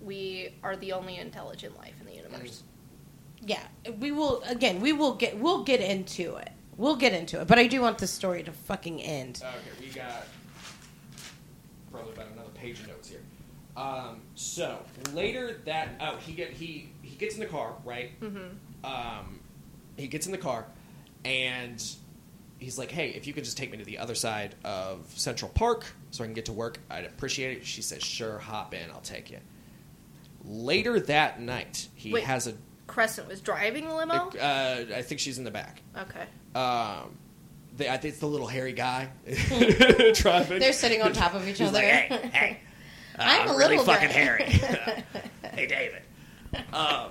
we 0.00 0.54
are 0.62 0.76
the 0.76 0.92
only 0.92 1.16
intelligent 1.16 1.76
life 1.76 1.94
in 2.00 2.06
the 2.06 2.14
universe. 2.14 2.62
Yeah, 3.42 3.62
we 3.98 4.12
will 4.12 4.42
again. 4.46 4.80
We 4.80 4.92
will 4.92 5.14
get. 5.14 5.38
We'll 5.38 5.64
get 5.64 5.80
into 5.80 6.36
it. 6.36 6.50
We'll 6.80 6.96
get 6.96 7.12
into 7.12 7.38
it. 7.42 7.46
But 7.46 7.58
I 7.58 7.66
do 7.66 7.82
want 7.82 7.98
the 7.98 8.06
story 8.06 8.42
to 8.42 8.52
fucking 8.52 9.02
end. 9.02 9.42
Okay, 9.44 9.86
we 9.86 9.92
got 9.92 10.26
probably 11.92 12.14
about 12.14 12.28
another 12.32 12.48
page 12.54 12.80
of 12.80 12.88
notes 12.88 13.10
here. 13.10 13.20
Um, 13.76 14.22
so 14.34 14.78
later 15.12 15.60
that 15.66 15.90
oh 16.00 16.16
he 16.16 16.32
get 16.32 16.50
he 16.50 16.90
he 17.02 17.16
gets 17.16 17.34
in 17.34 17.40
the 17.40 17.46
car 17.46 17.74
right. 17.84 18.18
Mm-hmm. 18.20 18.84
Um, 18.84 19.40
he 19.98 20.06
gets 20.06 20.24
in 20.24 20.32
the 20.32 20.38
car 20.38 20.64
and 21.22 21.84
he's 22.58 22.78
like, 22.78 22.90
"Hey, 22.90 23.10
if 23.10 23.26
you 23.26 23.34
could 23.34 23.44
just 23.44 23.58
take 23.58 23.70
me 23.70 23.76
to 23.76 23.84
the 23.84 23.98
other 23.98 24.14
side 24.14 24.54
of 24.64 25.04
Central 25.14 25.50
Park 25.50 25.84
so 26.10 26.24
I 26.24 26.26
can 26.26 26.34
get 26.34 26.46
to 26.46 26.52
work, 26.52 26.78
I'd 26.88 27.04
appreciate 27.04 27.58
it." 27.58 27.66
She 27.66 27.82
says, 27.82 28.02
"Sure, 28.02 28.38
hop 28.38 28.72
in, 28.72 28.90
I'll 28.90 29.02
take 29.02 29.30
you." 29.30 29.38
Later 30.46 30.98
that 30.98 31.42
night, 31.42 31.88
he 31.94 32.10
Wait. 32.10 32.24
has 32.24 32.46
a. 32.46 32.54
Crescent 32.90 33.28
was 33.28 33.40
driving 33.40 33.86
the 33.86 33.94
limo. 33.94 34.30
Uh, 34.30 34.84
I 34.96 35.02
think 35.02 35.20
she's 35.20 35.38
in 35.38 35.44
the 35.44 35.50
back. 35.52 35.80
Okay. 35.96 36.24
Um, 36.58 37.16
they, 37.76 37.88
I 37.88 37.96
think 37.96 38.12
it's 38.12 38.18
the 38.18 38.26
little 38.26 38.48
hairy 38.48 38.72
guy 38.72 39.10
driving. 40.14 40.58
They're 40.58 40.72
sitting 40.72 41.00
on 41.00 41.12
top 41.12 41.34
of 41.34 41.46
each 41.46 41.58
He's 41.58 41.68
other. 41.68 41.78
like, 41.78 41.84
hey, 41.84 42.30
hey, 42.32 42.60
uh, 43.18 43.22
I'm 43.22 43.48
a 43.50 43.56
really 43.56 43.76
little 43.78 43.94
fucking 43.94 44.10
hairy. 44.10 44.42
hey, 45.54 45.68
David. 45.68 46.02
Um, 46.72 47.10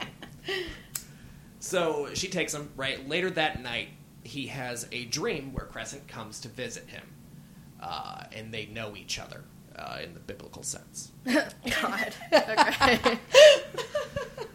so 1.61 2.09
she 2.13 2.27
takes 2.27 2.53
him 2.53 2.69
right 2.75 3.07
later 3.07 3.29
that 3.29 3.63
night. 3.63 3.87
He 4.23 4.47
has 4.47 4.85
a 4.91 5.05
dream 5.05 5.53
where 5.53 5.65
Crescent 5.65 6.09
comes 6.09 6.41
to 6.41 6.49
visit 6.49 6.89
him, 6.89 7.05
uh, 7.81 8.23
and 8.33 8.53
they 8.53 8.65
know 8.65 8.97
each 8.97 9.17
other 9.17 9.45
uh, 9.79 9.99
in 10.03 10.13
the 10.13 10.19
biblical 10.19 10.61
sense. 10.63 11.11
God. 11.25 12.13
Okay. 12.33 13.17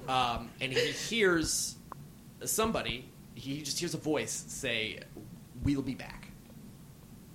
Um, 0.07 0.51
and 0.61 0.71
he 0.71 0.79
hears 0.93 1.77
somebody. 2.45 3.09
He 3.35 3.63
just 3.63 3.79
hears 3.81 3.95
a 3.95 3.97
voice 3.97 4.45
say, 4.49 5.01
"We'll 5.63 5.81
be 5.81 5.95
back. 5.95 6.29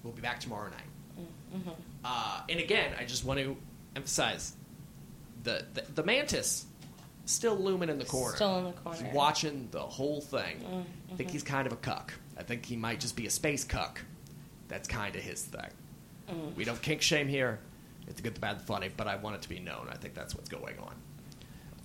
We'll 0.03 0.13
be 0.13 0.21
back 0.21 0.39
tomorrow 0.39 0.69
night." 0.69 1.63
Uh, 2.05 2.41
and 2.47 2.59
again, 2.59 2.93
I 2.99 3.05
just 3.05 3.25
want 3.25 3.39
to 3.39 3.57
emphasize 3.95 4.53
the 5.41 5.65
the, 5.73 5.83
the 5.95 6.03
mantis 6.03 6.67
still 7.25 7.55
looming 7.55 7.89
in 7.89 7.97
the 7.97 8.05
corner. 8.05 8.35
Still 8.35 8.59
in 8.59 8.65
the 8.65 8.71
corner. 8.73 8.99
He's 9.03 9.13
watching 9.15 9.67
the 9.71 9.81
whole 9.81 10.21
thing. 10.21 10.85
I 11.11 11.15
think 11.15 11.31
he's 11.31 11.41
kind 11.43 11.65
of 11.65 11.73
a 11.73 11.77
cuck. 11.77 12.13
I 12.37 12.43
think 12.43 12.65
he 12.67 12.75
might 12.75 12.99
just 12.99 13.15
be 13.15 13.25
a 13.25 13.31
space 13.31 13.63
cuck. 13.63 13.99
That's 14.67 14.87
kind 14.87 15.15
of 15.15 15.23
his 15.23 15.41
thing. 15.41 15.71
We 16.55 16.65
don't 16.65 16.79
kink 16.83 17.01
shame 17.01 17.27
here. 17.27 17.59
It's 18.09 18.15
the 18.17 18.23
good, 18.23 18.35
the 18.35 18.39
bad, 18.41 18.59
the 18.59 18.63
funny, 18.65 18.89
but 18.95 19.07
I 19.07 19.15
want 19.15 19.35
it 19.37 19.41
to 19.43 19.49
be 19.49 19.59
known. 19.59 19.87
I 19.89 19.95
think 19.95 20.13
that's 20.15 20.35
what's 20.35 20.49
going 20.49 20.77
on. 20.79 20.95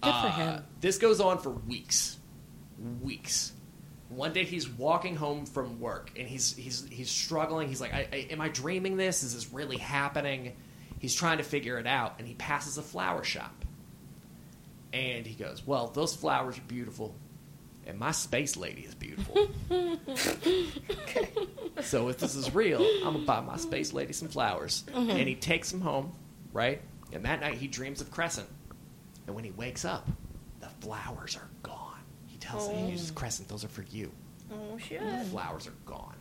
Good 0.03 0.11
for 0.11 0.27
Uh, 0.27 0.31
him. 0.33 0.65
This 0.81 0.99
goes 0.99 1.21
on 1.21 1.39
for 1.39 1.51
weeks, 1.51 2.19
weeks. 3.03 3.53
One 4.09 4.33
day 4.33 4.45
he's 4.45 4.69
walking 4.69 5.17
home 5.17 5.47
from 5.47 5.81
work 5.81 6.13
and 6.17 6.27
he's 6.29 6.55
he's 6.57 6.87
he's 6.91 7.11
struggling. 7.11 7.69
He's 7.69 7.81
like, 7.81 7.95
I, 7.95 8.07
I, 8.13 8.17
"Am 8.31 8.41
I 8.41 8.49
dreaming 8.49 8.97
this? 8.97 9.23
Is 9.23 9.35
this 9.35 9.53
really 9.53 9.77
happening?" 9.79 10.57
He's 11.01 11.15
trying 11.15 11.39
to 11.39 11.45
figure 11.45 11.79
it 11.79 11.87
out, 11.87 12.15
and 12.19 12.27
he 12.29 12.35
passes 12.35 12.79
a 12.79 12.83
flower 12.83 13.25
shop, 13.25 13.65
and 14.93 15.27
he 15.27 15.35
goes, 15.35 15.67
"Well, 15.67 15.89
those 15.89 16.15
flowers 16.15 16.57
are 16.59 16.63
beautiful, 16.63 17.15
and 17.87 17.99
my 17.99 18.11
space 18.13 18.57
lady 18.57 18.83
is 18.83 18.95
beautiful. 18.95 19.49
okay. 19.71 21.29
So 21.83 22.09
if 22.09 22.19
this 22.19 22.35
is 22.35 22.55
real, 22.55 22.81
I'm 23.05 23.15
gonna 23.15 23.27
buy 23.27 23.41
my 23.41 23.57
space 23.57 23.93
lady 23.93 24.13
some 24.13 24.29
flowers." 24.29 24.85
And 24.95 25.11
he 25.29 25.35
takes 25.35 25.71
them 25.71 25.81
home, 25.81 26.13
right? 26.53 26.81
And 27.13 27.25
that 27.25 27.41
night 27.41 27.55
he 27.59 27.67
dreams 27.69 28.01
of 28.01 28.11
Crescent. 28.11 28.49
And 29.27 29.35
when 29.35 29.45
he 29.45 29.51
wakes 29.53 29.85
up, 29.85 30.07
the 30.61 30.69
flowers 30.81 31.37
are 31.37 31.49
gone. 31.63 32.01
He 32.27 32.37
tells 32.39 32.69
Oh. 32.69 32.73
him, 32.73 32.91
he 32.91 32.97
says, 32.99 33.11
Crescent, 33.11 33.49
those 33.49 33.65
are 33.65 33.69
for 33.69 33.83
you. 33.91 34.11
Oh 34.53 34.77
shit. 34.79 35.01
The 35.01 35.25
flowers 35.31 35.67
are 35.67 35.75
gone. 35.87 36.15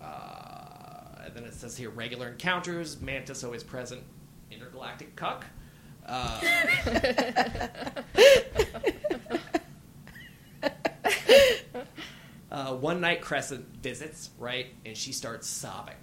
Uh, 0.00 1.22
and 1.24 1.34
then 1.34 1.44
it 1.44 1.54
says 1.54 1.76
here 1.76 1.90
regular 1.90 2.28
encounters, 2.28 3.00
Mantis 3.00 3.42
always 3.44 3.62
present, 3.64 4.02
intergalactic 4.50 5.16
cuck. 5.16 5.44
Uh, 6.06 6.40
uh, 12.50 12.74
one 12.74 13.00
night 13.00 13.20
Crescent 13.20 13.66
visits, 13.82 14.30
right? 14.38 14.66
And 14.84 14.96
she 14.96 15.12
starts 15.12 15.46
sobbing. 15.48 15.94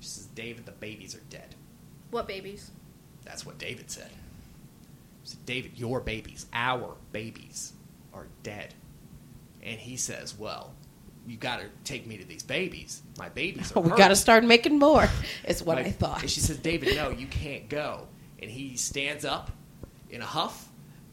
She 0.00 0.08
says, 0.08 0.26
David, 0.26 0.66
the 0.66 0.72
babies 0.72 1.14
are 1.14 1.22
dead. 1.30 1.54
What 2.10 2.28
babies? 2.28 2.70
That's 3.24 3.44
what 3.44 3.58
David 3.58 3.90
said. 3.90 4.10
He 5.22 5.28
said, 5.30 5.44
David, 5.44 5.72
your 5.78 6.00
babies, 6.00 6.46
our 6.52 6.94
babies, 7.12 7.72
are 8.14 8.26
dead. 8.42 8.74
And 9.62 9.78
he 9.78 9.96
says, 9.96 10.38
Well, 10.38 10.72
you 11.26 11.36
got 11.36 11.60
to 11.60 11.66
take 11.84 12.06
me 12.06 12.16
to 12.16 12.24
these 12.24 12.42
babies. 12.42 13.02
My 13.18 13.28
babies 13.28 13.72
are 13.76 13.80
we 13.82 13.90
hurt." 13.90 13.98
got 13.98 14.08
to 14.08 14.16
start 14.16 14.44
making 14.44 14.78
more. 14.78 15.08
Is 15.46 15.62
what 15.62 15.76
My- 15.76 15.82
I 15.82 15.90
thought. 15.90 16.22
And 16.22 16.30
she 16.30 16.40
says, 16.40 16.58
David, 16.58 16.94
no, 16.96 17.10
you 17.10 17.26
can't 17.26 17.68
go. 17.68 18.06
And 18.40 18.50
he 18.50 18.76
stands 18.76 19.24
up 19.24 19.50
in 20.10 20.22
a 20.22 20.26
huff 20.26 20.67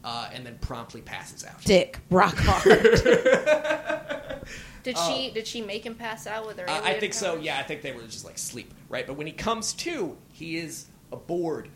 uh, 0.06 0.30
and 0.32 0.46
then 0.46 0.56
promptly 0.60 1.02
passes 1.02 1.44
out. 1.44 1.60
Dick 1.64 1.98
rock 2.10 2.36
hard. 2.38 2.72
Did 4.84 4.96
she 4.98 5.32
did 5.32 5.48
she 5.48 5.62
make 5.62 5.84
him 5.84 5.96
pass 5.96 6.28
out 6.28 6.46
with 6.46 6.60
her? 6.60 6.70
Uh, 6.70 6.74
I 6.74 6.78
alien 6.78 7.00
think 7.00 7.12
so. 7.12 7.34
Yeah, 7.38 7.58
I 7.58 7.64
think 7.64 7.82
they 7.82 7.90
were 7.90 8.02
just 8.02 8.24
like 8.24 8.38
sleep, 8.38 8.72
right? 8.88 9.04
But 9.04 9.16
when 9.16 9.26
he 9.26 9.32
comes 9.32 9.72
to, 9.72 10.16
he 10.32 10.58
is 10.58 10.86
aboard 11.10 11.68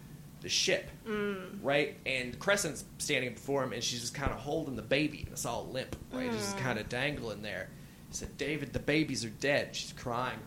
the 0.43 0.49
ship, 0.49 0.89
right? 1.61 1.97
And 2.07 2.39
Crescent's 2.39 2.85
standing 2.99 3.35
before 3.35 3.65
him, 3.65 3.73
and 3.73 3.83
she's 3.83 4.01
just 4.01 4.15
kind 4.15 4.31
of 4.31 4.39
holding 4.39 4.77
the 4.77 4.83
baby, 4.83 5.23
and 5.25 5.33
it's 5.33 5.45
all 5.45 5.67
limp, 5.67 5.97
right? 6.13 6.31
Just 6.31 6.57
kind 6.59 6.79
of 6.79 6.89
dangling 6.89 7.43
there. 7.43 7.69
He 8.11 8.15
said, 8.15 8.37
"David, 8.39 8.73
the 8.73 8.79
babies 8.79 9.25
are 9.25 9.31
dead." 9.31 9.75
She's 9.75 9.93
crying. 9.93 10.39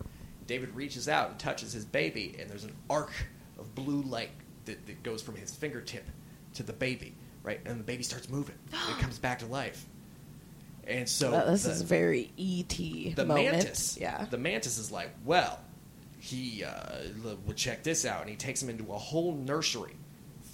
David 0.48 0.74
reaches 0.74 1.10
out 1.10 1.32
and 1.32 1.40
touches 1.40 1.74
his 1.74 1.84
baby, 1.84 2.38
and 2.40 2.50
there's 2.50 2.64
an 2.64 2.76
arc 2.90 3.12
of 3.60 3.76
blue 3.76 4.04
light 4.04 4.32
that, 4.64 4.86
that 4.86 5.04
goes 5.04 5.22
from 5.22 5.36
his 5.36 5.54
fingertip 5.54 6.06
to 6.54 6.64
the 6.64 6.72
baby, 6.74 7.14
right? 7.44 7.60
And 7.66 7.80
the 7.80 7.84
baby 7.84 8.04
starts 8.04 8.30
moving. 8.30 8.56
it 8.72 9.00
comes 9.00 9.20
back 9.20 9.40
to 9.40 9.46
life. 9.46 9.86
And 10.88 11.08
so 11.08 11.32
Well, 11.32 11.52
this 11.52 11.64
the- 11.64 11.72
is 11.72 11.82
very 11.82 12.32
ET 12.38 13.16
the 13.16 13.26
moment. 13.26 13.52
mantis. 13.52 13.98
Yeah. 14.00 14.26
The 14.30 14.38
mantis 14.38 14.78
is 14.78 14.92
like, 14.92 15.12
well, 15.26 15.60
he 16.20 16.64
uh, 16.64 17.00
would 17.46 17.58
check 17.58 17.84
this 17.84 18.06
out, 18.06 18.22
and 18.22 18.30
he 18.30 18.36
takes 18.36 18.62
him 18.62 18.70
into 18.70 18.92
a 18.94 18.98
whole 18.98 19.34
nursery 19.36 19.96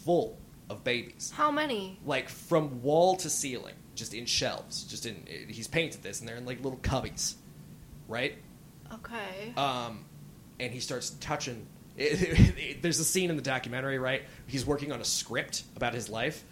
full 0.03 0.37
of 0.69 0.83
babies, 0.83 1.31
How 1.35 1.49
many? 1.51 1.99
like 2.05 2.29
from 2.29 2.81
wall 2.83 3.15
to 3.17 3.29
ceiling, 3.29 3.73
just 3.95 4.13
in 4.13 4.25
shelves. 4.25 4.83
Just 4.83 5.05
in, 5.07 5.25
he's 5.47 5.67
painted 5.67 6.01
this, 6.03 6.19
and 6.19 6.29
they're 6.29 6.37
in 6.37 6.45
like 6.45 6.63
little 6.63 6.79
cubbies, 6.79 7.35
right? 8.07 8.35
Okay. 8.93 9.53
Um, 9.57 10.05
and 10.59 10.71
he 10.71 10.79
starts 10.79 11.11
touching 11.19 11.65
it- 11.97 12.21
it- 12.57 12.81
there's 12.81 12.99
a 12.99 13.03
scene 13.03 13.29
in 13.29 13.35
the 13.35 13.41
documentary, 13.41 13.97
right? 13.99 14.23
He's 14.47 14.65
working 14.65 14.91
on 14.91 15.01
a 15.01 15.05
script 15.05 15.63
about 15.75 15.93
his 15.93 16.07
life, 16.09 16.43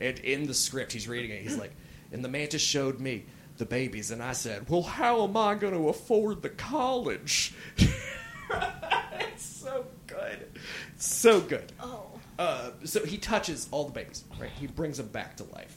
and 0.00 0.18
in 0.20 0.46
the 0.46 0.54
script, 0.54 0.92
he's 0.92 1.08
reading 1.08 1.30
it. 1.30 1.42
He's 1.42 1.56
like, 1.56 1.72
"And 2.12 2.24
the 2.24 2.28
mantis 2.28 2.62
showed 2.62 3.00
me 3.00 3.24
the 3.58 3.64
babies, 3.66 4.10
and 4.10 4.22
I 4.22 4.32
said, 4.34 4.68
well, 4.68 4.82
how 4.82 5.24
am 5.24 5.36
I 5.36 5.54
going 5.54 5.72
to 5.74 5.88
afford 5.88 6.42
the 6.42 6.50
college?" 6.50 7.54
it's 7.78 9.44
so 9.44 9.86
good, 10.06 10.50
so 10.96 11.40
good. 11.40 11.72
Oh. 11.80 12.02
Uh, 12.38 12.70
so 12.84 13.04
he 13.04 13.16
touches 13.16 13.66
all 13.70 13.84
the 13.84 13.92
babies, 13.92 14.24
right? 14.38 14.50
He 14.60 14.66
brings 14.66 14.98
them 14.98 15.08
back 15.08 15.36
to 15.38 15.44
life, 15.54 15.74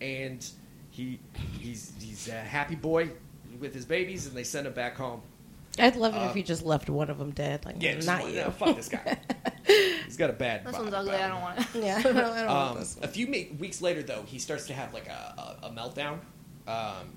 and 0.00 0.48
he 0.90 1.18
he's 1.58 1.92
he's 2.00 2.28
a 2.28 2.32
happy 2.40 2.76
boy 2.76 3.10
with 3.58 3.74
his 3.74 3.84
babies, 3.84 4.26
and 4.26 4.36
they 4.36 4.44
send 4.44 4.66
him 4.68 4.72
back 4.74 4.96
home. 4.96 5.20
I'd 5.76 5.96
love 5.96 6.14
it 6.14 6.18
Uh, 6.18 6.30
if 6.30 6.36
you 6.36 6.42
just 6.44 6.64
left 6.64 6.88
one 6.88 7.10
of 7.10 7.18
them 7.18 7.30
dead. 7.32 7.64
Like, 7.64 7.76
Yeah, 7.82 7.94
not 8.00 8.24
like, 8.24 8.34
you. 8.34 8.40
"No, 8.42 8.50
fuck 8.50 8.76
this 8.76 8.88
guy. 8.88 9.18
He's 10.08 10.16
got 10.16 10.30
a 10.30 10.32
bad. 10.32 10.64
This 10.64 10.72
one's 10.78 10.92
ugly. 10.94 11.14
I 11.14 11.28
don't 11.28 11.40
want 11.40 11.58
it. 11.60 11.66
yeah, 11.74 11.96
I 11.98 12.02
don't, 12.02 12.16
I 12.16 12.20
don't 12.20 12.46
want 12.46 12.70
Um, 12.72 12.78
this 12.78 12.96
one. 12.96 13.04
a 13.04 13.08
few 13.08 13.26
me- 13.26 13.50
weeks 13.58 13.80
later, 13.82 14.02
though, 14.02 14.22
he 14.26 14.38
starts 14.38 14.66
to 14.68 14.72
have 14.74 14.92
like 14.94 15.06
a, 15.08 15.56
a, 15.62 15.66
a 15.66 15.70
meltdown, 15.70 16.18
um, 16.66 17.10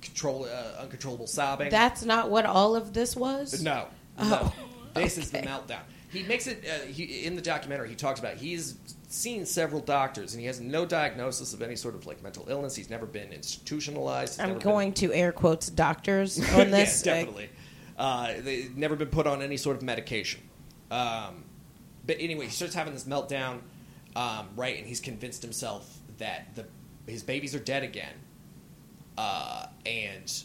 control 0.00 0.44
uh, 0.44 0.80
uncontrollable 0.82 1.26
sobbing. 1.26 1.70
That's 1.70 2.04
not 2.04 2.30
what 2.30 2.46
all 2.46 2.76
of 2.76 2.92
this 2.94 3.16
was. 3.16 3.62
no, 3.62 3.86
Oh, 4.18 4.52
no, 4.94 5.00
this 5.02 5.18
is 5.18 5.30
the 5.30 5.38
meltdown. 5.38 5.80
He 6.10 6.22
makes 6.22 6.46
it 6.46 6.64
uh, 6.66 6.86
he, 6.86 7.26
in 7.26 7.36
the 7.36 7.42
documentary. 7.42 7.90
He 7.90 7.94
talks 7.94 8.18
about 8.18 8.34
he's 8.36 8.76
seen 9.08 9.44
several 9.44 9.80
doctors 9.80 10.32
and 10.34 10.40
he 10.40 10.46
has 10.46 10.60
no 10.60 10.86
diagnosis 10.86 11.52
of 11.54 11.60
any 11.62 11.76
sort 11.76 11.94
of 11.94 12.06
like 12.06 12.22
mental 12.22 12.46
illness. 12.48 12.74
He's 12.74 12.88
never 12.90 13.04
been 13.06 13.30
institutionalized. 13.32 14.34
He's 14.34 14.40
I'm 14.40 14.48
never 14.48 14.58
been- 14.60 14.68
going 14.68 14.92
to 14.94 15.12
air 15.12 15.32
quotes 15.32 15.68
doctors 15.68 16.38
on 16.54 16.70
this. 16.70 17.04
yeah, 17.04 17.14
definitely. 17.14 17.50
Uh, 17.98 18.32
they've 18.40 18.74
never 18.76 18.96
been 18.96 19.08
put 19.08 19.26
on 19.26 19.42
any 19.42 19.56
sort 19.56 19.76
of 19.76 19.82
medication. 19.82 20.40
Um, 20.90 21.44
but 22.08 22.16
anyway, 22.18 22.46
he 22.46 22.50
starts 22.50 22.74
having 22.74 22.94
this 22.94 23.04
meltdown, 23.04 23.58
um, 24.16 24.48
right? 24.56 24.78
And 24.78 24.86
he's 24.86 24.98
convinced 24.98 25.42
himself 25.42 25.98
that 26.16 26.56
the 26.56 26.64
his 27.06 27.22
babies 27.22 27.54
are 27.54 27.60
dead 27.60 27.84
again, 27.84 28.14
uh, 29.16 29.66
and 29.86 30.42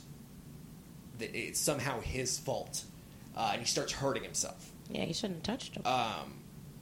that 1.17 1.35
it's 1.35 1.59
somehow 1.59 1.99
his 2.01 2.37
fault. 2.37 2.83
Uh, 3.35 3.49
and 3.53 3.61
he 3.61 3.65
starts 3.65 3.91
hurting 3.93 4.23
himself. 4.23 4.69
yeah, 4.91 5.05
he 5.05 5.13
shouldn't 5.13 5.37
have 5.37 5.57
touched 5.57 5.75
him. 5.75 5.83
Um, 5.85 6.35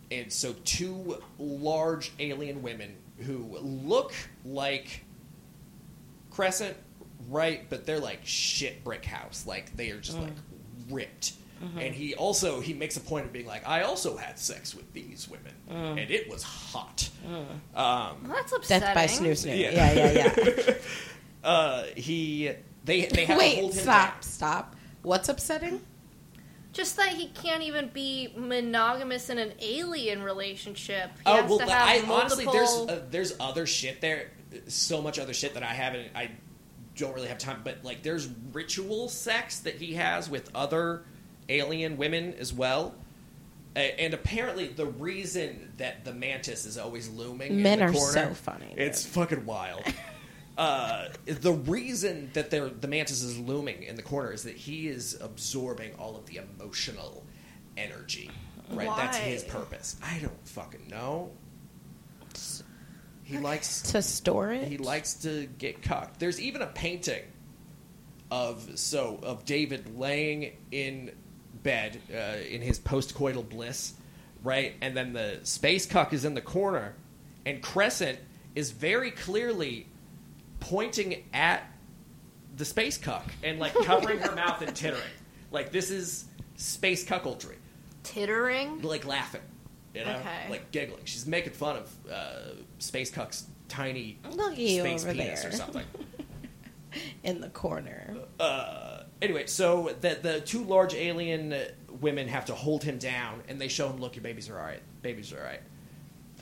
and 0.10 0.34
so, 0.34 0.54
two 0.66 1.18
large 1.40 2.12
alien 2.20 2.62
women 2.62 2.94
who 3.20 3.58
look 3.62 4.14
like 4.44 5.06
Crescent, 6.32 6.76
right? 7.30 7.70
But 7.70 7.86
they're 7.86 8.00
like 8.00 8.22
shit 8.24 8.84
brick 8.84 9.06
house. 9.06 9.46
Like 9.46 9.78
they 9.78 9.92
are 9.92 10.00
just 10.00 10.18
like 10.18 10.34
ripped. 10.90 11.34
And 11.78 11.94
he 11.94 12.16
also 12.16 12.60
he 12.60 12.74
makes 12.74 12.98
a 12.98 13.02
point 13.02 13.26
of 13.26 13.34
being 13.34 13.46
like, 13.46 13.68
I 13.68 13.84
also 13.84 14.18
had 14.18 14.40
sex 14.40 14.74
with 14.74 14.92
these 14.94 15.30
women, 15.30 15.54
and 15.70 16.12
it 16.12 16.30
was 16.30 16.44
hot. 16.44 17.10
Um, 17.26 17.46
Well, 17.76 18.18
that's 18.28 18.52
upsetting. 18.52 18.86
Death 18.88 18.96
by 18.96 19.06
snoo 19.06 19.32
snoo. 19.32 19.58
Yeah. 19.58 19.72
Yeah, 19.72 20.12
yeah, 20.12 20.34
yeah. 20.68 20.74
uh, 21.44 21.84
he 21.96 22.52
they 22.84 23.06
they 23.06 23.26
have 23.26 23.40
to 23.40 23.50
hold 23.56 23.74
him 23.74 23.80
stop, 23.80 24.14
down. 24.14 24.22
stop. 24.22 24.76
What's 25.04 25.30
upsetting? 25.30 25.82
Just 26.74 26.96
that 26.98 27.10
he 27.10 27.28
can't 27.28 27.64
even 27.64 27.90
be 27.90 28.34
monogamous 28.36 29.30
in 29.30 29.38
an 29.38 29.54
alien 29.60 30.24
relationship. 30.24 31.12
He 31.18 31.24
Oh 31.26 31.42
has 31.42 31.50
well, 31.50 31.60
to 31.60 31.66
have 31.66 31.88
I 31.88 32.08
multiple... 32.08 32.16
honestly 32.16 32.46
there's 32.46 32.70
uh, 32.70 33.06
there's 33.10 33.34
other 33.40 33.68
shit 33.68 34.00
there, 34.02 34.32
so 34.68 35.02
much 35.02 35.20
other 35.20 35.34
shit 35.34 35.54
that 35.56 35.64
I 35.64 35.74
haven't. 35.74 36.10
I 36.16 36.32
don't 36.96 37.14
really 37.14 37.28
have 37.28 37.38
time. 37.38 37.62
But 37.64 37.84
like, 37.84 38.04
there's 38.04 38.30
ritual 38.54 39.10
sex 39.10 39.60
that 39.60 39.76
he 39.76 39.94
has 39.96 40.30
with 40.30 40.50
other 40.56 41.04
alien 41.52 41.98
women 41.98 42.34
as 42.36 42.54
well. 42.54 42.96
And 43.76 44.14
apparently, 44.14 44.68
the 44.68 44.86
reason 44.86 45.72
that 45.78 46.04
the 46.04 46.14
mantis 46.14 46.66
is 46.66 46.78
always 46.78 47.08
looming 47.10 47.62
Men 47.62 47.80
in 47.80 47.88
are 47.88 47.94
corner, 47.94 48.12
so 48.12 48.34
funny, 48.34 48.74
It's 48.76 49.06
fucking 49.06 49.46
wild. 49.46 49.84
uh, 50.58 51.06
the 51.26 51.54
reason 51.54 52.32
that 52.34 52.50
the 52.52 52.88
mantis 52.90 53.24
is 53.24 53.40
looming 53.40 53.84
in 53.84 53.96
the 53.96 54.02
corner 54.02 54.34
is 54.34 54.44
that 54.44 54.58
he 54.58 54.90
is 54.90 55.18
absorbing 55.22 55.94
all 55.96 56.18
of 56.18 56.26
the 56.26 56.42
emotional 56.60 57.24
energy. 57.78 58.30
Right, 58.72 58.90
that's 58.98 59.18
his 59.18 59.44
purpose. 59.46 59.96
I 60.04 60.20
don't 60.20 60.48
fucking 60.48 60.88
know. 60.90 61.32
He 63.24 63.38
likes 63.38 63.82
To 63.94 64.02
store 64.02 64.52
it? 64.52 64.68
he 64.68 64.78
likes 64.78 65.14
to 65.16 65.46
get 65.58 65.82
cocked. 65.82 66.20
There's 66.20 66.42
even 66.42 66.62
a 66.62 66.68
painting 66.68 67.24
of 68.30 68.70
so 68.76 69.20
of 69.24 69.46
David 69.46 69.98
laying 69.98 70.58
in 70.72 71.12
bed 71.64 72.02
uh, 72.14 72.38
in 72.50 72.62
his 72.62 72.80
postcoital 72.80 73.48
bliss, 73.48 73.94
right? 74.44 74.74
And 74.82 74.96
then 74.96 75.14
the 75.14 75.40
space 75.44 75.86
cuck 75.86 76.14
is 76.14 76.26
in 76.26 76.34
the 76.34 76.42
corner, 76.42 76.96
and 77.46 77.62
Crescent 77.62 78.20
is 78.56 78.72
very 78.72 79.12
clearly 79.12 79.88
pointing 80.60 81.24
at 81.34 81.64
the 82.58 82.66
space 82.66 82.98
cuck 82.98 83.26
and 83.44 83.60
like 83.60 83.74
covering 83.86 84.20
her 84.20 84.36
mouth 84.36 84.62
and 84.62 84.76
tittering. 84.76 85.02
Like 85.52 85.72
this 85.72 85.90
is 85.90 86.26
space 86.58 87.04
cuckoldry 87.06 87.56
tittering. 88.04 88.82
like 88.84 89.06
laughing, 89.06 89.42
you 89.94 90.04
know, 90.06 90.18
Okay. 90.18 90.48
like 90.50 90.72
giggling. 90.72 91.02
She's 91.06 91.26
making 91.26 91.54
fun 91.54 91.78
of 91.78 91.92
uh, 92.12 92.40
Space 92.80 93.10
Cuck's 93.12 93.46
tiny 93.68 94.18
Look 94.32 94.54
space 94.54 95.04
penis 95.06 95.42
there. 95.42 95.50
or 95.50 95.54
something. 95.54 95.86
in 97.24 97.40
the 97.42 97.50
corner. 97.50 98.16
uh, 98.40 98.91
anyway, 99.22 99.48
so 99.48 99.96
the 100.02 100.18
the 100.22 100.42
two 100.42 100.64
large 100.64 100.94
alien 100.94 101.56
women 102.00 102.28
have 102.28 102.46
to 102.46 102.56
hold 102.56 102.84
him 102.84 102.98
down, 102.98 103.42
and 103.48 103.60
they 103.60 103.68
show 103.68 103.90
him, 103.90 104.00
"Look, 104.00 104.16
your 104.16 104.24
babies 104.24 104.50
are 104.50 104.58
all 104.58 104.66
right. 104.66 104.82
Babies 105.02 105.34
are 105.34 105.38
all 105.40 105.46
right," 105.46 105.62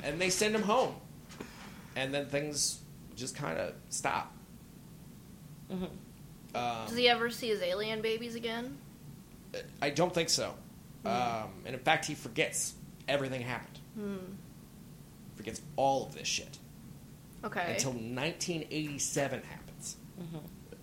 and 0.03 0.19
they 0.19 0.29
send 0.29 0.55
him 0.55 0.63
home, 0.63 0.95
and 1.95 2.13
then 2.13 2.27
things 2.27 2.79
just 3.15 3.35
kind 3.35 3.57
of 3.57 3.73
stop. 3.89 4.33
Mm-hmm. 5.71 5.85
Um, 6.55 6.87
Does 6.87 6.97
he 6.97 7.07
ever 7.07 7.29
see 7.29 7.49
his 7.49 7.61
alien 7.61 8.01
babies 8.01 8.35
again? 8.35 8.77
I 9.81 9.89
don't 9.89 10.13
think 10.13 10.29
so. 10.29 10.53
Um, 11.05 11.49
and 11.65 11.73
in 11.73 11.79
fact, 11.79 12.05
he 12.05 12.13
forgets 12.13 12.73
everything 13.07 13.41
happened. 13.41 13.79
Forgets 15.35 15.61
all 15.75 16.05
of 16.05 16.13
this 16.13 16.27
shit. 16.27 16.57
Okay. 17.43 17.73
until 17.73 17.91
1987 17.91 19.41
happens. 19.43 19.95
Mm-hmm. 20.21 20.37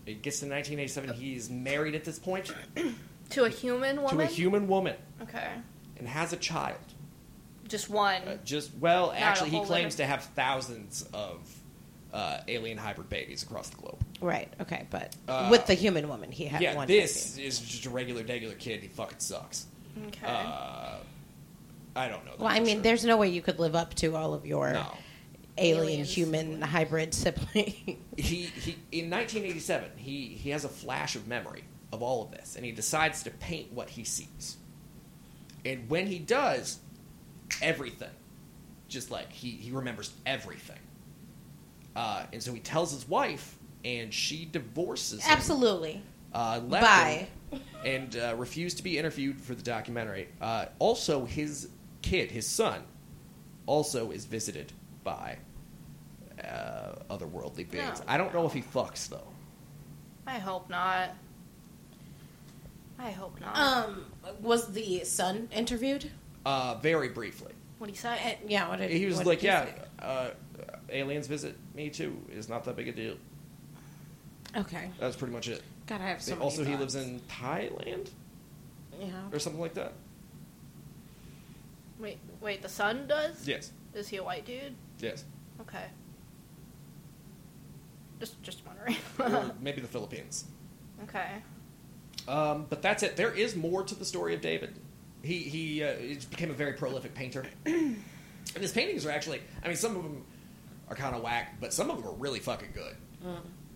It 0.07 0.23
gets 0.23 0.41
to 0.41 0.47
1987. 0.47 1.15
He's 1.15 1.51
married 1.51 1.95
at 1.95 2.05
this 2.05 2.19
point 2.19 2.53
to 3.31 3.45
a 3.45 3.49
human 3.49 4.03
woman? 4.03 4.19
to 4.19 4.23
a 4.23 4.27
human 4.27 4.69
woman 4.69 4.95
Okay. 5.23 5.49
and 5.99 6.07
has 6.09 6.33
a 6.33 6.37
child. 6.37 6.79
Just 7.69 7.91
one. 7.91 8.23
Uh, 8.23 8.37
just 8.45 8.71
well, 8.79 9.11
a 9.11 9.17
actually, 9.17 9.51
he 9.51 9.57
whole 9.57 9.67
claims 9.67 9.95
litter. 9.95 10.05
to 10.05 10.07
have 10.07 10.23
thousands 10.37 11.09
of 11.13 11.41
uh, 12.13 12.39
alien 12.47 12.79
hybrid 12.79 13.09
babies 13.09 13.43
across 13.43 13.69
the 13.71 13.77
globe. 13.77 13.99
Right, 14.21 14.51
okay, 14.61 14.87
but 14.91 15.17
Uh, 15.27 15.49
with 15.51 15.67
the 15.67 15.75
human 15.75 16.09
woman, 16.09 16.31
he 16.31 16.45
had 16.45 16.59
one. 16.59 16.63
yeah, 16.63 16.75
one. 16.77 16.87
this 16.87 17.33
baby. 17.35 17.49
is 17.49 17.59
just 17.59 17.85
a 17.87 17.91
regular, 17.91 18.23
regular 18.23 18.55
kid. 18.55 18.83
He 18.83 18.89
fucking 18.89 19.19
sucks. 19.19 19.67
okay. 20.07 20.27
Uh, 20.27 20.99
I 21.97 22.09
don't 22.09 22.25
know. 22.25 22.33
Well, 22.39 22.49
I 22.49 22.61
mean, 22.61 22.83
there's 22.83 23.05
no 23.05 23.17
way 23.17 23.29
you 23.29 23.43
could 23.43 23.59
live 23.59 23.75
up 23.75 23.95
to 23.95 24.15
all 24.15 24.33
of 24.35 24.47
your 24.47 24.73
no. 24.75 24.87
Alien 25.59 26.05
human 26.05 26.61
hybrid 26.61 27.15
sibling. 27.15 28.03
he, 28.17 28.43
he 28.43 28.77
in 28.93 29.11
1987 29.11 29.91
he 29.97 30.27
he 30.29 30.51
has 30.51 30.65
a 30.65 30.69
flash 30.69 31.17
of 31.17 31.27
memory 31.27 31.65
of 31.93 32.03
all 32.03 32.25
of 32.25 32.31
this 32.31 32.57
and 32.57 32.65
he 32.65 32.73
decides 32.73 33.23
to 33.23 33.31
paint 33.31 33.73
what 33.73 33.89
he 33.89 34.05
sees 34.05 34.57
and 35.65 35.89
when 35.89 36.07
he 36.07 36.19
does 36.19 36.79
everything 37.63 38.11
just 38.89 39.11
like 39.11 39.31
he 39.33 39.51
he 39.51 39.71
remembers 39.71 40.13
everything 40.27 40.79
uh, 41.95 42.25
and 42.33 42.43
so 42.43 42.53
he 42.53 42.61
tells 42.61 42.93
his 42.93 43.09
wife 43.09 43.57
and 43.85 44.13
she 44.13 44.45
divorces 44.45 45.25
him, 45.25 45.33
Absolutely. 45.33 46.03
uh, 46.35 46.61
Bye. 46.61 47.29
him, 47.51 47.61
and 47.85 48.17
uh, 48.17 48.35
refused 48.37 48.77
to 48.77 48.83
be 48.83 48.99
interviewed 48.99 49.41
for 49.41 49.55
the 49.55 49.63
documentary 49.63 50.29
uh, 50.41 50.67
also 50.79 51.25
his 51.25 51.69
kid 52.03 52.31
his 52.31 52.47
son 52.47 52.83
also 53.67 54.11
is 54.11 54.25
visited 54.27 54.73
by 55.07 55.39
uh, 56.45 56.97
otherworldly 57.09 57.71
beings 57.71 58.01
No. 58.01 58.05
i 58.09 58.19
don't 58.19 58.35
know 58.35 58.45
if 58.45 58.53
he 58.53 58.61
fucks 58.61 59.09
though 59.09 59.29
I 60.29 60.39
hope 60.41 60.69
not. 60.69 61.11
I 62.99 63.13
hope 63.13 63.41
not. 63.41 63.57
Um, 63.57 64.07
was 64.41 64.73
the 64.73 65.05
son 65.05 65.49
interviewed? 65.55 66.11
Uh, 66.45 66.75
very 66.83 67.11
briefly. 67.11 67.53
what 67.79 67.87
do 67.87 67.93
you 67.93 67.97
say? 67.99 68.15
Uh, 68.25 68.45
yeah, 68.49 68.69
what 68.69 68.81
did 68.81 68.91
He 68.91 69.07
was 69.07 69.19
what 69.19 69.27
like, 69.27 69.39
did 69.39 69.47
"Yeah, 69.47 69.69
uh, 70.01 70.31
aliens 70.89 71.29
visit 71.29 71.55
me 71.77 71.91
too. 71.91 72.21
It's 72.33 72.49
not 72.49 72.65
that 72.65 72.75
big 72.75 72.89
a 72.89 72.93
deal." 72.93 73.15
Okay. 74.57 74.91
That's 74.99 75.15
pretty 75.15 75.33
much 75.33 75.47
it. 75.47 75.63
God, 75.87 76.01
I 76.01 76.09
have 76.09 76.21
so 76.21 76.33
many 76.33 76.43
also, 76.43 76.65
he 76.65 76.75
lives 76.77 76.97
in 76.97 77.21
Thailand 77.31 78.11
Yeah. 78.99 79.07
or 79.33 79.39
something 79.39 79.61
like 79.61 79.75
that. 79.75 79.93
Wait, 82.01 82.19
wait. 82.41 82.63
The 82.63 82.69
son 82.69 83.07
does? 83.07 83.47
Yes, 83.47 83.71
Is 83.95 84.09
he 84.09 84.17
a 84.17 84.25
white 84.25 84.45
dude? 84.45 84.75
Yes, 85.01 85.25
Okay. 85.61 85.85
Just, 88.21 88.43
just 88.43 88.63
wondering. 88.67 88.97
or 89.19 89.53
maybe 89.61 89.81
the 89.81 89.89
Philippines. 89.89 90.45
okay. 91.05 91.43
Um, 92.29 92.67
but 92.69 92.83
that's 92.83 93.03
it. 93.03 93.17
There 93.17 93.31
is 93.33 93.55
more 93.55 93.83
to 93.85 93.95
the 93.95 94.05
story 94.05 94.35
of 94.35 94.41
David. 94.41 94.75
He 95.23 95.39
he 95.39 95.83
uh, 95.85 95.95
he 95.95 96.19
became 96.31 96.51
a 96.51 96.55
very 96.55 96.73
prolific 96.73 97.15
painter, 97.15 97.45
and 97.67 97.97
his 98.55 98.73
paintings 98.73 99.07
are 99.07 99.11
actually. 99.11 99.41
I 99.63 99.69
mean, 99.69 99.77
some 99.77 99.97
of 99.97 100.03
them 100.03 100.25
are 100.89 100.97
kind 100.97 101.15
of 101.15 101.23
whack, 101.23 101.57
but 101.61 101.73
some 101.73 101.91
of 101.91 101.99
them 101.99 102.07
are 102.09 102.15
really 102.15 102.41
fucking 102.41 102.71
good. 102.75 102.97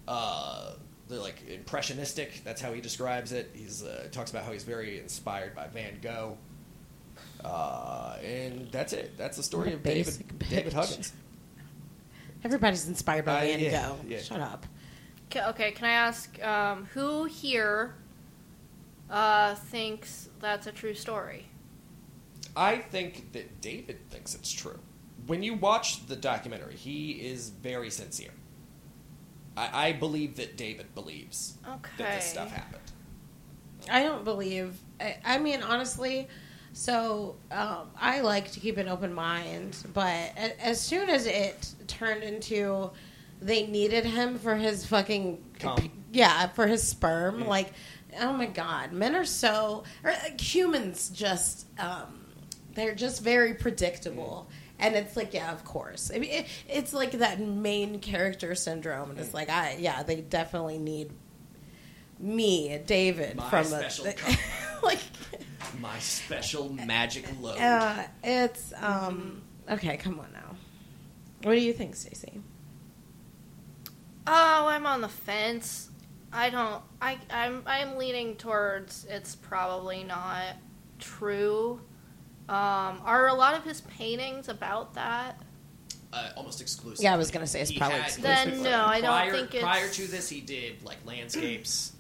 Uh, 0.09 0.73
they're 1.09 1.19
like 1.19 1.43
impressionistic. 1.49 2.43
That's 2.45 2.61
how 2.61 2.73
he 2.73 2.81
describes 2.81 3.33
it. 3.33 3.51
He's 3.53 3.83
uh, 3.85 4.09
talks 4.11 4.31
about 4.31 4.45
how 4.45 4.53
he's 4.53 4.65
very 4.65 4.99
inspired 5.01 5.55
by 5.55 5.69
Van 5.69 5.99
Gogh. 6.01 6.39
Uh, 7.45 8.17
and 8.25 8.69
that's 8.71 8.93
it. 8.93 9.17
That's 9.17 9.37
the 9.37 9.43
story 9.43 9.73
of 9.73 9.83
David 9.83 10.05
basic 10.07 10.49
David. 10.49 10.73
Huggins. 10.73 11.13
Everybody's 12.45 12.87
inspired 12.89 13.25
by 13.25 13.39
Uh, 13.39 13.41
Van 13.41 13.61
yeah, 13.61 13.89
Gogh. 13.89 13.97
yeah. 14.07 14.19
Shut 14.21 14.41
up. 14.41 14.67
Okay, 15.27 15.45
okay, 15.47 15.71
can 15.73 15.85
I 15.87 15.93
ask 15.93 16.43
um, 16.43 16.87
who 16.95 17.25
here 17.25 17.95
uh, 19.09 19.55
thinks 19.55 20.29
that's 20.41 20.67
a 20.67 20.73
true 20.73 20.95
story? 20.95 21.47
I 22.57 22.77
think 22.79 23.33
that 23.33 23.61
David 23.61 24.09
thinks 24.11 24.35
it's 24.35 24.51
true. 24.51 24.79
When 25.27 25.43
you 25.43 25.55
watch 25.55 26.07
the 26.07 26.17
documentary, 26.17 26.75
he 26.75 27.13
is 27.13 27.51
very 27.51 27.91
sincere. 27.91 28.33
I, 29.57 29.89
I 29.89 29.93
believe 29.93 30.37
that 30.37 30.57
David 30.57 30.95
believes 30.95 31.55
that 31.65 31.75
Okay. 31.75 32.17
this 32.17 32.25
stuff 32.25 32.51
happened. 32.51 32.83
I 33.91 34.03
don't 34.03 34.25
believe. 34.25 34.79
I, 35.01 35.17
I 35.25 35.39
mean, 35.39 35.63
honestly, 35.63 36.29
so 36.73 37.37
um, 37.51 37.89
I 38.01 38.21
like 38.21 38.51
to 38.53 38.61
keep 38.61 38.77
an 38.79 38.89
open 38.89 39.13
mind, 39.13 39.77
but 39.93 40.33
as 40.61 40.81
soon 40.81 41.09
as 41.11 41.27
it 41.27 41.75
turned 41.87 42.23
into 42.23 42.91
they 43.43 43.67
needed 43.67 44.05
him 44.05 44.39
for 44.39 44.55
his 44.55 44.85
fucking 44.87 45.43
yeah 46.13 46.49
for 46.49 46.67
his 46.67 46.87
sperm, 46.87 47.41
Yeah. 47.41 47.47
like 47.49 47.73
oh 48.21 48.33
my 48.33 48.47
god, 48.47 48.93
men 48.93 49.15
are 49.15 49.25
so 49.25 49.85
or 50.05 50.11
like, 50.11 50.41
humans 50.41 51.11
just 51.11 51.67
um, 51.79 52.21
they're 52.75 52.95
just 52.95 53.23
very 53.23 53.55
predictable. 53.55 54.49
And 54.83 54.95
it's 54.97 55.15
like, 55.15 55.35
yeah, 55.35 55.53
of 55.53 55.63
course. 55.63 56.11
I 56.15 56.19
mean, 56.19 56.31
it, 56.31 56.47
it's 56.67 56.95
like 56.95 57.13
that 57.13 57.39
main 57.39 58.01
character 58.01 58.55
syndrome, 58.55 59.11
and 59.11 59.19
it's 59.21 59.35
like, 59.35 59.51
I, 59.51 59.77
yeah, 59.79 60.03
they 60.05 60.23
definitely 60.23 60.79
need 60.79 61.11
me, 62.19 62.79
David, 62.87 63.37
My 63.37 63.51
from 63.51 63.65
special 63.67 64.07
a, 64.07 64.15
like 64.83 65.01
My 65.81 65.99
special 65.99 66.71
magic 66.73 67.29
load. 67.41 67.59
uh, 67.59 68.05
it's 68.23 68.73
um 68.81 69.43
okay 69.71 69.97
come 69.97 70.19
on 70.21 70.33
now 70.33 70.57
what 71.43 71.55
do 71.55 71.61
you 71.61 71.73
think 71.73 71.95
stacy 71.97 72.41
Oh, 74.27 74.67
I'm 74.69 74.87
on 74.87 75.01
the 75.01 75.09
fence. 75.09 75.91
I 76.33 76.51
don't. 76.51 76.83
I 77.01 77.19
I'm 77.31 77.63
I'm 77.67 77.97
leaning 77.97 78.37
towards 78.37 79.05
it's 79.09 79.35
probably 79.35 80.05
not 80.05 80.57
true. 81.01 81.81
Um, 82.49 83.01
are 83.05 83.29
a 83.29 83.35
lot 83.35 83.55
of 83.55 83.65
his 83.65 83.81
paintings 83.83 84.49
about 84.49 84.95
that? 84.95 85.41
uh, 86.13 86.31
almost 86.37 86.61
exclusive. 86.61 87.03
Yeah, 87.03 87.15
I 87.15 87.17
was 87.17 87.31
gonna 87.31 87.47
say 87.47 87.61
it's 87.61 87.71
He 87.71 87.79
probably 87.79 87.99
had- 87.99 88.07
exclusive. 88.07 88.63
Then 88.63 88.63
no, 88.65 88.85
I 88.85 89.01
don't 89.01 89.11
prior, 89.11 89.33
think 89.33 89.55
it's- 89.55 89.63
Prior 89.63 89.89
to 89.89 90.07
this, 90.09 90.29
he 90.29 90.41
did 90.41 90.83
like 90.85 90.99
landscapes, 91.07 91.93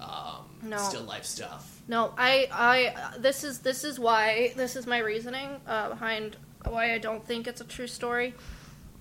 um, 0.00 0.46
No. 0.62 0.76
still 0.78 1.02
life 1.02 1.24
stuff. 1.24 1.79
No, 1.90 2.14
I 2.16 2.48
I 2.52 3.18
this 3.18 3.42
is 3.42 3.58
this 3.58 3.82
is 3.82 3.98
why 3.98 4.52
this 4.56 4.76
is 4.76 4.86
my 4.86 4.98
reasoning 4.98 5.60
uh, 5.66 5.88
behind 5.88 6.36
why 6.68 6.94
I 6.94 6.98
don't 6.98 7.26
think 7.26 7.48
it's 7.48 7.60
a 7.60 7.64
true 7.64 7.88
story. 7.88 8.32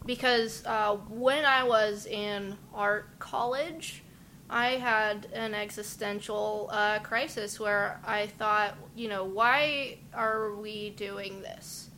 Because 0.08 0.66
uh, 0.66 0.96
when 1.08 1.46
I 1.46 1.64
was 1.66 2.08
in 2.08 2.58
art 2.74 3.20
college, 3.20 4.02
I 4.50 4.70
had 4.72 5.28
an 5.34 5.54
existential 5.54 6.70
uh, 6.72 6.98
crisis 7.00 7.60
where 7.60 8.00
I 8.04 8.26
thought, 8.26 8.74
you 8.96 9.08
know, 9.08 9.24
why 9.24 10.00
are 10.16 10.56
we 10.56 10.90
doing 10.90 11.44
this? 11.44 11.92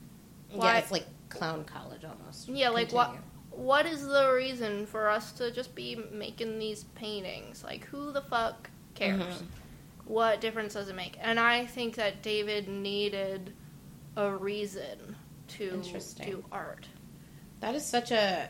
Why- 0.51 0.65
yeah 0.65 0.77
it's 0.79 0.91
like 0.91 1.05
clown 1.29 1.63
college 1.63 2.03
almost 2.03 2.49
Yeah, 2.49 2.67
like 2.67 2.91
what? 2.91 3.15
What 3.51 3.85
is 3.85 4.05
the 4.05 4.33
reason 4.33 4.85
for 4.85 5.09
us 5.09 5.31
to 5.33 5.51
just 5.51 5.73
be 5.73 5.95
making 6.11 6.59
these 6.59 6.83
paintings? 6.95 7.63
Like, 7.63 7.85
who 7.85 8.11
the 8.11 8.21
fuck 8.21 8.69
cares? 8.93 9.21
Mhm. 9.21 9.45
What 10.05 10.41
difference 10.41 10.73
does 10.73 10.89
it 10.89 10.95
make? 10.95 11.17
And 11.21 11.39
I 11.39 11.65
think 11.65 11.95
that 11.95 12.21
David 12.21 12.67
needed 12.67 13.53
a 14.17 14.29
reason 14.31 15.15
to 15.49 15.81
do 16.23 16.43
art, 16.51 16.87
that 17.59 17.75
is 17.75 17.85
such 17.85 18.11
a 18.11 18.49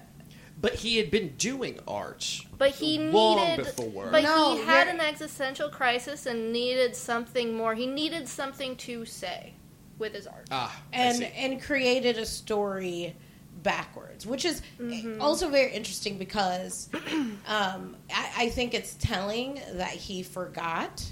But 0.59 0.75
he 0.75 0.97
had 0.97 1.09
been 1.11 1.35
doing 1.37 1.79
art 1.87 2.41
but 2.57 2.71
he 2.71 2.99
long 2.99 3.37
needed. 3.47 3.65
before. 3.65 4.09
But 4.11 4.23
No, 4.23 4.55
he 4.55 4.61
had 4.63 4.85
you're- 4.87 4.99
an 4.99 5.01
existential 5.01 5.69
crisis 5.69 6.25
and 6.27 6.53
needed 6.53 6.95
something 6.95 7.55
more. 7.55 7.73
He 7.75 7.87
needed 7.87 8.27
something 8.29 8.75
to 8.77 9.05
say 9.05 9.53
with 9.97 10.13
his 10.13 10.27
art. 10.27 10.47
ah, 10.51 10.81
I 10.93 10.95
and 10.97 11.17
see. 11.17 11.25
and 11.35 11.61
created 11.61 12.17
a 12.17 12.25
story 12.25 13.15
backwards, 13.63 14.25
which 14.25 14.45
is 14.45 14.61
Mm-hmm. 14.79 15.21
also 15.21 15.49
very 15.49 15.71
interesting 15.73 16.17
because 16.19 16.89
um, 17.47 17.95
I, 18.13 18.31
I 18.37 18.49
think 18.49 18.73
it's 18.75 18.95
telling 18.99 19.59
that 19.73 19.89
he 19.91 20.21
forgot 20.23 21.03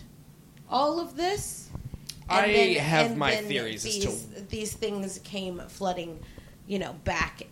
all 0.70 1.00
of 1.00 1.16
this. 1.16 1.70
I 2.30 2.48
have 2.80 3.18
my 3.18 3.32
then 3.32 3.46
theories 3.46 3.86
as 3.86 3.94
these, 3.94 4.24
to- 4.24 4.41
these 4.50 4.74
things 4.74 5.20
came 5.24 5.60
flooding, 5.68 6.20
you 6.68 6.78
know, 6.78 6.94
back, 7.04 7.44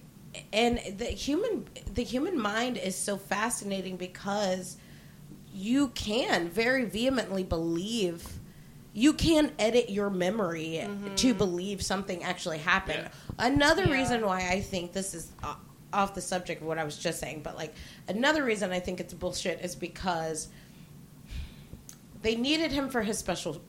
and 0.54 0.80
the 0.98 1.06
human 1.06 1.66
the 1.94 2.04
human 2.04 2.40
mind 2.40 2.78
is 2.78 2.96
so 2.96 3.18
fascinating 3.18 3.98
because 3.98 4.78
you 5.52 5.88
can 5.90 6.50
very 6.50 6.86
vehemently 6.86 7.44
believe 7.44 8.24
you 8.94 9.14
can 9.14 9.52
edit 9.60 9.90
your 9.90 10.10
memory 10.10 10.84
to 11.16 11.28
mm-hmm. 11.28 11.38
believe 11.38 11.84
something 11.84 12.24
actually 12.24 12.58
happened. 12.58 13.04
Yeah. 13.04 13.46
Another 13.46 13.84
Yeah. 13.84 13.94
reason 13.94 14.26
why 14.26 14.50
I 14.50 14.62
think 14.62 14.92
this 14.92 15.14
is 15.14 15.32
off 15.94 16.16
the 16.16 16.22
subject 16.22 16.62
of 16.62 16.68
what 16.68 16.78
I 16.78 16.84
was 16.84 16.98
just 16.98 17.20
saying, 17.20 17.42
but 17.44 17.56
like 17.56 17.74
another 18.08 18.44
reason 18.44 18.72
I 18.72 18.80
think 18.80 19.00
it's 19.00 19.14
bullshit 19.14 19.62
is 19.62 19.76
because 19.76 20.50
they 22.22 22.36
needed 22.36 22.72
him 22.72 22.90
for 22.90 23.02
his 23.02 23.18
special 23.18 23.62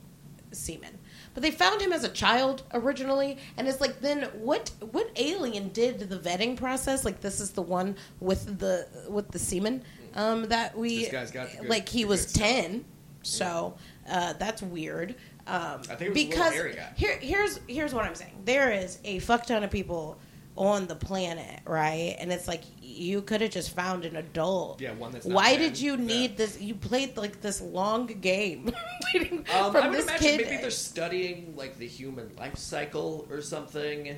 semen. 0.53 0.99
But 1.35 1.43
they 1.43 1.51
found 1.51 1.81
him 1.81 1.93
as 1.93 2.05
a 2.05 2.09
child 2.09 2.62
originally, 2.73 3.39
and 3.57 3.69
it's 3.69 3.81
like, 3.81 4.01
then 4.01 4.25
what? 4.35 4.70
What 4.91 5.11
alien 5.16 5.69
did 5.69 6.01
the 6.01 6.16
vetting 6.19 6.57
process? 6.57 7.05
Like, 7.05 7.20
this 7.20 7.39
is 7.41 7.51
the 7.51 7.62
one 7.62 7.97
with 8.19 8.59
the 8.59 8.89
with 9.09 9.31
the 9.31 9.39
semen 9.39 9.85
um, 10.15 10.49
that 10.49 10.77
we 10.77 11.05
This 11.05 11.12
guy's 11.12 11.31
got 11.31 11.49
good- 11.53 11.69
like. 11.69 11.89
He 11.89 12.05
was 12.05 12.23
good 12.25 12.31
stuff. 12.31 12.43
ten, 12.49 12.85
so 13.23 13.77
uh, 14.11 14.33
that's 14.35 14.62
weird. 14.62 15.15
Um, 15.47 15.81
I 15.91 15.95
think 15.95 16.01
it 16.01 16.09
was 16.11 16.23
a 16.23 16.49
little 16.49 16.65
because 16.65 16.77
here, 16.97 17.19
here's 17.20 17.61
here's 17.69 17.95
what 17.95 18.05
I'm 18.05 18.15
saying. 18.15 18.43
There 18.45 18.73
is 18.73 18.99
a 19.05 19.19
fuck 19.20 19.47
ton 19.47 19.62
of 19.62 19.70
people 19.70 20.19
on 20.59 20.89
the 20.89 20.94
planet, 20.97 21.60
right? 21.64 22.16
And 22.18 22.32
it's 22.32 22.48
like 22.48 22.62
you 22.82 23.22
could 23.22 23.40
have 23.40 23.52
just 23.52 23.74
found 23.74 24.05
an 24.05 24.16
adult. 24.16 24.80
Yeah, 24.80 24.93
one 24.94 25.12
that's 25.12 25.24
not 25.24 25.35
Why 25.35 25.56
did 25.56 25.78
you 25.80 25.93
Yeah. 25.93 26.05
need 26.05 26.36
this? 26.36 26.60
You 26.60 26.74
played 26.74 27.16
like 27.16 27.40
this 27.40 27.60
long 27.60 28.06
game 28.06 28.72
Um, 29.14 29.72
from 29.72 29.76
I 29.76 29.89
would 29.89 29.97
this 29.98 30.05
imagine 30.05 30.18
kid, 30.28 30.40
maybe 30.47 30.56
they're 30.60 30.70
studying 30.70 31.55
like 31.56 31.78
the 31.78 31.86
human 31.86 32.30
life 32.36 32.56
cycle 32.59 33.26
or 33.30 33.40
something. 33.40 34.16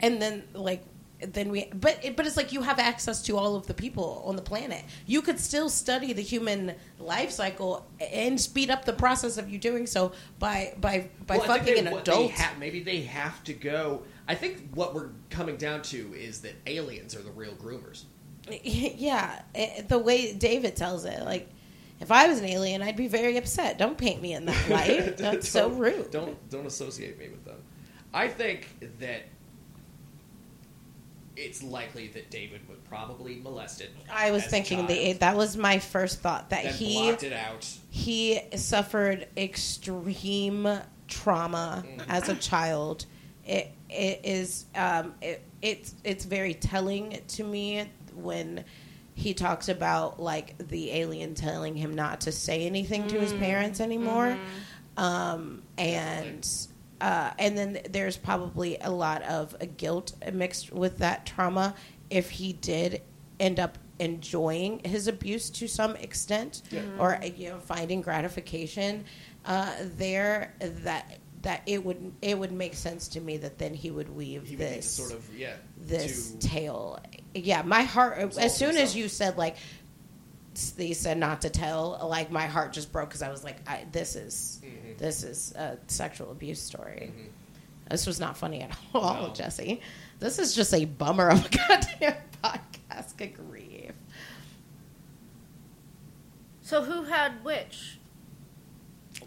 and 0.00 0.22
then 0.22 0.44
like 0.54 0.82
then 1.20 1.48
we 1.50 1.68
but 1.74 1.98
it, 2.04 2.16
but 2.16 2.26
it's 2.26 2.36
like 2.36 2.52
you 2.52 2.62
have 2.62 2.78
access 2.78 3.22
to 3.22 3.36
all 3.36 3.56
of 3.56 3.66
the 3.66 3.72
people 3.74 4.22
on 4.26 4.36
the 4.36 4.42
planet 4.42 4.84
you 5.06 5.22
could 5.22 5.38
still 5.40 5.70
study 5.70 6.12
the 6.12 6.20
human 6.22 6.74
life 6.98 7.30
cycle 7.30 7.86
and 8.12 8.38
speed 8.38 8.68
up 8.68 8.84
the 8.84 8.92
process 8.92 9.38
of 9.38 9.48
you 9.48 9.56
doing 9.58 9.86
so 9.86 10.12
by 10.38 10.74
by 10.80 11.08
by 11.26 11.38
Well, 11.38 11.46
fucking 11.46 11.64
they- 11.74 11.78
an 11.78 11.90
what 11.90 12.04
they 12.04 12.12
adult 12.12 12.32
ha- 12.32 12.54
maybe 12.58 12.80
they 12.82 13.02
have 13.02 13.42
to 13.44 13.52
go. 13.54 14.02
I 14.26 14.34
think 14.34 14.70
what 14.74 14.94
we're 14.94 15.10
coming 15.30 15.56
down 15.56 15.82
to 15.82 16.14
is 16.14 16.40
that 16.40 16.54
aliens 16.66 17.14
are 17.14 17.22
the 17.22 17.30
real 17.32 17.52
groomers. 17.54 18.04
yeah 18.62 19.40
eh, 19.54 19.80
the 19.88 19.98
way 19.98 20.34
david 20.34 20.76
tells 20.76 21.06
it 21.06 21.22
like 21.24 21.48
if 22.00 22.10
i 22.12 22.26
was 22.28 22.40
an 22.40 22.44
alien 22.44 22.82
i'd 22.82 22.94
be 22.94 23.08
very 23.08 23.38
upset 23.38 23.78
don't 23.78 23.96
paint 23.96 24.20
me 24.20 24.34
in 24.34 24.44
that 24.44 24.68
light 24.68 25.16
that's 25.16 25.48
so 25.48 25.70
rude 25.70 26.10
Don't 26.10 26.36
don't 26.50 26.66
associate 26.66 27.18
me 27.18 27.28
with 27.30 27.42
them. 27.46 27.56
I 28.12 28.28
think 28.28 28.68
that 29.00 29.22
it's 31.36 31.62
likely 31.62 32.08
that 32.08 32.30
David 32.30 32.60
was 32.68 32.78
probably 32.88 33.36
molested. 33.42 33.88
i 34.12 34.30
was 34.30 34.44
thinking 34.46 34.86
the 34.86 35.14
that 35.14 35.36
was 35.36 35.56
my 35.56 35.78
first 35.78 36.20
thought 36.20 36.50
that 36.50 36.64
he 36.66 36.94
blocked 37.08 37.22
it 37.22 37.32
out. 37.32 37.66
he 37.90 38.40
suffered 38.56 39.26
extreme 39.36 40.68
trauma 41.08 41.84
Mm. 41.86 42.02
as 42.08 42.28
a 42.28 42.34
child. 42.34 43.06
It 43.46 43.72
it 43.94 44.20
is 44.24 44.66
um, 44.74 45.14
it, 45.22 45.42
it's 45.62 45.94
it's 46.04 46.24
very 46.24 46.54
telling 46.54 47.18
to 47.28 47.44
me 47.44 47.86
when 48.14 48.64
he 49.14 49.32
talks 49.34 49.68
about 49.68 50.20
like 50.20 50.58
the 50.58 50.90
alien 50.90 51.34
telling 51.34 51.76
him 51.76 51.94
not 51.94 52.20
to 52.22 52.32
say 52.32 52.66
anything 52.66 53.06
to 53.08 53.18
his 53.20 53.32
parents 53.34 53.80
anymore, 53.80 54.36
um, 54.96 55.62
and. 55.78 56.48
Uh, 57.00 57.32
and 57.38 57.58
then 57.58 57.78
there's 57.90 58.16
probably 58.16 58.78
a 58.80 58.88
lot 58.90 59.20
of 59.24 59.54
guilt 59.76 60.14
mixed 60.32 60.72
with 60.72 60.98
that 60.98 61.26
trauma 61.26 61.74
if 62.08 62.30
he 62.30 62.52
did 62.54 63.02
end 63.38 63.58
up 63.60 63.76
enjoying 63.98 64.78
his 64.84 65.06
abuse 65.08 65.50
to 65.50 65.66
some 65.68 65.96
extent 65.96 66.62
Yeah. 66.70 66.80
or 66.98 67.18
you 67.36 67.50
know 67.50 67.58
finding 67.58 68.00
gratification 68.00 69.04
uh, 69.44 69.72
there 69.98 70.54
that 70.60 71.18
that 71.44 71.62
it 71.66 71.84
would 71.84 72.12
it 72.20 72.38
would 72.38 72.52
make 72.52 72.74
sense 72.74 73.08
to 73.08 73.20
me 73.20 73.36
that 73.38 73.56
then 73.58 73.72
he 73.72 73.90
would 73.90 74.14
weave 74.14 74.46
He 74.46 74.56
would 74.56 74.66
this 74.66 74.90
sort 74.90 75.12
of 75.12 75.24
yeah 75.34 75.54
this 75.78 76.34
tale. 76.40 76.98
Yeah, 77.34 77.62
my 77.62 77.82
heart. 77.84 78.18
As 78.36 78.56
soon 78.56 78.76
as 78.76 78.94
you 78.96 79.08
said 79.08 79.38
like 79.38 79.56
they 80.76 80.92
said 80.92 81.18
not 81.18 81.42
to 81.42 81.50
tell, 81.50 82.06
like 82.08 82.30
my 82.30 82.46
heart 82.46 82.72
just 82.72 82.92
broke 82.92 83.08
because 83.08 83.22
I 83.22 83.30
was 83.30 83.42
like, 83.42 83.56
I, 83.68 83.86
this 83.90 84.14
is 84.16 84.60
Mhm. 84.64 84.98
this 84.98 85.22
is 85.24 85.52
a 85.56 85.78
sexual 85.88 86.30
abuse 86.30 86.60
story. 86.60 87.12
Mhm. 87.14 87.28
This 87.90 88.06
was 88.06 88.18
not 88.20 88.36
funny 88.36 88.60
at 88.62 88.70
all, 88.94 89.28
No. 89.28 89.34
Jesse. 89.34 89.80
This 90.20 90.38
is 90.38 90.54
just 90.54 90.72
a 90.72 90.84
bummer 90.84 91.28
of 91.28 91.44
a 91.44 91.48
goddamn 91.68 92.16
podcast. 92.42 93.16
Good 93.16 93.34
grief. 93.36 93.92
So 96.62 96.82
who 96.82 97.02
had 97.04 97.44
which? 97.44 97.98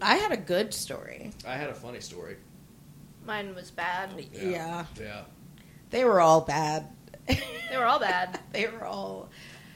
I 0.02 0.16
had 0.16 0.32
a 0.32 0.36
good 0.36 0.72
story. 0.74 1.32
I 1.46 1.54
had 1.54 1.70
a 1.70 1.74
funny 1.74 2.00
story. 2.00 2.36
Mine 3.26 3.54
was 3.54 3.70
bad. 3.70 4.10
Yeah. 4.32 4.84
yeah. 4.98 5.22
They 5.90 6.04
were 6.04 6.20
all 6.20 6.40
bad. 6.42 6.86
They 7.26 7.76
were 7.76 7.84
all 7.84 7.98
bad 7.98 8.38
they 8.52 8.66
were 8.66 8.84
all. 8.84 9.28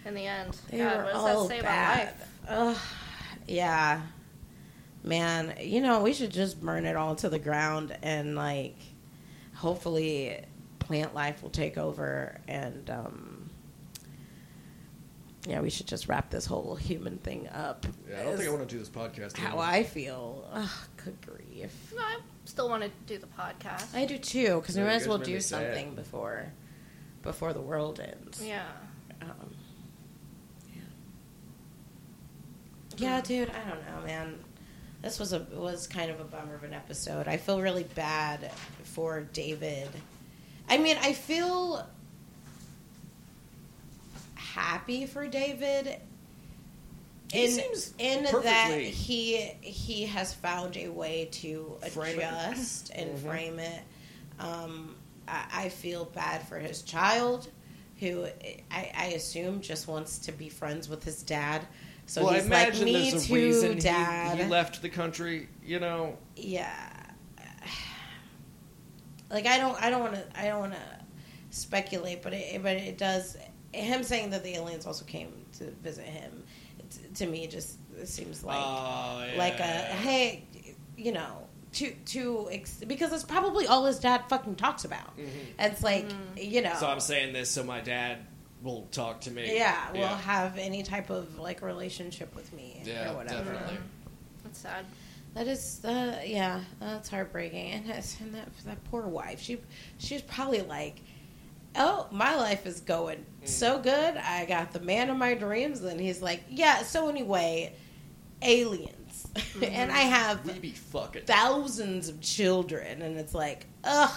in 0.05 0.15
the 0.15 0.27
end. 0.27 0.57
They 0.71 0.79
God, 0.79 0.97
were 0.99 1.05
what 1.05 1.13
does 1.13 1.23
all 1.23 1.49
that 1.49 1.55
say 1.57 1.61
bad. 1.63 2.15
about 2.49 2.59
life? 2.69 2.77
Ugh. 2.77 2.83
yeah, 3.47 4.01
man. 5.05 5.55
You 5.61 5.81
know, 5.81 6.03
we 6.03 6.13
should 6.15 6.31
just 6.33 6.61
burn 6.61 6.87
it 6.87 6.97
all 6.97 7.15
to 7.17 7.29
the 7.29 7.39
ground 7.39 7.97
and 8.03 8.35
like, 8.35 8.77
hopefully, 9.55 10.39
plant 10.79 11.15
life 11.15 11.43
will 11.43 11.51
take 11.51 11.77
over 11.79 12.41
and. 12.49 12.89
um 12.91 13.32
yeah, 15.47 15.61
we 15.61 15.71
should 15.71 15.87
just 15.87 16.09
wrap 16.09 16.31
this 16.31 16.47
whole 16.47 16.77
human 16.77 17.19
thing 17.19 17.49
up. 17.49 17.85
Yeah, 18.09 18.21
I 18.21 18.25
don't 18.25 18.37
think 18.37 18.49
I 18.49 18.53
want 18.53 18.69
to 18.69 18.75
do 18.75 18.79
this 18.79 18.89
podcast. 18.89 19.37
how. 19.37 19.59
I 19.59 19.83
feel. 19.83 20.49
Ugh, 20.53 20.71
good 21.05 21.17
grief. 21.21 21.93
No, 21.95 22.03
I 22.03 22.19
still 22.45 22.69
want 22.69 22.85
to 22.85 22.91
do 23.07 23.19
the 23.19 23.27
podcast. 23.27 23.95
I 23.95 24.05
do 24.05 24.19
too, 24.19 24.61
because 24.61 24.77
we 24.77 24.83
might 24.83 24.93
as 24.95 25.09
well 25.09 25.19
do 25.19 25.35
me 25.35 25.41
sad. 25.41 25.75
something 25.75 25.95
before, 25.95 26.53
before 27.23 27.53
the 27.53 27.61
world 27.61 27.99
ends. 28.01 28.43
yeah. 28.45 28.63
Um, 29.21 29.55
yeah. 30.75 30.83
Yeah, 32.97 33.21
dude. 33.21 33.51
I 33.51 33.69
don't 33.69 33.85
know, 33.87 34.07
man. 34.07 34.39
This 35.03 35.19
was 35.19 35.33
a 35.33 35.41
was 35.53 35.89
kind 35.89 36.11
of 36.13 36.21
a 36.21 36.25
bummer 36.25 36.55
of 36.55 36.63
an 36.63 36.73
episode. 36.73 37.27
I 37.27 37.37
feel 37.37 37.61
really 37.61 37.83
bad 37.83 38.53
for 38.85 39.23
David. 39.33 39.89
I 40.69 40.79
mean, 40.79 40.97
I 41.03 41.13
feel 41.13 41.85
happy 44.55 45.07
for 45.07 45.27
David. 45.27 45.97
He 47.33 47.45
in 47.47 47.51
seems 47.51 47.95
in 47.99 48.25
that 48.25 48.79
he 48.81 49.37
he 49.63 50.05
has 50.05 50.35
found 50.35 50.77
a 50.77 50.89
way 50.89 51.29
to 51.33 51.77
Frame 51.91 52.21
it. 52.21 52.25
adjust 52.25 52.91
and 52.95 53.11
Mhm. 53.11 53.19
frame 53.27 53.59
it. 53.59 53.83
Um, 54.39 54.97
I, 55.27 55.45
I 55.53 55.69
feel 55.71 56.05
bad 56.05 56.47
for 56.47 56.59
his 56.59 56.83
child, 56.83 57.49
who 58.01 58.27
I, 58.71 58.91
I 58.95 59.07
assume 59.17 59.61
just 59.63 59.89
wants 59.89 60.19
to 60.21 60.33
be 60.33 60.49
friends 60.51 60.89
with 60.89 61.05
his 61.05 61.23
dad. 61.23 61.67
So 62.07 62.25
well, 62.25 62.35
he's 62.35 62.47
I 62.47 62.49
like, 62.49 62.67
imagine 62.69 62.85
"Me 62.85 63.11
there's 63.11 63.25
a 63.25 63.29
too, 63.29 63.35
reason 63.35 63.73
he- 63.75 63.81
dad." 63.81 64.39
He, 64.39 64.45
left 64.47 64.83
the 64.83 64.89
country. 64.91 65.49
You 65.65 65.81
know, 65.81 66.19
yeah 66.37 66.99
like 69.31 69.47
i 69.47 69.57
don't 69.59 69.81
i 69.83 69.89
don't 69.89 70.01
want 70.01 70.15
to 70.15 70.23
i 70.39 70.47
don't 70.49 70.61
want 70.61 70.73
to 70.75 70.79
speculate 71.51 72.23
but 72.23 72.33
it 72.33 72.63
but 72.63 72.77
it 72.77 72.99
does 72.99 73.37
him 73.73 74.03
saying 74.03 74.31
that 74.31 74.43
the 74.45 74.55
aliens 74.55 74.87
also 74.87 75.05
came 75.05 75.33
to 75.59 75.71
visit 75.83 76.05
him 76.05 76.43
it, 76.79 77.15
to 77.17 77.27
me 77.27 77.47
just 77.47 77.79
seems 78.05 78.45
like 78.45 78.59
Oh, 78.63 79.27
like 79.37 79.59
a 79.61 79.63
hey 79.65 80.45
you 80.97 81.13
know 81.13 81.47
to 81.75 81.91
to 82.07 82.49
ex- 82.53 82.83
because 82.87 83.11
that's 83.11 83.25
probably 83.25 83.67
all 83.67 83.85
his 83.87 83.99
dad 83.99 84.25
fucking 84.29 84.57
talks 84.57 84.85
about 84.85 85.17
Mhm. 85.17 85.29
it's 85.59 85.83
like 85.83 86.07
you 86.37 86.61
know 86.63 86.75
So 86.79 86.87
I'm 86.87 87.01
saying 87.01 87.33
this 87.33 87.51
so 87.51 87.63
my 87.65 87.81
dad 87.81 88.19
will 88.63 88.83
talk 88.93 89.23
to 89.23 89.31
me. 89.31 89.55
yeah 89.57 89.91
will 89.93 90.07
have 90.07 90.59
any 90.59 90.83
type 90.83 91.11
of 91.11 91.39
like 91.39 91.63
relationship 91.63 92.35
with 92.37 92.53
me 92.53 92.83
Yeah, 92.85 93.13
or 93.13 93.17
whatever 93.17 93.53
definitely. 93.53 93.79
That's 94.45 94.59
sad. 94.59 94.85
That 95.35 95.47
is, 95.47 95.83
uh, 95.83 96.21
yeah, 96.27 96.61
that's 96.79 97.09
heartbreaking. 97.09 97.71
And, 97.71 97.87
that's, 97.89 98.21
and 98.21 98.35
that 98.35 98.49
that 98.67 98.85
poor 98.91 99.07
wife, 99.07 99.41
she 99.41 99.59
she's 99.99 100.21
probably 100.21 100.61
like, 100.61 101.01
oh, 101.77 102.07
my 102.11 102.35
life 102.37 102.67
is 102.67 102.81
going 102.81 103.25
Mm. 103.43 103.49
so 103.49 103.79
good. 103.81 104.17
I 104.17 104.45
got 104.47 104.73
the 104.73 104.81
man 104.81 105.11
of 105.11 105.17
my 105.17 105.35
dreams, 105.35 105.83
and 105.83 106.01
he's 106.01 106.23
like, 106.23 106.43
yeah. 106.49 106.83
So 106.83 107.09
anyway, 107.09 107.75
aliens, 108.41 109.27
and 109.63 109.91
I 109.91 109.99
have 110.01 110.45
We 110.47 110.59
be 110.59 110.71
fucking. 110.71 111.23
thousands 111.25 112.09
of 112.09 112.21
children, 112.21 113.03
and 113.03 113.17
it's 113.17 113.35
like, 113.35 113.67
ugh. 113.85 114.11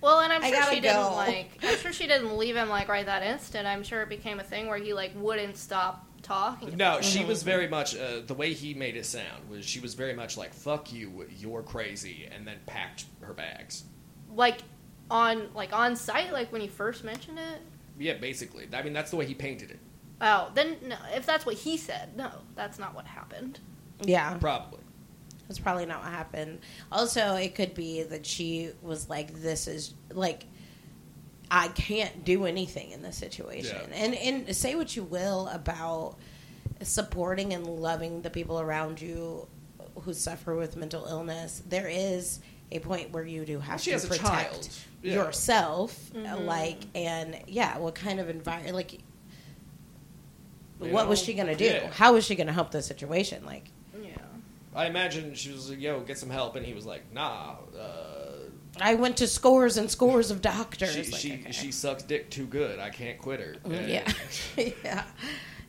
Well, 0.00 0.20
and 0.20 0.32
I'm 0.32 0.42
I 0.44 0.50
sure 0.50 0.58
gotta 0.58 0.74
she 0.74 0.80
didn't 0.80 1.12
like. 1.12 1.58
I'm 1.62 1.78
sure 1.78 1.92
she 1.92 2.06
didn't 2.06 2.36
leave 2.36 2.56
him 2.56 2.68
like 2.68 2.88
right 2.88 3.06
that 3.06 3.22
instant. 3.22 3.66
I'm 3.66 3.82
sure 3.82 4.02
it 4.02 4.10
became 4.10 4.38
a 4.38 4.44
thing 4.44 4.66
where 4.68 4.76
he 4.76 4.92
like 4.92 5.12
wouldn't 5.16 5.56
stop 5.56 6.06
talking. 6.22 6.76
No, 6.76 6.96
Mm-hmm. 6.98 7.02
she 7.02 7.24
was 7.24 7.42
very 7.42 7.68
much 7.68 7.96
uh, 7.96 8.20
the 8.26 8.34
way 8.34 8.52
he 8.52 8.74
made 8.74 8.96
it 8.96 9.06
sound 9.06 9.48
was 9.48 9.64
she 9.64 9.80
was 9.80 9.94
very 9.94 10.12
much 10.12 10.36
like 10.36 10.52
"fuck 10.52 10.92
you, 10.92 11.26
you're 11.38 11.62
crazy," 11.62 12.28
and 12.30 12.46
then 12.46 12.56
packed 12.66 13.06
her 13.22 13.32
bags. 13.32 13.84
like 14.34 14.58
on 15.14 15.48
like 15.54 15.72
on 15.72 15.94
site, 15.94 16.32
like 16.32 16.50
when 16.50 16.60
he 16.60 16.66
first 16.66 17.04
mentioned 17.04 17.38
it. 17.38 17.60
Yeah, 17.98 18.14
basically. 18.14 18.68
I 18.72 18.82
mean, 18.82 18.92
that's 18.92 19.10
the 19.12 19.16
way 19.16 19.24
he 19.24 19.34
painted 19.34 19.70
it. 19.70 19.78
Oh, 20.20 20.50
then 20.54 20.76
no. 20.84 20.96
If 21.14 21.24
that's 21.24 21.46
what 21.46 21.54
he 21.54 21.76
said, 21.76 22.16
no, 22.16 22.30
that's 22.56 22.80
not 22.80 22.94
what 22.94 23.06
happened. 23.06 23.60
Yeah, 24.02 24.36
Probably. 24.38 24.80
that's 25.46 25.60
probably 25.60 25.86
not 25.86 26.02
what 26.02 26.10
happened. 26.10 26.58
Also, 26.90 27.36
it 27.36 27.54
could 27.54 27.74
be 27.74 28.02
that 28.02 28.26
she 28.26 28.70
was 28.82 29.08
like, 29.08 29.32
this 29.40 29.68
is 29.68 29.94
like. 30.10 30.46
I 31.50 31.68
can't 31.68 32.24
do 32.24 32.46
anything 32.46 32.90
in 32.90 33.02
this 33.02 33.16
situation. 33.16 33.90
Yeah. 33.90 33.96
And 33.96 34.14
and 34.14 34.56
say 34.56 34.74
what 34.74 34.96
you 34.96 35.04
will 35.04 35.46
about 35.48 36.16
supporting 36.82 37.52
and 37.52 37.66
loving 37.66 38.22
the 38.22 38.30
people 38.30 38.58
around 38.58 39.00
you 39.00 39.46
who 40.00 40.14
suffer 40.14 40.56
with 40.56 40.74
mental 40.74 41.04
illness. 41.06 41.62
There 41.68 41.86
is 41.86 42.40
a 42.74 42.80
point 42.80 43.12
where 43.12 43.24
you 43.24 43.44
do 43.44 43.58
have 43.60 43.80
She 43.80 43.90
to 43.90 43.94
has 43.94 44.04
a 44.04 44.08
protect 44.08 44.28
child. 44.52 44.68
Yeah. 45.02 45.14
yourself, 45.14 45.98
Mhm. 46.14 46.44
like 46.46 46.78
and 46.94 47.38
yeah, 47.46 47.78
what 47.78 47.94
kind 47.94 48.20
of 48.20 48.28
environment 48.28 48.74
like 48.74 48.94
You 48.94 49.00
what 50.92 51.08
was 51.08 51.20
she 51.22 51.34
going 51.34 51.46
to 51.46 51.54
do? 51.54 51.64
Yeah. 51.64 51.90
How 51.92 52.14
was 52.14 52.24
she 52.24 52.34
going 52.34 52.46
to 52.48 52.52
help 52.52 52.70
the 52.70 52.82
situation? 52.82 53.44
Like 53.46 53.64
Yeah. 54.02 54.10
I 54.74 54.86
imagine 54.86 55.34
she 55.34 55.52
was 55.52 55.70
like, 55.70 55.80
"Yo, 55.80 56.00
get 56.00 56.18
some 56.18 56.30
help," 56.30 56.56
and 56.56 56.66
he 56.66 56.74
was 56.74 56.84
like, 56.86 57.02
"Nah." 57.12 57.56
Uh, 57.78 58.48
I 58.80 58.96
went 58.96 59.16
to 59.18 59.28
scores 59.28 59.76
and 59.76 59.88
scores 59.88 60.32
of 60.32 60.40
doctors. 60.42 60.90
she 60.92 61.02
Like, 61.12 61.20
she, 61.20 61.32
okay. 61.34 61.52
she 61.52 61.70
sucks 61.70 62.02
dick 62.02 62.28
too 62.28 62.46
good. 62.46 62.80
I 62.80 62.90
can't 62.90 63.18
quit 63.18 63.38
her. 63.38 63.54
Mm, 63.64 63.88
Yeah, 63.88 64.12
yeah, 64.84 65.04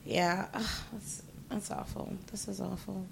yeah. 0.06 0.48
Ugh, 0.56 0.66
that's 0.92 1.22
that's 1.50 1.70
awful. 1.72 2.14
This 2.32 2.48
is 2.48 2.60
awful. 2.60 3.06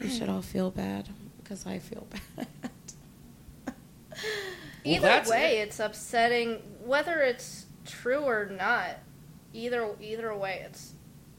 You 0.00 0.08
should 0.08 0.28
all 0.30 0.40
feel 0.42 0.70
bad 0.70 1.08
because 1.50 1.66
I 1.66 1.80
feel 1.80 2.06
bad. 2.36 2.46
Well, 4.82 4.94
Either 4.94 5.06
that's 5.08 5.30
way, 5.30 5.58
it. 5.58 5.68
it's 5.68 5.78
upsetting. 5.78 6.62
Whether 6.82 7.20
it's 7.20 7.66
true 7.84 8.20
or 8.20 8.46
not, 8.46 8.96
either 9.52 9.90
either 10.00 10.34
way, 10.34 10.62
it's 10.64 10.94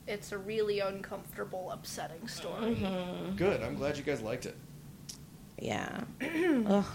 it's 0.05 0.31
a 0.31 0.37
really 0.37 0.79
uncomfortable, 0.79 1.71
upsetting 1.71 2.27
story. 2.27 2.75
Mm-hmm. 2.75 3.35
Good. 3.37 3.63
I'm 3.63 3.73
glad 3.75 3.97
you 3.97 4.03
guys 4.03 4.21
liked 4.21 4.45
it. 4.45 4.55
Yeah. 5.57 6.01
Ugh. 6.21 6.85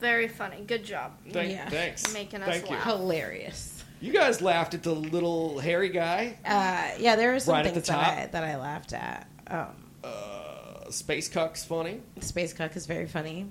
Very 0.00 0.26
funny. 0.26 0.60
Good 0.66 0.84
job. 0.84 1.12
Thank, 1.30 1.52
Yeah. 1.52 1.68
Thanks. 1.68 2.12
Making 2.12 2.42
us 2.42 2.48
Thank 2.56 2.70
you. 2.70 2.76
laugh. 2.76 2.84
Hilarious. 2.84 3.77
You 4.00 4.12
guys 4.12 4.40
laughed 4.40 4.74
at 4.74 4.82
the 4.82 4.94
little 4.94 5.58
hairy 5.58 5.88
guy, 5.88 6.36
Uh, 6.44 6.90
yeah, 7.00 7.16
there 7.16 7.34
are 7.34 7.40
some 7.40 7.54
Right 7.54 7.66
at 7.66 7.74
things 7.74 7.86
the 7.86 7.92
that. 7.92 8.18
I, 8.18 8.26
that 8.26 8.44
I 8.44 8.56
laughed 8.56 8.92
at. 8.92 9.26
Um, 9.48 9.66
uh, 10.04 10.90
Space 10.90 11.28
Cuck's 11.28 11.64
funny. 11.64 12.00
Space 12.20 12.52
Cuck 12.52 12.76
is 12.76 12.86
very 12.86 13.06
funny. 13.06 13.46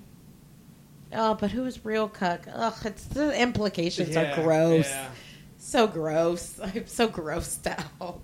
Oh, 1.12 1.34
but 1.34 1.50
who 1.50 1.64
is 1.64 1.84
real 1.84 2.08
Cuck? 2.08 2.46
Ugh, 2.52 2.74
it's 2.84 3.04
the 3.04 3.38
implications 3.40 4.14
Yeah, 4.14 4.32
are 4.38 4.42
gross. 4.42 4.88
yeah. 4.88 5.08
So 5.58 5.86
gross. 5.86 6.58
I'm 6.62 6.86
so 6.86 7.08
grossed 7.08 7.66
out. 8.00 8.20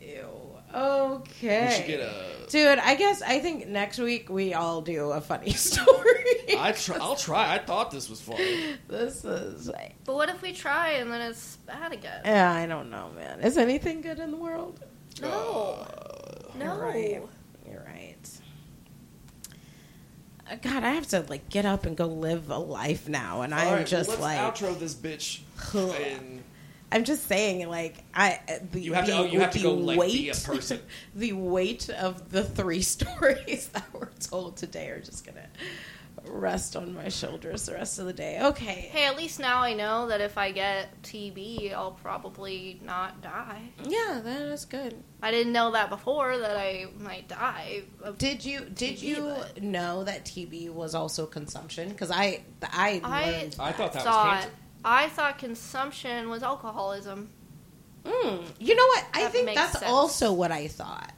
Ew. 0.00 0.28
Okay. 0.74 1.66
We 1.68 1.74
should 1.74 1.86
get 1.86 2.00
a. 2.00 2.37
Dude, 2.48 2.78
I 2.78 2.94
guess 2.94 3.22
I 3.22 3.40
think 3.40 3.68
next 3.68 3.98
week 3.98 4.28
we 4.30 4.54
all 4.54 4.80
do 4.80 5.10
a 5.10 5.20
funny 5.20 5.50
story. 5.68 6.24
I 6.58 6.72
try, 6.72 6.96
I'll 6.96 7.16
try. 7.16 7.54
I 7.54 7.58
thought 7.58 7.90
this 7.90 8.08
was 8.08 8.20
funny. 8.20 8.76
this 8.88 9.24
is. 9.24 9.70
But 10.04 10.14
what 10.14 10.28
if 10.28 10.40
we 10.42 10.52
try 10.52 10.92
and 10.92 11.10
then 11.12 11.20
it's 11.20 11.56
bad 11.58 11.92
again? 11.92 12.22
Yeah, 12.24 12.52
I 12.52 12.66
don't 12.66 12.90
know, 12.90 13.10
man. 13.14 13.40
Is 13.40 13.58
anything 13.58 14.00
good 14.00 14.18
in 14.18 14.30
the 14.30 14.36
world? 14.36 14.80
No. 15.20 15.86
Uh, 15.86 16.58
no. 16.58 16.64
You're 16.64 16.84
right. 16.84 17.22
You're 17.70 17.84
right. 17.84 18.14
Uh, 20.50 20.56
God, 20.62 20.84
I 20.84 20.92
have 20.92 21.06
to 21.08 21.20
like 21.28 21.48
get 21.50 21.66
up 21.66 21.84
and 21.84 21.96
go 21.96 22.06
live 22.06 22.50
a 22.50 22.56
life 22.58 23.08
now, 23.08 23.42
and 23.42 23.52
all 23.52 23.60
I'm 23.60 23.72
right, 23.74 23.86
just 23.86 24.08
let's 24.08 24.20
like, 24.20 24.38
outro 24.38 24.78
this 24.78 24.94
bitch. 24.94 25.40
and 25.74 26.37
I'm 26.90 27.04
just 27.04 27.26
saying, 27.26 27.68
like 27.68 28.02
I 28.14 28.40
uh, 28.48 28.52
the, 28.72 28.80
You 28.80 28.94
have 28.94 29.04
to- 29.06 29.10
the, 29.12 29.18
oh, 29.18 29.24
you 29.24 29.40
have 29.40 29.50
to 29.52 29.58
the 29.58 29.64
go, 29.64 29.74
like, 29.74 29.98
weight, 29.98 30.12
be 30.12 30.28
a 30.30 30.34
person. 30.52 30.80
the 31.14 31.32
weight 31.34 31.90
of 31.90 32.30
the 32.30 32.42
three 32.44 32.82
stories 32.94 33.68
that 33.74 33.92
were 33.92 34.10
told 34.20 34.56
today 34.56 34.88
are 34.90 35.00
just 35.00 35.26
gonna 35.26 35.46
rest 36.24 36.76
on 36.76 36.94
my 36.94 37.08
shoulders 37.08 37.64
the 37.66 37.72
rest 37.72 37.98
of 37.98 38.04
the 38.06 38.12
day. 38.12 38.38
Okay, 38.42 38.90
Hey, 38.92 39.06
at 39.06 39.16
least 39.16 39.38
now 39.40 39.60
I 39.62 39.72
know 39.72 40.08
that 40.08 40.20
if 40.20 40.36
I 40.36 40.50
get 40.50 41.00
TB, 41.02 41.72
I'll 41.72 41.92
probably 41.92 42.80
not 42.84 43.22
die. 43.22 43.62
yeah, 43.84 44.20
that 44.22 44.42
is 44.42 44.64
good. 44.64 45.02
I 45.22 45.30
didn't 45.30 45.52
know 45.52 45.70
that 45.72 45.88
before 45.90 46.36
that 46.38 46.56
I 46.56 46.86
might 46.98 47.28
die. 47.28 47.82
Of, 48.02 48.18
Did 48.18 48.44
you 48.44 48.60
did 48.60 48.96
TB, 48.96 49.02
you 49.02 49.16
but- 49.38 49.62
know 49.62 50.04
that 50.04 50.24
TB 50.26 50.70
was 50.70 50.94
also 50.94 51.24
consumption? 51.24 51.88
Because 51.90 52.10
I 52.10 52.42
I 52.62 53.00
I 53.04 53.30
learned 53.30 53.56
I 53.58 53.72
thought 53.72 53.92
that 53.92 54.04
was 54.04 54.04
thought 54.04 54.32
cancer. 54.40 54.50
I 54.84 55.08
thought 55.08 55.38
consumption 55.38 56.28
was 56.30 56.42
alcoholism. 56.42 57.30
Mm, 58.04 58.44
you 58.58 58.74
know 58.76 58.86
what? 58.86 59.04
I 59.12 59.22
That 59.24 59.32
think 59.32 59.54
that's 59.54 59.72
sense. 59.80 59.84
also 59.84 60.32
what 60.32 60.50
I 60.52 60.68
thought. 60.68 61.12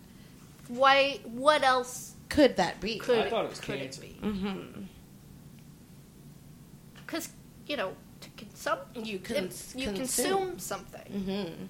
Why? 0.68 1.20
What 1.24 1.62
else 1.62 2.14
Could 2.28 2.56
that 2.56 2.80
be? 2.80 2.98
could 2.98 3.18
I 3.26 3.30
thought 3.30 3.44
it 3.44 3.50
was 3.50 3.60
could 3.60 3.78
cancer. 3.78 4.00
be? 4.02 4.16
Because 7.06 7.28
you 7.66 7.76
know, 7.76 7.92
to 8.20 8.30
consume 8.36 8.78
You 8.94 9.16
if 9.16 9.22
cons- 9.24 9.74
you 9.76 9.92
consume, 9.92 10.58
something. 10.58 11.12
hmm 11.12 11.64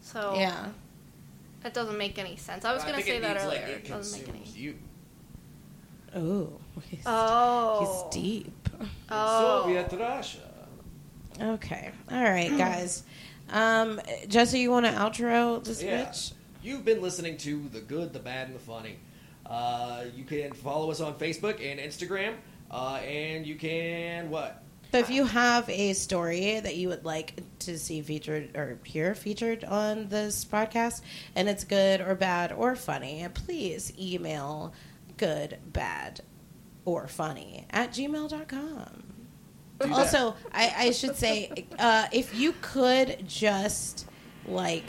So 0.00 0.34
Yeah. 0.36 0.68
that 1.62 1.74
doesn't 1.74 1.98
make 1.98 2.18
any 2.18 2.36
sense. 2.36 2.64
I 2.64 2.72
was 2.72 2.82
I 2.84 2.86
going 2.88 2.98
to 3.00 3.04
say 3.06 3.16
it 3.16 3.22
that 3.22 3.36
earlier. 3.38 3.60
Like, 3.60 3.68
it 3.68 3.84
it 3.84 3.88
doesn't 3.88 4.18
make 4.20 4.28
any. 4.28 4.38
consumes 4.38 4.56
you. 4.58 4.78
Oh. 6.14 6.52
He's, 6.90 7.02
Oh, 7.06 8.10
he's 8.12 8.22
deep. 8.22 8.68
Oh, 9.10 9.62
Soviet 9.64 9.92
Russia. 9.98 10.45
Okay. 11.40 11.90
All 12.10 12.22
right, 12.22 12.56
guys. 12.56 13.02
Um, 13.50 14.00
Jesse, 14.28 14.60
you 14.60 14.70
want 14.70 14.86
to 14.86 14.92
outro 14.92 15.62
this 15.62 15.82
Yeah. 15.82 16.04
bitch? 16.06 16.32
You've 16.62 16.84
been 16.84 17.00
listening 17.00 17.36
to 17.38 17.68
The 17.72 17.80
Good, 17.80 18.12
the 18.12 18.18
Bad, 18.18 18.46
and 18.48 18.56
the 18.56 18.60
Funny. 18.60 18.96
Uh, 19.44 20.04
you 20.16 20.24
can 20.24 20.52
follow 20.52 20.90
us 20.90 21.00
on 21.00 21.14
Facebook 21.14 21.60
and 21.64 21.78
Instagram. 21.78 22.34
Uh, 22.70 22.94
and 22.96 23.46
you 23.46 23.54
can, 23.54 24.30
what? 24.30 24.62
So 24.92 24.98
if 24.98 25.10
you 25.10 25.24
have 25.26 25.68
a 25.68 25.92
story 25.92 26.58
that 26.58 26.76
you 26.76 26.88
would 26.88 27.04
like 27.04 27.42
to 27.60 27.78
see 27.78 28.00
featured 28.02 28.56
or 28.56 28.78
hear 28.84 29.14
featured 29.14 29.62
on 29.64 30.08
this 30.08 30.44
podcast, 30.44 31.02
and 31.36 31.48
it's 31.48 31.64
good 31.64 32.00
or 32.00 32.14
bad 32.14 32.50
or 32.52 32.74
funny, 32.74 33.26
please 33.34 33.92
email 33.98 34.72
good, 35.16 35.58
bad, 35.72 36.20
or 36.84 37.06
funny 37.08 37.66
at 37.70 37.90
gmail.com. 37.92 39.05
Do 39.80 39.88
that. 39.88 39.98
Also, 39.98 40.34
I, 40.52 40.74
I 40.76 40.90
should 40.90 41.16
say, 41.16 41.66
uh, 41.78 42.06
if 42.12 42.34
you 42.34 42.54
could 42.62 43.26
just 43.26 44.06
like 44.46 44.84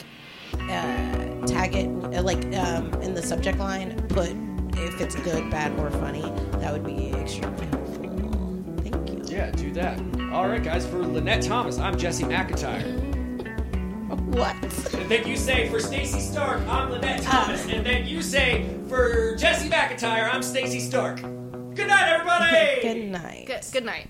uh, 0.54 1.46
tag 1.46 1.74
it, 1.74 1.88
uh, 2.14 2.22
like 2.22 2.44
um, 2.56 2.92
in 3.02 3.14
the 3.14 3.22
subject 3.22 3.58
line, 3.58 4.00
put 4.08 4.30
if 4.78 5.00
it's 5.00 5.16
good, 5.16 5.50
bad, 5.50 5.78
or 5.78 5.90
funny, 5.90 6.22
that 6.60 6.72
would 6.72 6.84
be 6.84 7.10
extremely 7.10 7.66
helpful. 7.66 8.64
Thank 8.82 9.10
you. 9.10 9.36
Yeah, 9.36 9.50
do 9.50 9.72
that. 9.72 10.00
All 10.32 10.48
right, 10.48 10.62
guys. 10.62 10.86
For 10.86 10.98
Lynette 10.98 11.42
Thomas, 11.42 11.78
I'm 11.78 11.98
Jesse 11.98 12.24
McIntyre. 12.24 13.08
What? 14.34 14.54
And 14.94 15.10
then 15.10 15.26
you 15.26 15.36
say 15.36 15.68
for 15.68 15.80
Stacy 15.80 16.20
Stark, 16.20 16.60
I'm 16.68 16.90
Lynette 16.90 17.22
Thomas. 17.22 17.66
and 17.66 17.84
then 17.84 18.06
you 18.06 18.22
say 18.22 18.68
for 18.88 19.36
Jesse 19.36 19.68
McIntyre, 19.68 20.32
I'm 20.32 20.42
Stacy 20.42 20.80
Stark. 20.80 21.20
Good 21.20 21.88
night, 21.88 22.08
everybody. 22.08 22.82
Good 22.82 23.10
night. 23.10 23.46
good, 23.46 23.64
good 23.72 23.84
night. 23.84 24.08